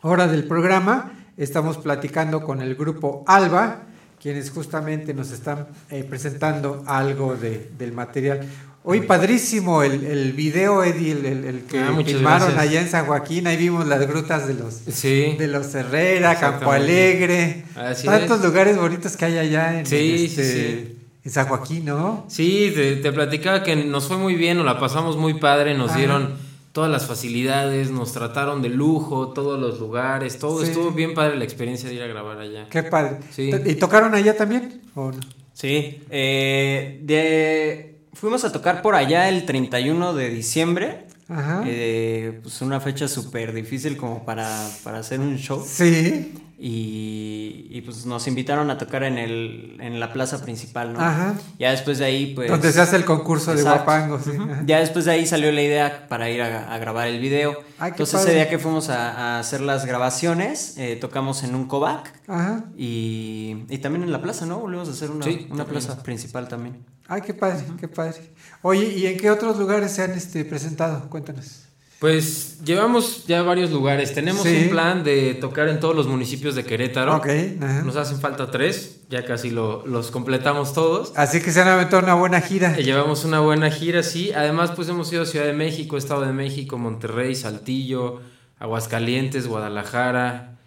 hora 0.02 0.28
del 0.28 0.44
programa 0.46 1.14
estamos 1.38 1.78
platicando 1.78 2.44
con 2.44 2.62
el 2.62 2.76
grupo 2.76 3.24
Alba, 3.28 3.84
quienes 4.22 4.50
justamente 4.50 5.14
nos 5.14 5.32
están 5.32 5.68
eh, 5.90 6.04
presentando 6.04 6.84
algo 6.88 7.36
de- 7.36 7.70
del 7.78 7.94
material. 7.94 8.42
Hoy 8.84 9.02
padrísimo 9.02 9.84
el, 9.84 10.04
el 10.06 10.34
video, 10.34 10.84
Eddie, 10.84 11.12
el, 11.12 11.26
el- 11.26 11.46
el 11.46 11.62
que 11.64 11.80
Ah, 11.80 11.94
filmaron 12.06 12.50
gracias. 12.54 12.58
allá 12.58 12.82
en 12.82 12.90
San 12.90 13.06
Joaquín. 13.06 13.46
Ahí 13.46 13.58
vimos 13.58 13.86
las 13.88 14.06
grutas 14.08 14.48
de 14.48 14.54
los, 14.56 14.74
Sí. 14.92 15.36
de 15.38 15.48
los 15.48 15.74
Herrera, 15.76 16.40
Campo. 16.40 16.72
Alegre. 16.72 17.66
Tantos 18.06 18.40
es. 18.40 18.46
lugares 18.46 18.78
bonitos 18.78 19.16
que 19.18 19.26
hay 19.26 19.38
allá 19.38 19.80
en, 19.80 19.86
Sí, 19.86 20.26
este, 20.26 20.44
sí, 20.44 20.52
sí. 20.52 20.97
En 21.28 21.34
San 21.34 21.48
Joaquín, 21.48 21.84
¿no? 21.86 22.24
Sí, 22.30 22.72
te, 22.74 22.96
te 22.96 23.12
platicaba 23.12 23.62
que 23.62 23.76
nos 23.76 24.08
fue 24.08 24.16
muy 24.18 24.36
bien, 24.36 24.56
nos 24.56 24.66
la 24.66 24.80
pasamos 24.80 25.18
muy 25.18 25.34
padre, 25.34 25.74
nos 25.78 25.90
Ajá. 25.90 25.98
dieron 26.00 26.36
todas 26.72 26.90
las 26.90 27.06
facilidades, 27.06 27.92
nos 27.92 28.14
trataron 28.14 28.62
de 28.62 28.70
lujo, 28.70 29.30
todos 29.30 29.60
los 29.60 29.80
lugares, 29.80 30.40
todo 30.40 30.62
Sí. 30.64 30.70
estuvo 30.70 30.92
bien 30.92 31.14
padre 31.14 31.36
la 31.38 31.44
experiencia 31.44 31.90
de 31.90 31.96
ir 31.96 32.02
a 32.02 32.08
grabar 32.08 32.40
allá. 32.40 32.68
Qué 32.70 32.82
padre. 32.84 33.18
Sí. 33.32 33.52
¿Y 33.66 33.76
tocaron 33.76 34.16
allá 34.16 34.38
también? 34.38 34.82
¿O 34.96 35.12
no? 35.12 35.20
Sí, 35.54 36.02
eh, 36.10 37.00
de, 37.04 38.00
fuimos 38.14 38.46
a 38.46 38.52
tocar 38.54 38.82
por 38.82 38.96
allá 38.96 39.28
el 39.28 39.46
31 39.46 40.14
de 40.14 40.30
diciembre 40.30 41.08
Ajá. 41.30 41.64
Eh, 41.66 42.40
pues 42.42 42.62
una 42.62 42.80
fecha 42.80 43.10
súper 43.10 43.52
difícil 43.52 43.98
como 43.98 44.24
para, 44.24 44.48
para 44.86 45.00
hacer 45.00 45.20
un 45.20 45.36
show. 45.38 45.62
Sí. 45.68 46.34
Y, 46.60 47.68
y, 47.70 47.82
pues 47.82 48.08
nos 48.08 48.28
invitaron 48.28 48.72
a 48.72 48.80
tocar 48.80 49.04
en, 49.04 49.20
el, 49.20 49.78
en 49.80 50.00
la 50.00 50.12
plaza 50.12 50.42
principal, 50.44 50.94
¿no? 50.94 51.00
Ajá. 51.00 51.36
Ya 51.60 51.70
después 51.70 52.00
de 52.00 52.06
ahí, 52.06 52.34
pues... 52.34 52.50
Donde 52.50 52.72
se 52.72 52.82
hace 52.82 52.96
el 52.96 53.06
concurso 53.06 53.54
de 53.54 53.62
guapangos. 53.62 54.24
sí. 54.24 54.32
Ya 54.66 54.80
después 54.80 55.06
de 55.06 55.12
ahí 55.12 55.28
salió 55.28 55.52
la 55.52 55.62
idea 55.62 56.08
para 56.10 56.32
ir 56.32 56.42
a, 56.42 56.74
a 56.74 56.78
grabar 56.80 57.08
el 57.10 57.20
video. 57.20 57.52
Ay, 57.78 57.92
qué 57.92 57.98
Entonces 57.98 58.16
padre. 58.16 58.32
ese 58.32 58.36
día 58.40 58.50
que 58.50 58.58
fuimos 58.58 58.90
a, 58.90 59.12
a 59.36 59.40
hacer 59.40 59.62
las 59.62 59.86
grabaciones, 59.86 60.76
eh, 60.78 60.98
tocamos 61.00 61.44
en 61.44 61.54
un 61.54 61.68
Kovac 61.68 62.12
Ajá. 62.28 62.64
y, 62.76 63.66
y 63.70 63.78
también 63.78 64.02
en 64.04 64.12
la 64.12 64.22
plaza, 64.24 64.48
¿no? 64.48 64.58
Volvimos 64.60 64.90
a 64.90 64.94
hacer 64.94 65.12
una, 65.12 65.26
Sí, 65.26 65.48
una 65.52 65.66
plaza 65.66 66.02
principal 66.02 66.48
también. 66.48 66.84
Ay, 67.08 67.22
qué 67.22 67.36
padre, 67.36 67.64
qué 67.80 67.88
padre. 67.88 68.32
Oye, 68.64 68.86
¿y 68.98 69.06
en 69.06 69.18
qué 69.20 69.30
otros 69.30 69.58
lugares 69.60 69.92
se 69.92 70.02
han 70.02 70.12
este, 70.14 70.44
presentado? 70.44 71.08
Cuéntanos. 71.10 71.67
Pues 72.00 72.60
llevamos 72.64 73.26
ya 73.26 73.42
varios 73.42 73.72
lugares. 73.72 74.14
Tenemos 74.14 74.44
Sí. 74.44 74.56
un 74.66 74.70
plan 74.70 75.04
de 75.04 75.34
tocar 75.34 75.68
en 75.68 75.80
todos 75.80 75.96
los 75.96 76.06
municipios 76.08 76.54
de 76.54 76.64
Querétaro. 76.64 77.16
Ok, 77.16 77.28
ajá. 77.60 77.82
Nos 77.82 77.96
hacen 77.96 78.20
falta 78.20 78.52
tres, 78.52 79.00
ya 79.10 79.26
casi 79.26 79.50
lo- 79.50 79.84
los 79.88 80.12
completamos 80.12 80.74
todos. 80.74 81.12
Así 81.16 81.42
que 81.42 81.52
se 81.52 81.60
han 81.62 81.68
aventado 81.70 82.04
una 82.04 82.14
buena 82.14 82.40
gira. 82.42 82.78
Eh, 82.78 82.84
Llevamos 82.84 83.26
una 83.26 83.40
buena 83.40 83.72
gira, 83.72 84.04
sí. 84.04 84.32
Además, 84.32 84.72
pues 84.76 84.88
hemos 84.90 85.12
ido 85.12 85.24
a 85.24 85.26
Ciudad 85.26 85.46
de 85.48 85.54
México, 85.54 85.98
Estado 85.98 86.22
de 86.22 86.34
México, 86.34 86.78
Monterrey, 86.78 87.34
Saltillo, 87.34 88.22
Aguascalientes, 88.60 89.48
Guadalajara. 89.48 90.60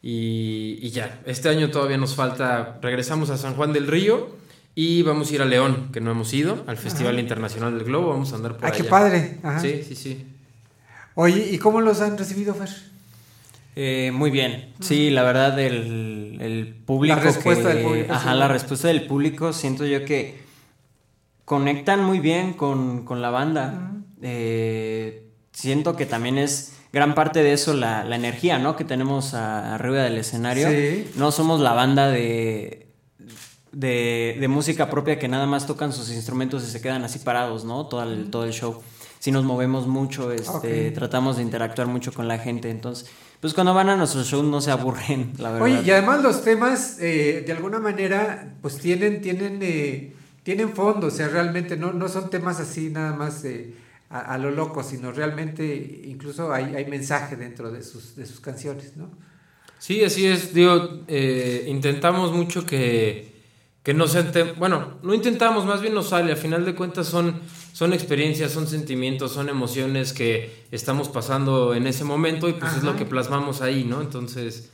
Y, 0.00 0.78
y 0.80 0.90
ya, 0.90 1.20
este 1.26 1.50
año 1.50 1.70
todavía 1.70 1.98
nos 1.98 2.14
falta, 2.14 2.78
regresamos 2.82 3.28
a 3.30 3.36
San 3.36 3.54
Juan 3.54 3.72
del 3.74 3.86
Río 3.86 4.30
y 4.74 5.02
vamos 5.02 5.30
a 5.30 5.34
ir 5.34 5.42
a 5.42 5.44
León, 5.44 5.90
que 5.92 6.00
no 6.00 6.10
hemos 6.10 6.32
ido, 6.32 6.64
al 6.66 6.76
Festival 6.78 7.20
Internacional 7.20 7.76
del 7.76 7.84
Globo, 7.84 8.08
vamos 8.08 8.32
a 8.32 8.36
andar 8.36 8.56
por 8.56 8.64
Ah, 8.64 8.68
allá. 8.68 8.76
qué 8.78 8.84
padre. 8.84 9.38
Ajá. 9.44 9.60
Sí, 9.60 9.84
sí, 9.86 9.94
sí. 9.94 10.26
Oye, 11.14 11.48
¿y 11.52 11.58
cómo 11.58 11.80
los 11.80 12.00
han 12.00 12.16
recibido, 12.18 12.54
Fer? 12.54 12.70
Eh, 13.76 14.10
muy 14.14 14.30
bien. 14.30 14.72
Sí, 14.80 15.10
la 15.10 15.22
verdad, 15.22 15.58
el, 15.58 16.38
el 16.40 16.74
público. 16.86 17.16
La 17.16 17.22
respuesta 17.22 17.68
que- 17.70 17.74
del 17.76 17.84
público, 17.86 18.12
Ajá, 18.12 18.32
sí. 18.32 18.38
la 18.38 18.48
respuesta 18.48 18.88
del 18.88 19.06
público. 19.06 19.52
Siento 19.52 19.84
yo 19.86 20.04
que 20.04 20.42
conectan 21.44 22.04
muy 22.04 22.20
bien 22.20 22.52
con, 22.54 23.04
con 23.04 23.22
la 23.22 23.30
banda. 23.30 23.92
Eh, 24.22 25.26
siento 25.52 25.96
que 25.96 26.06
también 26.06 26.38
es 26.38 26.74
gran 26.92 27.14
parte 27.14 27.42
de 27.42 27.52
eso 27.54 27.74
la, 27.74 28.04
la 28.04 28.16
energía, 28.16 28.58
¿no? 28.58 28.76
Que 28.76 28.84
tenemos 28.84 29.34
a- 29.34 29.74
arriba 29.74 30.02
del 30.02 30.18
escenario. 30.18 30.68
Sí. 30.68 31.10
No 31.16 31.32
somos 31.32 31.60
la 31.60 31.72
banda 31.72 32.08
de, 32.10 32.88
de, 33.72 34.36
de 34.38 34.48
música 34.48 34.90
propia 34.90 35.18
que 35.18 35.28
nada 35.28 35.46
más 35.46 35.66
tocan 35.66 35.92
sus 35.92 36.10
instrumentos 36.10 36.62
y 36.62 36.70
se 36.70 36.80
quedan 36.82 37.04
así 37.04 37.18
parados, 37.20 37.64
¿no? 37.64 37.86
Todo 37.86 38.02
el, 38.02 38.30
todo 38.30 38.44
el 38.44 38.52
show. 38.52 38.82
Si 39.22 39.30
nos 39.30 39.44
movemos 39.44 39.86
mucho, 39.86 40.32
este, 40.32 40.90
tratamos 40.90 41.36
de 41.36 41.44
interactuar 41.44 41.86
mucho 41.86 42.12
con 42.12 42.26
la 42.26 42.38
gente. 42.38 42.70
Entonces, 42.70 43.08
pues 43.38 43.54
cuando 43.54 43.72
van 43.72 43.88
a 43.88 43.94
nuestros 43.94 44.26
shows 44.26 44.44
no 44.44 44.60
se 44.60 44.72
aburren, 44.72 45.34
la 45.38 45.52
verdad. 45.52 45.62
Oye, 45.62 45.82
y 45.86 45.90
además 45.92 46.24
los 46.24 46.42
temas, 46.42 46.98
eh, 47.00 47.44
de 47.46 47.52
alguna 47.52 47.78
manera, 47.78 48.56
pues 48.60 48.78
tienen, 48.78 49.20
tienen, 49.20 49.60
eh, 49.62 50.12
tienen 50.42 50.74
fondo, 50.74 51.06
o 51.06 51.10
sea, 51.12 51.28
realmente 51.28 51.76
no, 51.76 51.92
no 51.92 52.08
son 52.08 52.30
temas 52.30 52.58
así 52.58 52.90
nada 52.90 53.14
más 53.14 53.44
eh, 53.44 53.76
a, 54.10 54.18
a 54.34 54.38
lo 54.38 54.50
loco, 54.50 54.82
sino 54.82 55.12
realmente 55.12 56.02
incluso 56.04 56.52
hay, 56.52 56.74
hay 56.74 56.86
mensaje 56.86 57.36
dentro 57.36 57.70
de 57.70 57.84
sus, 57.84 58.16
de 58.16 58.26
sus 58.26 58.40
canciones, 58.40 58.96
¿no? 58.96 59.08
Sí, 59.78 60.02
así 60.02 60.26
es. 60.26 60.52
Digo, 60.52 61.04
eh, 61.06 61.66
intentamos 61.68 62.32
mucho 62.32 62.66
que, 62.66 63.36
que 63.84 63.94
no 63.94 64.08
sean... 64.08 64.32
Bueno, 64.58 64.98
no 65.04 65.14
intentamos, 65.14 65.64
más 65.64 65.80
bien 65.80 65.94
nos 65.94 66.08
sale. 66.08 66.32
A 66.32 66.36
final 66.36 66.64
de 66.64 66.74
cuentas 66.74 67.06
son, 67.06 67.40
son 67.72 67.92
experiencias, 67.92 68.52
son 68.52 68.66
sentimientos, 68.68 69.32
son 69.32 69.48
emociones 69.48 70.12
que 70.12 70.64
estamos 70.70 71.08
pasando 71.08 71.74
en 71.74 71.86
ese 71.86 72.04
momento 72.04 72.48
y 72.48 72.52
pues 72.52 72.76
es 72.76 72.82
lo 72.82 72.96
que 72.96 73.04
plasmamos 73.06 73.62
ahí, 73.62 73.84
¿no? 73.84 74.00
Entonces 74.02 74.70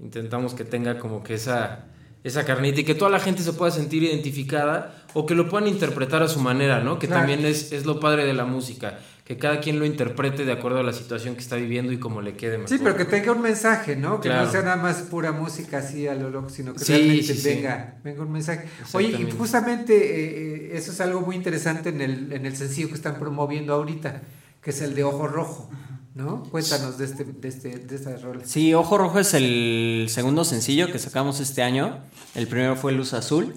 intentamos 0.00 0.54
que 0.54 0.64
tenga 0.64 0.98
como 0.98 1.22
que 1.22 1.34
esa, 1.34 1.84
esa 2.24 2.44
carnita 2.44 2.80
y 2.80 2.84
que 2.84 2.94
toda 2.94 3.10
la 3.10 3.20
gente 3.20 3.42
se 3.42 3.52
pueda 3.52 3.70
sentir 3.70 4.02
identificada 4.02 5.04
o 5.14 5.26
que 5.26 5.34
lo 5.34 5.48
puedan 5.48 5.68
interpretar 5.68 6.22
a 6.22 6.28
su 6.28 6.40
manera, 6.40 6.80
¿no? 6.80 6.98
Que 6.98 7.06
Claro. 7.06 7.20
también 7.22 7.44
es, 7.46 7.72
es 7.72 7.86
lo 7.86 8.00
padre 8.00 8.24
de 8.24 8.32
la 8.34 8.44
música. 8.44 8.98
Que 9.30 9.36
cada 9.36 9.60
quien 9.60 9.78
lo 9.78 9.86
interprete 9.86 10.44
de 10.44 10.50
acuerdo 10.50 10.80
a 10.80 10.82
la 10.82 10.92
situación 10.92 11.36
que 11.36 11.40
está 11.40 11.54
viviendo 11.54 11.92
y 11.92 12.00
como 12.00 12.20
le 12.20 12.34
quede 12.34 12.58
mejor. 12.58 12.68
Sí, 12.68 12.80
pero 12.82 12.96
que 12.96 13.04
tenga 13.04 13.30
un 13.30 13.40
mensaje, 13.40 13.94
¿no? 13.94 14.20
Que 14.20 14.28
no 14.28 14.50
sea 14.50 14.62
nada 14.62 14.74
más 14.74 15.02
pura 15.02 15.30
música 15.30 15.78
así 15.78 16.08
a 16.08 16.16
lo 16.16 16.30
loco, 16.30 16.48
sino 16.48 16.72
que 16.74 16.80
Sí, 16.80 16.92
realmente 16.94 17.22
sí, 17.22 17.34
sí. 17.36 17.48
venga, 17.48 17.94
venga 18.02 18.22
un 18.22 18.32
mensaje. 18.32 18.66
Oye, 18.92 19.10
y 19.10 19.30
justamente 19.30 19.94
eh, 19.94 20.72
eh, 20.72 20.76
eso 20.76 20.90
es 20.90 21.00
algo 21.00 21.20
muy 21.20 21.36
interesante 21.36 21.90
en 21.90 22.00
el, 22.00 22.32
en 22.32 22.44
el 22.44 22.56
sencillo 22.56 22.88
que 22.88 22.94
están 22.94 23.20
promoviendo 23.20 23.72
ahorita, 23.72 24.20
que 24.60 24.70
es 24.70 24.80
el 24.82 24.96
de 24.96 25.04
Ojo 25.04 25.28
Rojo, 25.28 25.70
¿no? 26.16 26.42
Cuéntanos 26.50 26.98
de 26.98 27.04
este, 27.04 27.22
de 27.22 27.48
este, 27.48 27.68
de 27.78 27.94
esta 27.94 28.16
rola. 28.16 28.40
Sí, 28.44 28.74
Ojo 28.74 28.98
Rojo 28.98 29.20
es 29.20 29.32
el 29.34 30.06
segundo 30.08 30.44
sencillo 30.44 30.90
que 30.90 30.98
sacamos 30.98 31.38
este 31.38 31.62
año. 31.62 32.00
El 32.34 32.48
primero 32.48 32.74
fue 32.74 32.90
Luz 32.90 33.14
Azul. 33.14 33.54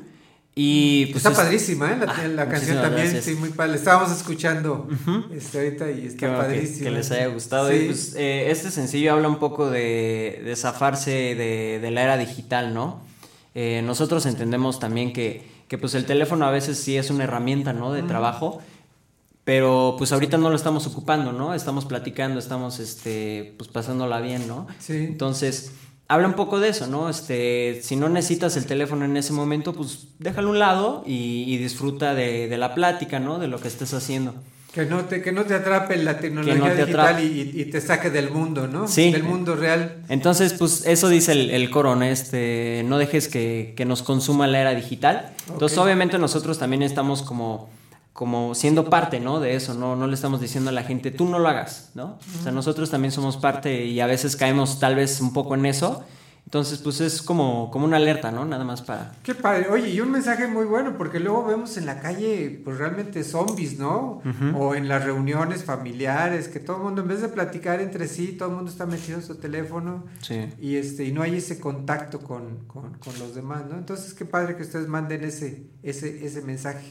Y 0.56 1.08
pues 1.08 1.18
está 1.26 1.32
es- 1.32 1.36
padrísima, 1.38 1.92
¿eh? 1.92 1.98
La, 2.06 2.12
Ah, 2.12 2.28
la 2.28 2.48
canción 2.50 2.80
también, 2.80 3.08
gracias. 3.08 3.26
sí, 3.26 3.34
muy 3.36 3.50
padre. 3.50 3.76
Estábamos 3.76 4.12
escuchando 4.16 4.88
este, 5.34 5.58
ahorita 5.58 5.90
y 5.92 6.06
está 6.08 6.18
que- 6.28 6.38
padrísima. 6.38 6.84
Que, 6.84 6.92
les 6.92 7.10
haya 7.12 7.28
gustado. 7.28 7.70
Sí. 7.70 7.76
Y, 7.76 7.86
pues, 7.88 8.16
eh, 8.16 8.52
este 8.52 8.70
sencillo 8.70 9.14
habla 9.14 9.30
un 9.30 9.40
poco 9.40 9.70
de, 9.72 10.42
de 10.46 10.56
zafarse 10.56 11.10
de, 11.36 11.80
de 11.82 11.92
la 11.92 12.04
era 12.04 12.18
digital, 12.18 12.74
¿no? 12.74 13.02
Eh, 13.56 13.82
nosotros 13.84 14.26
entendemos 14.28 14.80
también 14.80 15.12
que, 15.12 15.44
que, 15.68 15.78
pues 15.80 15.96
el 15.96 16.06
teléfono 16.06 16.46
a 16.46 16.52
veces 16.52 16.78
sí 16.78 16.98
es 16.98 17.10
una 17.10 17.24
herramienta, 17.24 17.74
¿no? 17.74 17.92
De 17.92 18.04
trabajo. 18.04 18.62
Pero 19.46 19.96
pues 19.98 20.12
ahorita 20.14 20.38
no 20.38 20.50
lo 20.50 20.56
estamos 20.56 20.88
ocupando, 20.88 21.34
¿no? 21.34 21.54
Estamos 21.54 21.86
platicando, 21.86 22.40
estamos 22.40 22.80
este, 22.80 23.56
pues 23.58 23.70
pasándola 23.70 24.22
bien, 24.22 24.48
¿no? 24.48 24.68
Sí. 24.80 24.94
Entonces, 24.98 25.72
habla 26.14 26.28
un 26.28 26.34
poco 26.34 26.60
de 26.60 26.70
eso, 26.70 26.88
¿no? 26.88 27.10
Este, 27.10 27.82
si 27.84 27.96
no 27.96 28.10
necesitas 28.10 28.56
el 28.58 28.66
teléfono 28.66 29.06
en 29.06 29.18
ese 29.18 29.34
momento, 29.34 29.74
pues 29.74 30.08
déjalo 30.20 30.50
a 30.50 30.52
un 30.52 30.60
lado 30.60 31.04
y, 31.06 31.46
y 31.48 31.58
disfruta 31.58 32.14
de, 32.14 32.48
de 32.48 32.58
la 32.58 32.74
plática, 32.76 33.20
¿no? 33.20 33.40
De 33.40 33.48
lo 33.48 33.60
que 33.60 33.68
estés 33.68 33.94
haciendo. 33.94 34.34
Que 34.74 34.86
no 34.88 35.06
te, 35.06 35.22
que 35.22 35.32
no 35.32 35.44
te 35.44 35.54
atrape 35.54 35.98
la 35.98 36.18
tecnología 36.18 36.56
no 36.56 36.66
te 36.66 36.86
digital 36.86 37.24
y, 37.24 37.52
y 37.54 37.66
te 37.66 37.80
saque 37.80 38.10
del 38.10 38.32
mundo, 38.32 38.68
¿no? 38.68 38.88
Sí. 38.88 39.12
Del 39.12 39.22
mundo 39.22 39.56
real. 39.56 39.98
Entonces, 40.10 40.54
pues 40.54 40.88
eso 40.88 41.10
dice 41.10 41.34
el, 41.34 41.52
el 41.52 41.70
coro, 41.70 41.96
¿no? 41.96 42.04
Este, 42.06 42.84
no 42.88 42.98
dejes 42.98 43.28
que, 43.28 43.76
que 43.78 43.86
nos 43.86 44.02
consuma 44.02 44.48
la 44.48 44.62
era 44.62 44.74
digital. 44.74 45.30
Entonces, 45.52 45.78
obviamente 45.78 46.18
nosotros 46.18 46.58
también 46.58 46.82
estamos 46.82 47.22
como, 47.22 47.70
como 48.14 48.54
siendo 48.54 48.90
parte, 48.90 49.20
¿no? 49.20 49.40
De 49.40 49.56
eso, 49.56 49.74
¿no? 49.74 49.96
No 49.96 50.06
le 50.08 50.14
estamos 50.14 50.40
diciendo 50.40 50.70
a 50.70 50.74
la 50.74 50.84
gente, 50.84 51.10
tú 51.12 51.26
no 51.28 51.40
lo 51.40 51.48
hagas, 51.50 51.90
¿no? 51.96 52.20
O 52.40 52.44
sea, 52.44 52.52
nosotros 52.52 52.90
también 52.92 53.12
somos 53.12 53.38
parte 53.38 53.86
y 53.86 54.00
a 54.00 54.06
veces 54.06 54.36
caemos 54.36 54.80
tal 54.80 54.96
vez 54.96 55.20
un 55.20 55.34
poco 55.34 55.56
en 55.56 55.66
eso. 55.66 56.04
Entonces, 56.46 56.80
pues 56.80 57.02
es 57.02 57.24
como, 57.24 57.72
como 57.72 57.86
una 57.86 57.98
alerta, 57.98 58.30
¿no? 58.32 58.46
Nada 58.46 58.64
más 58.66 58.84
para... 58.84 59.14
Qué 59.24 59.34
padre. 59.34 59.70
Oye, 59.72 59.90
y 59.90 60.02
un 60.02 60.12
mensaje 60.12 60.46
muy 60.46 60.66
bueno, 60.66 60.96
porque 60.98 61.20
luego 61.20 61.46
vemos 61.46 61.78
en 61.78 61.88
la 61.88 62.00
calle, 62.02 62.62
pues 62.64 62.78
realmente 62.78 63.24
zombies, 63.24 63.80
¿no? 63.80 64.22
O 64.56 64.76
en 64.76 64.88
las 64.88 65.04
reuniones 65.04 65.64
familiares, 65.64 66.50
que 66.50 66.60
todo 66.60 66.78
el 66.78 66.84
mundo, 66.84 67.02
en 67.02 67.08
vez 67.08 67.22
de 67.22 67.30
platicar 67.30 67.80
entre 67.82 68.08
sí, 68.08 68.34
todo 68.38 68.50
el 68.50 68.56
mundo 68.56 68.70
está 68.70 68.86
metido 68.86 69.18
en 69.18 69.24
su 69.26 69.36
teléfono 69.36 70.04
Sí. 70.22 70.50
y 70.62 70.76
este 70.76 71.06
y 71.06 71.12
no 71.12 71.24
hay 71.24 71.38
ese 71.38 71.60
contacto 71.60 72.20
con, 72.20 72.58
con, 72.68 72.94
con 73.00 73.18
los 73.18 73.34
demás, 73.34 73.64
¿no? 73.68 73.78
Entonces, 73.78 74.14
qué 74.14 74.26
padre 74.26 74.56
que 74.56 74.62
ustedes 74.64 74.88
manden 74.88 75.24
ese, 75.24 75.64
ese, 75.82 76.24
ese 76.24 76.42
mensaje. 76.44 76.86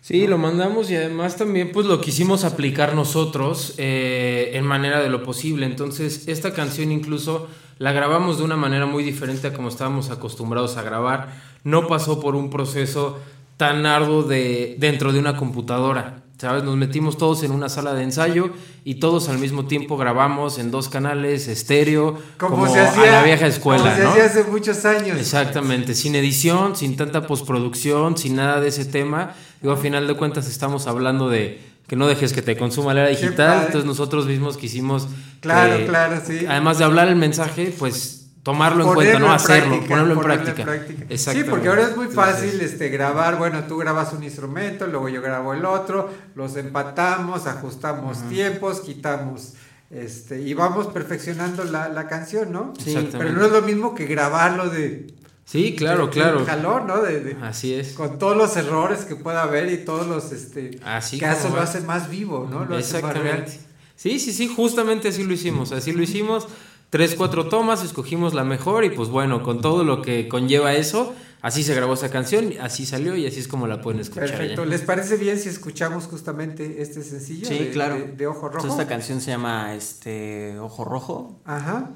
Sí, 0.00 0.26
lo 0.26 0.38
mandamos 0.38 0.90
y 0.90 0.96
además 0.96 1.36
también 1.36 1.72
pues 1.72 1.86
lo 1.86 2.00
quisimos 2.00 2.44
aplicar 2.44 2.94
nosotros 2.94 3.74
eh, 3.76 4.52
en 4.54 4.64
manera 4.64 5.00
de 5.00 5.10
lo 5.10 5.22
posible. 5.22 5.66
Entonces 5.66 6.26
esta 6.26 6.54
canción 6.54 6.90
incluso 6.90 7.48
la 7.78 7.92
grabamos 7.92 8.38
de 8.38 8.44
una 8.44 8.56
manera 8.56 8.86
muy 8.86 9.04
diferente 9.04 9.48
a 9.48 9.52
como 9.52 9.68
estábamos 9.68 10.10
acostumbrados 10.10 10.76
a 10.76 10.82
grabar. 10.82 11.28
No 11.64 11.86
pasó 11.86 12.18
por 12.18 12.34
un 12.34 12.48
proceso 12.48 13.18
tan 13.58 13.84
arduo 13.84 14.22
de, 14.22 14.76
dentro 14.78 15.12
de 15.12 15.18
una 15.18 15.36
computadora. 15.36 16.22
¿Sabes? 16.40 16.64
Nos 16.64 16.74
metimos 16.74 17.18
todos 17.18 17.42
en 17.42 17.50
una 17.50 17.68
sala 17.68 17.92
de 17.92 18.02
ensayo 18.02 18.48
y 18.82 18.94
todos 18.94 19.28
al 19.28 19.36
mismo 19.36 19.66
tiempo 19.66 19.98
grabamos 19.98 20.58
en 20.58 20.70
dos 20.70 20.88
canales 20.88 21.48
estéreo, 21.48 22.16
como, 22.38 22.66
se 22.66 22.80
hacía, 22.80 23.02
a 23.02 23.20
la 23.20 23.22
vieja 23.24 23.46
escuela. 23.46 23.82
como 23.82 23.94
se 23.94 24.02
¿no? 24.04 24.08
hacía 24.08 24.24
hace 24.24 24.44
muchos 24.44 24.86
años. 24.86 25.18
Exactamente, 25.18 25.94
sin 25.94 26.14
edición, 26.14 26.76
sin 26.76 26.96
tanta 26.96 27.26
postproducción, 27.26 28.16
sin 28.16 28.36
nada 28.36 28.58
de 28.58 28.68
ese 28.68 28.86
tema. 28.86 29.34
Digo, 29.60 29.74
a 29.74 29.76
final 29.76 30.06
de 30.06 30.14
cuentas 30.14 30.48
estamos 30.48 30.86
hablando 30.86 31.28
de 31.28 31.60
que 31.86 31.96
no 31.96 32.06
dejes 32.06 32.32
que 32.32 32.40
te 32.40 32.56
consuma 32.56 32.94
la 32.94 33.02
era 33.02 33.10
digital, 33.10 33.64
entonces 33.66 33.84
nosotros 33.84 34.24
mismos 34.24 34.56
quisimos... 34.56 35.08
Claro, 35.40 35.84
claro, 35.84 36.22
sí. 36.26 36.46
Además 36.48 36.78
de 36.78 36.84
hablar 36.84 37.08
el 37.08 37.16
mensaje, 37.16 37.74
pues 37.78 38.19
tomarlo 38.42 38.84
en 38.88 38.94
cuenta, 38.94 39.18
no 39.18 39.32
hacerlo, 39.32 39.68
práctica, 39.70 39.88
ponerlo 39.94 40.14
en 40.14 40.20
ponerlo 40.20 40.44
práctica. 40.54 40.96
Sí, 40.96 41.04
Exactamente. 41.10 41.50
porque 41.50 41.68
ahora 41.68 41.82
es 41.82 41.96
muy 41.96 42.06
Entonces, 42.06 42.34
fácil 42.34 42.60
este, 42.60 42.88
grabar, 42.88 43.36
bueno, 43.38 43.64
tú 43.64 43.76
grabas 43.78 44.12
un 44.12 44.22
instrumento, 44.24 44.86
luego 44.86 45.08
yo 45.08 45.20
grabo 45.22 45.52
el 45.54 45.64
otro, 45.64 46.08
los 46.34 46.56
empatamos, 46.56 47.46
ajustamos 47.46 48.26
tiempos, 48.28 48.80
quitamos, 48.80 49.54
este, 49.90 50.40
y 50.40 50.54
vamos 50.54 50.86
perfeccionando 50.86 51.64
la, 51.64 51.88
la 51.88 52.06
canción, 52.08 52.52
¿no? 52.52 52.72
Sí. 52.82 53.08
Pero 53.12 53.32
no 53.32 53.44
es 53.44 53.52
lo 53.52 53.62
mismo 53.62 53.94
que 53.94 54.06
grabarlo 54.06 54.68
de 54.70 55.12
Sí, 55.44 55.74
claro, 55.76 56.06
de- 56.06 56.12
claro. 56.12 56.36
del 56.38 56.46
jalón, 56.46 56.86
¿no? 56.86 57.02
De- 57.02 57.20
de- 57.20 57.36
Así 57.42 57.74
es. 57.74 57.94
con 57.94 58.20
todos 58.20 58.36
los 58.36 58.56
errores 58.56 59.00
que 59.00 59.16
pueda 59.16 59.42
haber 59.42 59.68
y 59.72 59.78
todos 59.78 60.06
los 60.06 60.30
este 60.30 60.78
Así 60.84 61.18
lo 61.20 61.60
hace 61.60 61.80
más 61.80 62.08
vivo, 62.08 62.46
¿no? 62.48 62.64
Lo 62.64 62.76
hace 62.76 63.02
más 63.02 63.14
real. 63.14 63.26
Exactamente. 63.40 63.60
Sí, 63.96 64.20
sí, 64.20 64.32
sí, 64.32 64.46
justamente 64.48 65.08
así 65.08 65.24
lo 65.24 65.32
hicimos. 65.32 65.72
Así 65.72 65.90
lo 65.92 66.02
hicimos. 66.02 66.46
Tres, 66.90 67.14
cuatro 67.14 67.48
tomas, 67.48 67.84
escogimos 67.84 68.34
la 68.34 68.42
mejor 68.44 68.84
y 68.84 68.90
pues 68.90 69.08
bueno, 69.08 69.42
con 69.44 69.60
todo 69.60 69.84
lo 69.84 70.02
que 70.02 70.26
conlleva 70.26 70.74
eso, 70.74 71.14
así 71.40 71.62
se 71.62 71.72
grabó 71.74 71.94
esa 71.94 72.10
canción, 72.10 72.52
así 72.60 72.84
salió 72.84 73.14
y 73.16 73.26
así 73.26 73.38
es 73.38 73.46
como 73.46 73.68
la 73.68 73.80
pueden 73.80 74.00
escuchar. 74.00 74.28
Perfecto. 74.28 74.64
ya. 74.64 74.70
¿Les 74.70 74.80
parece 74.82 75.16
bien 75.16 75.38
si 75.38 75.48
escuchamos 75.48 76.06
justamente 76.06 76.82
este 76.82 77.02
sencillo? 77.04 77.46
Sí, 77.46 77.58
de, 77.58 77.70
claro. 77.70 77.94
De, 77.94 78.06
de 78.12 78.26
Ojo 78.26 78.48
Rojo. 78.48 78.60
Pues 78.66 78.72
esta 78.72 78.88
canción 78.88 79.20
se 79.20 79.30
llama 79.30 79.74
este 79.74 80.58
Ojo 80.58 80.84
Rojo. 80.84 81.40
Ajá. 81.44 81.90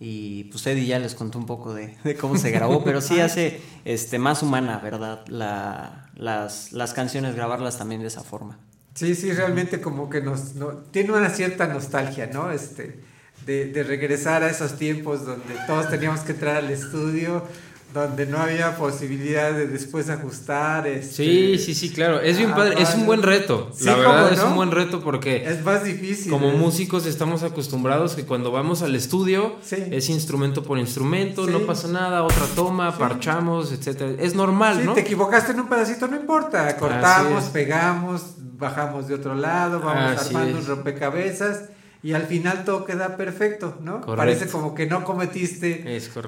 Y 0.00 0.44
pues 0.44 0.64
Eddie 0.68 0.86
ya 0.86 1.00
les 1.00 1.16
contó 1.16 1.38
un 1.40 1.46
poco 1.46 1.74
de, 1.74 1.96
de 2.04 2.14
cómo 2.14 2.38
se 2.38 2.52
grabó, 2.52 2.84
pero 2.84 3.00
sí 3.00 3.18
hace 3.20 3.60
este 3.84 4.20
más 4.20 4.44
humana, 4.44 4.78
¿verdad? 4.78 5.26
La, 5.26 6.12
las, 6.14 6.70
las 6.72 6.92
canciones, 6.92 7.34
grabarlas 7.34 7.78
también 7.78 8.02
de 8.02 8.06
esa 8.06 8.22
forma. 8.22 8.60
Sí, 8.94 9.16
sí, 9.16 9.32
realmente 9.32 9.80
como 9.80 10.08
que 10.08 10.20
nos 10.20 10.54
no- 10.54 10.74
tiene 10.92 11.10
una 11.12 11.30
cierta 11.30 11.66
nostalgia, 11.66 12.28
¿no? 12.32 12.52
Este, 12.52 13.00
de, 13.46 13.66
de 13.66 13.82
regresar 13.82 14.42
a 14.42 14.50
esos 14.50 14.76
tiempos 14.76 15.24
donde 15.24 15.54
todos 15.66 15.88
teníamos 15.88 16.20
que 16.20 16.32
entrar 16.32 16.56
al 16.56 16.70
estudio, 16.70 17.42
donde 17.94 18.26
no 18.26 18.36
había 18.36 18.76
posibilidad 18.76 19.50
de 19.50 19.66
después 19.66 20.10
ajustar. 20.10 20.86
Este, 20.86 21.14
Sí, 21.14 21.58
sí, 21.58 21.74
sí, 21.74 21.90
claro. 21.90 22.20
Es 22.20 22.36
bien 22.36 22.50
padre, 22.50 22.74
es 22.82 22.94
un 22.94 23.06
buen 23.06 23.22
reto. 23.22 23.70
Sí, 23.74 23.86
la 23.86 23.96
verdad 23.96 24.14
¿cómo 24.24 24.28
es 24.34 24.42
un 24.42 24.54
buen 24.56 24.70
reto 24.70 25.00
porque 25.00 25.46
Es 25.48 25.64
más 25.64 25.84
difícil. 25.84 26.30
como 26.30 26.50
músicos 26.52 27.06
estamos 27.06 27.42
acostumbrados 27.44 28.14
que 28.14 28.26
cuando 28.26 28.52
vamos 28.52 28.82
al 28.82 28.94
estudio 28.94 29.56
es 29.70 30.10
instrumento 30.10 30.62
por 30.62 30.78
instrumento, 30.78 31.46
Sí. 31.46 31.50
no 31.50 31.60
pasa 31.60 31.88
nada, 31.88 32.22
otra 32.24 32.44
toma, 32.54 32.98
parchamos, 32.98 33.72
etcétera. 33.72 34.10
Es 34.22 34.34
normal, 34.34 34.84
¿no? 34.84 34.92
te 34.92 35.00
equivocaste 35.00 35.52
en 35.52 35.60
un 35.60 35.68
pedacito, 35.70 36.06
no 36.08 36.16
importa. 36.16 36.76
Cortamos, 36.76 37.44
pegamos, 37.44 38.22
bajamos 38.58 39.08
de 39.08 39.14
otro 39.14 39.34
lado, 39.34 39.80
vamos 39.80 40.20
Así 40.20 40.34
armando 40.34 40.58
es. 40.58 40.64
un 40.64 40.76
rompecabezas 40.76 41.62
y 42.02 42.12
al 42.12 42.26
final 42.26 42.64
todo 42.64 42.84
queda 42.84 43.16
perfecto, 43.16 43.76
¿no? 43.80 44.00
Correcto. 44.00 44.16
Parece 44.16 44.48
como 44.48 44.74
que 44.74 44.86
no 44.86 45.04
cometiste 45.04 45.84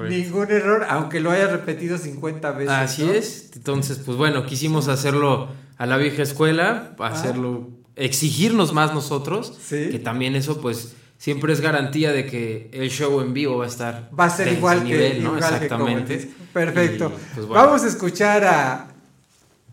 ningún 0.08 0.50
error, 0.50 0.84
aunque 0.88 1.20
lo 1.20 1.30
hayas 1.30 1.52
repetido 1.52 1.96
50 1.96 2.50
veces. 2.52 2.70
Así 2.70 3.04
¿no? 3.04 3.12
es. 3.12 3.50
Entonces, 3.54 3.98
pues 3.98 4.16
bueno, 4.16 4.46
quisimos 4.46 4.88
hacerlo 4.88 5.48
a 5.78 5.86
la 5.86 5.96
vieja 5.96 6.22
escuela, 6.22 6.94
hacerlo, 6.98 7.68
exigirnos 7.94 8.72
más 8.72 8.92
nosotros, 8.92 9.58
que 9.68 10.00
también 10.00 10.34
eso 10.34 10.60
pues 10.60 10.94
siempre 11.18 11.52
es 11.52 11.60
garantía 11.60 12.12
de 12.12 12.26
que 12.26 12.70
el 12.72 12.90
show 12.90 13.20
en 13.20 13.32
vivo 13.32 13.58
va 13.58 13.66
a 13.66 13.68
estar 13.68 14.10
Va 14.18 14.24
a 14.24 14.30
ser 14.30 14.48
igual 14.48 14.78
que, 14.78 14.84
nivel, 14.84 15.22
¿no? 15.22 15.36
igual 15.36 15.38
que 15.38 15.64
Exactamente. 15.64 16.30
Perfecto. 16.52 17.12
Y, 17.14 17.34
pues, 17.34 17.46
bueno. 17.46 17.62
Vamos 17.62 17.84
a 17.84 17.86
escuchar 17.86 18.44
a 18.44 18.88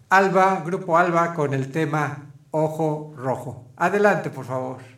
Alba, 0.10 0.62
Grupo 0.64 0.98
Alba, 0.98 1.34
con 1.34 1.54
el 1.54 1.72
tema 1.72 2.26
Ojo 2.52 3.16
Rojo. 3.18 3.72
Adelante, 3.78 4.30
por 4.30 4.46
favor. 4.46 4.97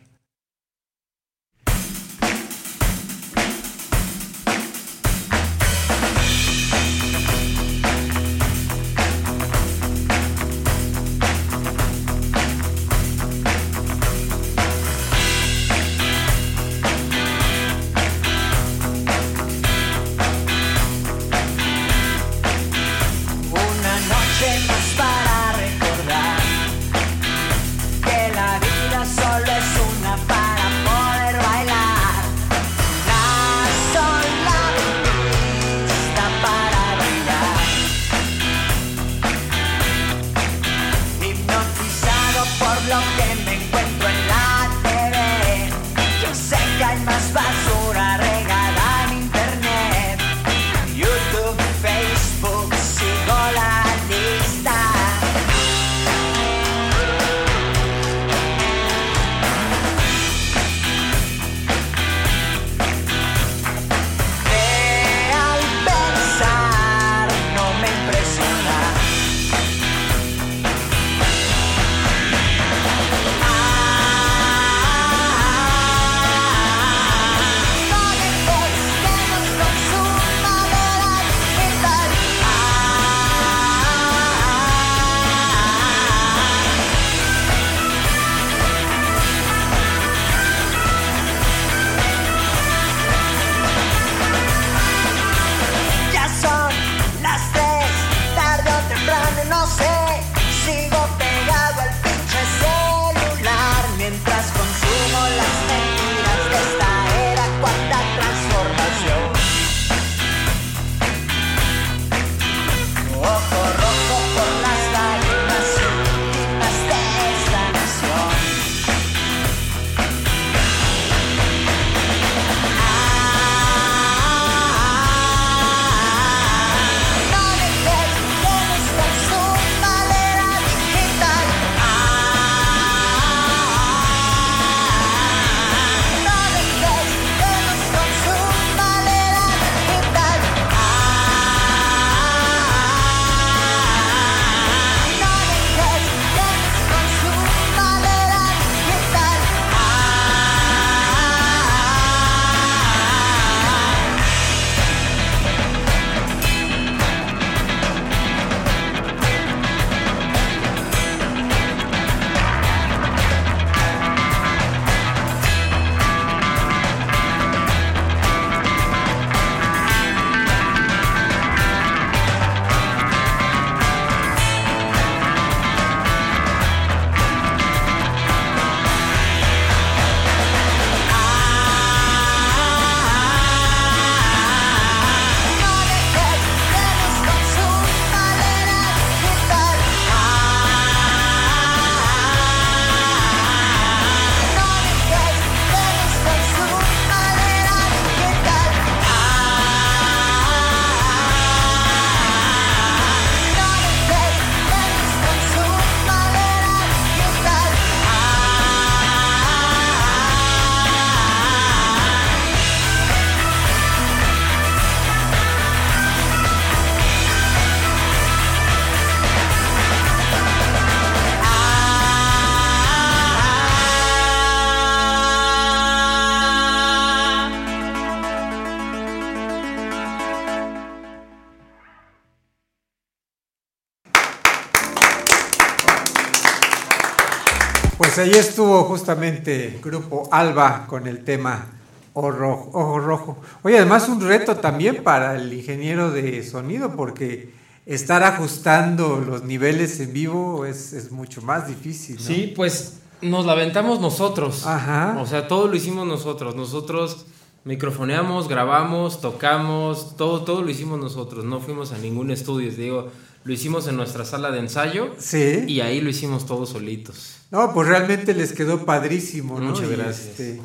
Ahí 238.20 238.32
estuvo 238.32 238.84
justamente 238.84 239.78
Grupo 239.82 240.28
Alba 240.30 240.86
con 240.86 241.06
el 241.06 241.24
tema 241.24 241.66
Ojo 242.12 242.30
Rojo. 242.30 242.70
Ojo 242.72 242.98
Rojo. 242.98 243.38
Oye, 243.62 243.78
además 243.78 244.08
un 244.08 244.20
reto 244.20 244.56
también 244.56 245.02
para 245.02 245.36
el 245.36 245.52
ingeniero 245.52 246.10
de 246.10 246.42
sonido 246.42 246.94
porque 246.96 247.52
estar 247.86 248.22
ajustando 248.22 249.20
los 249.20 249.44
niveles 249.44 249.98
en 250.00 250.12
vivo 250.12 250.66
es, 250.66 250.92
es 250.92 251.10
mucho 251.10 251.40
más 251.42 251.66
difícil. 251.66 252.16
¿no? 252.16 252.22
Sí, 252.22 252.52
pues 252.54 253.00
nos 253.22 253.46
la 253.46 253.52
aventamos 253.52 254.00
nosotros. 254.00 254.66
Ajá. 254.66 255.16
O 255.18 255.26
sea, 255.26 255.48
todo 255.48 255.66
lo 255.68 255.76
hicimos 255.76 256.06
nosotros. 256.06 256.54
Nosotros 256.54 257.26
microfoneamos, 257.64 258.48
grabamos, 258.48 259.20
tocamos, 259.20 260.16
todo, 260.16 260.42
todo 260.42 260.62
lo 260.62 260.70
hicimos 260.70 260.98
nosotros. 260.98 261.44
No 261.44 261.60
fuimos 261.60 261.92
a 261.92 261.98
ningún 261.98 262.30
estudio, 262.30 262.70
digo, 262.70 263.08
lo 263.44 263.52
hicimos 263.52 263.86
en 263.88 263.96
nuestra 263.96 264.24
sala 264.24 264.50
de 264.50 264.58
ensayo. 264.60 265.14
Sí. 265.18 265.64
Y 265.66 265.80
ahí 265.80 266.00
lo 266.00 266.10
hicimos 266.10 266.46
todos 266.46 266.70
solitos. 266.70 267.36
No, 267.50 267.72
pues 267.74 267.88
realmente 267.88 268.34
les 268.34 268.52
quedó 268.52 268.84
padrísimo, 268.84 269.58
¿no? 269.58 269.70
Muchas 269.70 269.88
Y, 269.90 269.92
gracias. 269.96 270.26
este, 270.28 270.60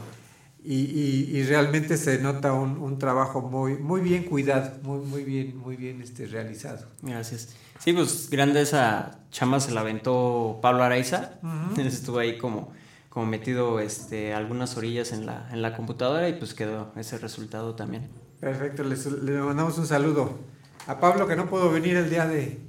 y, 0.64 0.76
y- 0.82 1.38
y 1.38 1.44
realmente 1.44 1.96
se 1.98 2.20
nota 2.20 2.54
un, 2.54 2.78
un 2.78 2.98
trabajo 3.00 3.42
muy, 3.42 3.78
muy 3.78 4.02
bien 4.02 4.24
cuidado, 4.24 4.72
muy, 4.84 5.00
muy 5.06 5.24
bien, 5.24 5.58
muy 5.58 5.76
bien 5.78 6.02
este, 6.02 6.26
realizado. 6.28 6.86
Gracias. 7.02 7.50
Sí, 7.80 7.94
pues 7.94 8.30
grande 8.30 8.62
esa 8.62 9.20
chamba 9.32 9.60
se 9.60 9.72
la 9.72 9.82
aventó 9.82 10.60
Pablo 10.62 10.84
Araiza. 10.84 11.34
Él 11.78 11.88
estuvo 11.88 12.20
ahí 12.20 12.38
como, 12.38 12.72
como 13.10 13.26
metido 13.26 13.80
este, 13.80 14.34
algunas 14.34 14.76
orillas 14.78 15.12
en 15.12 15.26
la, 15.26 15.50
en 15.52 15.62
la 15.62 15.76
computadora 15.76 16.28
y 16.30 16.34
pues 16.34 16.54
quedó 16.54 16.92
ese 16.96 17.18
resultado 17.18 17.76
también. 17.76 18.10
Perfecto, 18.40 18.84
les- 18.84 19.06
le 19.06 19.34
mandamos 19.40 19.78
un 19.78 19.86
saludo 19.88 20.40
a 20.88 21.00
Pablo 21.00 21.28
que 21.28 21.36
no 21.36 21.48
pudo 21.50 21.72
venir 21.72 21.96
el 21.98 22.10
día 22.10 22.26
de... 22.26 22.60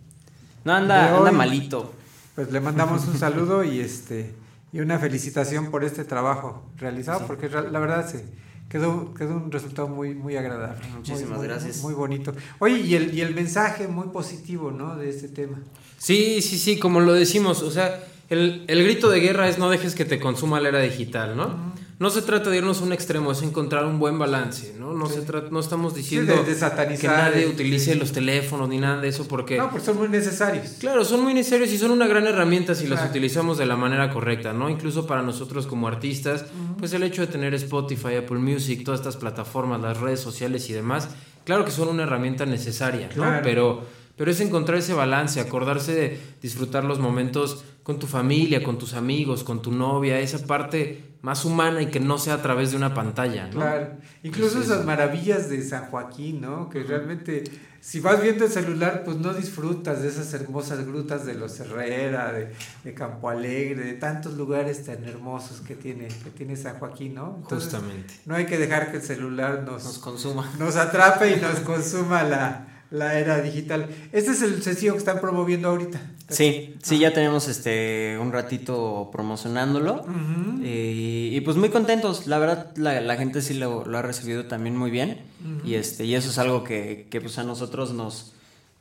No, 0.65 0.73
anda, 0.73 1.11
de 1.11 1.17
anda 1.17 1.33
malito. 1.33 1.93
Pues 2.35 2.51
le 2.51 2.61
mandamos 2.61 3.07
un 3.07 3.19
saludo 3.19 3.65
y 3.65 3.81
este 3.81 4.35
y 4.77 4.81
una 4.81 4.99
felicitación 4.99 5.71
por 5.71 5.85
este 5.85 6.05
trabajo 6.05 6.63
realizado, 6.77 7.27
porque 7.27 7.49
la 7.49 7.79
verdad 7.79 8.07
se 8.07 8.27
quedó, 8.69 9.15
quedó 9.15 9.37
un 9.37 9.51
resultado 9.51 9.89
muy, 9.89 10.15
muy 10.15 10.37
agradable. 10.37 10.87
Muchísimas 10.95 11.39
muy, 11.39 11.47
gracias. 11.47 11.79
Muy, 11.79 11.95
bonito. 11.95 12.35
Oye, 12.59 12.81
y 12.81 12.95
el, 12.95 13.15
y 13.15 13.23
el 13.23 13.35
mensaje 13.35 13.89
muy 13.89 14.09
positivo, 14.09 14.71
¿no? 14.71 14.97
De 14.97 15.09
este 15.09 15.29
tema. 15.29 15.63
Sí, 15.97 16.43
sí, 16.43 16.59
sí, 16.59 16.79
como 16.79 17.01
lo 17.01 17.15
decimos, 17.15 17.63
o 17.63 17.71
sea, 17.71 18.05
el, 18.29 18.65
el 18.69 18.85
grito 18.85 19.09
de 19.09 19.21
guerra 19.21 19.49
es 19.49 19.59
no 19.59 19.71
dejes 19.71 19.95
que 19.95 20.05
te 20.05 20.21
consuma 20.21 20.61
la 20.61 20.69
era 20.69 20.81
digital, 20.81 21.37
¿no? 21.37 21.73
No 21.99 22.11
se 22.11 22.21
trata 22.21 22.51
de 22.51 22.59
irnos 22.59 22.83
a 22.83 22.85
un 22.85 22.93
extremo, 22.93 23.33
es 23.33 23.41
encontrar 23.41 23.87
un 23.87 23.99
buen 23.99 24.19
balance, 24.19 24.75
¿no? 24.79 24.93
No, 24.93 25.07
se 25.07 25.23
trata, 25.23 25.49
no 25.51 25.61
estamos 25.61 25.95
diciendo 25.95 26.37
de- 26.37 26.45
de 26.45 26.55
satanizar, 26.55 27.01
que 27.01 27.07
nadie 27.39 27.47
utilice 27.47 27.95
sí. 27.95 27.99
los 27.99 28.13
teléfonos 28.13 28.69
ni 28.69 28.79
nada 28.79 29.01
de 29.01 29.09
eso 29.09 29.27
porque... 29.27 29.57
No, 29.57 29.71
porque 29.71 29.85
son 29.87 29.97
muy 29.97 30.09
necesarios. 30.09 30.77
Claro, 30.79 31.07
son 31.07 31.23
muy 31.23 31.33
necesarios 31.33 31.71
y 31.73 31.79
son 31.79 31.91
una 31.93 32.07
gran 32.07 32.27
herramienta 32.27 32.75
si 32.75 32.87
las 32.87 33.09
utilizamos 33.09 33.57
de 33.57 33.65
la 33.65 33.77
manera 33.77 34.11
correcta, 34.11 34.53
¿no? 34.53 34.69
Incluso 34.69 35.07
para 35.07 35.23
nosotros 35.23 35.67
como 35.67 35.89
artistas, 35.89 36.45
pues 36.79 36.93
el 36.93 37.03
hecho 37.03 37.23
de 37.23 37.29
tener 37.29 37.55
Spotify, 37.55 38.17
Apple 38.17 38.39
Music, 38.41 38.85
todas 38.85 39.01
estas 39.01 39.17
plataformas, 39.17 39.81
las 39.81 39.99
redes 39.99 40.21
sociales 40.21 40.69
y 40.69 40.75
demás, 40.75 41.09
claro 41.45 41.65
que 41.65 41.71
son 41.71 41.89
una 41.89 42.03
herramienta 42.03 42.45
necesaria, 42.45 43.07
¿no? 43.09 43.15
Claro. 43.15 43.41
Pero, 43.43 43.83
pero 44.17 44.31
es 44.31 44.41
encontrar 44.41 44.79
ese 44.79 44.95
balance, 44.95 45.41
acordarse 45.41 45.95
de 45.95 46.21
disfrutar 46.41 46.85
los 46.85 46.99
momentos 46.99 47.65
con 47.83 47.99
tu 47.99 48.07
familia, 48.07 48.63
con 48.63 48.79
tus 48.79 48.95
amigos, 48.95 49.45
con 49.45 49.63
tu 49.63 49.71
novia, 49.71 50.19
esa 50.19 50.45
parte 50.47 51.05
más 51.23 51.45
humana 51.45 51.83
y 51.83 51.87
que 51.87 52.01
no 52.01 52.19
sea 52.19 52.35
a 52.35 52.43
través 52.43 52.71
de 52.71 52.77
una 52.77 52.95
pantalla, 52.95 53.47
¿no? 53.47 53.53
Claro. 53.53 53.89
Incluso 54.23 54.61
esas 54.61 54.85
maravillas 54.85 55.49
de 55.51 55.63
San 55.63 55.87
Joaquín, 55.87 56.41
¿no? 56.41 56.69
Que 56.69 56.83
realmente, 56.85 57.45
si 57.81 58.01
vas 58.01 58.23
viendo 58.23 58.45
el 58.45 58.51
celular, 58.51 59.03
pues 59.05 59.17
no 59.17 59.35
disfrutas 59.35 60.03
de 60.03 60.09
esas 60.09 60.33
hermosas 60.35 60.87
grutas 60.87 61.27
de 61.27 61.35
los 61.35 61.59
Herrera, 61.59 62.33
de, 62.33 62.53
de 62.85 62.95
Campo 62.95 63.29
Alegre, 63.29 63.85
de 63.85 63.95
tantos 63.95 64.35
lugares 64.35 64.85
tan 64.85 65.05
hermosos 65.05 65.61
que 65.61 65.75
tiene, 65.75 66.09
que 66.09 66.31
tiene 66.31 66.57
San 66.57 66.79
Joaquín, 66.79 67.15
¿no? 67.15 67.39
Entonces, 67.43 67.73
Justamente. 67.73 68.15
No 68.25 68.35
hay 68.37 68.47
que 68.47 68.59
dejar 68.59 68.91
que 68.91 68.99
el 68.99 69.03
celular 69.03 69.63
nos, 69.65 69.85
Nos 69.85 69.99
consuma. 69.99 70.53
nos 70.59 70.77
atrape 70.77 71.37
y 71.37 71.41
nos 71.41 71.61
consuma 71.61 72.23
la, 72.23 72.76
la 72.91 73.19
era 73.19 73.41
digital. 73.41 73.89
Este 74.13 74.33
es 74.33 74.43
el 74.43 74.63
sencillo 74.63 74.93
que 74.93 74.99
están 74.99 75.21
promoviendo 75.21 75.69
ahorita. 75.69 76.01
Sí, 76.29 76.75
sí, 76.83 76.99
ya 76.99 77.13
tenemos 77.13 77.47
este 77.49 78.19
un 78.21 78.33
ratito 78.33 79.11
promocionándolo 79.13 80.05
eh, 80.63 81.31
y 81.33 81.41
pues 81.43 81.57
muy 81.57 81.69
contentos, 81.69 82.27
la 82.27 82.39
verdad 82.39 82.77
la, 82.77 83.01
la 83.01 83.17
gente 83.17 83.41
sí 83.43 83.55
lo, 83.55 83.85
lo 83.85 83.99
ha 83.99 84.03
recibido 84.03 84.47
también 84.47 84.77
muy 84.77 84.91
bien 84.91 85.21
y 85.65 85.75
este 85.75 86.05
y 86.05 86.17
eso 86.17 86.31
es 86.31 86.39
algo 86.39 86.65
que, 86.65 87.07
que, 87.11 87.21
pues 87.21 87.39
a 87.39 87.45
nosotros 87.45 87.93
nos 87.93 88.33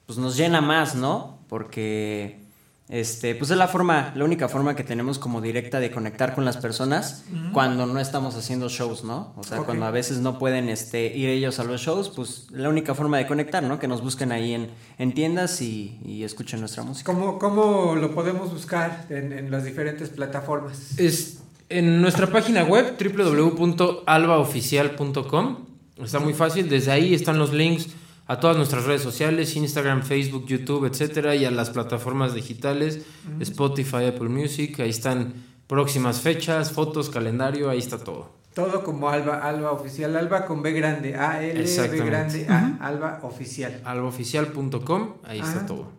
pues 0.07 0.17
nos 0.17 0.37
llena 0.37 0.61
más, 0.61 0.95
¿no? 0.95 1.37
Porque 1.47 2.39
este 2.87 3.33
pues 3.33 3.49
es 3.49 3.57
la 3.57 3.67
forma, 3.67 4.13
la 4.15 4.25
única 4.25 4.47
forma 4.47 4.75
que 4.75 4.83
tenemos 4.83 5.17
como 5.17 5.41
directa 5.41 5.79
de 5.79 5.89
conectar 5.89 6.35
con 6.35 6.45
las 6.45 6.57
personas 6.57 7.25
cuando 7.51 7.87
no 7.87 7.99
estamos 7.99 8.35
haciendo 8.35 8.69
shows, 8.69 9.03
¿no? 9.03 9.33
O 9.37 9.43
sea, 9.43 9.57
cuando 9.59 9.85
a 9.85 9.91
veces 9.91 10.19
no 10.19 10.37
pueden 10.37 10.69
este, 10.69 11.07
ir 11.17 11.29
ellos 11.29 11.57
a 11.59 11.63
los 11.63 11.81
shows, 11.81 12.09
pues 12.09 12.45
la 12.51 12.69
única 12.69 12.93
forma 12.93 13.17
de 13.17 13.25
conectar, 13.25 13.63
¿no? 13.63 13.79
Que 13.79 13.87
nos 13.87 14.03
busquen 14.03 14.31
ahí 14.31 14.53
en, 14.53 14.69
en 14.99 15.15
tiendas 15.15 15.61
y, 15.61 15.99
y 16.05 16.23
escuchen 16.23 16.59
nuestra 16.59 16.83
música. 16.83 17.11
¿Cómo, 17.11 17.39
cómo 17.39 17.95
lo 17.95 18.13
podemos 18.13 18.51
buscar 18.51 19.07
en, 19.09 19.33
en 19.33 19.49
las 19.49 19.65
diferentes 19.65 20.09
plataformas? 20.09 20.99
Es 20.99 21.39
en 21.69 22.01
nuestra 22.01 22.27
página 22.27 22.65
web 22.65 22.95
www.albaoficial.com. 22.99 25.57
Está 26.03 26.19
muy 26.19 26.35
fácil, 26.35 26.69
desde 26.69 26.91
ahí 26.91 27.15
están 27.15 27.39
los 27.39 27.51
links 27.51 27.87
a 28.27 28.39
todas 28.39 28.57
nuestras 28.57 28.85
redes 28.85 29.01
sociales, 29.01 29.55
Instagram, 29.55 30.03
Facebook, 30.03 30.45
YouTube, 30.47 30.85
etcétera, 30.85 31.35
y 31.35 31.45
a 31.45 31.51
las 31.51 31.69
plataformas 31.69 32.33
digitales. 32.33 33.05
Spotify, 33.39 34.05
Apple 34.05 34.29
Music, 34.29 34.79
ahí 34.79 34.89
están 34.89 35.33
próximas 35.67 36.21
fechas, 36.21 36.71
fotos, 36.71 37.09
calendario, 37.09 37.69
ahí 37.69 37.79
está 37.79 37.97
todo. 37.97 38.33
Todo 38.53 38.83
como 38.83 39.09
Alba, 39.09 39.39
Alba 39.47 39.71
Oficial, 39.73 40.15
Alba 40.15 40.45
con 40.45 40.61
B 40.61 40.71
grande, 40.71 41.15
A 41.15 41.43
L 41.43 41.61
B 41.61 41.97
grande, 42.05 42.47
A, 42.47 42.77
Alba 42.79 43.19
Oficial. 43.23 43.81
albaoficial.com, 43.83 45.15
ahí 45.23 45.39
está 45.39 45.65
todo. 45.65 45.91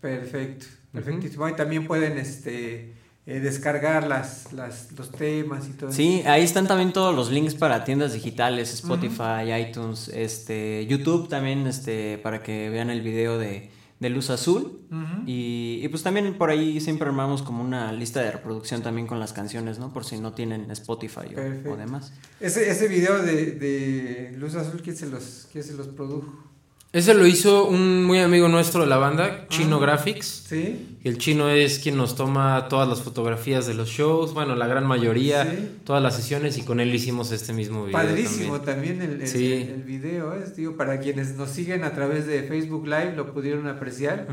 Perfecto, 0.00 0.66
perfectísimo. 0.92 1.48
Y 1.48 1.54
también 1.54 1.86
pueden 1.86 2.18
este 2.18 2.92
eh, 3.26 3.38
descargar 3.40 4.06
las, 4.08 4.52
las, 4.52 4.90
los 4.92 5.10
temas 5.12 5.68
y 5.68 5.72
todo 5.72 5.90
eso. 5.90 5.96
Sí, 5.96 6.22
ahí 6.26 6.42
están 6.42 6.66
también 6.66 6.92
todos 6.92 7.14
los 7.14 7.30
links 7.30 7.54
para 7.54 7.84
tiendas 7.84 8.12
digitales, 8.12 8.72
Spotify, 8.74 9.52
iTunes, 9.68 10.08
este, 10.08 10.86
YouTube 10.86 11.28
también, 11.28 11.66
este, 11.66 12.18
para 12.18 12.42
que 12.42 12.68
vean 12.70 12.90
el 12.90 13.00
video 13.02 13.38
de, 13.38 13.70
de 14.00 14.10
Luz 14.10 14.30
Azul. 14.30 14.80
Y, 15.24 15.78
y 15.82 15.88
pues 15.88 16.02
también 16.02 16.36
por 16.36 16.50
ahí 16.50 16.80
siempre 16.80 17.06
armamos 17.08 17.42
como 17.42 17.62
una 17.62 17.92
lista 17.92 18.20
de 18.20 18.32
reproducción 18.32 18.82
también 18.82 19.06
con 19.06 19.20
las 19.20 19.32
canciones, 19.32 19.78
¿no? 19.78 19.92
Por 19.92 20.04
si 20.04 20.18
no 20.18 20.32
tienen 20.32 20.68
Spotify 20.72 21.20
o- 21.36 21.70
o, 21.72 21.76
demás. 21.76 22.12
Ese, 22.40 22.68
ese 22.68 22.88
video 22.88 23.22
de, 23.22 23.52
de 23.52 24.34
Luz 24.36 24.56
Azul, 24.56 24.82
¿quién 24.82 24.96
se 24.96 25.06
los, 25.06 25.48
quién 25.52 25.62
se 25.62 25.74
los 25.74 25.86
produjo? 25.86 26.50
Ese 26.92 27.14
lo 27.14 27.26
hizo 27.26 27.64
un 27.68 28.04
muy 28.04 28.18
amigo 28.18 28.48
nuestro 28.48 28.82
de 28.82 28.86
la 28.86 28.98
banda, 28.98 29.46
Chino 29.48 29.76
Ah. 29.76 29.80
Graphics. 29.80 30.44
Sí. 30.46 30.98
El 31.04 31.16
chino 31.16 31.48
es 31.48 31.78
quien 31.78 31.96
nos 31.96 32.16
toma 32.16 32.66
todas 32.68 32.86
las 32.86 33.00
fotografías 33.00 33.66
de 33.66 33.72
los 33.72 33.88
shows, 33.88 34.34
bueno, 34.34 34.54
la 34.56 34.66
gran 34.66 34.86
mayoría, 34.86 35.44
Sí. 35.50 35.70
todas 35.84 36.02
las 36.02 36.14
sesiones 36.16 36.58
y 36.58 36.62
con 36.62 36.80
él 36.80 36.94
hicimos 36.94 37.32
este 37.32 37.54
mismo 37.54 37.86
video. 37.86 37.92
Padrísimo 37.98 38.60
también, 38.60 39.00
el, 39.00 39.22
el, 39.22 39.26
Sí. 39.26 39.52
el- 39.54 39.68
el 39.70 39.82
video, 39.84 40.34
es, 40.34 40.54
digo, 40.54 40.76
para 40.76 41.00
quienes 41.00 41.34
nos 41.34 41.48
siguen 41.48 41.82
a 41.84 41.94
través 41.94 42.26
de 42.26 42.42
Facebook 42.42 42.84
Live 42.84 43.14
lo 43.16 43.32
pudieron 43.32 43.68
apreciar. 43.68 44.26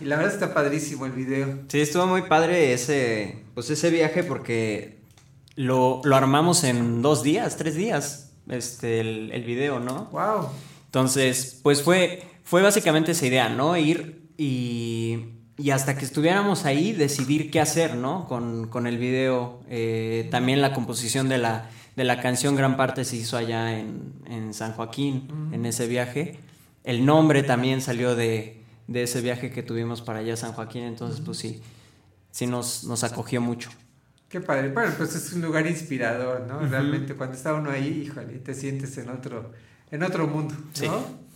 Y 0.00 0.06
la 0.06 0.16
verdad 0.16 0.32
está 0.32 0.54
padrísimo 0.54 1.04
el 1.04 1.12
video. 1.12 1.58
Sí, 1.68 1.80
estuvo 1.80 2.06
muy 2.06 2.22
padre 2.22 2.72
ese, 2.72 3.40
pues 3.54 3.68
ese 3.68 3.90
viaje 3.90 4.24
porque 4.24 4.96
lo, 5.56 6.00
lo 6.04 6.16
armamos 6.16 6.64
en 6.64 7.02
dos 7.02 7.22
días, 7.22 7.58
tres 7.58 7.74
días, 7.74 8.32
este, 8.48 9.00
el, 9.00 9.30
el 9.30 9.44
video, 9.44 9.78
¿no? 9.78 10.08
Wow. 10.10 10.48
Entonces, 10.88 11.60
pues 11.62 11.82
fue, 11.82 12.22
fue 12.42 12.62
básicamente 12.62 13.12
esa 13.12 13.26
idea, 13.26 13.48
¿no? 13.48 13.76
Ir 13.76 14.30
y, 14.36 15.26
y 15.56 15.70
hasta 15.70 15.96
que 15.96 16.04
estuviéramos 16.04 16.64
ahí, 16.64 16.92
decidir 16.92 17.50
qué 17.50 17.60
hacer, 17.60 17.94
¿no? 17.94 18.26
Con, 18.26 18.68
con 18.68 18.86
el 18.86 18.98
video. 18.98 19.60
Eh, 19.68 20.28
también 20.30 20.60
la 20.60 20.72
composición 20.72 21.28
de 21.28 21.38
la, 21.38 21.68
de 21.94 22.04
la 22.04 22.20
canción, 22.20 22.56
gran 22.56 22.76
parte 22.76 23.04
se 23.04 23.16
hizo 23.16 23.36
allá 23.36 23.78
en, 23.78 24.14
en 24.26 24.54
San 24.54 24.72
Joaquín, 24.72 25.28
en 25.52 25.66
ese 25.66 25.86
viaje. 25.86 26.38
El 26.84 27.04
nombre 27.04 27.42
también 27.42 27.82
salió 27.82 28.16
de, 28.16 28.62
de 28.86 29.02
ese 29.02 29.20
viaje 29.20 29.50
que 29.50 29.62
tuvimos 29.62 30.00
para 30.00 30.20
allá 30.20 30.34
a 30.34 30.36
San 30.38 30.52
Joaquín, 30.52 30.84
entonces, 30.84 31.20
pues 31.20 31.36
sí, 31.36 31.60
sí 32.30 32.46
nos, 32.46 32.84
nos 32.84 33.04
acogió 33.04 33.42
mucho. 33.42 33.70
Qué 34.28 34.40
padre. 34.40 34.68
Bueno, 34.70 34.92
pues 34.96 35.14
es 35.14 35.32
un 35.32 35.42
lugar 35.42 35.66
inspirador, 35.66 36.46
¿no? 36.46 36.60
Realmente 36.60 37.14
cuando 37.14 37.36
está 37.36 37.52
uno 37.54 37.70
ahí, 37.70 38.04
híjole, 38.06 38.38
te 38.38 38.54
sientes 38.54 38.96
en 38.98 39.08
otro, 39.10 39.52
en 39.90 40.02
otro 40.02 40.26
mundo, 40.26 40.54
¿no? 40.54 40.64
Sí. 40.72 40.86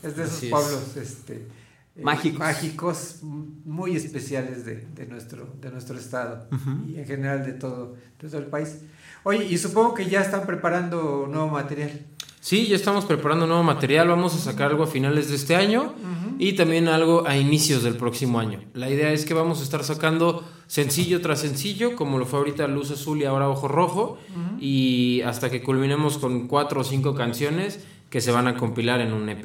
Es 0.02 0.16
de 0.16 0.24
esos 0.24 0.42
es. 0.42 0.50
pueblos, 0.50 0.96
este, 0.96 1.48
eh, 1.96 2.02
Mágicos. 2.02 3.18
muy 3.22 3.96
especiales 3.96 4.64
de, 4.64 4.86
de 4.94 5.06
nuestro, 5.06 5.48
de 5.60 5.70
nuestro 5.70 5.98
estado 5.98 6.48
y 6.88 6.98
en 6.98 7.06
general 7.06 7.44
de 7.44 7.52
todo, 7.52 7.96
de 8.20 8.28
todo 8.28 8.40
el 8.40 8.46
país. 8.46 8.78
Oye, 9.24 9.44
y 9.44 9.58
supongo 9.58 9.94
que 9.94 10.06
ya 10.06 10.20
están 10.20 10.46
preparando 10.46 11.28
nuevo 11.30 11.48
material. 11.48 12.06
Sí, 12.40 12.66
ya 12.66 12.74
estamos 12.74 13.04
preparando 13.04 13.46
nuevo 13.46 13.62
material, 13.62 14.08
vamos 14.08 14.34
a 14.34 14.38
sacar 14.38 14.72
algo 14.72 14.82
a 14.82 14.88
finales 14.88 15.28
de 15.28 15.36
este 15.36 15.54
año 15.54 15.94
y 16.40 16.54
también 16.54 16.88
algo 16.88 17.24
a 17.24 17.36
inicios 17.36 17.84
del 17.84 17.96
próximo 17.96 18.40
año. 18.40 18.60
La 18.74 18.90
idea 18.90 19.12
es 19.12 19.24
que 19.24 19.32
vamos 19.32 19.60
a 19.60 19.62
estar 19.62 19.84
sacando 19.84 20.44
sencillo 20.66 21.20
tras 21.20 21.38
sencillo, 21.38 21.94
como 21.94 22.18
lo 22.18 22.26
fue 22.26 22.40
ahorita 22.40 22.66
Luz 22.66 22.90
Azul 22.90 23.20
y 23.20 23.26
ahora 23.26 23.48
Ojo 23.48 23.68
Rojo, 23.68 24.18
y 24.58 25.20
hasta 25.20 25.50
que 25.50 25.62
culminemos 25.62 26.18
con 26.18 26.48
cuatro 26.48 26.80
o 26.80 26.84
cinco 26.84 27.14
canciones 27.14 27.84
que 28.12 28.20
se 28.20 28.30
van 28.30 28.46
a 28.46 28.54
compilar 28.54 29.00
en 29.00 29.14
un 29.14 29.26
EP. 29.30 29.42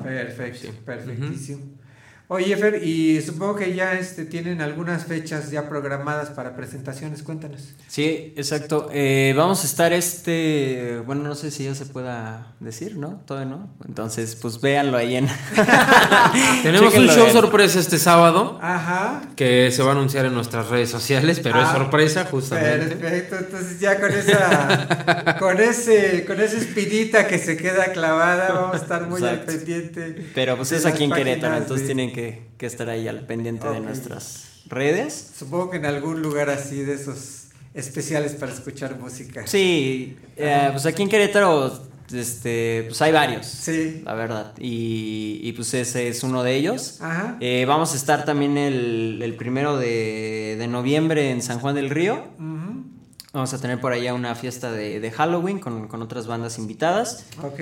Perfecto, 0.00 0.68
perfectísimo. 0.86 1.81
Oye, 2.28 2.56
Fer, 2.56 2.82
y 2.82 3.20
supongo 3.20 3.56
que 3.56 3.74
ya 3.74 3.92
este, 3.92 4.24
tienen 4.24 4.62
algunas 4.62 5.04
fechas 5.04 5.50
ya 5.50 5.68
programadas 5.68 6.30
para 6.30 6.56
presentaciones, 6.56 7.22
cuéntanos. 7.22 7.74
Sí, 7.88 8.32
exacto. 8.36 8.88
Eh, 8.90 9.34
vamos 9.36 9.62
a 9.64 9.66
estar 9.66 9.92
este, 9.92 11.02
bueno, 11.04 11.24
no 11.24 11.34
sé 11.34 11.50
si 11.50 11.64
ya 11.64 11.74
se 11.74 11.84
pueda 11.84 12.54
decir, 12.58 12.96
¿no? 12.96 13.20
Todavía 13.26 13.50
no. 13.50 13.68
Entonces, 13.86 14.34
pues 14.36 14.62
véanlo 14.62 14.96
ahí 14.96 15.16
en... 15.16 15.28
Tenemos 16.62 16.94
un 16.94 17.06
show 17.08 17.28
sorpresa 17.30 17.78
este 17.80 17.98
sábado 17.98 18.58
Ajá. 18.62 19.22
que 19.36 19.70
se 19.70 19.82
va 19.82 19.90
a 19.90 19.92
anunciar 19.92 20.24
en 20.24 20.34
nuestras 20.34 20.68
redes 20.68 20.88
sociales, 20.90 21.38
pero 21.42 21.60
es 21.60 21.68
Ah, 21.68 21.72
sorpresa 21.74 22.24
justamente. 22.24 22.96
Perfecto, 22.96 23.36
entonces 23.36 23.78
ya 23.80 24.00
con 24.00 24.10
esa, 24.10 25.36
con 25.38 25.60
ese, 25.60 26.24
con 26.24 26.40
esa 26.40 26.56
espinita 26.56 27.26
que 27.26 27.38
se 27.38 27.56
queda 27.56 27.92
clavada, 27.92 28.52
vamos 28.52 28.74
a 28.74 28.78
estar 28.82 29.06
muy 29.08 29.20
al 29.22 29.34
Exacto. 29.34 29.52
pendiente. 29.52 30.26
Pero 30.34 30.56
pues 30.56 30.72
es 30.72 30.86
aquí 30.86 31.04
en 31.04 31.12
Querétaro, 31.12 31.56
entonces 31.56 31.86
de- 31.86 31.94
tienen 31.94 32.11
que, 32.12 32.48
que 32.58 32.66
estar 32.66 32.88
ahí 32.88 33.08
al 33.08 33.26
pendiente 33.26 33.68
de 33.68 33.80
nuestras 33.80 34.62
redes. 34.66 35.32
Supongo 35.36 35.70
que 35.70 35.76
en 35.78 35.86
algún 35.86 36.22
lugar 36.22 36.50
así 36.50 36.82
de 36.82 36.94
esos 36.94 37.48
especiales 37.74 38.32
para 38.32 38.52
escuchar 38.52 38.98
música. 38.98 39.46
Sí, 39.46 40.16
eh, 40.36 40.68
pues 40.72 40.86
aquí 40.86 41.02
en 41.02 41.08
Querétaro, 41.08 41.82
este, 42.12 42.84
pues 42.88 43.00
hay 43.02 43.12
varios. 43.12 43.46
Sí. 43.46 44.02
La 44.04 44.14
verdad. 44.14 44.54
Y, 44.58 45.40
y, 45.42 45.52
pues 45.52 45.72
ese 45.74 46.08
es 46.08 46.22
uno 46.22 46.42
de 46.42 46.54
ellos. 46.54 47.00
Ajá. 47.00 47.36
Eh, 47.40 47.64
vamos 47.66 47.92
a 47.94 47.96
estar 47.96 48.24
también 48.24 48.58
el, 48.58 49.20
el 49.22 49.34
primero 49.34 49.76
de, 49.76 50.56
de 50.58 50.66
noviembre 50.68 51.30
en 51.30 51.42
San 51.42 51.58
Juan 51.60 51.74
del 51.74 51.90
Río. 51.90 52.28
Ujú. 52.38 52.84
Vamos 53.32 53.54
a 53.54 53.60
tener 53.60 53.80
por 53.80 53.92
allá 53.92 54.12
una 54.12 54.34
fiesta 54.34 54.70
de, 54.70 55.00
de 55.00 55.10
Halloween 55.10 55.58
con, 55.58 55.88
con 55.88 56.02
otras 56.02 56.26
bandas 56.26 56.58
invitadas. 56.58 57.24
Ok. 57.42 57.60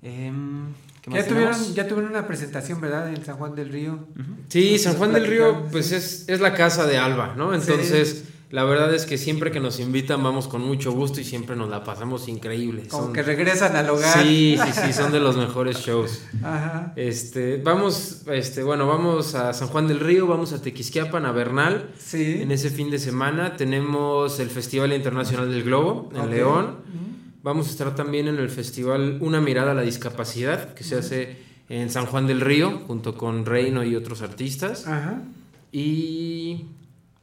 ¿qué 0.00 0.32
Ya 1.14 1.26
tuvieron, 1.26 1.74
ya 1.74 1.88
tuvieron 1.88 2.10
una 2.10 2.26
presentación, 2.26 2.80
¿verdad? 2.80 3.08
En 3.12 3.24
San 3.24 3.36
Juan 3.36 3.54
del 3.54 3.70
Río. 3.70 4.06
Sí, 4.48 4.78
San 4.78 4.94
Juan 4.96 5.12
del 5.12 5.26
Río, 5.26 5.64
pues 5.70 5.92
es, 5.92 6.28
es 6.28 6.40
la 6.40 6.54
casa 6.54 6.86
de 6.86 6.98
Alba, 6.98 7.34
¿no? 7.36 7.54
Entonces, 7.54 8.24
la 8.50 8.64
verdad 8.64 8.94
es 8.94 9.04
que 9.04 9.18
siempre 9.18 9.50
que 9.50 9.60
nos 9.60 9.78
invitan 9.78 10.22
vamos 10.22 10.48
con 10.48 10.62
mucho 10.62 10.90
gusto 10.92 11.20
y 11.20 11.24
siempre 11.24 11.54
nos 11.54 11.68
la 11.68 11.84
pasamos 11.84 12.28
increíble. 12.28 12.88
Como 12.88 13.04
Son- 13.04 13.12
que 13.12 13.22
regresan 13.22 13.76
al 13.76 13.90
hogar. 13.90 14.22
Sí, 14.22 14.58
sí, 14.64 14.80
sí, 14.86 14.92
son 14.94 15.12
de 15.12 15.20
los 15.20 15.36
mejores 15.36 15.76
shows. 15.80 16.22
Ajá. 16.42 16.94
Este, 16.96 17.58
vamos, 17.62 18.22
este, 18.32 18.62
bueno, 18.62 18.86
vamos 18.86 19.34
a 19.34 19.52
San 19.52 19.68
Juan 19.68 19.86
del 19.86 20.00
Río, 20.00 20.26
vamos 20.26 20.54
a 20.54 20.62
Tequisquiapan, 20.62 21.26
a 21.26 21.32
Bernal. 21.32 21.90
Sí. 21.98 22.38
En 22.40 22.50
ese 22.50 22.70
fin 22.70 22.90
de 22.90 22.98
semana 22.98 23.54
tenemos 23.56 24.40
el 24.40 24.48
Festival 24.48 24.94
Internacional 24.94 25.50
del 25.50 25.62
Globo 25.64 26.08
en. 26.14 26.30
León. 26.30 26.76
Vamos 27.42 27.68
a 27.68 27.70
estar 27.70 27.94
también 27.94 28.26
en 28.28 28.36
el 28.38 28.50
festival 28.50 29.18
Una 29.20 29.40
mirada 29.40 29.70
a 29.72 29.74
la 29.74 29.82
discapacidad 29.82 30.74
que 30.74 30.84
se 30.84 30.96
hace 30.96 31.36
en 31.68 31.90
San 31.90 32.06
Juan 32.06 32.26
del 32.26 32.40
Río 32.40 32.80
junto 32.86 33.16
con 33.16 33.44
Reino 33.46 33.84
y 33.84 33.94
otros 33.94 34.22
artistas. 34.22 34.86
Ajá. 34.86 35.22
Y 35.72 36.66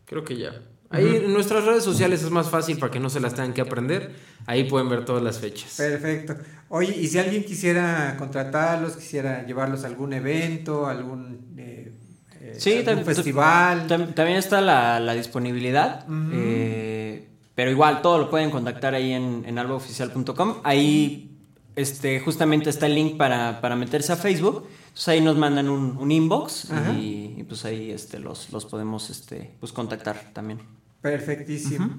creo 0.05 0.23
que 0.23 0.37
ya. 0.37 0.61
Ahí 0.91 1.15
en 1.17 1.33
nuestras 1.33 1.65
redes 1.65 1.83
sociales 1.83 2.23
es 2.23 2.29
más 2.29 2.49
fácil 2.49 2.77
para 2.77 2.91
que 2.91 2.99
no 2.99 3.09
se 3.09 3.19
las 3.19 3.33
tengan 3.33 3.53
que 3.53 3.61
aprender. 3.61 4.13
Ahí 4.45 4.65
pueden 4.65 4.87
ver 4.87 5.03
todas 5.03 5.21
las 5.23 5.39
fechas. 5.39 5.73
Perfecto. 5.77 6.35
Oye, 6.69 6.95
y 6.95 7.07
si 7.07 7.17
alguien 7.17 7.43
quisiera 7.43 8.15
contratarlos, 8.17 8.95
quisiera 8.95 9.45
llevarlos 9.45 9.83
a 9.83 9.87
algún 9.87 10.13
evento, 10.13 10.85
algún, 10.87 11.55
eh, 11.57 11.91
eh, 12.39 12.55
Sí, 12.57 12.77
algún 12.85 13.03
tam- 13.03 13.03
festival. 13.03 13.87
tam- 13.87 14.13
también 14.13 14.37
está 14.37 14.61
la, 14.61 14.99
la 14.99 15.13
disponibilidad. 15.15 16.05
Eh, 16.31 17.27
pero 17.55 17.71
igual 17.71 18.01
todo 18.01 18.19
lo 18.19 18.29
pueden 18.29 18.51
contactar 18.51 18.93
ahí 18.93 19.13
en, 19.13 19.43
en 19.45 19.57
albaoficial.com. 19.57 20.57
Ahí 20.63 21.35
este, 21.75 22.19
justamente 22.19 22.69
está 22.69 22.85
el 22.85 22.95
link 22.95 23.17
para, 23.17 23.61
para 23.61 23.75
meterse 23.75 24.13
a 24.13 24.17
Facebook. 24.17 24.67
Entonces 24.87 25.07
ahí 25.07 25.21
nos 25.21 25.37
mandan 25.37 25.69
un, 25.69 25.97
un 25.97 26.11
inbox 26.11 26.69
y, 26.97 27.35
y, 27.37 27.43
pues 27.43 27.65
ahí 27.65 27.91
este, 27.91 28.19
los, 28.19 28.51
los 28.51 28.65
podemos 28.65 29.09
este, 29.09 29.55
pues 29.59 29.71
contactar 29.71 30.31
también. 30.33 30.59
Perfectísimo. 31.01 31.89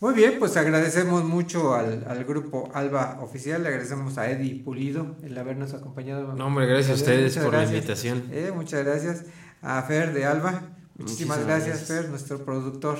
Muy 0.00 0.12
bien, 0.14 0.34
pues 0.38 0.56
agradecemos 0.56 1.24
mucho 1.24 1.74
al, 1.74 2.04
al 2.06 2.24
grupo 2.24 2.70
Alba 2.74 3.20
Oficial, 3.22 3.62
le 3.62 3.68
agradecemos 3.68 4.18
a 4.18 4.30
Eddie 4.30 4.62
Pulido 4.62 5.16
el 5.22 5.38
habernos 5.38 5.72
acompañado. 5.72 6.34
No, 6.34 6.46
hombre, 6.46 6.66
gracias 6.66 6.90
a 6.90 6.94
ustedes 6.94 7.36
Muchas 7.36 7.44
por 7.44 7.54
la 7.54 7.64
invitación. 7.64 8.24
Eh, 8.30 8.52
muchas 8.54 8.84
gracias 8.84 9.24
a 9.62 9.80
Fer 9.82 10.12
de 10.12 10.26
Alba. 10.26 10.50
Muchísimas, 10.96 11.38
Muchísimas 11.38 11.46
gracias, 11.46 11.78
gracias. 11.78 11.88
Fer, 11.88 12.10
nuestro 12.10 12.44
productor 12.44 12.98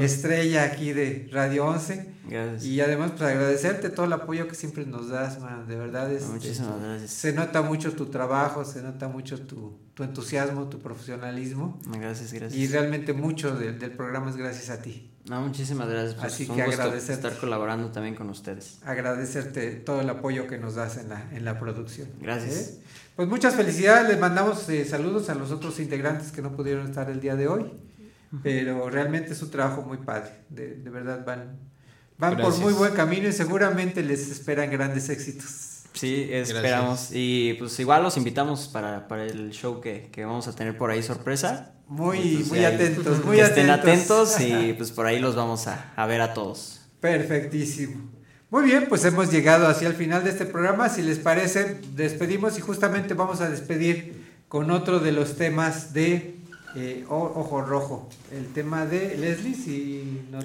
estrella 0.00 0.64
aquí 0.64 0.92
de 0.92 1.28
Radio 1.32 1.66
11. 1.66 2.14
Gracias. 2.28 2.64
Y 2.64 2.80
además, 2.80 3.12
pues 3.12 3.22
agradecerte 3.22 3.88
todo 3.88 4.04
el 4.06 4.12
apoyo 4.12 4.48
que 4.48 4.54
siempre 4.54 4.84
nos 4.84 5.08
das, 5.08 5.40
man. 5.40 5.66
De 5.66 5.76
verdad, 5.76 6.12
es, 6.12 6.26
Muchísimas 6.26 6.80
gracias. 6.80 7.10
se 7.10 7.32
nota 7.32 7.62
mucho 7.62 7.92
tu 7.92 8.06
trabajo, 8.06 8.64
se 8.64 8.82
nota 8.82 9.08
mucho 9.08 9.40
tu, 9.40 9.78
tu 9.94 10.02
entusiasmo, 10.02 10.68
tu 10.68 10.78
profesionalismo. 10.78 11.80
Gracias, 11.86 12.32
gracias. 12.32 12.54
Y 12.54 12.66
realmente 12.66 13.12
mucho 13.14 13.54
del, 13.56 13.78
del 13.78 13.92
programa 13.92 14.28
es 14.30 14.36
gracias 14.36 14.68
a 14.70 14.82
ti. 14.82 15.10
No, 15.28 15.40
muchísimas 15.42 15.88
gracias. 15.88 16.14
Pues, 16.14 16.32
Así 16.34 16.46
que 16.46 16.62
agradecerte. 16.62 17.28
estar 17.28 17.40
colaborando 17.40 17.90
también 17.90 18.14
con 18.14 18.28
ustedes. 18.30 18.78
agradecerte 18.84 19.72
todo 19.72 20.00
el 20.00 20.08
apoyo 20.10 20.46
que 20.46 20.58
nos 20.58 20.74
das 20.74 20.96
en 20.98 21.08
la, 21.10 21.28
en 21.32 21.44
la 21.44 21.58
producción. 21.58 22.08
Gracias. 22.20 22.54
¿Eh? 22.56 22.78
Pues 23.16 23.28
muchas 23.28 23.54
felicidades, 23.54 24.08
les 24.08 24.18
mandamos 24.20 24.68
eh, 24.68 24.84
saludos 24.84 25.28
a 25.28 25.34
los 25.34 25.50
otros 25.50 25.80
integrantes 25.80 26.30
que 26.30 26.40
no 26.40 26.52
pudieron 26.52 26.86
estar 26.86 27.10
el 27.10 27.20
día 27.20 27.36
de 27.36 27.48
hoy, 27.48 27.72
pero 28.42 28.88
realmente 28.90 29.32
es 29.32 29.42
un 29.42 29.50
trabajo 29.50 29.82
muy 29.82 29.98
padre, 29.98 30.30
de, 30.50 30.74
de 30.76 30.90
verdad 30.90 31.24
van, 31.24 31.58
van 32.18 32.36
por 32.36 32.56
muy 32.58 32.72
buen 32.72 32.92
camino 32.94 33.28
y 33.28 33.32
seguramente 33.32 34.02
les 34.02 34.30
esperan 34.30 34.70
grandes 34.70 35.08
éxitos. 35.08 35.74
Sí, 35.94 36.28
esperamos. 36.30 37.08
Y 37.12 37.54
pues 37.58 37.78
igual 37.80 38.02
los 38.04 38.16
invitamos 38.16 38.68
para, 38.68 39.08
para 39.08 39.24
el 39.24 39.50
show 39.50 39.80
que, 39.80 40.10
que 40.12 40.24
vamos 40.24 40.46
a 40.46 40.54
tener 40.54 40.76
por 40.78 40.90
ahí 40.90 41.02
sorpresa. 41.02 41.72
Muy, 41.88 42.36
pues, 42.36 42.48
muy 42.50 42.58
ahí- 42.60 42.74
atentos, 42.74 43.24
muy 43.24 43.36
que 43.38 43.42
estén 43.42 43.70
atentos. 43.70 44.34
atentos 44.36 44.68
y 44.68 44.72
pues 44.76 44.92
por 44.92 45.06
ahí 45.06 45.18
los 45.18 45.34
vamos 45.34 45.66
a, 45.66 45.92
a 45.96 46.06
ver 46.06 46.20
a 46.20 46.34
todos. 46.34 46.82
Perfectísimo. 47.00 48.10
Muy 48.50 48.64
bien, 48.64 48.86
pues 48.88 49.04
hemos 49.04 49.30
llegado 49.32 49.66
hacia 49.66 49.88
el 49.88 49.94
final 49.94 50.22
de 50.24 50.30
este 50.30 50.46
programa. 50.46 50.88
Si 50.88 51.02
les 51.02 51.18
parece, 51.18 51.80
despedimos 51.94 52.56
y 52.58 52.60
justamente 52.60 53.14
vamos 53.14 53.40
a 53.40 53.50
despedir 53.50 54.24
con 54.48 54.70
otro 54.70 55.00
de 55.00 55.12
los 55.12 55.36
temas 55.36 55.92
de 55.92 56.37
eh, 56.76 57.04
Ojo 57.08 57.60
Rojo. 57.62 58.08
El 58.32 58.46
tema 58.52 58.86
de 58.86 59.16
Leslie, 59.16 59.54
si 59.54 60.20
no... 60.30 60.38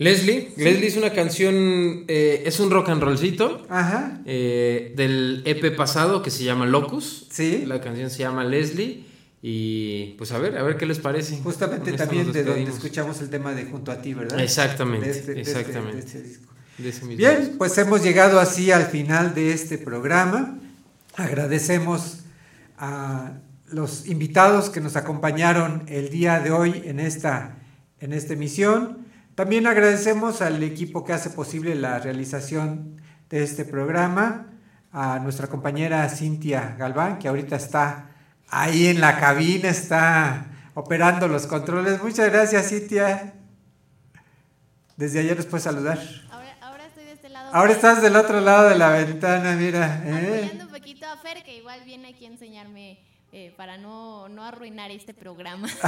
Leslie, 0.00 0.52
Sí. 0.56 0.62
Leslie 0.62 0.86
es 0.86 0.96
una 0.96 1.12
canción, 1.12 2.04
eh, 2.06 2.44
es 2.46 2.60
un 2.60 2.70
rock 2.70 2.88
and 2.90 3.02
rollcito 3.02 3.66
Ajá. 3.68 4.20
eh, 4.26 4.92
del 4.96 5.42
EP 5.44 5.74
pasado 5.76 6.22
que 6.22 6.30
se 6.30 6.44
llama 6.44 6.66
Locus. 6.66 7.26
Sí. 7.32 7.64
La 7.66 7.80
canción 7.80 8.08
se 8.08 8.18
llama 8.20 8.44
Leslie 8.44 9.04
y 9.42 10.14
pues 10.16 10.30
a 10.30 10.38
ver, 10.38 10.56
a 10.56 10.62
ver 10.62 10.76
qué 10.76 10.86
les 10.86 11.00
parece. 11.00 11.38
Justamente 11.38 11.92
también 11.94 12.30
de 12.30 12.44
donde 12.44 12.70
escuchamos 12.70 13.20
el 13.20 13.28
tema 13.28 13.52
de 13.54 13.64
Junto 13.64 13.90
a 13.90 14.00
ti, 14.00 14.14
¿verdad? 14.14 14.38
Exactamente, 14.40 15.06
De 15.06 15.12
este- 15.18 15.34
de 15.34 15.40
este- 15.40 15.58
exactamente. 15.58 15.96
de 15.96 16.06
este 16.06 16.22
disco. 16.22 16.52
De 16.78 16.88
ese 16.90 17.00
mismo 17.04 17.16
Bien, 17.16 17.54
pues 17.58 17.76
hemos 17.78 18.00
llegado 18.04 18.38
así 18.38 18.70
al 18.70 18.84
final 18.86 19.34
de 19.34 19.52
este 19.52 19.78
programa. 19.78 20.60
Agradecemos 21.16 22.18
a 22.78 23.32
los 23.70 24.06
invitados 24.06 24.70
que 24.70 24.80
nos 24.80 24.96
acompañaron 24.96 25.84
el 25.88 26.10
día 26.10 26.40
de 26.40 26.50
hoy 26.50 26.82
en 26.84 27.00
esta, 27.00 27.56
en 28.00 28.12
esta 28.12 28.32
emisión. 28.32 29.06
También 29.34 29.66
agradecemos 29.66 30.42
al 30.42 30.62
equipo 30.62 31.04
que 31.04 31.12
hace 31.12 31.30
posible 31.30 31.74
la 31.74 31.98
realización 31.98 33.00
de 33.30 33.42
este 33.42 33.64
programa, 33.64 34.46
a 34.90 35.18
nuestra 35.18 35.48
compañera 35.48 36.08
Cintia 36.08 36.74
Galván, 36.78 37.18
que 37.18 37.28
ahorita 37.28 37.56
está 37.56 38.10
ahí 38.48 38.86
en 38.86 39.00
la 39.00 39.20
cabina, 39.20 39.68
está 39.68 40.46
operando 40.74 41.28
los 41.28 41.46
controles. 41.46 42.02
Muchas 42.02 42.30
gracias, 42.32 42.70
Cintia. 42.70 43.34
Desde 44.96 45.20
ayer 45.20 45.36
les 45.36 45.46
puedes 45.46 45.64
saludar. 45.64 45.98
Ahora, 46.30 46.56
ahora 46.62 46.86
estoy 46.86 47.04
de 47.04 47.12
este 47.12 47.28
lado. 47.28 47.54
Ahora 47.54 47.72
estás 47.72 48.02
del 48.02 48.16
otro 48.16 48.40
lado 48.40 48.70
de 48.70 48.76
la 48.76 48.90
ventana, 48.90 49.54
mira. 49.54 50.02
¿eh? 50.06 50.58
Un 50.58 50.68
poquito 50.68 51.06
a 51.06 51.16
Fer, 51.18 51.42
que 51.44 51.56
igual 51.56 51.80
viene 51.84 52.08
aquí 52.08 52.24
a 52.24 52.28
enseñarme 52.28 52.98
eh, 53.32 53.52
para 53.56 53.76
no, 53.78 54.28
no 54.28 54.44
arruinar 54.44 54.90
este 54.90 55.14
programa. 55.14 55.68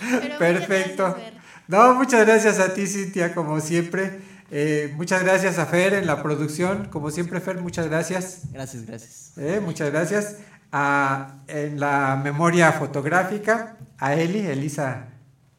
Pero 0.00 0.22
muchas 0.22 0.38
Perfecto. 0.38 1.14
Fer. 1.14 1.34
No, 1.68 1.94
muchas 1.94 2.26
gracias 2.26 2.58
a 2.60 2.74
ti, 2.74 2.86
Cintia, 2.86 3.34
como 3.34 3.60
siempre. 3.60 4.20
Eh, 4.50 4.92
muchas 4.96 5.22
gracias 5.22 5.58
a 5.58 5.66
Fer 5.66 5.94
en 5.94 6.06
la 6.06 6.22
producción. 6.22 6.86
Como 6.86 7.10
siempre, 7.10 7.40
Fer, 7.40 7.58
muchas 7.60 7.86
gracias. 7.88 8.42
Gracias, 8.52 8.86
gracias. 8.86 9.32
Eh, 9.36 9.60
muchas 9.62 9.90
gracias. 9.90 10.36
A- 10.72 11.34
en 11.48 11.80
la 11.80 12.20
memoria 12.22 12.72
fotográfica, 12.72 13.76
a 13.98 14.14
Eli, 14.14 14.40
Elisa 14.46 15.08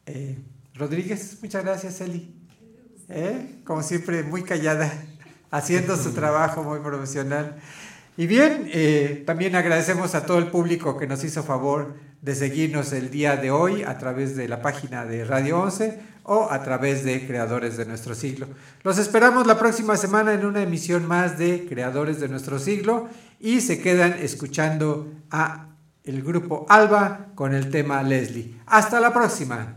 eh, 0.06 0.38
Rodríguez. 0.74 1.38
Muchas 1.42 1.64
gracias, 1.64 2.00
Eli. 2.00 2.34
Eh, 3.08 3.60
como 3.64 3.82
siempre, 3.82 4.22
muy 4.22 4.42
callada, 4.44 4.92
haciendo 5.50 5.96
su 5.96 6.12
trabajo 6.14 6.62
muy 6.62 6.78
profesional. 6.80 7.56
Y 8.20 8.26
bien, 8.26 8.68
eh, 8.70 9.22
también 9.24 9.56
agradecemos 9.56 10.14
a 10.14 10.26
todo 10.26 10.36
el 10.36 10.48
público 10.48 10.98
que 10.98 11.06
nos 11.06 11.24
hizo 11.24 11.42
favor 11.42 11.94
de 12.20 12.34
seguirnos 12.34 12.92
el 12.92 13.10
día 13.10 13.36
de 13.36 13.50
hoy 13.50 13.82
a 13.82 13.96
través 13.96 14.36
de 14.36 14.46
la 14.46 14.60
página 14.60 15.06
de 15.06 15.24
Radio 15.24 15.58
11 15.58 15.98
o 16.24 16.48
a 16.50 16.62
través 16.62 17.02
de 17.02 17.26
Creadores 17.26 17.78
de 17.78 17.86
Nuestro 17.86 18.14
Siglo. 18.14 18.46
Los 18.82 18.98
esperamos 18.98 19.46
la 19.46 19.58
próxima 19.58 19.96
semana 19.96 20.34
en 20.34 20.44
una 20.44 20.60
emisión 20.60 21.08
más 21.08 21.38
de 21.38 21.64
Creadores 21.66 22.20
de 22.20 22.28
Nuestro 22.28 22.58
Siglo 22.58 23.08
y 23.40 23.62
se 23.62 23.80
quedan 23.80 24.12
escuchando 24.20 25.10
a 25.30 25.68
el 26.04 26.22
grupo 26.22 26.66
Alba 26.68 27.28
con 27.34 27.54
el 27.54 27.70
tema 27.70 28.02
Leslie. 28.02 28.54
Hasta 28.66 29.00
la 29.00 29.14
próxima. 29.14 29.76